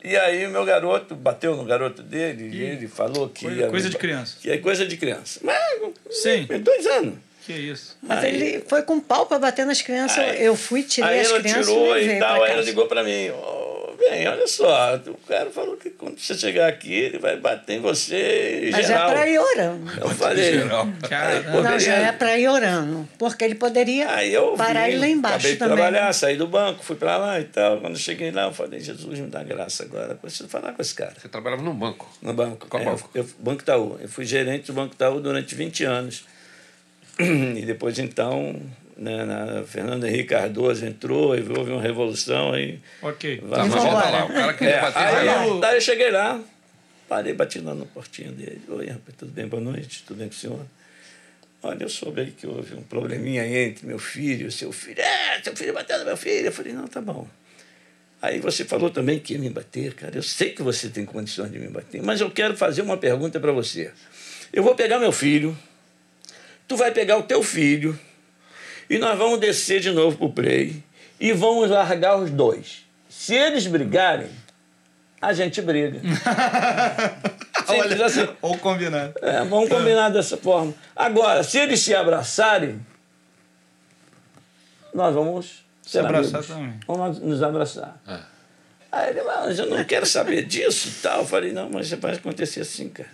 E 0.03 0.17
aí 0.17 0.45
o 0.45 0.49
meu 0.49 0.65
garoto 0.65 1.15
bateu 1.15 1.55
no 1.55 1.63
garoto 1.63 2.03
dele 2.03 2.49
e 2.53 2.61
ele 2.61 2.87
falou 2.87 3.29
que... 3.29 3.45
Coisa- 3.45 3.61
ia- 3.61 3.69
coisa 3.69 3.89
de 3.89 3.97
criança. 3.97 4.35
Que 4.41 4.51
é 4.51 4.57
coisa 4.57 4.85
de 4.85 4.97
criança. 4.97 5.39
Mas, 5.43 5.57
Sim. 6.11 6.45
dois 6.61 6.85
anos. 6.87 7.15
Que 7.45 7.53
isso. 7.53 7.97
Mas 8.01 8.23
Aí- 8.23 8.35
ele 8.35 8.63
foi 8.67 8.81
com 8.83 8.99
pau 8.99 9.25
para 9.25 9.37
bater 9.39 9.65
nas 9.65 9.81
crianças. 9.81 10.17
Aí- 10.17 10.43
eu 10.43 10.55
fui, 10.55 10.83
tirei 10.83 11.09
aí 11.09 11.19
as 11.21 11.29
ela 11.29 11.39
crianças 11.39 11.65
tirou 11.67 11.97
e 11.97 12.15
e 12.15 12.19
tal, 12.19 12.43
aí 12.43 12.51
ela 12.51 12.61
ligou 12.61 12.85
para 12.87 13.03
mim, 13.03 13.29
"Ô, 13.31 13.62
bem, 14.09 14.27
olha 14.27 14.47
só, 14.47 14.95
o 14.95 15.17
cara 15.27 15.49
falou 15.51 15.77
que 15.77 15.89
quando 15.91 16.19
você 16.19 16.33
chegar 16.35 16.67
aqui, 16.67 16.93
ele 16.93 17.17
vai 17.19 17.37
bater 17.37 17.73
em 17.77 17.79
você 17.79 18.65
em 18.67 18.71
Mas 18.71 18.87
geral. 18.87 19.09
é 19.09 19.13
para 19.13 19.27
ir 19.29 19.39
orando. 19.39 19.91
Eu 20.01 20.09
falei, 20.09 20.53
geral. 20.53 20.87
Caramba. 21.09 21.49
Não, 21.49 21.55
poderia- 21.57 21.79
já 21.79 21.93
é 21.95 22.11
para 22.11 22.37
ir 22.37 22.47
orando. 22.47 23.09
Porque 23.17 23.43
ele 23.43 23.55
poderia 23.55 24.09
Aí 24.13 24.33
eu 24.33 24.53
parar 24.55 24.85
vim, 24.85 24.91
ele 24.91 24.99
lá 24.99 25.07
embaixo 25.07 25.35
acabei 25.37 25.51
de 25.53 25.57
também. 25.59 25.75
trabalhar, 25.77 26.05
né? 26.07 26.13
saí 26.13 26.35
do 26.37 26.47
banco, 26.47 26.83
fui 26.83 26.95
para 26.95 27.17
lá 27.17 27.39
e 27.39 27.45
tal. 27.45 27.79
Quando 27.81 27.93
eu 27.93 27.99
cheguei 27.99 28.31
lá, 28.31 28.43
eu 28.43 28.53
falei, 28.53 28.79
Jesus, 28.79 29.19
me 29.19 29.27
dá 29.27 29.43
graça 29.43 29.83
agora, 29.83 30.15
preciso 30.15 30.49
falar 30.49 30.73
com 30.73 30.81
esse 30.81 30.93
cara. 30.95 31.13
Você 31.19 31.27
trabalhava 31.27 31.61
num 31.61 31.73
banco. 31.75 32.09
No 32.21 32.33
banco. 32.33 32.67
Qual 32.67 32.81
É, 32.81 32.85
banco? 32.85 33.09
Eu, 33.13 33.27
banco 33.39 33.61
Itaú. 33.61 33.97
Eu 34.01 34.09
fui 34.09 34.25
gerente 34.25 34.67
do 34.67 34.73
Banco 34.73 34.93
Itaú 34.93 35.19
durante 35.19 35.55
20 35.55 35.83
anos. 35.83 36.25
E 37.19 37.61
depois, 37.65 37.99
então, 37.99 38.59
né, 38.97 39.25
na, 39.25 39.63
Fernando 39.63 40.05
Henrique 40.05 40.29
Cardoso 40.29 40.85
entrou, 40.85 41.35
e 41.35 41.41
houve 41.41 41.71
uma 41.71 41.81
revolução. 41.81 42.53
Aí, 42.53 42.79
Ok. 43.01 43.39
Volta 43.41 43.65
embora. 43.65 44.09
lá. 44.09 44.25
O 44.25 44.29
cara 44.33 44.53
queria 44.53 44.73
é, 44.75 44.81
bater 44.81 44.97
aí, 44.99 45.13
vai 45.15 45.25
lá. 45.25 45.47
eu- 45.47 45.59
daí 45.59 45.75
eu 45.77 45.81
cheguei 45.81 46.11
lá, 46.11 46.41
parei, 47.09 47.33
bati 47.33 47.59
lá 47.59 47.73
na 47.73 47.85
portinha 47.85 48.31
dele. 48.31 48.61
Oi, 48.67 48.87
rapaz, 48.87 49.15
tudo 49.17 49.31
bem? 49.31 49.47
Boa 49.47 49.61
noite, 49.61 50.03
tudo 50.05 50.17
bem 50.17 50.27
com 50.27 50.33
o 50.35 50.37
senhor? 50.37 50.65
Olha, 51.61 51.83
eu 51.83 51.89
soube 51.89 52.21
aí 52.21 52.31
que 52.31 52.45
houve 52.45 52.75
um 52.75 52.81
probleminha 52.81 53.45
entre 53.47 53.85
meu 53.87 53.97
filho 53.97 54.47
e 54.47 54.51
seu 54.51 54.71
filho. 54.73 54.99
É, 54.99 55.41
seu 55.41 55.55
filho 55.55 55.73
bateu 55.73 55.97
no 55.99 56.05
meu 56.05 56.17
filho. 56.17 56.47
Eu 56.47 56.51
falei, 56.51 56.73
não, 56.73 56.87
tá 56.87 56.99
bom. 56.99 57.25
Aí 58.21 58.39
você 58.39 58.63
falou 58.65 58.89
também 58.89 59.19
que 59.19 59.33
ia 59.33 59.39
me 59.39 59.49
bater, 59.49 59.93
cara. 59.93 60.15
Eu 60.17 60.23
sei 60.23 60.49
que 60.51 60.61
você 60.61 60.89
tem 60.89 61.05
condições 61.05 61.51
de 61.51 61.59
me 61.59 61.67
bater, 61.69 62.01
mas 62.01 62.19
eu 62.21 62.29
quero 62.31 62.55
fazer 62.55 62.81
uma 62.81 62.97
pergunta 62.97 63.39
para 63.39 63.51
você. 63.51 63.91
Eu 64.51 64.61
vou 64.63 64.75
pegar 64.75 64.99
meu 64.99 65.11
filho, 65.11 65.57
tu 66.67 66.75
vai 66.77 66.91
pegar 66.91 67.17
o 67.17 67.23
teu 67.23 67.41
filho, 67.43 67.97
e 68.89 68.97
nós 68.97 69.17
vamos 69.17 69.39
descer 69.39 69.79
de 69.79 69.91
novo 69.91 70.17
pro 70.17 70.29
play 70.29 70.83
e 71.19 71.33
vamos 71.33 71.69
largar 71.69 72.17
os 72.17 72.29
dois. 72.29 72.83
Se 73.09 73.33
eles 73.33 73.67
brigarem, 73.67 74.29
a 75.21 75.31
gente 75.33 75.61
briga. 75.61 76.01
Simples 77.65 78.01
assim. 78.01 78.27
Ou 78.41 78.57
combinado. 78.57 79.13
É, 79.21 79.43
vamos 79.45 79.69
combinar 79.69 80.09
dessa 80.09 80.35
forma. 80.35 80.73
Agora, 80.95 81.43
se 81.43 81.57
eles 81.57 81.79
se 81.79 81.95
abraçarem, 81.95 82.85
nós 84.93 85.15
vamos 85.15 85.63
Se 85.81 85.91
ser 85.91 85.99
abraçar 85.99 86.35
amigos. 86.41 86.47
também. 86.47 86.79
Vamos 86.85 87.19
nos 87.19 87.41
abraçar. 87.41 88.01
Ah. 88.05 88.21
Aí 88.91 89.09
ele, 89.09 89.23
mas 89.23 89.57
eu 89.57 89.65
não 89.67 89.83
quero 89.85 90.05
saber 90.05 90.45
disso 90.45 90.89
e 90.89 91.01
tal. 91.01 91.21
Eu 91.21 91.25
falei, 91.25 91.51
não, 91.51 91.69
mas 91.69 91.89
vai 91.93 92.13
acontecer 92.15 92.61
assim, 92.61 92.89
cara. 92.89 93.09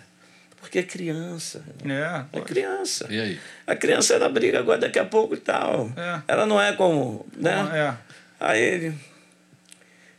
Porque 0.60 0.78
é 0.78 0.82
criança. 0.82 1.64
É. 1.84 2.38
É 2.38 2.40
criança. 2.42 3.06
E 3.10 3.18
aí? 3.18 3.40
A 3.66 3.74
criança, 3.74 4.14
ela 4.14 4.28
briga 4.28 4.58
agora 4.58 4.78
daqui 4.78 4.98
a 4.98 5.04
pouco 5.04 5.34
e 5.34 5.38
tal. 5.38 5.90
É. 5.96 6.22
Ela 6.28 6.46
não 6.46 6.60
é 6.60 6.72
como, 6.74 7.26
né? 7.36 7.68
É. 7.74 8.10
Aí 8.38 8.60
ele, 8.60 8.94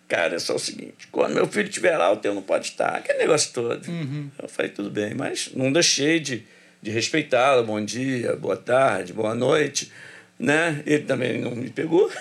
cara, 0.07 0.35
é 0.35 0.39
só 0.39 0.55
o 0.55 0.59
seguinte, 0.59 1.07
quando 1.11 1.33
meu 1.33 1.47
filho 1.47 1.69
estiver 1.69 1.97
lá, 1.97 2.11
o 2.11 2.17
teu 2.17 2.33
não 2.33 2.41
pode 2.41 2.67
estar. 2.67 2.95
Aquele 2.97 3.19
negócio 3.19 3.53
todo. 3.53 3.81
Eu 4.41 4.49
falei, 4.49 4.71
tudo 4.71 4.89
bem, 4.89 5.13
mas 5.13 5.51
não 5.55 5.71
deixei 5.71 6.19
de, 6.19 6.45
de 6.81 6.91
respeitá-lo. 6.91 7.63
Bom 7.63 7.83
dia, 7.83 8.35
boa 8.35 8.57
tarde, 8.57 9.13
boa 9.13 9.35
noite. 9.35 9.91
Né? 10.37 10.81
Ele 10.87 11.03
também 11.03 11.39
não 11.39 11.55
me 11.55 11.69
pegou, 11.69 12.11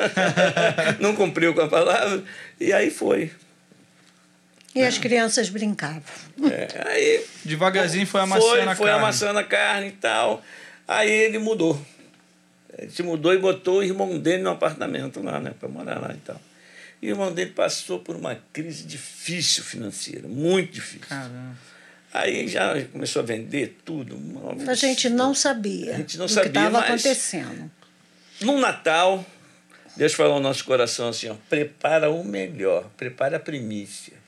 não 0.98 1.14
cumpriu 1.14 1.52
com 1.52 1.60
a 1.60 1.68
palavra, 1.68 2.24
e 2.58 2.72
aí 2.72 2.90
foi. 2.90 3.30
E 4.74 4.82
as 4.82 4.98
crianças 4.98 5.48
brincavam. 5.48 6.02
É, 6.50 6.88
aí 6.88 7.26
Devagarzinho 7.44 8.06
foi 8.06 8.20
amassando 8.20 8.50
foi, 8.50 8.60
a 8.60 8.76
foi 8.76 8.86
carne. 8.86 9.02
amassando 9.02 9.38
a 9.38 9.44
carne 9.44 9.88
e 9.88 9.92
tal. 9.92 10.42
Aí 10.86 11.10
ele 11.10 11.38
mudou. 11.38 11.80
Ele 12.78 12.90
se 12.90 13.02
mudou 13.02 13.34
e 13.34 13.38
botou 13.38 13.78
o 13.78 13.82
irmão 13.82 14.18
dele 14.18 14.42
no 14.42 14.50
apartamento 14.50 15.20
lá, 15.22 15.40
né? 15.40 15.52
Para 15.58 15.68
morar 15.68 16.00
lá 16.00 16.14
e 16.14 16.18
tal. 16.18 16.40
E 17.02 17.08
o 17.08 17.10
irmão 17.10 17.32
dele 17.32 17.50
passou 17.50 17.98
por 17.98 18.14
uma 18.14 18.38
crise 18.52 18.84
difícil 18.84 19.64
financeira, 19.64 20.28
muito 20.28 20.72
difícil. 20.72 21.08
Caramba. 21.08 21.56
Aí 22.12 22.46
já 22.48 22.80
começou 22.92 23.22
a 23.22 23.24
vender 23.24 23.78
tudo. 23.84 24.18
A 24.68 24.74
gente 24.74 25.08
não 25.08 25.34
sabia 25.34 25.94
A 25.94 25.96
gente 25.96 26.18
não 26.18 26.26
o 26.26 26.28
sabia, 26.28 26.50
que 26.50 26.58
estava 26.58 26.80
acontecendo. 26.80 27.70
No 28.40 28.58
Natal, 28.58 29.24
Deus 29.96 30.12
falou 30.14 30.34
ao 30.34 30.40
nosso 30.40 30.64
coração 30.64 31.08
assim: 31.08 31.28
ó, 31.28 31.34
prepara 31.48 32.10
o 32.10 32.24
melhor, 32.24 32.88
prepara 32.96 33.36
a 33.36 33.40
primícia 33.40 34.19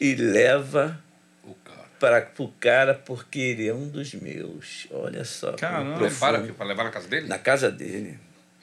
e 0.00 0.14
leva 0.14 0.98
O 1.44 1.54
cara. 1.54 1.88
para 1.98 2.42
o 2.44 2.48
cara 2.60 2.94
porque 2.94 3.38
ele 3.38 3.68
é 3.68 3.74
um 3.74 3.88
dos 3.88 4.12
meus. 4.14 4.86
Olha 4.90 5.24
só. 5.24 5.52
Caramba. 5.52 6.06
aqui, 6.06 6.52
para 6.52 6.66
levar 6.66 6.84
na 6.84 6.90
casa 6.90 7.08
dele? 7.08 7.26
Na 7.28 7.38
casa 7.38 7.70
dele. 7.70 8.18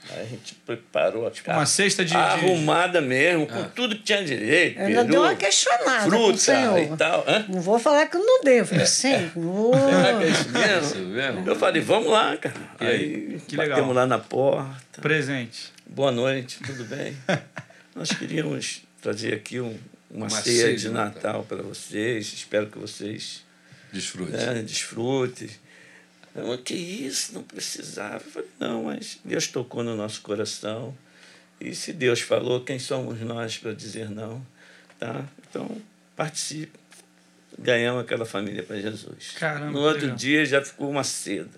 Aí 0.07 0.21
a 0.21 0.25
gente 0.25 0.53
preparou 0.63 1.27
Tipo 1.31 1.49
uma 1.49 1.65
cesta 1.65 2.05
de- 2.05 2.11
de- 2.11 2.15
arrumada 2.17 3.01
mesmo, 3.01 3.47
com 3.47 3.63
tudo 3.69 3.95
que 3.95 4.03
tinha 4.03 4.23
direito. 4.23 4.77
Eu 4.79 4.85
ainda 4.85 4.99
peru, 5.01 5.09
dei 5.09 5.17
uma 5.19 5.35
questionada 5.35 6.01
com 6.01 6.07
o 6.07 6.09
fruta 6.11 6.37
senhor. 6.37 6.77
e 6.79 6.95
tal. 6.95 7.23
Hã? 7.27 7.45
Não 7.49 7.59
vou 7.59 7.79
falar 7.79 8.05
que 8.05 8.15
eu 8.15 8.23
não 8.23 8.43
devo. 8.43 8.59
Eu 8.59 8.65
falei, 8.67 8.85
Senhor. 8.85 9.31
Será 9.33 10.13
que 10.19 10.23
é 10.23 10.27
isso 10.29 10.49
mesmo? 10.49 10.85
Isso 10.85 10.97
mesmo? 10.99 11.47
Eu 11.49 11.55
falei, 11.55 11.81
vamos 11.81 12.11
lá, 12.11 12.37
cara. 12.37 12.55
E 12.81 12.85
aí, 12.85 13.41
Que 13.47 13.55
batemos 13.55 13.79
legal. 13.79 13.93
lá 13.93 14.05
na 14.05 14.19
porta. 14.19 15.01
Presente. 15.01 15.73
Boa 15.87 16.11
noite, 16.11 16.59
tudo 16.63 16.83
bem? 16.85 17.17
Nós 17.95 18.11
queríamos 18.11 18.83
trazer 19.01 19.33
aqui 19.33 19.59
um- 19.59 19.75
uma, 20.15 20.27
Uma 20.27 20.41
ceia, 20.41 20.61
ceia 20.63 20.75
de 20.75 20.81
de 20.83 20.89
Natal 20.89 21.43
para 21.43 21.61
vocês. 21.61 22.31
Espero 22.33 22.67
que 22.67 22.77
vocês 22.77 23.43
Desfrute. 23.91 24.31
né, 24.31 24.61
desfrutem. 24.61 25.49
Eu, 26.33 26.57
que 26.57 26.73
isso, 26.73 27.33
não 27.33 27.43
precisava. 27.43 28.23
Eu 28.23 28.31
falei, 28.31 28.49
não, 28.59 28.83
mas 28.85 29.19
Deus 29.23 29.47
tocou 29.47 29.83
no 29.83 29.95
nosso 29.95 30.21
coração. 30.21 30.97
E 31.59 31.73
se 31.75 31.93
Deus 31.93 32.21
falou, 32.21 32.61
quem 32.63 32.79
somos 32.79 33.19
nós 33.21 33.57
para 33.57 33.73
dizer 33.73 34.09
não? 34.09 34.45
Tá? 34.99 35.25
Então, 35.49 35.81
participe. 36.15 36.77
Ganhamos 37.57 38.03
aquela 38.03 38.25
família 38.25 38.63
para 38.63 38.79
Jesus. 38.81 39.31
Caramba, 39.37 39.71
no 39.71 39.79
outro 39.79 40.01
legal. 40.01 40.17
dia 40.17 40.45
já 40.45 40.63
ficou 40.63 40.89
uma 40.89 41.03
seda. 41.05 41.57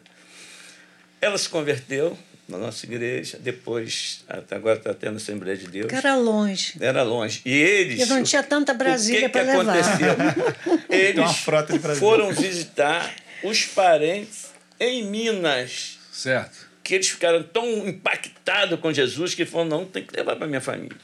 Ela 1.20 1.38
se 1.40 1.50
converteu, 1.50 2.18
na 2.48 2.58
nossa 2.58 2.86
igreja. 2.86 3.38
Depois, 3.40 4.24
até 4.28 4.56
agora 4.56 4.78
está 4.78 4.94
tendo 4.94 5.18
Assembleia 5.18 5.58
de 5.58 5.68
Deus. 5.68 5.88
Que 5.88 5.96
era 5.96 6.16
longe. 6.16 6.74
Era 6.80 7.04
longe. 7.04 7.42
E 7.46 7.52
eles. 7.52 8.02
E 8.02 8.06
não 8.06 8.24
tinha 8.24 8.44
tanta 8.44 8.74
Brasília 8.74 9.28
o 9.28 9.32
que, 9.32 9.40
que 9.40 9.44
para 9.46 9.58
levar. 9.58 9.78
aconteceu? 9.78 10.80
Eles 10.90 12.00
foram 12.00 12.32
visitar 12.34 13.14
os 13.44 13.66
parentes 13.66 14.48
em 14.80 15.04
Minas. 15.10 16.00
Certo. 16.12 16.68
Que 16.84 16.96
eles 16.96 17.10
ficaram 17.10 17.44
tão 17.44 17.88
impactados 17.88 18.80
com 18.80 18.94
Jesus 18.94 19.36
que 19.36 19.46
falaram: 19.46 19.70
não, 19.70 19.86
tem 19.86 20.04
que 20.04 20.16
levar 20.16 20.36
para 20.36 20.48
minha 20.48 20.62
família. 20.62 20.98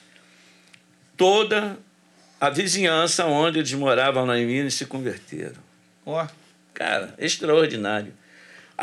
Toda 1.17 1.77
a 2.39 2.49
vizinhança 2.49 3.25
onde 3.25 3.59
eles 3.59 3.73
moravam 3.73 4.25
lá 4.25 4.37
em 4.39 4.45
Minas 4.45 4.73
se 4.73 4.85
converteram. 4.85 5.61
Ó, 6.05 6.25
Cara, 6.73 7.13
extraordinário. 7.19 8.13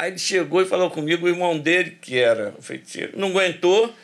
Aí 0.01 0.13
ele 0.13 0.19
chegou 0.19 0.63
e 0.63 0.65
falou 0.65 0.91
comigo, 0.91 1.27
o 1.27 1.29
irmão 1.29 1.59
dele, 1.59 1.99
que 2.01 2.17
era 2.17 2.55
feiticeiro, 2.59 3.19
não 3.19 3.29
aguentou. 3.29 3.95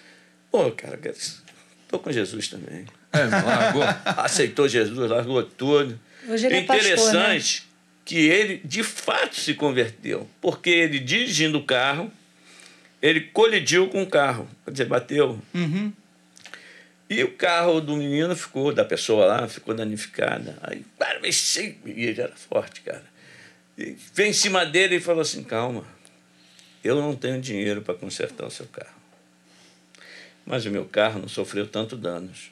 Pô, 0.51 0.71
cara, 0.73 1.01
estou 1.11 1.99
com 1.99 2.13
Jesus 2.13 2.49
também. 2.49 2.85
É, 3.15 3.25
largou. 3.25 3.83
Aceitou 4.23 4.69
Jesus, 4.69 5.11
largou 5.11 5.43
tudo. 5.43 5.99
Hoje 6.29 6.45
ele 6.45 6.57
é 6.57 6.63
pastor, 6.65 6.85
Interessante 6.85 7.67
que 8.05 8.19
ele, 8.19 8.61
de 8.63 8.83
fato, 8.83 9.37
se 9.37 9.55
converteu. 9.55 10.29
Porque 10.39 10.69
ele, 10.69 10.99
dirigindo 10.99 11.57
o 11.57 11.65
carro, 11.65 12.13
ele 13.01 13.23
colidiu 13.23 13.89
com 13.89 14.03
o 14.03 14.07
carro. 14.07 14.47
Quer 14.67 14.73
dizer, 14.73 14.85
bateu. 14.85 15.41
uhum. 15.55 15.91
E 17.09 17.25
o 17.25 17.33
carro 17.33 17.81
do 17.81 17.97
menino 17.97 18.37
ficou, 18.37 18.71
da 18.71 18.85
pessoa 18.85 19.25
lá, 19.25 19.49
ficou 19.49 19.75
danificada. 19.75 20.59
Aí, 20.61 20.85
cara, 20.99 21.21
mexi. 21.21 21.79
E 21.87 22.05
ele 22.05 22.21
era 22.21 22.37
forte, 22.37 22.83
cara. 22.83 23.16
Veio 23.77 24.31
em 24.31 24.33
cima 24.33 24.65
dele 24.65 24.97
e 24.97 25.01
falou 25.01 25.23
assim: 25.23 25.43
calma, 25.43 25.85
eu 26.83 26.97
não 26.97 27.15
tenho 27.15 27.41
dinheiro 27.41 27.83
para 27.83 27.95
consertar 27.95 28.47
o 28.47 28.51
seu 28.51 28.67
carro. 28.67 28.97
Mas 30.45 30.65
o 30.65 30.71
meu 30.71 30.85
carro 30.85 31.19
não 31.21 31.29
sofreu 31.29 31.67
tanto 31.67 31.97
danos. 31.97 32.51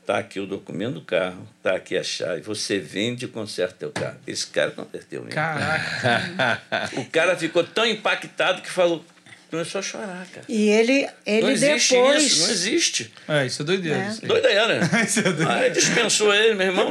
Está 0.00 0.18
aqui 0.18 0.40
o 0.40 0.46
documento 0.46 0.94
do 0.94 1.00
carro, 1.02 1.46
está 1.58 1.76
aqui 1.76 1.96
a 1.96 2.02
chave. 2.02 2.40
Você 2.42 2.78
vende 2.78 3.24
e 3.24 3.28
conserta 3.28 3.74
teu 3.78 3.90
carro. 3.90 4.18
Esse 4.26 4.46
cara 4.48 4.70
converteu 4.72 5.20
mesmo. 5.20 5.34
Caraca. 5.34 6.62
O 6.98 7.04
cara 7.06 7.36
ficou 7.36 7.62
tão 7.62 7.86
impactado 7.86 8.62
que 8.62 8.70
falou, 8.70 9.04
começou 9.48 9.78
a 9.78 9.82
chorar, 9.82 10.26
cara. 10.32 10.44
E 10.48 10.68
ele, 10.68 11.02
não 11.02 11.12
ele 11.26 11.50
existe 11.52 11.94
depois. 11.94 12.22
isso, 12.22 12.42
não 12.42 12.50
existe. 12.50 13.12
É, 13.28 13.46
isso 13.46 13.62
é 13.62 13.64
doideira. 13.64 13.98
É. 13.98 14.26
Doideira. 14.26 14.80
Isso 15.06 15.20
é 15.20 15.22
doideira. 15.22 15.54
Aí 15.54 15.70
dispensou 15.70 16.34
ele, 16.34 16.54
meu 16.54 16.66
irmão. 16.68 16.90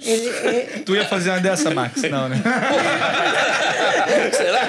Ele- 0.00 0.28
ele- 0.28 0.80
Tu 0.84 0.94
ia 0.94 1.04
fazer 1.06 1.30
uma 1.30 1.40
dessa, 1.40 1.70
Max? 1.70 2.02
Não, 2.02 2.28
né? 2.28 2.36
Será 4.32 4.66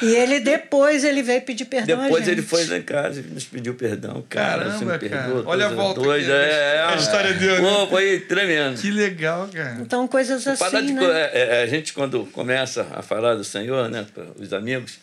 que? 0.00 0.04
e 0.06 0.14
ele 0.16 0.40
depois 0.40 1.04
ele 1.04 1.22
veio 1.22 1.42
pedir 1.42 1.64
perdão 1.66 2.00
a 2.00 2.04
Depois 2.04 2.24
gente. 2.24 2.32
ele 2.38 2.42
foi 2.42 2.64
lá 2.66 2.76
em 2.78 2.82
casa 2.82 3.20
e 3.20 3.22
nos 3.22 3.44
pediu 3.44 3.74
perdão. 3.74 4.24
Cara, 4.28 4.64
você 4.64 4.84
Caramba, 4.84 4.98
me 4.98 5.08
cara. 5.08 5.22
perdoa. 5.24 5.42
Olha 5.46 5.66
a 5.66 5.68
volta 5.70 6.00
que- 6.00 6.08
É, 6.30 6.76
é, 6.76 6.82
a 6.88 6.94
história 6.96 7.32
deu, 7.34 7.60
né? 7.62 7.68
Pô, 7.68 7.86
foi 7.88 8.20
tremendo. 8.20 8.80
Que 8.80 8.90
legal, 8.90 9.48
cara. 9.52 9.76
Então, 9.80 10.06
coisas 10.08 10.44
Parar 10.58 10.78
assim, 10.78 10.86
de 10.86 10.92
né? 10.94 11.04
é, 11.32 11.58
é, 11.60 11.62
a 11.62 11.66
gente, 11.66 11.92
quando 11.92 12.24
começa 12.32 12.86
a 12.92 13.02
falar 13.02 13.34
do 13.34 13.44
Senhor, 13.44 13.88
né, 13.88 14.06
para 14.12 14.24
os 14.38 14.52
amigos, 14.52 14.98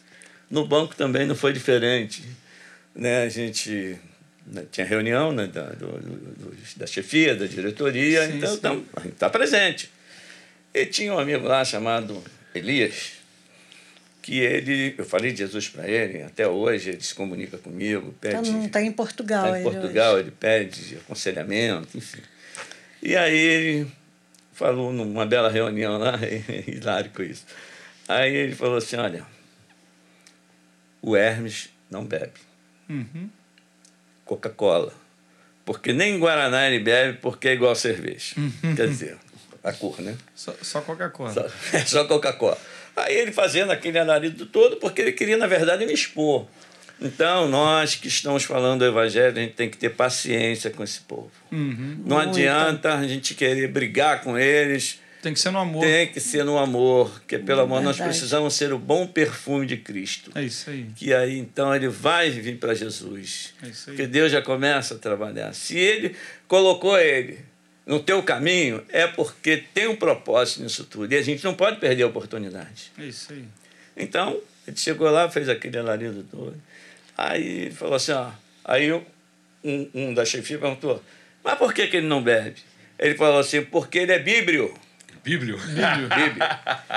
no 0.50 0.66
banco 0.66 0.96
também 0.96 1.26
não 1.28 1.36
foi 1.36 1.54
diferente. 1.54 2.24
Né? 2.96 3.24
A 3.24 3.30
gente 3.30 3.98
né, 4.52 4.66
tinha 4.72 4.86
reunião 4.86 5.32
né, 5.32 5.48
da, 5.48 5.64
do- 5.72 6.00
do- 6.00 6.58
da 6.78 6.88
chefia, 6.88 7.36
da 7.36 7.46
diretoria, 7.46 8.26
Sim, 8.28 8.38
então 8.38 8.54
sim. 8.56 8.60
tam- 8.62 8.86
a 8.96 9.02
gente 9.02 9.14
está 9.14 9.30
presente. 9.30 9.90
E 10.74 10.86
tinha 10.86 11.14
um 11.14 11.20
amigo 11.20 11.48
lá 11.48 11.64
chamado 11.66 12.24
Elias, 12.54 13.14
que 14.22 14.40
ele, 14.40 14.94
eu 14.98 15.06
falei 15.06 15.32
de 15.32 15.40
Jesus 15.40 15.70
para 15.70 15.88
ele, 15.88 16.22
até 16.24 16.48
hoje 16.48 16.90
ele 16.92 17.02
se 17.02 17.16
comunica 17.16 17.58
comigo, 17.58 18.12
Tá, 18.22 18.30
pede 18.30 18.52
não 18.52 18.68
tá 18.70 18.82
em 18.82 18.92
Portugal. 18.92 19.46
Está 19.46 19.58
em 19.60 19.62
ele 19.62 19.72
Portugal, 19.72 20.14
hoje. 20.16 20.24
ele 20.24 20.32
pede 20.32 20.96
aconselhamento, 20.98 21.98
enfim. 21.98 22.22
E 23.02 23.16
aí 23.16 23.38
ele 23.38 23.88
falou 24.54 24.92
numa 24.94 25.26
bela 25.26 25.50
reunião 25.50 25.98
lá, 25.98 26.20
hilário 26.68 27.10
com 27.12 27.24
isso. 27.24 27.46
Aí 28.08 28.36
ele 28.36 28.56
falou 28.56 28.78
assim, 28.78 28.98
olha, 28.98 29.26
o 31.02 31.16
Hermes 31.16 31.70
não 31.90 32.04
bebe 32.06 32.34
Uhum. 32.90 33.30
Coca-Cola. 34.30 34.94
Porque 35.66 35.92
nem 35.92 36.20
Guaraná 36.20 36.68
ele 36.68 36.80
bebe 36.80 37.18
porque 37.20 37.48
é 37.48 37.54
igual 37.54 37.74
cerveja. 37.74 38.36
Quer 38.76 38.88
dizer, 38.88 39.18
a 39.64 39.74
cor, 39.74 40.00
né? 40.00 40.16
Só, 40.36 40.54
só 40.62 40.82
Coca-Cola. 40.82 41.34
Só, 41.34 41.48
é 41.74 41.80
só 41.86 42.06
Coca-Cola. 42.06 42.58
Aí 42.96 43.16
ele 43.16 43.32
fazendo 43.32 43.72
aquele 43.72 43.98
alarido 43.98 44.46
todo, 44.46 44.78
porque 44.78 45.02
ele 45.02 45.14
queria, 45.14 45.36
na 45.36 45.48
verdade, 45.48 45.84
me 45.86 45.94
expor. 45.94 46.46
Então, 47.02 47.48
nós 47.48 47.96
que 47.96 48.08
estamos 48.08 48.44
falando 48.44 48.80
do 48.80 48.86
Evangelho, 48.86 49.36
a 49.36 49.42
gente 49.42 49.54
tem 49.54 49.70
que 49.70 49.78
ter 49.78 49.90
paciência 49.90 50.70
com 50.70 50.84
esse 50.84 51.00
povo. 51.02 51.32
Uhum. 51.52 52.04
Não 52.06 52.18
Muito. 52.18 52.30
adianta 52.30 52.94
a 52.94 53.08
gente 53.08 53.34
querer 53.34 53.68
brigar 53.70 54.22
com 54.22 54.38
eles, 54.38 55.00
Tem 55.22 55.34
que 55.34 55.40
ser 55.40 55.52
no 55.52 55.60
amor. 55.60 55.82
tem 55.84 56.08
que 56.08 56.20
ser 56.20 56.46
no 56.46 56.58
amor, 56.58 57.10
porque 57.12 57.38
pelo 57.38 57.62
amor 57.62 57.82
nós 57.82 57.98
Verdade. 57.98 58.18
precisamos 58.18 58.54
ser 58.54 58.72
o 58.72 58.80
bom 58.80 59.06
perfume 59.06 59.66
de 59.66 59.76
Cristo. 59.78 60.32
É 60.34 60.44
isso 60.44 60.70
aí. 60.70 60.88
Que 60.96 61.14
aí 61.14 61.38
então 61.38 61.76
ele 61.76 61.90
vai 61.90 62.30
vir 62.30 62.58
para 62.58 62.74
Jesus. 62.74 63.54
É 63.62 63.68
isso 63.68 63.90
aí. 63.90 63.96
Porque 63.96 64.08
Deus 64.08 64.32
já 64.32 64.42
começa 64.42 64.96
a 64.96 64.98
trabalhar. 64.98 65.54
Se 65.54 65.78
ele 65.78 66.16
colocou 66.48 66.98
ele 66.98 67.40
no 67.86 68.00
teu 68.00 68.24
caminho, 68.24 68.82
é 68.90 69.08
porque 69.08 69.58
tem 69.74 69.88
um 69.88 69.96
propósito 69.96 70.64
nisso 70.64 70.86
tudo. 70.86 71.12
E 71.14 71.18
a 71.18 71.22
gente 71.22 71.44
não 71.44 71.54
pode 71.54 71.80
perder 71.80 72.04
a 72.04 72.08
oportunidade. 72.08 72.92
É 72.98 73.06
isso 73.06 73.34
aí. 73.34 73.44
Então, 73.98 74.40
ele 74.66 74.78
chegou 74.78 75.10
lá, 75.10 75.30
fez 75.30 75.50
aquele 75.50 75.78
alarido 75.78 76.24
todo. 76.32 76.56
Aí 77.18 77.64
ele 77.64 77.72
falou 77.72 77.96
assim, 77.96 78.14
ó. 78.14 78.30
Aí 78.64 78.94
um, 78.94 79.90
um 79.94 80.14
da 80.14 80.24
chefia 80.24 80.58
perguntou, 80.58 81.04
mas 81.44 81.58
por 81.58 81.74
que, 81.74 81.88
que 81.88 81.98
ele 81.98 82.08
não 82.08 82.24
bebe? 82.24 82.62
Ele 82.98 83.16
falou 83.16 83.40
assim, 83.40 83.62
porque 83.64 84.00
ele 84.00 84.12
é 84.12 84.20
bíblio. 84.20 84.74
Bíblio. 85.24 85.58
Bíblio. 85.68 86.48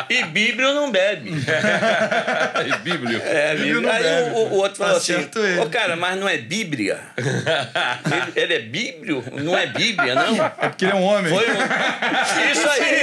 E 0.08 0.24
bíblio 0.24 0.74
não 0.74 0.90
bebe. 0.90 1.30
Bíblio. 2.82 3.20
É, 3.22 3.54
Bíblio 3.56 3.90
Aí 3.90 4.02
bebe. 4.02 4.30
o, 4.30 4.38
o 4.38 4.54
outro 4.54 4.78
falou 4.78 4.96
assim. 4.96 5.14
Ô, 5.60 5.66
cara, 5.68 5.96
mas 5.96 6.18
não 6.18 6.28
é 6.28 6.38
Bíblia? 6.38 7.00
ele, 7.16 8.32
ele 8.36 8.54
é 8.54 8.58
Bíblio? 8.60 9.24
Não 9.42 9.58
é 9.58 9.66
Bíblia, 9.66 10.14
não? 10.14 10.44
É 10.44 10.68
porque 10.68 10.84
ele 10.84 10.92
é 10.92 10.94
um 10.94 11.02
homem. 11.02 11.32
Foi 11.32 11.46
um... 11.50 12.52
Isso 12.52 12.68
aí! 12.68 12.94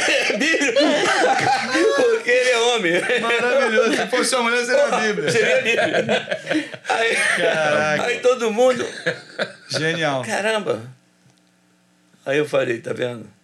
É 0.00 0.36
Bíblio! 0.36 0.74
Porque 1.96 2.30
ele 2.30 2.50
é 2.50 2.58
homem. 2.58 2.92
Maravilhoso. 3.20 3.96
Se 3.96 4.06
fosse 4.06 4.34
uma 4.36 4.50
mulher, 4.50 4.64
seria 4.64 4.86
Bíblia. 4.88 5.30
Seria 5.30 5.56
Bíblia. 5.62 6.38
Aí, 6.88 7.16
Caraca. 7.36 8.02
aí 8.04 8.18
todo 8.20 8.50
mundo. 8.52 8.86
Genial. 9.68 10.22
Caramba! 10.24 10.80
Aí 12.24 12.38
eu 12.38 12.46
falei, 12.46 12.78
tá 12.78 12.92
vendo? 12.92 13.39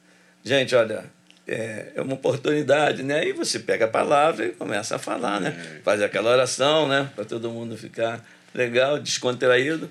Gente, 0.46 0.76
olha, 0.76 1.04
é, 1.44 1.88
é 1.96 2.00
uma 2.00 2.14
oportunidade, 2.14 3.02
né? 3.02 3.18
Aí 3.18 3.32
você 3.32 3.58
pega 3.58 3.86
a 3.86 3.88
palavra 3.88 4.46
e 4.46 4.50
começa 4.52 4.94
a 4.94 4.98
falar, 4.98 5.40
né? 5.40 5.80
Faz 5.82 6.00
aquela 6.00 6.30
oração, 6.30 6.86
né? 6.86 7.10
Para 7.16 7.24
todo 7.24 7.50
mundo 7.50 7.76
ficar 7.76 8.24
legal, 8.54 8.96
descontraído. 8.96 9.90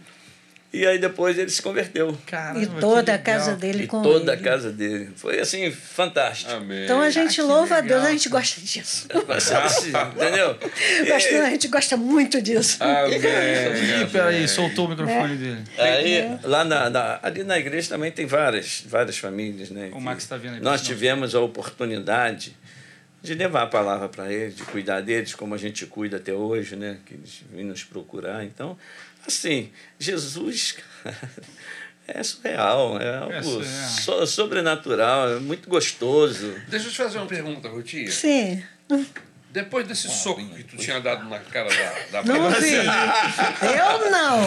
E 0.75 0.85
aí 0.85 0.97
depois 0.99 1.37
ele 1.39 1.49
se 1.49 1.61
converteu. 1.61 2.17
Caramba, 2.25 2.59
E 2.61 2.67
toda 2.81 3.13
a 3.13 3.15
legal. 3.15 3.19
casa 3.23 3.55
dele 3.55 3.83
E 3.83 3.87
com 3.87 4.01
toda 4.01 4.31
a 4.31 4.35
ele. 4.35 4.43
casa 4.43 4.71
dele. 4.71 5.09
Foi 5.15 5.39
assim, 5.39 5.71
fantástico. 5.71 6.51
Amém. 6.51 6.83
Então 6.83 6.99
a 7.01 7.09
gente 7.09 7.39
Ah, 7.39 7.43
louva 7.45 7.75
a 7.77 7.81
Deus, 7.81 7.91
legal. 7.93 8.07
a 8.07 8.11
gente 8.11 8.27
gosta 8.29 8.59
disso. 8.61 9.07
Entendeu? 10.15 10.57
Gosta- 11.07 11.43
a 11.43 11.49
gente 11.49 11.67
gosta 11.67 11.97
muito 11.97 12.41
disso. 12.41 12.77
Amém. 12.83 13.19
Ih, 14.01 14.05
peraí, 14.11 14.47
soltou 14.47 14.85
o 14.87 14.89
microfone 14.89 15.35
dele. 15.37 15.63
Aí, 15.77 16.37
lá 16.43 16.63
na, 16.65 16.89
na- 16.89 17.19
ali 17.23 17.43
na 17.43 17.57
igreja 17.57 17.89
também 17.89 18.11
tem 18.11 18.25
várias, 18.25 18.83
várias 18.87 19.17
famílias, 19.17 19.69
né? 19.69 19.89
O 19.93 19.99
Max 20.01 20.25
tá 20.25 20.37
vendo 20.37 20.55
aí, 20.55 20.61
Nós 20.61 20.81
tivemos 20.81 21.35
a 21.35 21.39
oportunidade 21.39 22.55
de 23.21 23.33
levar 23.33 23.63
a 23.63 23.67
palavra 23.67 24.07
para 24.07 24.31
eles, 24.31 24.55
de 24.55 24.63
cuidar 24.63 25.01
deles, 25.01 25.33
como 25.33 25.55
a 25.55 25.57
gente 25.57 25.85
cuida 25.87 26.17
até 26.17 26.31
hoje, 26.33 26.75
né? 26.75 26.97
Que 27.05 27.15
eles 27.15 27.41
vêm 27.51 27.65
nos 27.65 27.83
procurar. 27.83 28.43
Então, 28.43 28.77
assim, 29.27 29.71
Jesus 29.99 30.75
cara, 31.03 31.17
é 32.07 32.21
surreal, 32.23 32.99
é 33.01 33.17
algo 33.17 33.43
surreal. 33.43 33.89
so- 33.89 34.27
sobrenatural, 34.27 35.29
é 35.33 35.39
muito 35.39 35.69
gostoso. 35.69 36.55
Deixa 36.67 36.87
eu 36.87 36.91
te 36.91 36.97
fazer 36.97 37.17
uma 37.17 37.27
pergunta, 37.27 37.67
Rutinha. 37.69 38.11
Sim. 38.11 38.63
Depois 39.51 39.87
desse 39.87 40.09
soco 40.09 40.45
que 40.49 40.63
tu 40.65 40.75
tinha 40.75 40.99
dado 40.99 41.29
na 41.29 41.39
cara 41.39 41.69
da, 41.69 42.21
da 42.21 42.23
Não 42.27 42.39
Bruna, 42.41 42.59
vi. 42.59 42.73
Eu 42.75 44.11
não. 44.11 44.45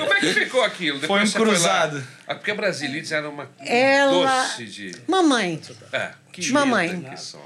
Como 0.00 0.12
é 0.14 0.20
que 0.20 0.32
ficou 0.34 0.62
aquilo? 0.64 0.98
Foi 0.98 1.02
Depois 1.02 1.22
um 1.22 1.32
você 1.32 1.38
lá- 1.38 1.44
cruzado. 1.46 2.06
Ah, 2.26 2.34
Porque 2.34 2.50
a 2.50 2.54
Brasilites 2.56 3.12
era 3.12 3.28
uma 3.28 3.48
Ela- 3.60 4.42
doce 4.42 4.64
de... 4.66 4.96
Mamãe, 5.06 5.60
É, 5.92 6.10
que 6.32 6.50
Mamãe. 6.50 7.00
que 7.00 7.16
só. 7.16 7.40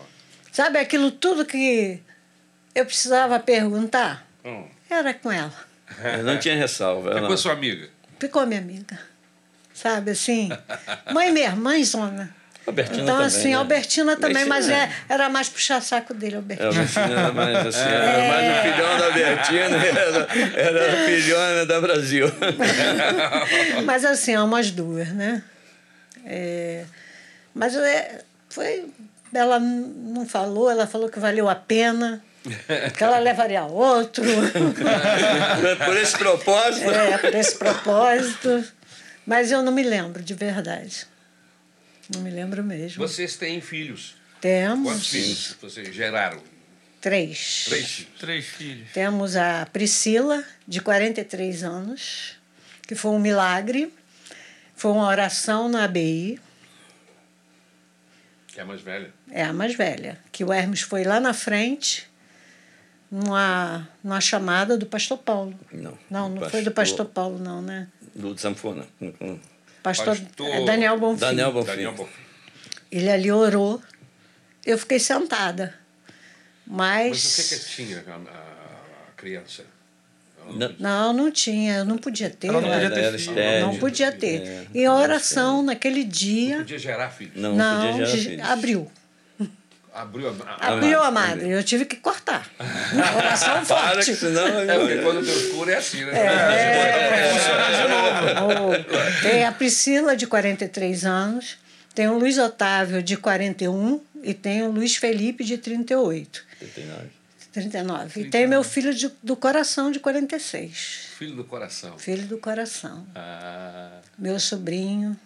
sabe 0.50 0.78
aquilo 0.78 1.10
tudo 1.10 1.44
que 1.44 2.00
eu 2.74 2.86
precisava 2.86 3.38
perguntar? 3.38 4.26
Hum. 4.44 4.66
Era 4.88 5.12
com 5.12 5.30
ela. 5.30 5.52
Não 6.24 6.38
tinha 6.38 6.56
ressalva. 6.56 7.12
Ficou 7.12 7.26
Ela, 7.26 7.36
sua 7.36 7.52
amiga? 7.52 7.88
Ficou 8.18 8.46
minha 8.46 8.60
amiga. 8.60 8.98
Sabe 9.72 10.12
assim? 10.12 10.50
Mãe 11.12 11.32
mesmo, 11.32 11.56
mãezona. 11.56 12.34
Albertina 12.66 13.02
então, 13.02 13.14
também, 13.16 13.26
assim, 13.26 13.48
né? 13.48 13.54
Albertina 13.54 14.16
também, 14.16 14.44
mas 14.46 14.70
é, 14.70 14.90
era 15.06 15.28
mais 15.28 15.50
puxar 15.50 15.82
saco 15.82 16.14
dele, 16.14 16.34
É, 16.34 16.36
Albertina. 16.36 16.68
Albertina 16.68 17.20
era 17.20 17.32
mais 17.32 17.66
assim, 17.66 17.80
era 17.80 18.28
mais 18.28 18.50
o 18.50 18.62
filhão 18.62 18.98
da 18.98 19.04
Albertina, 19.04 19.76
era, 20.56 20.78
era 20.80 20.92
a 20.92 21.04
filhona 21.04 21.66
da 21.66 21.80
Brasil. 21.80 22.26
Mas 23.84 24.04
assim, 24.04 24.34
há 24.34 24.42
umas 24.42 24.70
duas, 24.70 25.08
né? 25.08 25.42
É, 26.24 26.84
mas 27.52 27.76
é, 27.76 28.22
foi. 28.48 28.86
Ela 29.32 29.58
não 29.58 30.26
falou, 30.26 30.70
ela 30.70 30.86
falou 30.86 31.10
que 31.10 31.18
valeu 31.18 31.50
a 31.50 31.54
pena, 31.54 32.22
que 32.96 33.02
ela 33.02 33.18
levaria 33.18 33.64
outro. 33.64 34.24
Por 35.84 35.96
esse 35.96 36.18
propósito. 36.18 36.90
é, 36.90 37.18
por 37.18 37.34
esse 37.34 37.56
propósito. 37.56 38.64
Mas 39.26 39.50
eu 39.50 39.62
não 39.62 39.72
me 39.72 39.82
lembro, 39.82 40.22
de 40.22 40.34
verdade. 40.34 41.06
Não 42.14 42.20
me 42.20 42.30
lembro 42.30 42.62
mesmo. 42.62 43.06
Vocês 43.06 43.36
têm 43.36 43.60
filhos. 43.60 44.14
Quantos 44.40 44.40
Temos 44.42 45.08
filhos 45.08 45.56
vocês 45.60 45.94
geraram? 45.94 46.42
três. 47.04 47.66
Três 47.66 47.86
filhos. 47.86 48.12
Três 48.18 48.46
filhos. 48.46 48.88
Temos 48.92 49.36
a 49.36 49.66
Priscila, 49.70 50.42
de 50.66 50.80
43 50.80 51.62
anos, 51.62 52.36
que 52.86 52.94
foi 52.94 53.10
um 53.10 53.18
milagre. 53.18 53.92
Foi 54.74 54.90
uma 54.90 55.06
oração 55.06 55.68
na 55.68 55.84
ABI. 55.84 56.40
Que 58.48 58.58
é 58.58 58.62
a 58.62 58.66
mais 58.66 58.80
velha. 58.80 59.12
É 59.30 59.44
a 59.44 59.52
mais 59.52 59.74
velha. 59.74 60.18
Que 60.32 60.44
o 60.44 60.52
Hermes 60.52 60.80
foi 60.80 61.04
lá 61.04 61.20
na 61.20 61.34
frente, 61.34 62.08
numa, 63.10 63.88
numa 64.02 64.20
chamada 64.20 64.76
do 64.76 64.86
pastor 64.86 65.18
Paulo. 65.18 65.54
Não. 65.72 65.98
Não, 66.10 66.28
não 66.28 66.50
foi 66.50 66.62
do 66.62 66.70
pastor 66.70 67.06
Paulo, 67.06 67.38
não, 67.38 67.62
né? 67.62 67.88
Do 68.14 68.36
Sanfona. 68.38 68.86
Pastor, 69.82 70.16
Pastor 70.18 70.48
é 70.48 70.64
Daniel 70.64 70.98
Bonfim. 70.98 71.20
Daniel 71.20 71.52
Bonfim. 71.52 71.66
Daniel 71.66 71.92
Bonfim. 71.94 72.12
Ele 72.90 73.10
ali 73.10 73.30
orou. 73.30 73.82
Eu 74.64 74.78
fiquei 74.78 74.98
sentada. 74.98 75.74
Mas. 76.66 77.08
Mas 77.10 77.38
o 77.38 77.48
que, 77.48 77.58
que 77.58 77.64
tinha 77.70 78.04
a, 78.06 78.12
a- 78.12 79.08
a 79.08 79.12
criança? 79.16 79.64
Não. 80.46 80.74
Não, 80.78 81.12
não 81.14 81.30
tinha, 81.30 81.76
eu 81.78 81.84
não 81.86 81.96
podia 81.96 82.28
ter. 82.28 82.48
Ela 82.48 82.60
não 82.60 82.68
né? 82.68 82.74
podia 82.82 82.90
ter 82.90 83.14
estéril. 83.14 83.66
Não 83.66 83.78
podia 83.78 84.12
ter. 84.12 84.42
É, 84.42 84.66
E 84.74 84.84
a 84.84 84.92
oração 84.94 85.62
naquele 85.62 86.04
dia. 86.04 86.58
Podia 86.58 86.78
gerar 86.78 87.08
filhos. 87.10 87.34
Não, 87.36 87.54
Não, 87.56 87.76
podia 87.88 87.92
gerar 88.06 88.16
ge- 88.18 88.28
filhos. 88.30 88.48
abriu. 88.48 88.92
Abriu 89.94 90.28
a, 90.28 90.32
a, 90.66 90.72
Abriu 90.72 91.00
a 91.02 91.10
madre, 91.10 91.42
madre. 91.44 91.50
Eu 91.50 91.62
tive 91.62 91.84
que 91.84 91.96
cortar. 91.96 92.48
Oração 93.16 93.62
Para 93.64 93.92
forte. 93.92 94.06
que 94.06 94.16
senão... 94.16 94.46
É, 94.46 94.78
porque 94.78 94.98
quando 94.98 95.24
Deus 95.24 95.52
cura 95.52 95.72
é 95.72 95.76
assim, 95.76 96.04
né? 96.04 96.12
Oh, 98.42 99.22
Tem 99.22 99.44
a 99.44 99.52
Priscila, 99.52 100.16
de 100.16 100.26
43 100.26 101.04
anos, 101.04 101.58
tem 101.94 102.08
o 102.08 102.18
Luiz 102.18 102.38
Otávio, 102.38 103.02
de 103.02 103.16
41, 103.16 104.00
e 104.22 104.34
tem 104.34 104.62
o 104.64 104.70
Luiz 104.70 104.96
Felipe, 104.96 105.44
de 105.44 105.58
38. 105.58 106.44
39. 106.58 107.00
39. 107.52 108.20
E 108.20 108.24
tem 108.30 108.46
meu 108.48 108.64
filho 108.64 108.92
de- 108.92 109.12
do 109.22 109.36
coração, 109.36 109.92
de 109.92 110.00
46. 110.00 111.10
Filho 111.16 111.36
do 111.36 111.44
coração. 111.44 111.96
Filho 111.98 112.26
do 112.26 112.36
coração. 112.38 113.06
Ah, 113.14 113.98
Meu 114.18 114.40
sobrinho. 114.40 115.16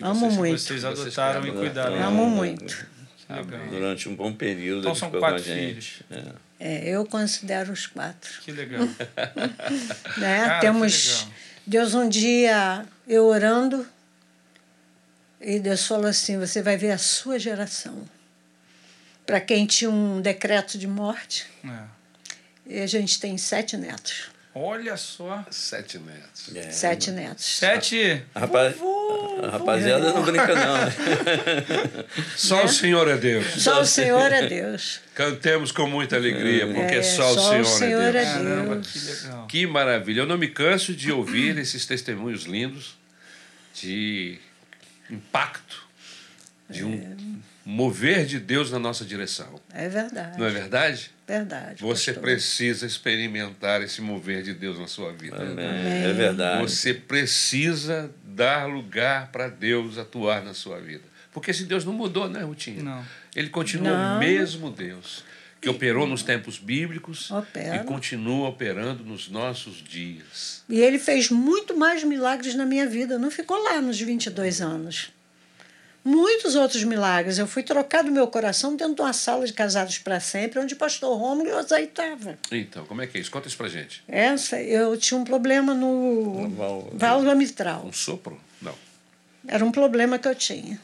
Amo 0.00 0.20
vocês, 0.20 0.34
muito. 0.36 0.58
Vocês 0.60 0.82
Vocês 0.82 1.18
adotaram 1.18 1.40
e 1.40 1.42
criaram, 1.50 1.60
cuidaram. 1.60 1.96
né? 1.96 2.04
Amo 2.04 2.26
muito. 2.30 2.86
Legal. 3.28 3.66
Durante 3.68 4.08
um 4.08 4.14
bom 4.16 4.32
período 4.32 4.80
Então 4.80 4.94
são 4.94 5.10
quatro 5.10 5.42
com 5.42 5.50
a 5.50 5.54
gente. 5.54 5.68
filhos. 5.68 6.02
É. 6.10 6.48
É, 6.60 6.88
eu 6.88 7.04
considero 7.06 7.72
os 7.72 7.86
quatro. 7.86 8.40
Que 8.42 8.50
legal. 8.52 8.80
Né? 10.16 10.38
Cara, 10.46 10.60
Temos 10.60 10.96
que 10.96 11.18
legal. 11.24 11.32
Deus 11.66 11.94
um 11.94 12.08
dia 12.08 12.86
eu 13.06 13.26
orando 13.26 13.86
e 15.40 15.58
Deus 15.60 15.86
falou 15.86 16.06
assim: 16.06 16.38
você 16.38 16.62
vai 16.62 16.76
ver 16.76 16.90
a 16.92 16.98
sua 16.98 17.38
geração. 17.38 18.02
Para 19.26 19.40
quem 19.40 19.66
tinha 19.66 19.90
um 19.90 20.20
decreto 20.22 20.78
de 20.78 20.86
morte, 20.86 21.46
É. 21.62 21.84
e 22.66 22.80
a 22.80 22.86
gente 22.86 23.20
tem 23.20 23.36
sete 23.36 23.76
netos. 23.76 24.30
Olha 24.54 24.96
só. 24.96 25.44
sete 25.50 25.98
netos. 25.98 26.50
É, 26.56 26.70
sete 26.70 27.10
netos. 27.10 27.44
Sete. 27.44 28.22
A, 28.34 28.40
rapaz... 28.40 28.74
a 29.42 29.50
rapaziada 29.50 30.12
não 30.12 30.22
brinca, 30.24 30.54
não. 30.54 30.76
Só 32.36 32.64
o 32.64 32.68
Senhor 32.68 33.06
é 33.08 33.16
Deus. 33.16 33.46
Só 33.62 33.80
o 33.82 33.84
Senhor 33.86 34.32
é 34.32 34.46
Deus. 34.48 35.00
Cantemos 35.14 35.70
com 35.70 35.86
muita 35.86 36.16
alegria, 36.16 36.66
porque 36.66 36.94
É, 36.96 37.02
só, 37.02 37.34
só 37.34 37.56
o 37.56 37.60
o 37.60 37.64
Senhor, 37.64 37.64
Senhor 37.64 38.02
é 38.02 38.08
é 38.08 38.12
Deus. 38.24 38.32
Caramba, 38.34 38.74
Deus. 38.76 38.86
que 38.92 38.98
legal. 38.98 39.46
Que 39.46 39.66
maravilha. 39.66 40.20
Eu 40.22 40.26
não 40.26 40.38
me 40.38 40.48
canso 40.48 40.92
de 40.94 41.12
ouvir 41.12 41.56
esses 41.58 41.86
testemunhos 41.86 42.44
lindos 42.44 42.96
de 43.74 44.38
impacto, 45.10 45.86
de 46.68 46.84
um 46.84 47.16
mover 47.68 48.24
de 48.24 48.40
Deus 48.40 48.70
na 48.70 48.78
nossa 48.78 49.04
direção. 49.04 49.60
É 49.74 49.90
verdade. 49.90 50.38
Não 50.38 50.46
é 50.46 50.50
verdade? 50.50 51.10
Verdade. 51.26 51.82
Você 51.82 52.12
pastor. 52.12 52.22
precisa 52.22 52.86
experimentar 52.86 53.82
esse 53.82 54.00
mover 54.00 54.42
de 54.42 54.54
Deus 54.54 54.78
na 54.78 54.86
sua 54.86 55.12
vida. 55.12 55.36
Amém. 55.36 55.66
É 55.66 56.10
verdade. 56.14 56.62
Você 56.62 56.94
precisa 56.94 58.10
dar 58.24 58.66
lugar 58.66 59.30
para 59.30 59.48
Deus 59.48 59.98
atuar 59.98 60.42
na 60.42 60.54
sua 60.54 60.80
vida. 60.80 61.04
Porque 61.30 61.50
esse 61.50 61.66
Deus 61.66 61.84
não 61.84 61.92
mudou, 61.92 62.26
né, 62.26 62.40
Rutinha? 62.40 62.82
Não. 62.82 63.04
Ele 63.36 63.50
continua 63.50 63.90
Não. 63.90 64.16
o 64.16 64.18
mesmo 64.18 64.70
Deus 64.70 65.22
que 65.60 65.68
operou 65.68 66.06
nos 66.06 66.22
tempos 66.22 66.58
bíblicos 66.58 67.30
Opera. 67.30 67.76
e 67.76 67.84
continua 67.84 68.48
operando 68.48 69.04
nos 69.04 69.28
nossos 69.28 69.84
dias. 69.84 70.64
E 70.70 70.80
ele 70.80 70.98
fez 70.98 71.28
muito 71.28 71.76
mais 71.76 72.02
milagres 72.02 72.54
na 72.54 72.64
minha 72.64 72.88
vida. 72.88 73.18
Não 73.18 73.30
ficou 73.30 73.62
lá 73.62 73.78
nos 73.82 74.00
22 74.00 74.62
anos. 74.62 75.10
Muitos 76.08 76.54
outros 76.54 76.82
milagres. 76.84 77.36
Eu 77.36 77.46
fui 77.46 77.62
trocar 77.62 78.02
do 78.02 78.10
meu 78.10 78.26
coração 78.28 78.74
dentro 78.74 78.94
de 78.94 79.02
uma 79.02 79.12
sala 79.12 79.44
de 79.44 79.52
casados 79.52 79.98
para 79.98 80.18
sempre, 80.18 80.58
onde 80.58 80.72
o 80.72 80.76
pastor 80.78 81.14
Rômulo 81.14 81.50
e 81.50 81.52
Osaí 81.52 81.84
estavam. 81.84 82.34
Então, 82.50 82.86
como 82.86 83.02
é 83.02 83.06
que 83.06 83.18
é 83.18 83.20
isso? 83.20 83.30
Conta 83.30 83.46
isso 83.46 83.58
pra 83.58 83.68
gente. 83.68 84.02
Essa, 84.08 84.58
eu 84.58 84.96
tinha 84.96 85.20
um 85.20 85.24
problema 85.24 85.74
no 85.74 86.48
válvula 86.94 87.34
mitral. 87.34 87.84
Um 87.84 87.92
sopro? 87.92 88.40
Não. 88.62 88.74
Era 89.46 89.62
um 89.62 89.70
problema 89.70 90.18
que 90.18 90.26
eu 90.26 90.34
tinha. 90.34 90.80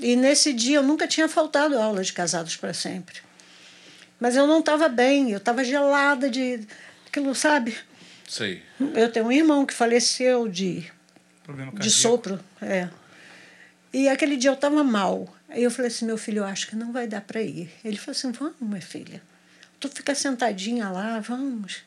E 0.00 0.14
nesse 0.14 0.52
dia 0.52 0.76
eu 0.76 0.84
nunca 0.84 1.08
tinha 1.08 1.28
faltado 1.28 1.76
aula 1.76 2.04
de 2.04 2.12
casados 2.12 2.54
para 2.54 2.72
sempre. 2.72 3.16
Mas 4.20 4.36
eu 4.36 4.46
não 4.46 4.60
estava 4.60 4.88
bem, 4.88 5.32
eu 5.32 5.38
estava 5.38 5.64
gelada 5.64 6.30
de 6.30 6.60
aquilo, 7.08 7.34
sabe? 7.34 7.76
Sei. 8.28 8.62
Eu 8.94 9.10
tenho 9.10 9.26
um 9.26 9.32
irmão 9.32 9.66
que 9.66 9.74
faleceu 9.74 10.46
de 10.46 10.88
Problema 11.42 11.72
de 11.72 11.90
sopro, 11.90 12.38
é. 12.62 12.88
E 13.92 14.08
aquele 14.08 14.36
dia 14.36 14.50
eu 14.50 14.54
estava 14.54 14.82
mal. 14.84 15.34
Aí 15.48 15.62
eu 15.62 15.70
falei 15.70 15.90
assim, 15.90 16.04
meu 16.06 16.16
filho, 16.16 16.38
eu 16.38 16.44
acho 16.44 16.68
que 16.68 16.76
não 16.76 16.92
vai 16.92 17.06
dar 17.08 17.20
para 17.22 17.42
ir. 17.42 17.70
Ele 17.84 17.96
falou 17.96 18.12
assim, 18.12 18.30
vamos, 18.32 18.54
minha 18.60 18.80
filha. 18.80 19.20
Tu 19.80 19.88
fica 19.88 20.14
sentadinha 20.14 20.88
lá, 20.90 21.18
vamos. 21.20 21.82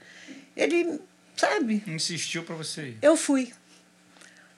Ele, 0.56 1.00
sabe, 1.38 1.82
Insistiu 1.88 2.44
pra 2.44 2.56
você 2.56 2.90
ir. 2.90 2.98
eu 3.02 3.16
fui. 3.16 3.54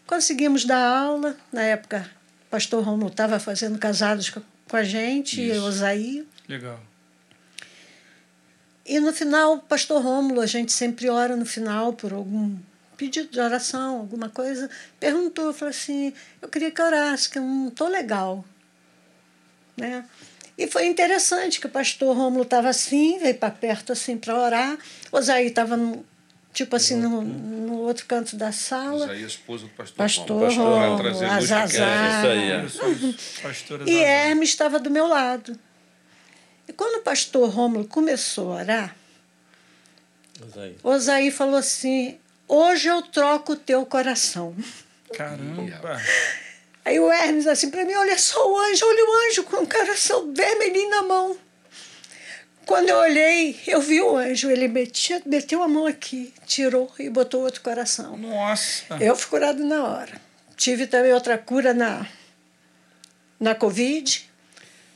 Conseguimos 0.07 0.65
dar 0.65 0.83
aula. 0.85 1.35
Na 1.51 1.61
época, 1.61 2.09
o 2.47 2.49
pastor 2.49 2.83
Romulo 2.83 3.09
estava 3.11 3.39
fazendo 3.39 3.77
casados 3.77 4.29
co- 4.29 4.41
com 4.67 4.77
a 4.77 4.83
gente, 4.83 5.39
e 5.41 5.49
Isso. 5.51 5.59
o 5.61 5.65
Osaí. 5.65 6.27
Legal. 6.47 6.79
E 8.85 8.99
no 8.99 9.11
final, 9.13 9.55
o 9.55 9.59
pastor 9.59 10.01
Rômulo, 10.03 10.41
a 10.41 10.45
gente 10.45 10.71
sempre 10.71 11.09
ora 11.09 11.35
no 11.35 11.45
final 11.45 11.93
por 11.93 12.13
algum 12.13 12.55
pedido 12.95 13.29
de 13.29 13.39
oração, 13.39 13.99
alguma 13.99 14.29
coisa. 14.29 14.69
Perguntou, 14.99 15.53
falou 15.53 15.69
assim: 15.69 16.13
eu 16.41 16.49
queria 16.49 16.71
que 16.71 16.81
orasse, 16.81 17.29
que 17.29 17.37
eu 17.37 17.43
não 17.43 17.67
estou 17.67 17.87
legal. 17.87 18.43
Né? 19.77 20.05
E 20.57 20.67
foi 20.67 20.85
interessante 20.85 21.59
que 21.59 21.67
o 21.67 21.69
pastor 21.69 22.15
Rômulo 22.15 22.43
estava 22.43 22.69
assim, 22.69 23.19
veio 23.19 23.35
para 23.35 23.51
perto 23.51 23.91
assim 23.91 24.17
para 24.17 24.37
orar. 24.37 24.77
O 25.11 25.17
Osaí 25.17 25.47
estava 25.47 25.77
tipo 26.53 26.75
assim 26.77 26.95
no, 26.95 27.21
no 27.21 27.79
outro 27.79 28.05
canto 28.05 28.37
da 28.37 28.53
sala. 28.53 29.05
Isaías, 29.05 29.31
esposa 29.31 29.65
do 29.65 29.69
pastor. 29.71 29.97
Pastor 29.97 30.53
Romulo. 30.53 31.03
Pastor 31.03 31.19
que 31.19 31.25
Azazá. 31.25 31.85
É, 31.85 32.65
isso 32.65 32.81
aí, 32.81 33.89
é. 33.89 33.91
E. 33.91 33.97
Hermes 33.97 34.49
estava 34.49 34.79
do 34.79 34.89
meu 34.89 35.07
lado. 35.07 35.59
E 36.67 36.73
quando 36.73 36.99
o 36.99 37.03
pastor 37.03 37.49
Rômulo 37.49 37.85
começou 37.85 38.53
a 38.53 38.61
orar, 38.61 38.95
Osaí 40.81 41.31
falou 41.31 41.57
assim: 41.57 42.17
Hoje 42.47 42.87
eu 42.87 43.01
troco 43.01 43.53
o 43.53 43.55
teu 43.55 43.85
coração. 43.85 44.55
Caramba. 45.13 45.99
Aí 46.83 46.99
o 46.99 47.11
Hermes 47.11 47.47
assim 47.47 47.71
para 47.71 47.83
mim: 47.83 47.93
Olha 47.95 48.17
só 48.17 48.51
o 48.51 48.57
anjo, 48.59 48.85
olha 48.85 49.03
o 49.03 49.27
anjo 49.27 49.43
com 49.43 49.57
o 49.57 49.67
coração 49.67 50.31
vermelhinho 50.33 50.89
na 50.89 51.01
mão. 51.01 51.37
Quando 52.65 52.89
eu 52.89 52.97
olhei, 52.97 53.59
eu 53.67 53.79
vi 53.79 54.01
o 54.01 54.17
anjo, 54.17 54.49
ele 54.49 54.67
metia, 54.67 55.21
meteu 55.25 55.61
a 55.61 55.67
mão 55.67 55.85
aqui, 55.85 56.33
tirou 56.47 56.91
e 56.97 57.09
botou 57.09 57.43
outro 57.43 57.61
coração. 57.61 58.17
Nossa. 58.17 58.97
Eu 58.99 59.15
fui 59.15 59.29
curado 59.29 59.63
na 59.63 59.83
hora. 59.83 60.19
Tive 60.57 60.87
também 60.87 61.13
outra 61.13 61.37
cura 61.37 61.73
na, 61.73 62.07
na 63.39 63.53
Covid. 63.53 64.27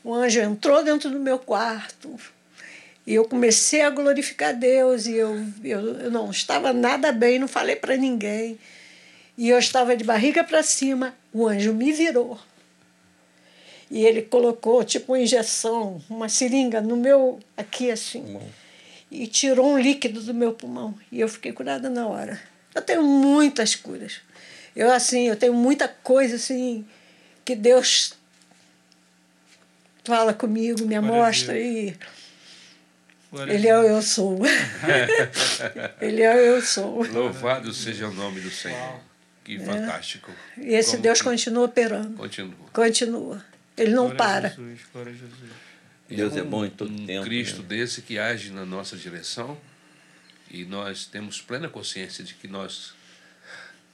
O 0.03 0.13
anjo 0.13 0.39
entrou 0.39 0.83
dentro 0.83 1.11
do 1.11 1.19
meu 1.19 1.37
quarto 1.37 2.19
e 3.09 3.15
eu 3.15 3.25
comecei 3.25 3.81
a 3.81 3.89
glorificar 3.89 4.55
Deus. 4.55 5.07
E 5.07 5.15
eu, 5.15 5.35
eu, 5.63 5.79
eu 5.99 6.11
não 6.11 6.29
estava 6.29 6.71
nada 6.71 7.11
bem, 7.11 7.39
não 7.39 7.47
falei 7.47 7.75
para 7.75 7.97
ninguém. 7.97 8.59
E 9.35 9.49
eu 9.49 9.57
estava 9.57 9.97
de 9.97 10.03
barriga 10.03 10.43
para 10.43 10.61
cima. 10.61 11.15
O 11.33 11.47
anjo 11.47 11.73
me 11.73 11.91
virou. 11.91 12.39
E 13.89 14.05
ele 14.05 14.21
colocou 14.21 14.83
tipo 14.83 15.13
uma 15.13 15.19
injeção, 15.19 15.99
uma 16.07 16.29
seringa 16.29 16.81
no 16.81 16.95
meu, 16.95 17.39
aqui 17.57 17.89
assim, 17.89 18.39
e 19.09 19.25
tirou 19.25 19.73
um 19.73 19.79
líquido 19.79 20.21
do 20.21 20.31
meu 20.31 20.53
pulmão. 20.53 20.93
E 21.11 21.19
eu 21.19 21.27
fiquei 21.27 21.51
curada 21.51 21.89
na 21.89 22.05
hora. 22.05 22.39
Eu 22.75 22.81
tenho 22.83 23.01
muitas 23.01 23.73
curas. 23.73 24.21
Eu, 24.75 24.91
assim, 24.91 25.27
eu 25.27 25.35
tenho 25.35 25.55
muita 25.55 25.87
coisa, 25.87 26.35
assim, 26.35 26.85
que 27.43 27.55
Deus 27.55 28.13
fala 30.03 30.31
comigo, 30.31 30.85
me 30.85 30.99
mostra 30.99 31.59
e 31.59 31.95
Glória 33.31 33.53
ele 33.53 33.67
é 33.67 33.77
o 33.77 33.83
eu 33.83 34.01
sou. 34.01 34.39
ele 36.01 36.21
é 36.21 36.33
o 36.33 36.37
eu 36.37 36.61
sou. 36.61 37.05
Louvado 37.05 37.71
seja 37.73 38.07
o 38.07 38.13
nome 38.13 38.41
do 38.41 38.49
Senhor. 38.49 38.99
Que 39.43 39.59
fantástico. 39.59 40.31
E 40.57 40.73
esse 40.73 40.91
Como 40.91 41.03
Deus 41.03 41.19
que 41.19 41.23
continua 41.25 41.65
operando. 41.65 42.15
continua. 42.15 42.55
Continua. 42.73 43.45
Ele 43.77 43.91
não 43.91 44.09
Glória 44.09 44.13
a 44.13 44.17
para. 44.17 44.49
Jesus, 44.49 44.79
glória 44.91 45.11
a 45.11 45.15
Jesus. 45.15 45.51
Deus 46.09 46.35
é 46.37 46.41
bom 46.43 46.65
em 46.65 46.69
todo 46.69 46.91
um 46.91 47.05
tempo. 47.05 47.25
Cristo 47.25 47.61
né? 47.61 47.67
desse 47.69 48.01
que 48.01 48.17
age 48.17 48.51
na 48.51 48.65
nossa 48.65 48.97
direção 48.97 49.57
e 50.49 50.65
nós 50.65 51.05
temos 51.05 51.39
plena 51.39 51.69
consciência 51.69 52.23
de 52.23 52.33
que 52.33 52.47
nós 52.47 52.93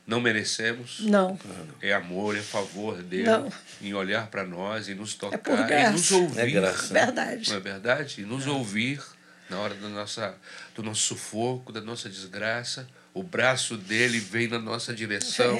não 0.07 0.21
merecemos. 0.21 0.99
Não. 1.01 1.37
É 1.81 1.93
amor, 1.93 2.37
é 2.37 2.41
favor 2.41 3.01
dele 3.01 3.23
Não. 3.23 3.51
em 3.81 3.93
olhar 3.93 4.27
para 4.27 4.45
nós 4.45 4.87
e 4.87 4.95
nos 4.95 5.13
por 5.13 5.31
tocar 5.31 5.65
e 5.65 5.67
graça. 5.67 5.91
nos 5.91 6.11
ouvir. 6.11 6.39
É 6.39 6.49
graça. 6.49 6.93
Verdade. 6.93 7.49
Não 7.49 7.57
é 7.57 7.59
verdade? 7.59 8.21
E 8.21 8.25
nos 8.25 8.47
ouvir 8.47 9.01
na 9.49 9.59
hora 9.59 9.75
da 9.75 9.87
nossa, 9.89 10.35
do 10.73 10.83
nosso 10.83 11.01
sufoco, 11.01 11.71
da 11.71 11.81
nossa 11.81 12.09
desgraça. 12.09 12.87
O 13.13 13.23
braço 13.23 13.77
dele 13.77 14.19
vem 14.19 14.47
na 14.47 14.59
nossa 14.59 14.93
direção 14.93 15.57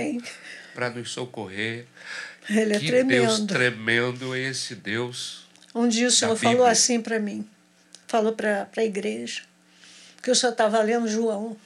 para 0.73 0.89
nos 0.89 1.11
socorrer. 1.11 1.85
Ele 2.49 2.73
é 2.73 2.79
que 2.79 2.91
Deus 2.91 3.39
tremendo. 3.41 3.47
tremendo 3.47 4.35
é 4.35 4.39
esse 4.39 4.75
Deus. 4.75 5.45
Um 5.73 5.87
dia 5.87 6.07
o 6.07 6.11
senhor 6.11 6.35
falou 6.35 6.65
assim 6.65 7.01
para 7.01 7.19
mim. 7.19 7.47
Falou 8.07 8.33
para 8.33 8.67
a 8.75 8.83
igreja. 8.83 9.43
Que 10.21 10.31
o 10.31 10.35
senhor 10.35 10.51
estava 10.51 10.81
lendo 10.81 11.07
João. 11.07 11.57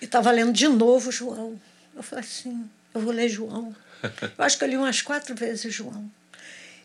E 0.00 0.04
estava 0.04 0.30
lendo 0.30 0.52
de 0.52 0.68
novo 0.68 1.12
João. 1.12 1.60
Eu 1.94 2.02
falei 2.02 2.24
assim, 2.24 2.68
eu 2.94 3.00
vou 3.00 3.12
ler 3.12 3.28
João. 3.28 3.74
Eu 4.02 4.44
acho 4.44 4.56
que 4.56 4.64
eu 4.64 4.68
li 4.68 4.76
umas 4.78 5.02
quatro 5.02 5.34
vezes 5.34 5.74
João. 5.74 6.10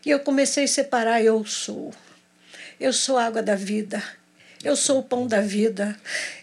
E 0.04 0.10
eu 0.10 0.20
comecei 0.20 0.64
a 0.64 0.68
separar 0.68 1.22
eu 1.22 1.42
sou. 1.46 1.94
Eu 2.78 2.92
sou 2.92 3.16
a 3.16 3.24
água 3.26 3.42
da 3.42 3.54
vida. 3.54 4.02
Eu 4.64 4.74
sou 4.76 4.98
o 4.98 5.02
pão 5.02 5.26
da 5.26 5.40
vida. 5.40 5.96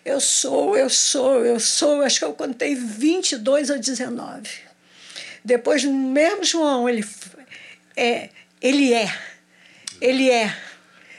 Eu 0.06 0.20
sou, 0.20 0.78
eu 0.78 0.90
sou, 0.90 1.44
eu 1.46 1.60
sou. 1.60 2.02
Acho 2.02 2.20
que 2.20 2.26
eu 2.26 2.34
contei 2.34 2.76
22 2.76 3.70
ou 3.70 3.80
19. 3.80 4.50
Depois, 5.44 5.84
mesmo 5.84 6.44
João, 6.44 6.88
ele 6.88 7.06
é, 7.96 8.30
ele 8.62 8.94
é. 8.94 9.14
Ele 10.00 10.30
é. 10.30 10.56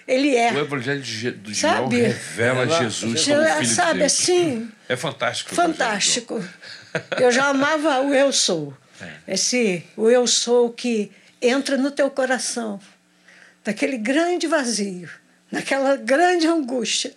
Ele 0.06 0.36
é. 0.36 0.52
O 0.52 0.58
Evangelho 0.58 1.00
do 1.00 1.54
João 1.54 1.72
Sabe? 1.74 1.96
revela 2.02 2.62
Ela- 2.62 2.78
Jesus 2.82 3.24
como 3.24 3.42
Filho 3.44 3.66
sabe 3.74 3.92
de 3.92 3.98
Deus. 4.00 4.12
assim? 4.12 4.70
É 4.88 4.96
fantástico. 4.96 5.54
Fantástico. 5.54 6.44
Eu 7.18 7.32
já 7.32 7.46
amava 7.46 8.00
o 8.02 8.14
eu 8.14 8.30
sou. 8.32 8.74
Esse 9.26 9.82
o 9.96 10.08
eu 10.10 10.26
sou 10.26 10.70
que 10.70 11.10
entra 11.40 11.76
no 11.76 11.90
teu 11.90 12.10
coração, 12.10 12.78
naquele 13.64 13.96
grande 13.98 14.46
vazio, 14.46 15.08
naquela 15.50 15.96
grande 15.96 16.46
angústia. 16.46 17.12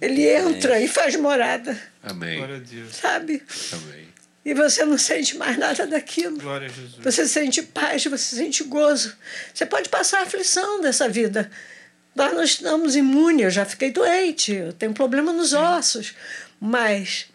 Ele 0.00 0.28
entra 0.28 0.80
e 0.80 0.88
faz 0.88 1.16
morada, 1.16 1.78
Amém. 2.02 2.36
Glória 2.38 2.56
a 2.56 2.58
Deus. 2.58 2.94
sabe? 2.96 3.42
Amém. 3.72 4.04
E 4.44 4.52
você 4.52 4.84
não 4.84 4.98
sente 4.98 5.36
mais 5.38 5.56
nada 5.56 5.86
daquilo. 5.86 6.38
Glória 6.38 6.66
a 6.66 6.70
Jesus. 6.70 7.02
Você 7.02 7.26
sente 7.26 7.62
paz, 7.62 8.04
você 8.04 8.36
sente 8.36 8.62
gozo. 8.64 9.16
Você 9.54 9.64
pode 9.64 9.88
passar 9.88 10.18
a 10.20 10.22
aflição 10.24 10.82
dessa 10.82 11.08
vida. 11.08 11.50
Nós 12.14 12.32
não 12.34 12.44
estamos 12.44 12.94
imunes, 12.94 13.44
eu 13.44 13.50
já 13.50 13.64
fiquei 13.64 13.90
doente, 13.90 14.52
eu 14.52 14.72
tenho 14.72 14.92
problema 14.92 15.32
nos 15.32 15.52
ossos. 15.54 16.14
Mas 16.60 17.26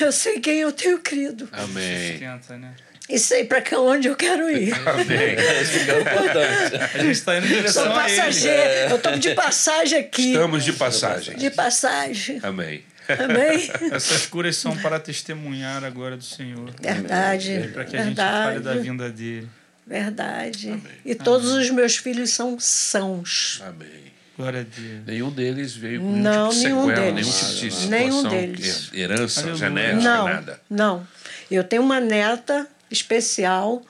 eu 0.00 0.10
sei 0.10 0.40
quem 0.40 0.58
eu 0.60 0.72
tenho 0.72 0.98
crido. 1.00 1.48
Amém. 1.52 2.12
Sustenta, 2.12 2.56
né? 2.56 2.74
E 3.12 3.18
sei 3.18 3.44
para 3.44 3.62
onde 3.78 4.08
eu 4.08 4.16
quero 4.16 4.48
ir. 4.50 4.72
Amém. 4.88 5.36
Isso 5.62 5.84
que 5.84 5.90
é 5.90 5.94
o 5.94 6.00
importante. 6.00 6.76
A 6.94 6.98
gente 6.98 7.10
está 7.12 7.36
indo 7.38 7.46
em 7.46 7.48
Sou 7.48 7.56
direção 7.58 7.82
a 7.84 8.08
ele. 8.08 8.16
passageiro, 8.16 8.90
eu 8.90 8.96
estou 8.96 9.18
de 9.18 9.34
passagem 9.34 9.98
aqui. 10.00 10.32
Estamos 10.32 10.64
de 10.64 10.72
passagem. 10.72 11.36
De 11.36 11.50
passagem. 11.50 12.40
Amém. 12.42 12.82
Amém? 13.08 13.70
Essas 13.92 14.26
curas 14.26 14.56
são 14.56 14.76
para 14.78 14.98
testemunhar 14.98 15.84
agora 15.84 16.16
do 16.16 16.24
Senhor. 16.24 16.70
Verdade. 16.80 17.70
Para 17.74 17.84
que 17.84 17.96
a 17.96 18.04
gente 18.04 18.16
fale 18.16 18.60
da 18.60 18.70
Verdade. 18.72 18.78
vinda 18.80 19.10
dele. 19.10 19.48
Verdade. 19.86 20.82
E 21.04 21.14
todos 21.14 21.50
os 21.52 21.68
meus 21.70 21.96
filhos 21.96 22.30
são 22.30 22.58
sãos. 22.58 23.60
Amém. 23.66 24.12
Glória 24.38 24.60
a 24.60 24.62
Deus. 24.62 25.00
Nenhum 25.06 25.30
deles 25.30 25.74
veio 25.76 26.00
com 26.00 26.16
Não, 26.16 26.48
tipo 26.48 26.62
nenhum 26.62 26.86
sequela, 26.88 27.12
deles. 27.12 27.26
nenhum 27.26 27.32
tipo 27.32 27.52
de 27.52 27.70
situação, 27.70 27.90
Nenhum 27.90 28.22
deles. 28.28 28.90
herança, 28.94 29.40
Aleluia. 29.40 29.58
genética, 29.58 30.00
Não, 30.02 30.24
nada. 30.24 30.60
não. 30.70 31.06
Eu 31.50 31.62
tenho 31.64 31.82
uma 31.82 32.00
neta 32.00 32.66
especial, 32.92 33.82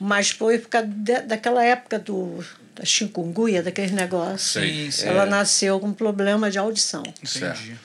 mas 0.00 0.30
foi 0.30 0.58
por 0.58 0.68
causa 0.68 0.86
de- 0.88 1.22
daquela 1.22 1.64
época 1.64 1.98
do, 1.98 2.44
da 2.74 2.84
chikungunya, 2.84 3.62
daqueles 3.62 3.90
negócios. 3.90 4.52
Sim, 4.64 4.90
sim. 4.90 5.06
Ela 5.06 5.24
nasceu 5.26 5.78
com 5.80 5.92
problema 5.92 6.50
de 6.50 6.58
audição. 6.58 7.02
Entendi. 7.22 7.76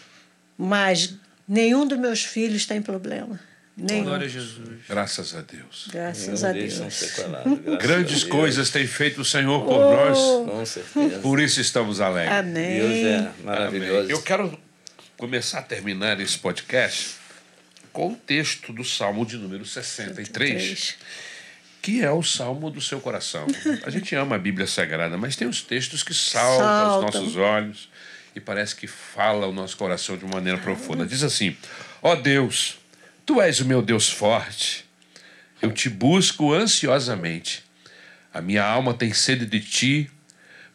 Mas 0.58 1.16
nenhum 1.48 1.88
dos 1.88 1.98
meus 1.98 2.24
filhos 2.24 2.66
tem 2.66 2.82
problema. 2.82 3.40
Nenhum. 3.76 4.04
Glória 4.04 4.28
a 4.28 4.30
Jesus. 4.30 4.70
Graças 4.88 5.36
a 5.36 5.42
Deus. 5.42 5.88
Graças 5.92 6.42
Não 6.44 6.50
a 6.50 6.54
Deus. 6.54 6.78
graças 6.78 7.16
Grandes 7.82 8.18
a 8.18 8.20
Deus. 8.20 8.24
coisas 8.26 8.70
tem 8.70 8.86
feito 8.86 9.22
o 9.22 9.26
Senhor 9.26 9.66
por 9.66 9.74
Oh. 9.74 9.92
nós, 9.96 10.18
Com 10.20 10.66
certeza. 10.66 11.20
por 11.22 11.40
isso 11.40 11.60
estamos 11.60 12.00
alegres. 12.00 12.38
Amém. 12.38 12.80
Deus 12.80 12.92
é 12.92 13.16
Amém. 13.18 13.32
maravilhoso. 13.44 14.10
Eu 14.12 14.22
quero 14.22 14.60
começar 15.18 15.58
a 15.60 15.62
terminar 15.64 16.20
esse 16.22 16.38
podcast 16.38 17.16
com 17.94 18.12
o 18.12 18.16
texto 18.16 18.74
do 18.74 18.84
Salmo 18.84 19.26
de 19.26 19.38
número 19.38 19.66
63, 19.66 20.98
que 21.82 22.04
é 22.04 22.12
o 22.12 22.24
salmo 22.24 22.70
do 22.72 22.82
seu 22.82 23.00
coração. 23.00 23.46
A 23.86 23.90
gente 23.90 24.14
ama 24.18 24.36
a 24.36 24.40
Bíblia 24.40 24.66
Sagrada, 24.68 25.16
mas 25.16 25.36
tem 25.36 25.48
os 25.48 25.62
textos 25.62 26.02
que 26.02 26.14
saltam 26.14 26.68
aos 26.68 27.04
Saltam. 27.04 27.22
nossos 27.22 27.38
olhos 27.38 27.90
e 28.36 28.40
parece 28.40 28.76
que 28.76 28.88
fala 28.88 29.48
o 29.48 29.54
nosso 29.54 29.78
coração 29.78 30.18
de 30.18 30.26
uma 30.26 30.34
maneira 30.36 30.58
profunda. 30.58 31.06
Diz 31.06 31.22
assim: 31.22 31.56
Ó 32.02 32.16
Deus, 32.16 32.80
tu 33.26 33.40
és 33.40 33.60
o 33.60 33.66
meu 33.66 33.82
Deus 33.82 34.10
forte, 34.10 34.86
eu 35.62 35.72
te 35.72 35.88
busco 35.88 36.52
ansiosamente. 36.52 37.64
A 38.34 38.42
minha 38.42 38.66
alma 38.66 38.96
tem 38.96 39.14
sede 39.14 39.46
de 39.46 39.60
ti, 39.60 40.10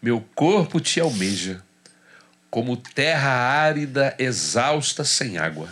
meu 0.00 0.24
corpo 0.36 0.78
te 0.78 1.00
almeja 1.00 1.60
como 2.50 2.76
terra 2.76 3.30
árida, 3.30 4.14
exausta, 4.18 5.04
sem 5.04 5.36
água. 5.36 5.68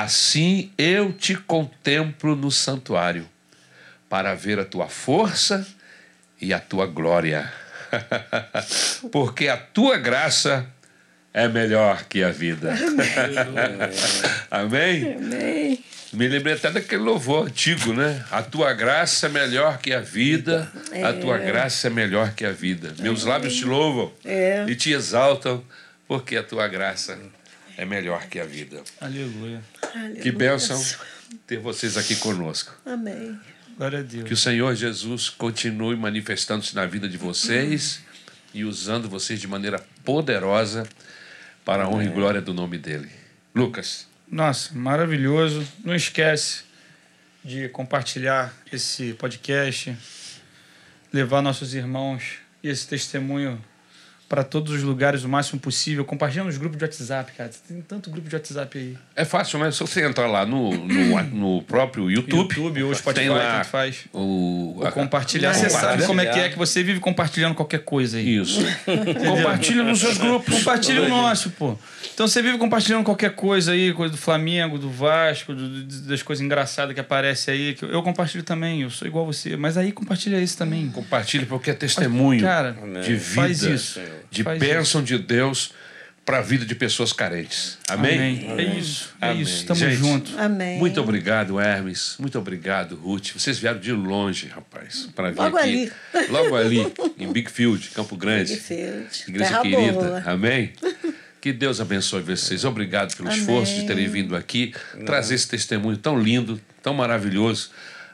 Assim 0.00 0.72
eu 0.78 1.12
te 1.12 1.34
contemplo 1.34 2.34
no 2.34 2.50
santuário, 2.50 3.28
para 4.08 4.34
ver 4.34 4.58
a 4.58 4.64
tua 4.64 4.88
força 4.88 5.66
e 6.40 6.54
a 6.54 6.58
tua 6.58 6.86
glória. 6.86 7.52
Porque 9.12 9.48
a 9.48 9.56
tua 9.58 9.98
graça 9.98 10.66
é 11.34 11.46
melhor 11.46 12.04
que 12.04 12.22
a 12.24 12.30
vida. 12.30 12.72
Amém? 14.50 15.14
Amém. 15.14 15.84
Me 16.10 16.26
lembrei 16.26 16.54
até 16.54 16.70
daquele 16.70 17.02
louvor 17.02 17.46
antigo, 17.48 17.92
né? 17.92 18.24
A 18.30 18.42
tua 18.42 18.72
graça 18.72 19.26
é 19.26 19.28
melhor 19.28 19.76
que 19.78 19.92
a 19.92 20.00
vida, 20.00 20.72
a 21.04 21.12
tua 21.12 21.36
graça 21.36 21.88
é 21.88 21.90
melhor 21.90 22.32
que 22.34 22.46
a 22.46 22.52
vida. 22.52 22.94
Meus 22.98 23.24
lábios 23.24 23.54
te 23.56 23.64
louvam 23.66 24.10
É. 24.24 24.64
e 24.68 24.74
te 24.74 24.90
exaltam, 24.90 25.62
porque 26.08 26.36
a 26.36 26.42
tua 26.42 26.66
graça 26.68 27.18
é 27.76 27.84
melhor 27.84 28.26
que 28.26 28.38
a 28.38 28.44
vida. 28.44 28.82
Aleluia. 29.00 29.62
Que 30.22 30.30
bênção 30.30 30.82
ter 31.46 31.58
vocês 31.58 31.96
aqui 31.96 32.16
conosco. 32.16 32.74
Amém. 32.84 33.38
Glória 33.76 34.00
a 34.00 34.04
Que 34.04 34.18
o 34.18 34.24
Deus. 34.24 34.40
Senhor 34.40 34.74
Jesus 34.74 35.28
continue 35.28 35.96
manifestando-se 35.96 36.74
na 36.74 36.86
vida 36.86 37.08
de 37.08 37.16
vocês 37.16 38.02
e 38.52 38.64
usando 38.64 39.08
vocês 39.08 39.40
de 39.40 39.48
maneira 39.48 39.78
poderosa 40.04 40.86
para 41.64 41.84
a 41.84 41.88
honra 41.88 42.04
e 42.04 42.08
glória 42.08 42.40
do 42.40 42.52
nome 42.52 42.78
dele. 42.78 43.10
Lucas. 43.54 44.06
Nossa, 44.30 44.74
maravilhoso. 44.74 45.66
Não 45.84 45.94
esquece 45.94 46.64
de 47.44 47.68
compartilhar 47.68 48.52
esse 48.72 49.14
podcast, 49.14 49.96
levar 51.12 51.42
nossos 51.42 51.74
irmãos 51.74 52.38
e 52.62 52.68
esse 52.68 52.86
testemunho 52.86 53.62
para 54.32 54.42
todos 54.42 54.72
os 54.72 54.82
lugares 54.82 55.24
o 55.24 55.28
máximo 55.28 55.60
possível. 55.60 56.06
Compartilha 56.06 56.42
nos 56.42 56.56
grupos 56.56 56.78
de 56.78 56.84
WhatsApp, 56.84 57.32
cara. 57.32 57.50
Tem 57.68 57.82
tanto 57.82 58.08
grupo 58.10 58.30
de 58.30 58.34
WhatsApp 58.34 58.78
aí. 58.78 58.96
É 59.14 59.26
fácil, 59.26 59.58
mas 59.58 59.74
se 59.76 59.80
você 59.82 60.02
entrar 60.06 60.26
lá 60.26 60.46
no, 60.46 60.72
no, 60.72 61.22
no 61.58 61.62
próprio 61.64 62.10
YouTube, 62.10 62.54
YouTube 62.54 62.82
ou 62.84 62.94
Spotify, 62.94 63.26
tem 63.26 63.28
lá 63.28 63.56
tanto 63.58 63.66
faz. 63.68 64.04
o 64.10 64.78
Ou 64.80 64.92
compartilhar. 64.92 65.52
Você 65.52 65.66
é. 65.66 65.68
sabe 65.68 66.06
como 66.06 66.22
é 66.22 66.26
que 66.26 66.38
é 66.38 66.48
que 66.48 66.56
você 66.56 66.82
vive 66.82 66.98
compartilhando 66.98 67.54
qualquer 67.54 67.80
coisa 67.80 68.16
aí. 68.16 68.36
Isso. 68.38 68.58
Compartilha 69.28 69.82
nos 69.82 70.00
seus 70.00 70.16
grupos. 70.16 70.54
Compartilha 70.58 71.02
o 71.02 71.08
nosso, 71.08 71.50
pô. 71.50 71.76
Então 72.14 72.26
você 72.26 72.40
vive 72.40 72.56
compartilhando 72.56 73.04
qualquer 73.04 73.34
coisa 73.34 73.72
aí, 73.72 73.92
coisa 73.92 74.12
do 74.12 74.18
Flamengo, 74.18 74.78
do 74.78 74.88
Vasco, 74.90 75.54
do- 75.54 75.84
das 76.08 76.22
coisas 76.22 76.42
engraçadas 76.44 76.94
que 76.94 77.00
aparecem 77.00 77.52
aí. 77.54 77.74
Que 77.74 77.84
eu- 77.84 77.90
eu 77.90 78.02
compartilho 78.02 78.42
também, 78.44 78.80
eu 78.80 78.88
sou 78.90 79.06
igual 79.06 79.26
você. 79.26 79.56
Mas 79.58 79.76
aí 79.76 79.92
compartilha 79.92 80.40
isso 80.40 80.56
também. 80.56 80.88
Compartilha 80.88 81.44
porque 81.44 81.70
é 81.70 81.74
testemunho 81.74 82.40
Cara, 82.40 82.74
de 83.04 83.14
vida, 83.14 83.20
faz 83.34 83.62
isso. 83.62 84.00
De 84.30 84.42
Faz 84.42 84.58
bênção 84.58 85.02
de 85.02 85.18
Deus 85.18 85.72
para 86.24 86.38
a 86.38 86.40
vida 86.40 86.64
de 86.64 86.74
pessoas 86.74 87.12
carentes. 87.12 87.78
Amém? 87.88 88.46
É 88.56 88.62
isso. 88.78 89.10
É 89.20 89.30
Amém. 89.30 89.42
isso. 89.42 89.66
Tamo 89.66 89.80
Gente, 89.80 89.96
junto. 89.96 90.38
Amém. 90.38 90.78
Muito 90.78 91.00
obrigado, 91.00 91.58
Hermes. 91.60 92.14
Muito 92.18 92.38
obrigado, 92.38 92.94
Ruth. 92.94 93.32
Vocês 93.32 93.58
vieram 93.58 93.80
de 93.80 93.92
longe, 93.92 94.46
rapaz, 94.46 95.08
para 95.16 95.30
vir 95.30 95.38
Logo 95.38 95.56
aqui. 95.56 95.92
Logo 96.28 96.56
ali, 96.56 96.92
em 97.18 97.32
Big 97.32 97.50
Field, 97.50 97.90
Campo 97.90 98.16
Grande. 98.16 98.54
Bigfield. 98.54 99.24
Igreja 99.28 99.50
Terra 99.50 99.62
querida. 99.62 99.92
boa. 99.92 100.22
Amém? 100.26 100.72
Que 101.40 101.52
Deus 101.52 101.80
abençoe 101.80 102.22
vocês. 102.22 102.64
Obrigado 102.64 103.16
pelo 103.16 103.28
Amém. 103.28 103.40
esforço 103.40 103.74
de 103.74 103.84
terem 103.84 104.06
vindo 104.06 104.36
aqui, 104.36 104.72
trazer 105.04 105.34
esse 105.34 105.48
testemunho 105.48 105.96
tão 105.96 106.16
lindo, 106.16 106.60
tão 106.80 106.94
maravilhoso, 106.94 107.70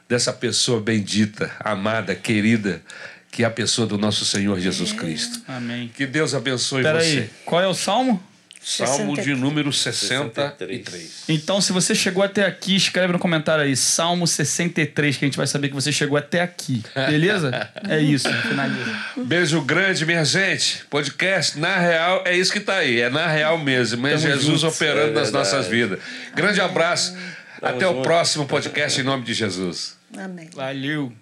dessa 0.07 0.33
pessoa 0.33 0.81
bendita, 0.81 1.51
amada, 1.59 2.15
querida, 2.15 2.81
que 3.31 3.43
é 3.43 3.45
a 3.45 3.49
pessoa 3.51 3.87
do 3.87 3.97
nosso 3.97 4.25
Senhor 4.25 4.59
Jesus 4.59 4.91
Cristo. 4.91 5.41
Amém. 5.47 5.89
Que 5.95 6.05
Deus 6.05 6.33
abençoe 6.33 6.83
Pera 6.83 6.99
você. 7.01 7.07
aí, 7.07 7.29
qual 7.45 7.61
é 7.61 7.67
o 7.67 7.73
salmo? 7.73 8.21
Salmo 8.61 9.15
de 9.15 9.21
63. 9.23 9.39
número 9.39 9.71
63. 9.71 11.23
Então, 11.29 11.61
se 11.61 11.71
você 11.71 11.95
chegou 11.95 12.21
até 12.21 12.45
aqui, 12.45 12.75
escreve 12.75 13.13
no 13.13 13.17
comentário 13.17 13.63
aí, 13.63 13.73
Salmo 13.75 14.27
63, 14.27 15.15
que 15.15 15.23
a 15.23 15.27
gente 15.27 15.37
vai 15.37 15.47
saber 15.47 15.69
que 15.69 15.73
você 15.73 15.93
chegou 15.93 16.17
até 16.17 16.41
aqui. 16.41 16.83
Beleza? 16.93 17.71
é 17.87 17.99
isso, 17.99 18.27
finaliza. 18.43 18.99
Beijo 19.15 19.61
grande, 19.61 20.05
minha 20.05 20.25
gente. 20.25 20.83
Podcast, 20.89 21.57
na 21.57 21.77
real, 21.77 22.21
é 22.25 22.35
isso 22.35 22.51
que 22.51 22.59
tá 22.59 22.75
aí. 22.75 22.99
É 22.99 23.09
na 23.09 23.27
real 23.27 23.57
mesmo. 23.57 24.05
É 24.05 24.11
Tamo 24.11 24.21
Jesus 24.23 24.61
junto. 24.61 24.73
operando 24.75 25.11
É 25.11 25.21
nas 25.21 25.31
nossas 25.31 25.67
vidas. 25.67 25.97
Grande 26.35 26.59
abraço. 26.59 27.15
Até 27.61 27.87
o 27.87 28.01
próximo 28.01 28.45
podcast 28.45 28.99
em 28.99 29.03
nome 29.03 29.23
de 29.23 29.33
Jesus. 29.33 29.95
Amém. 30.17 30.49
Valeu. 30.53 31.13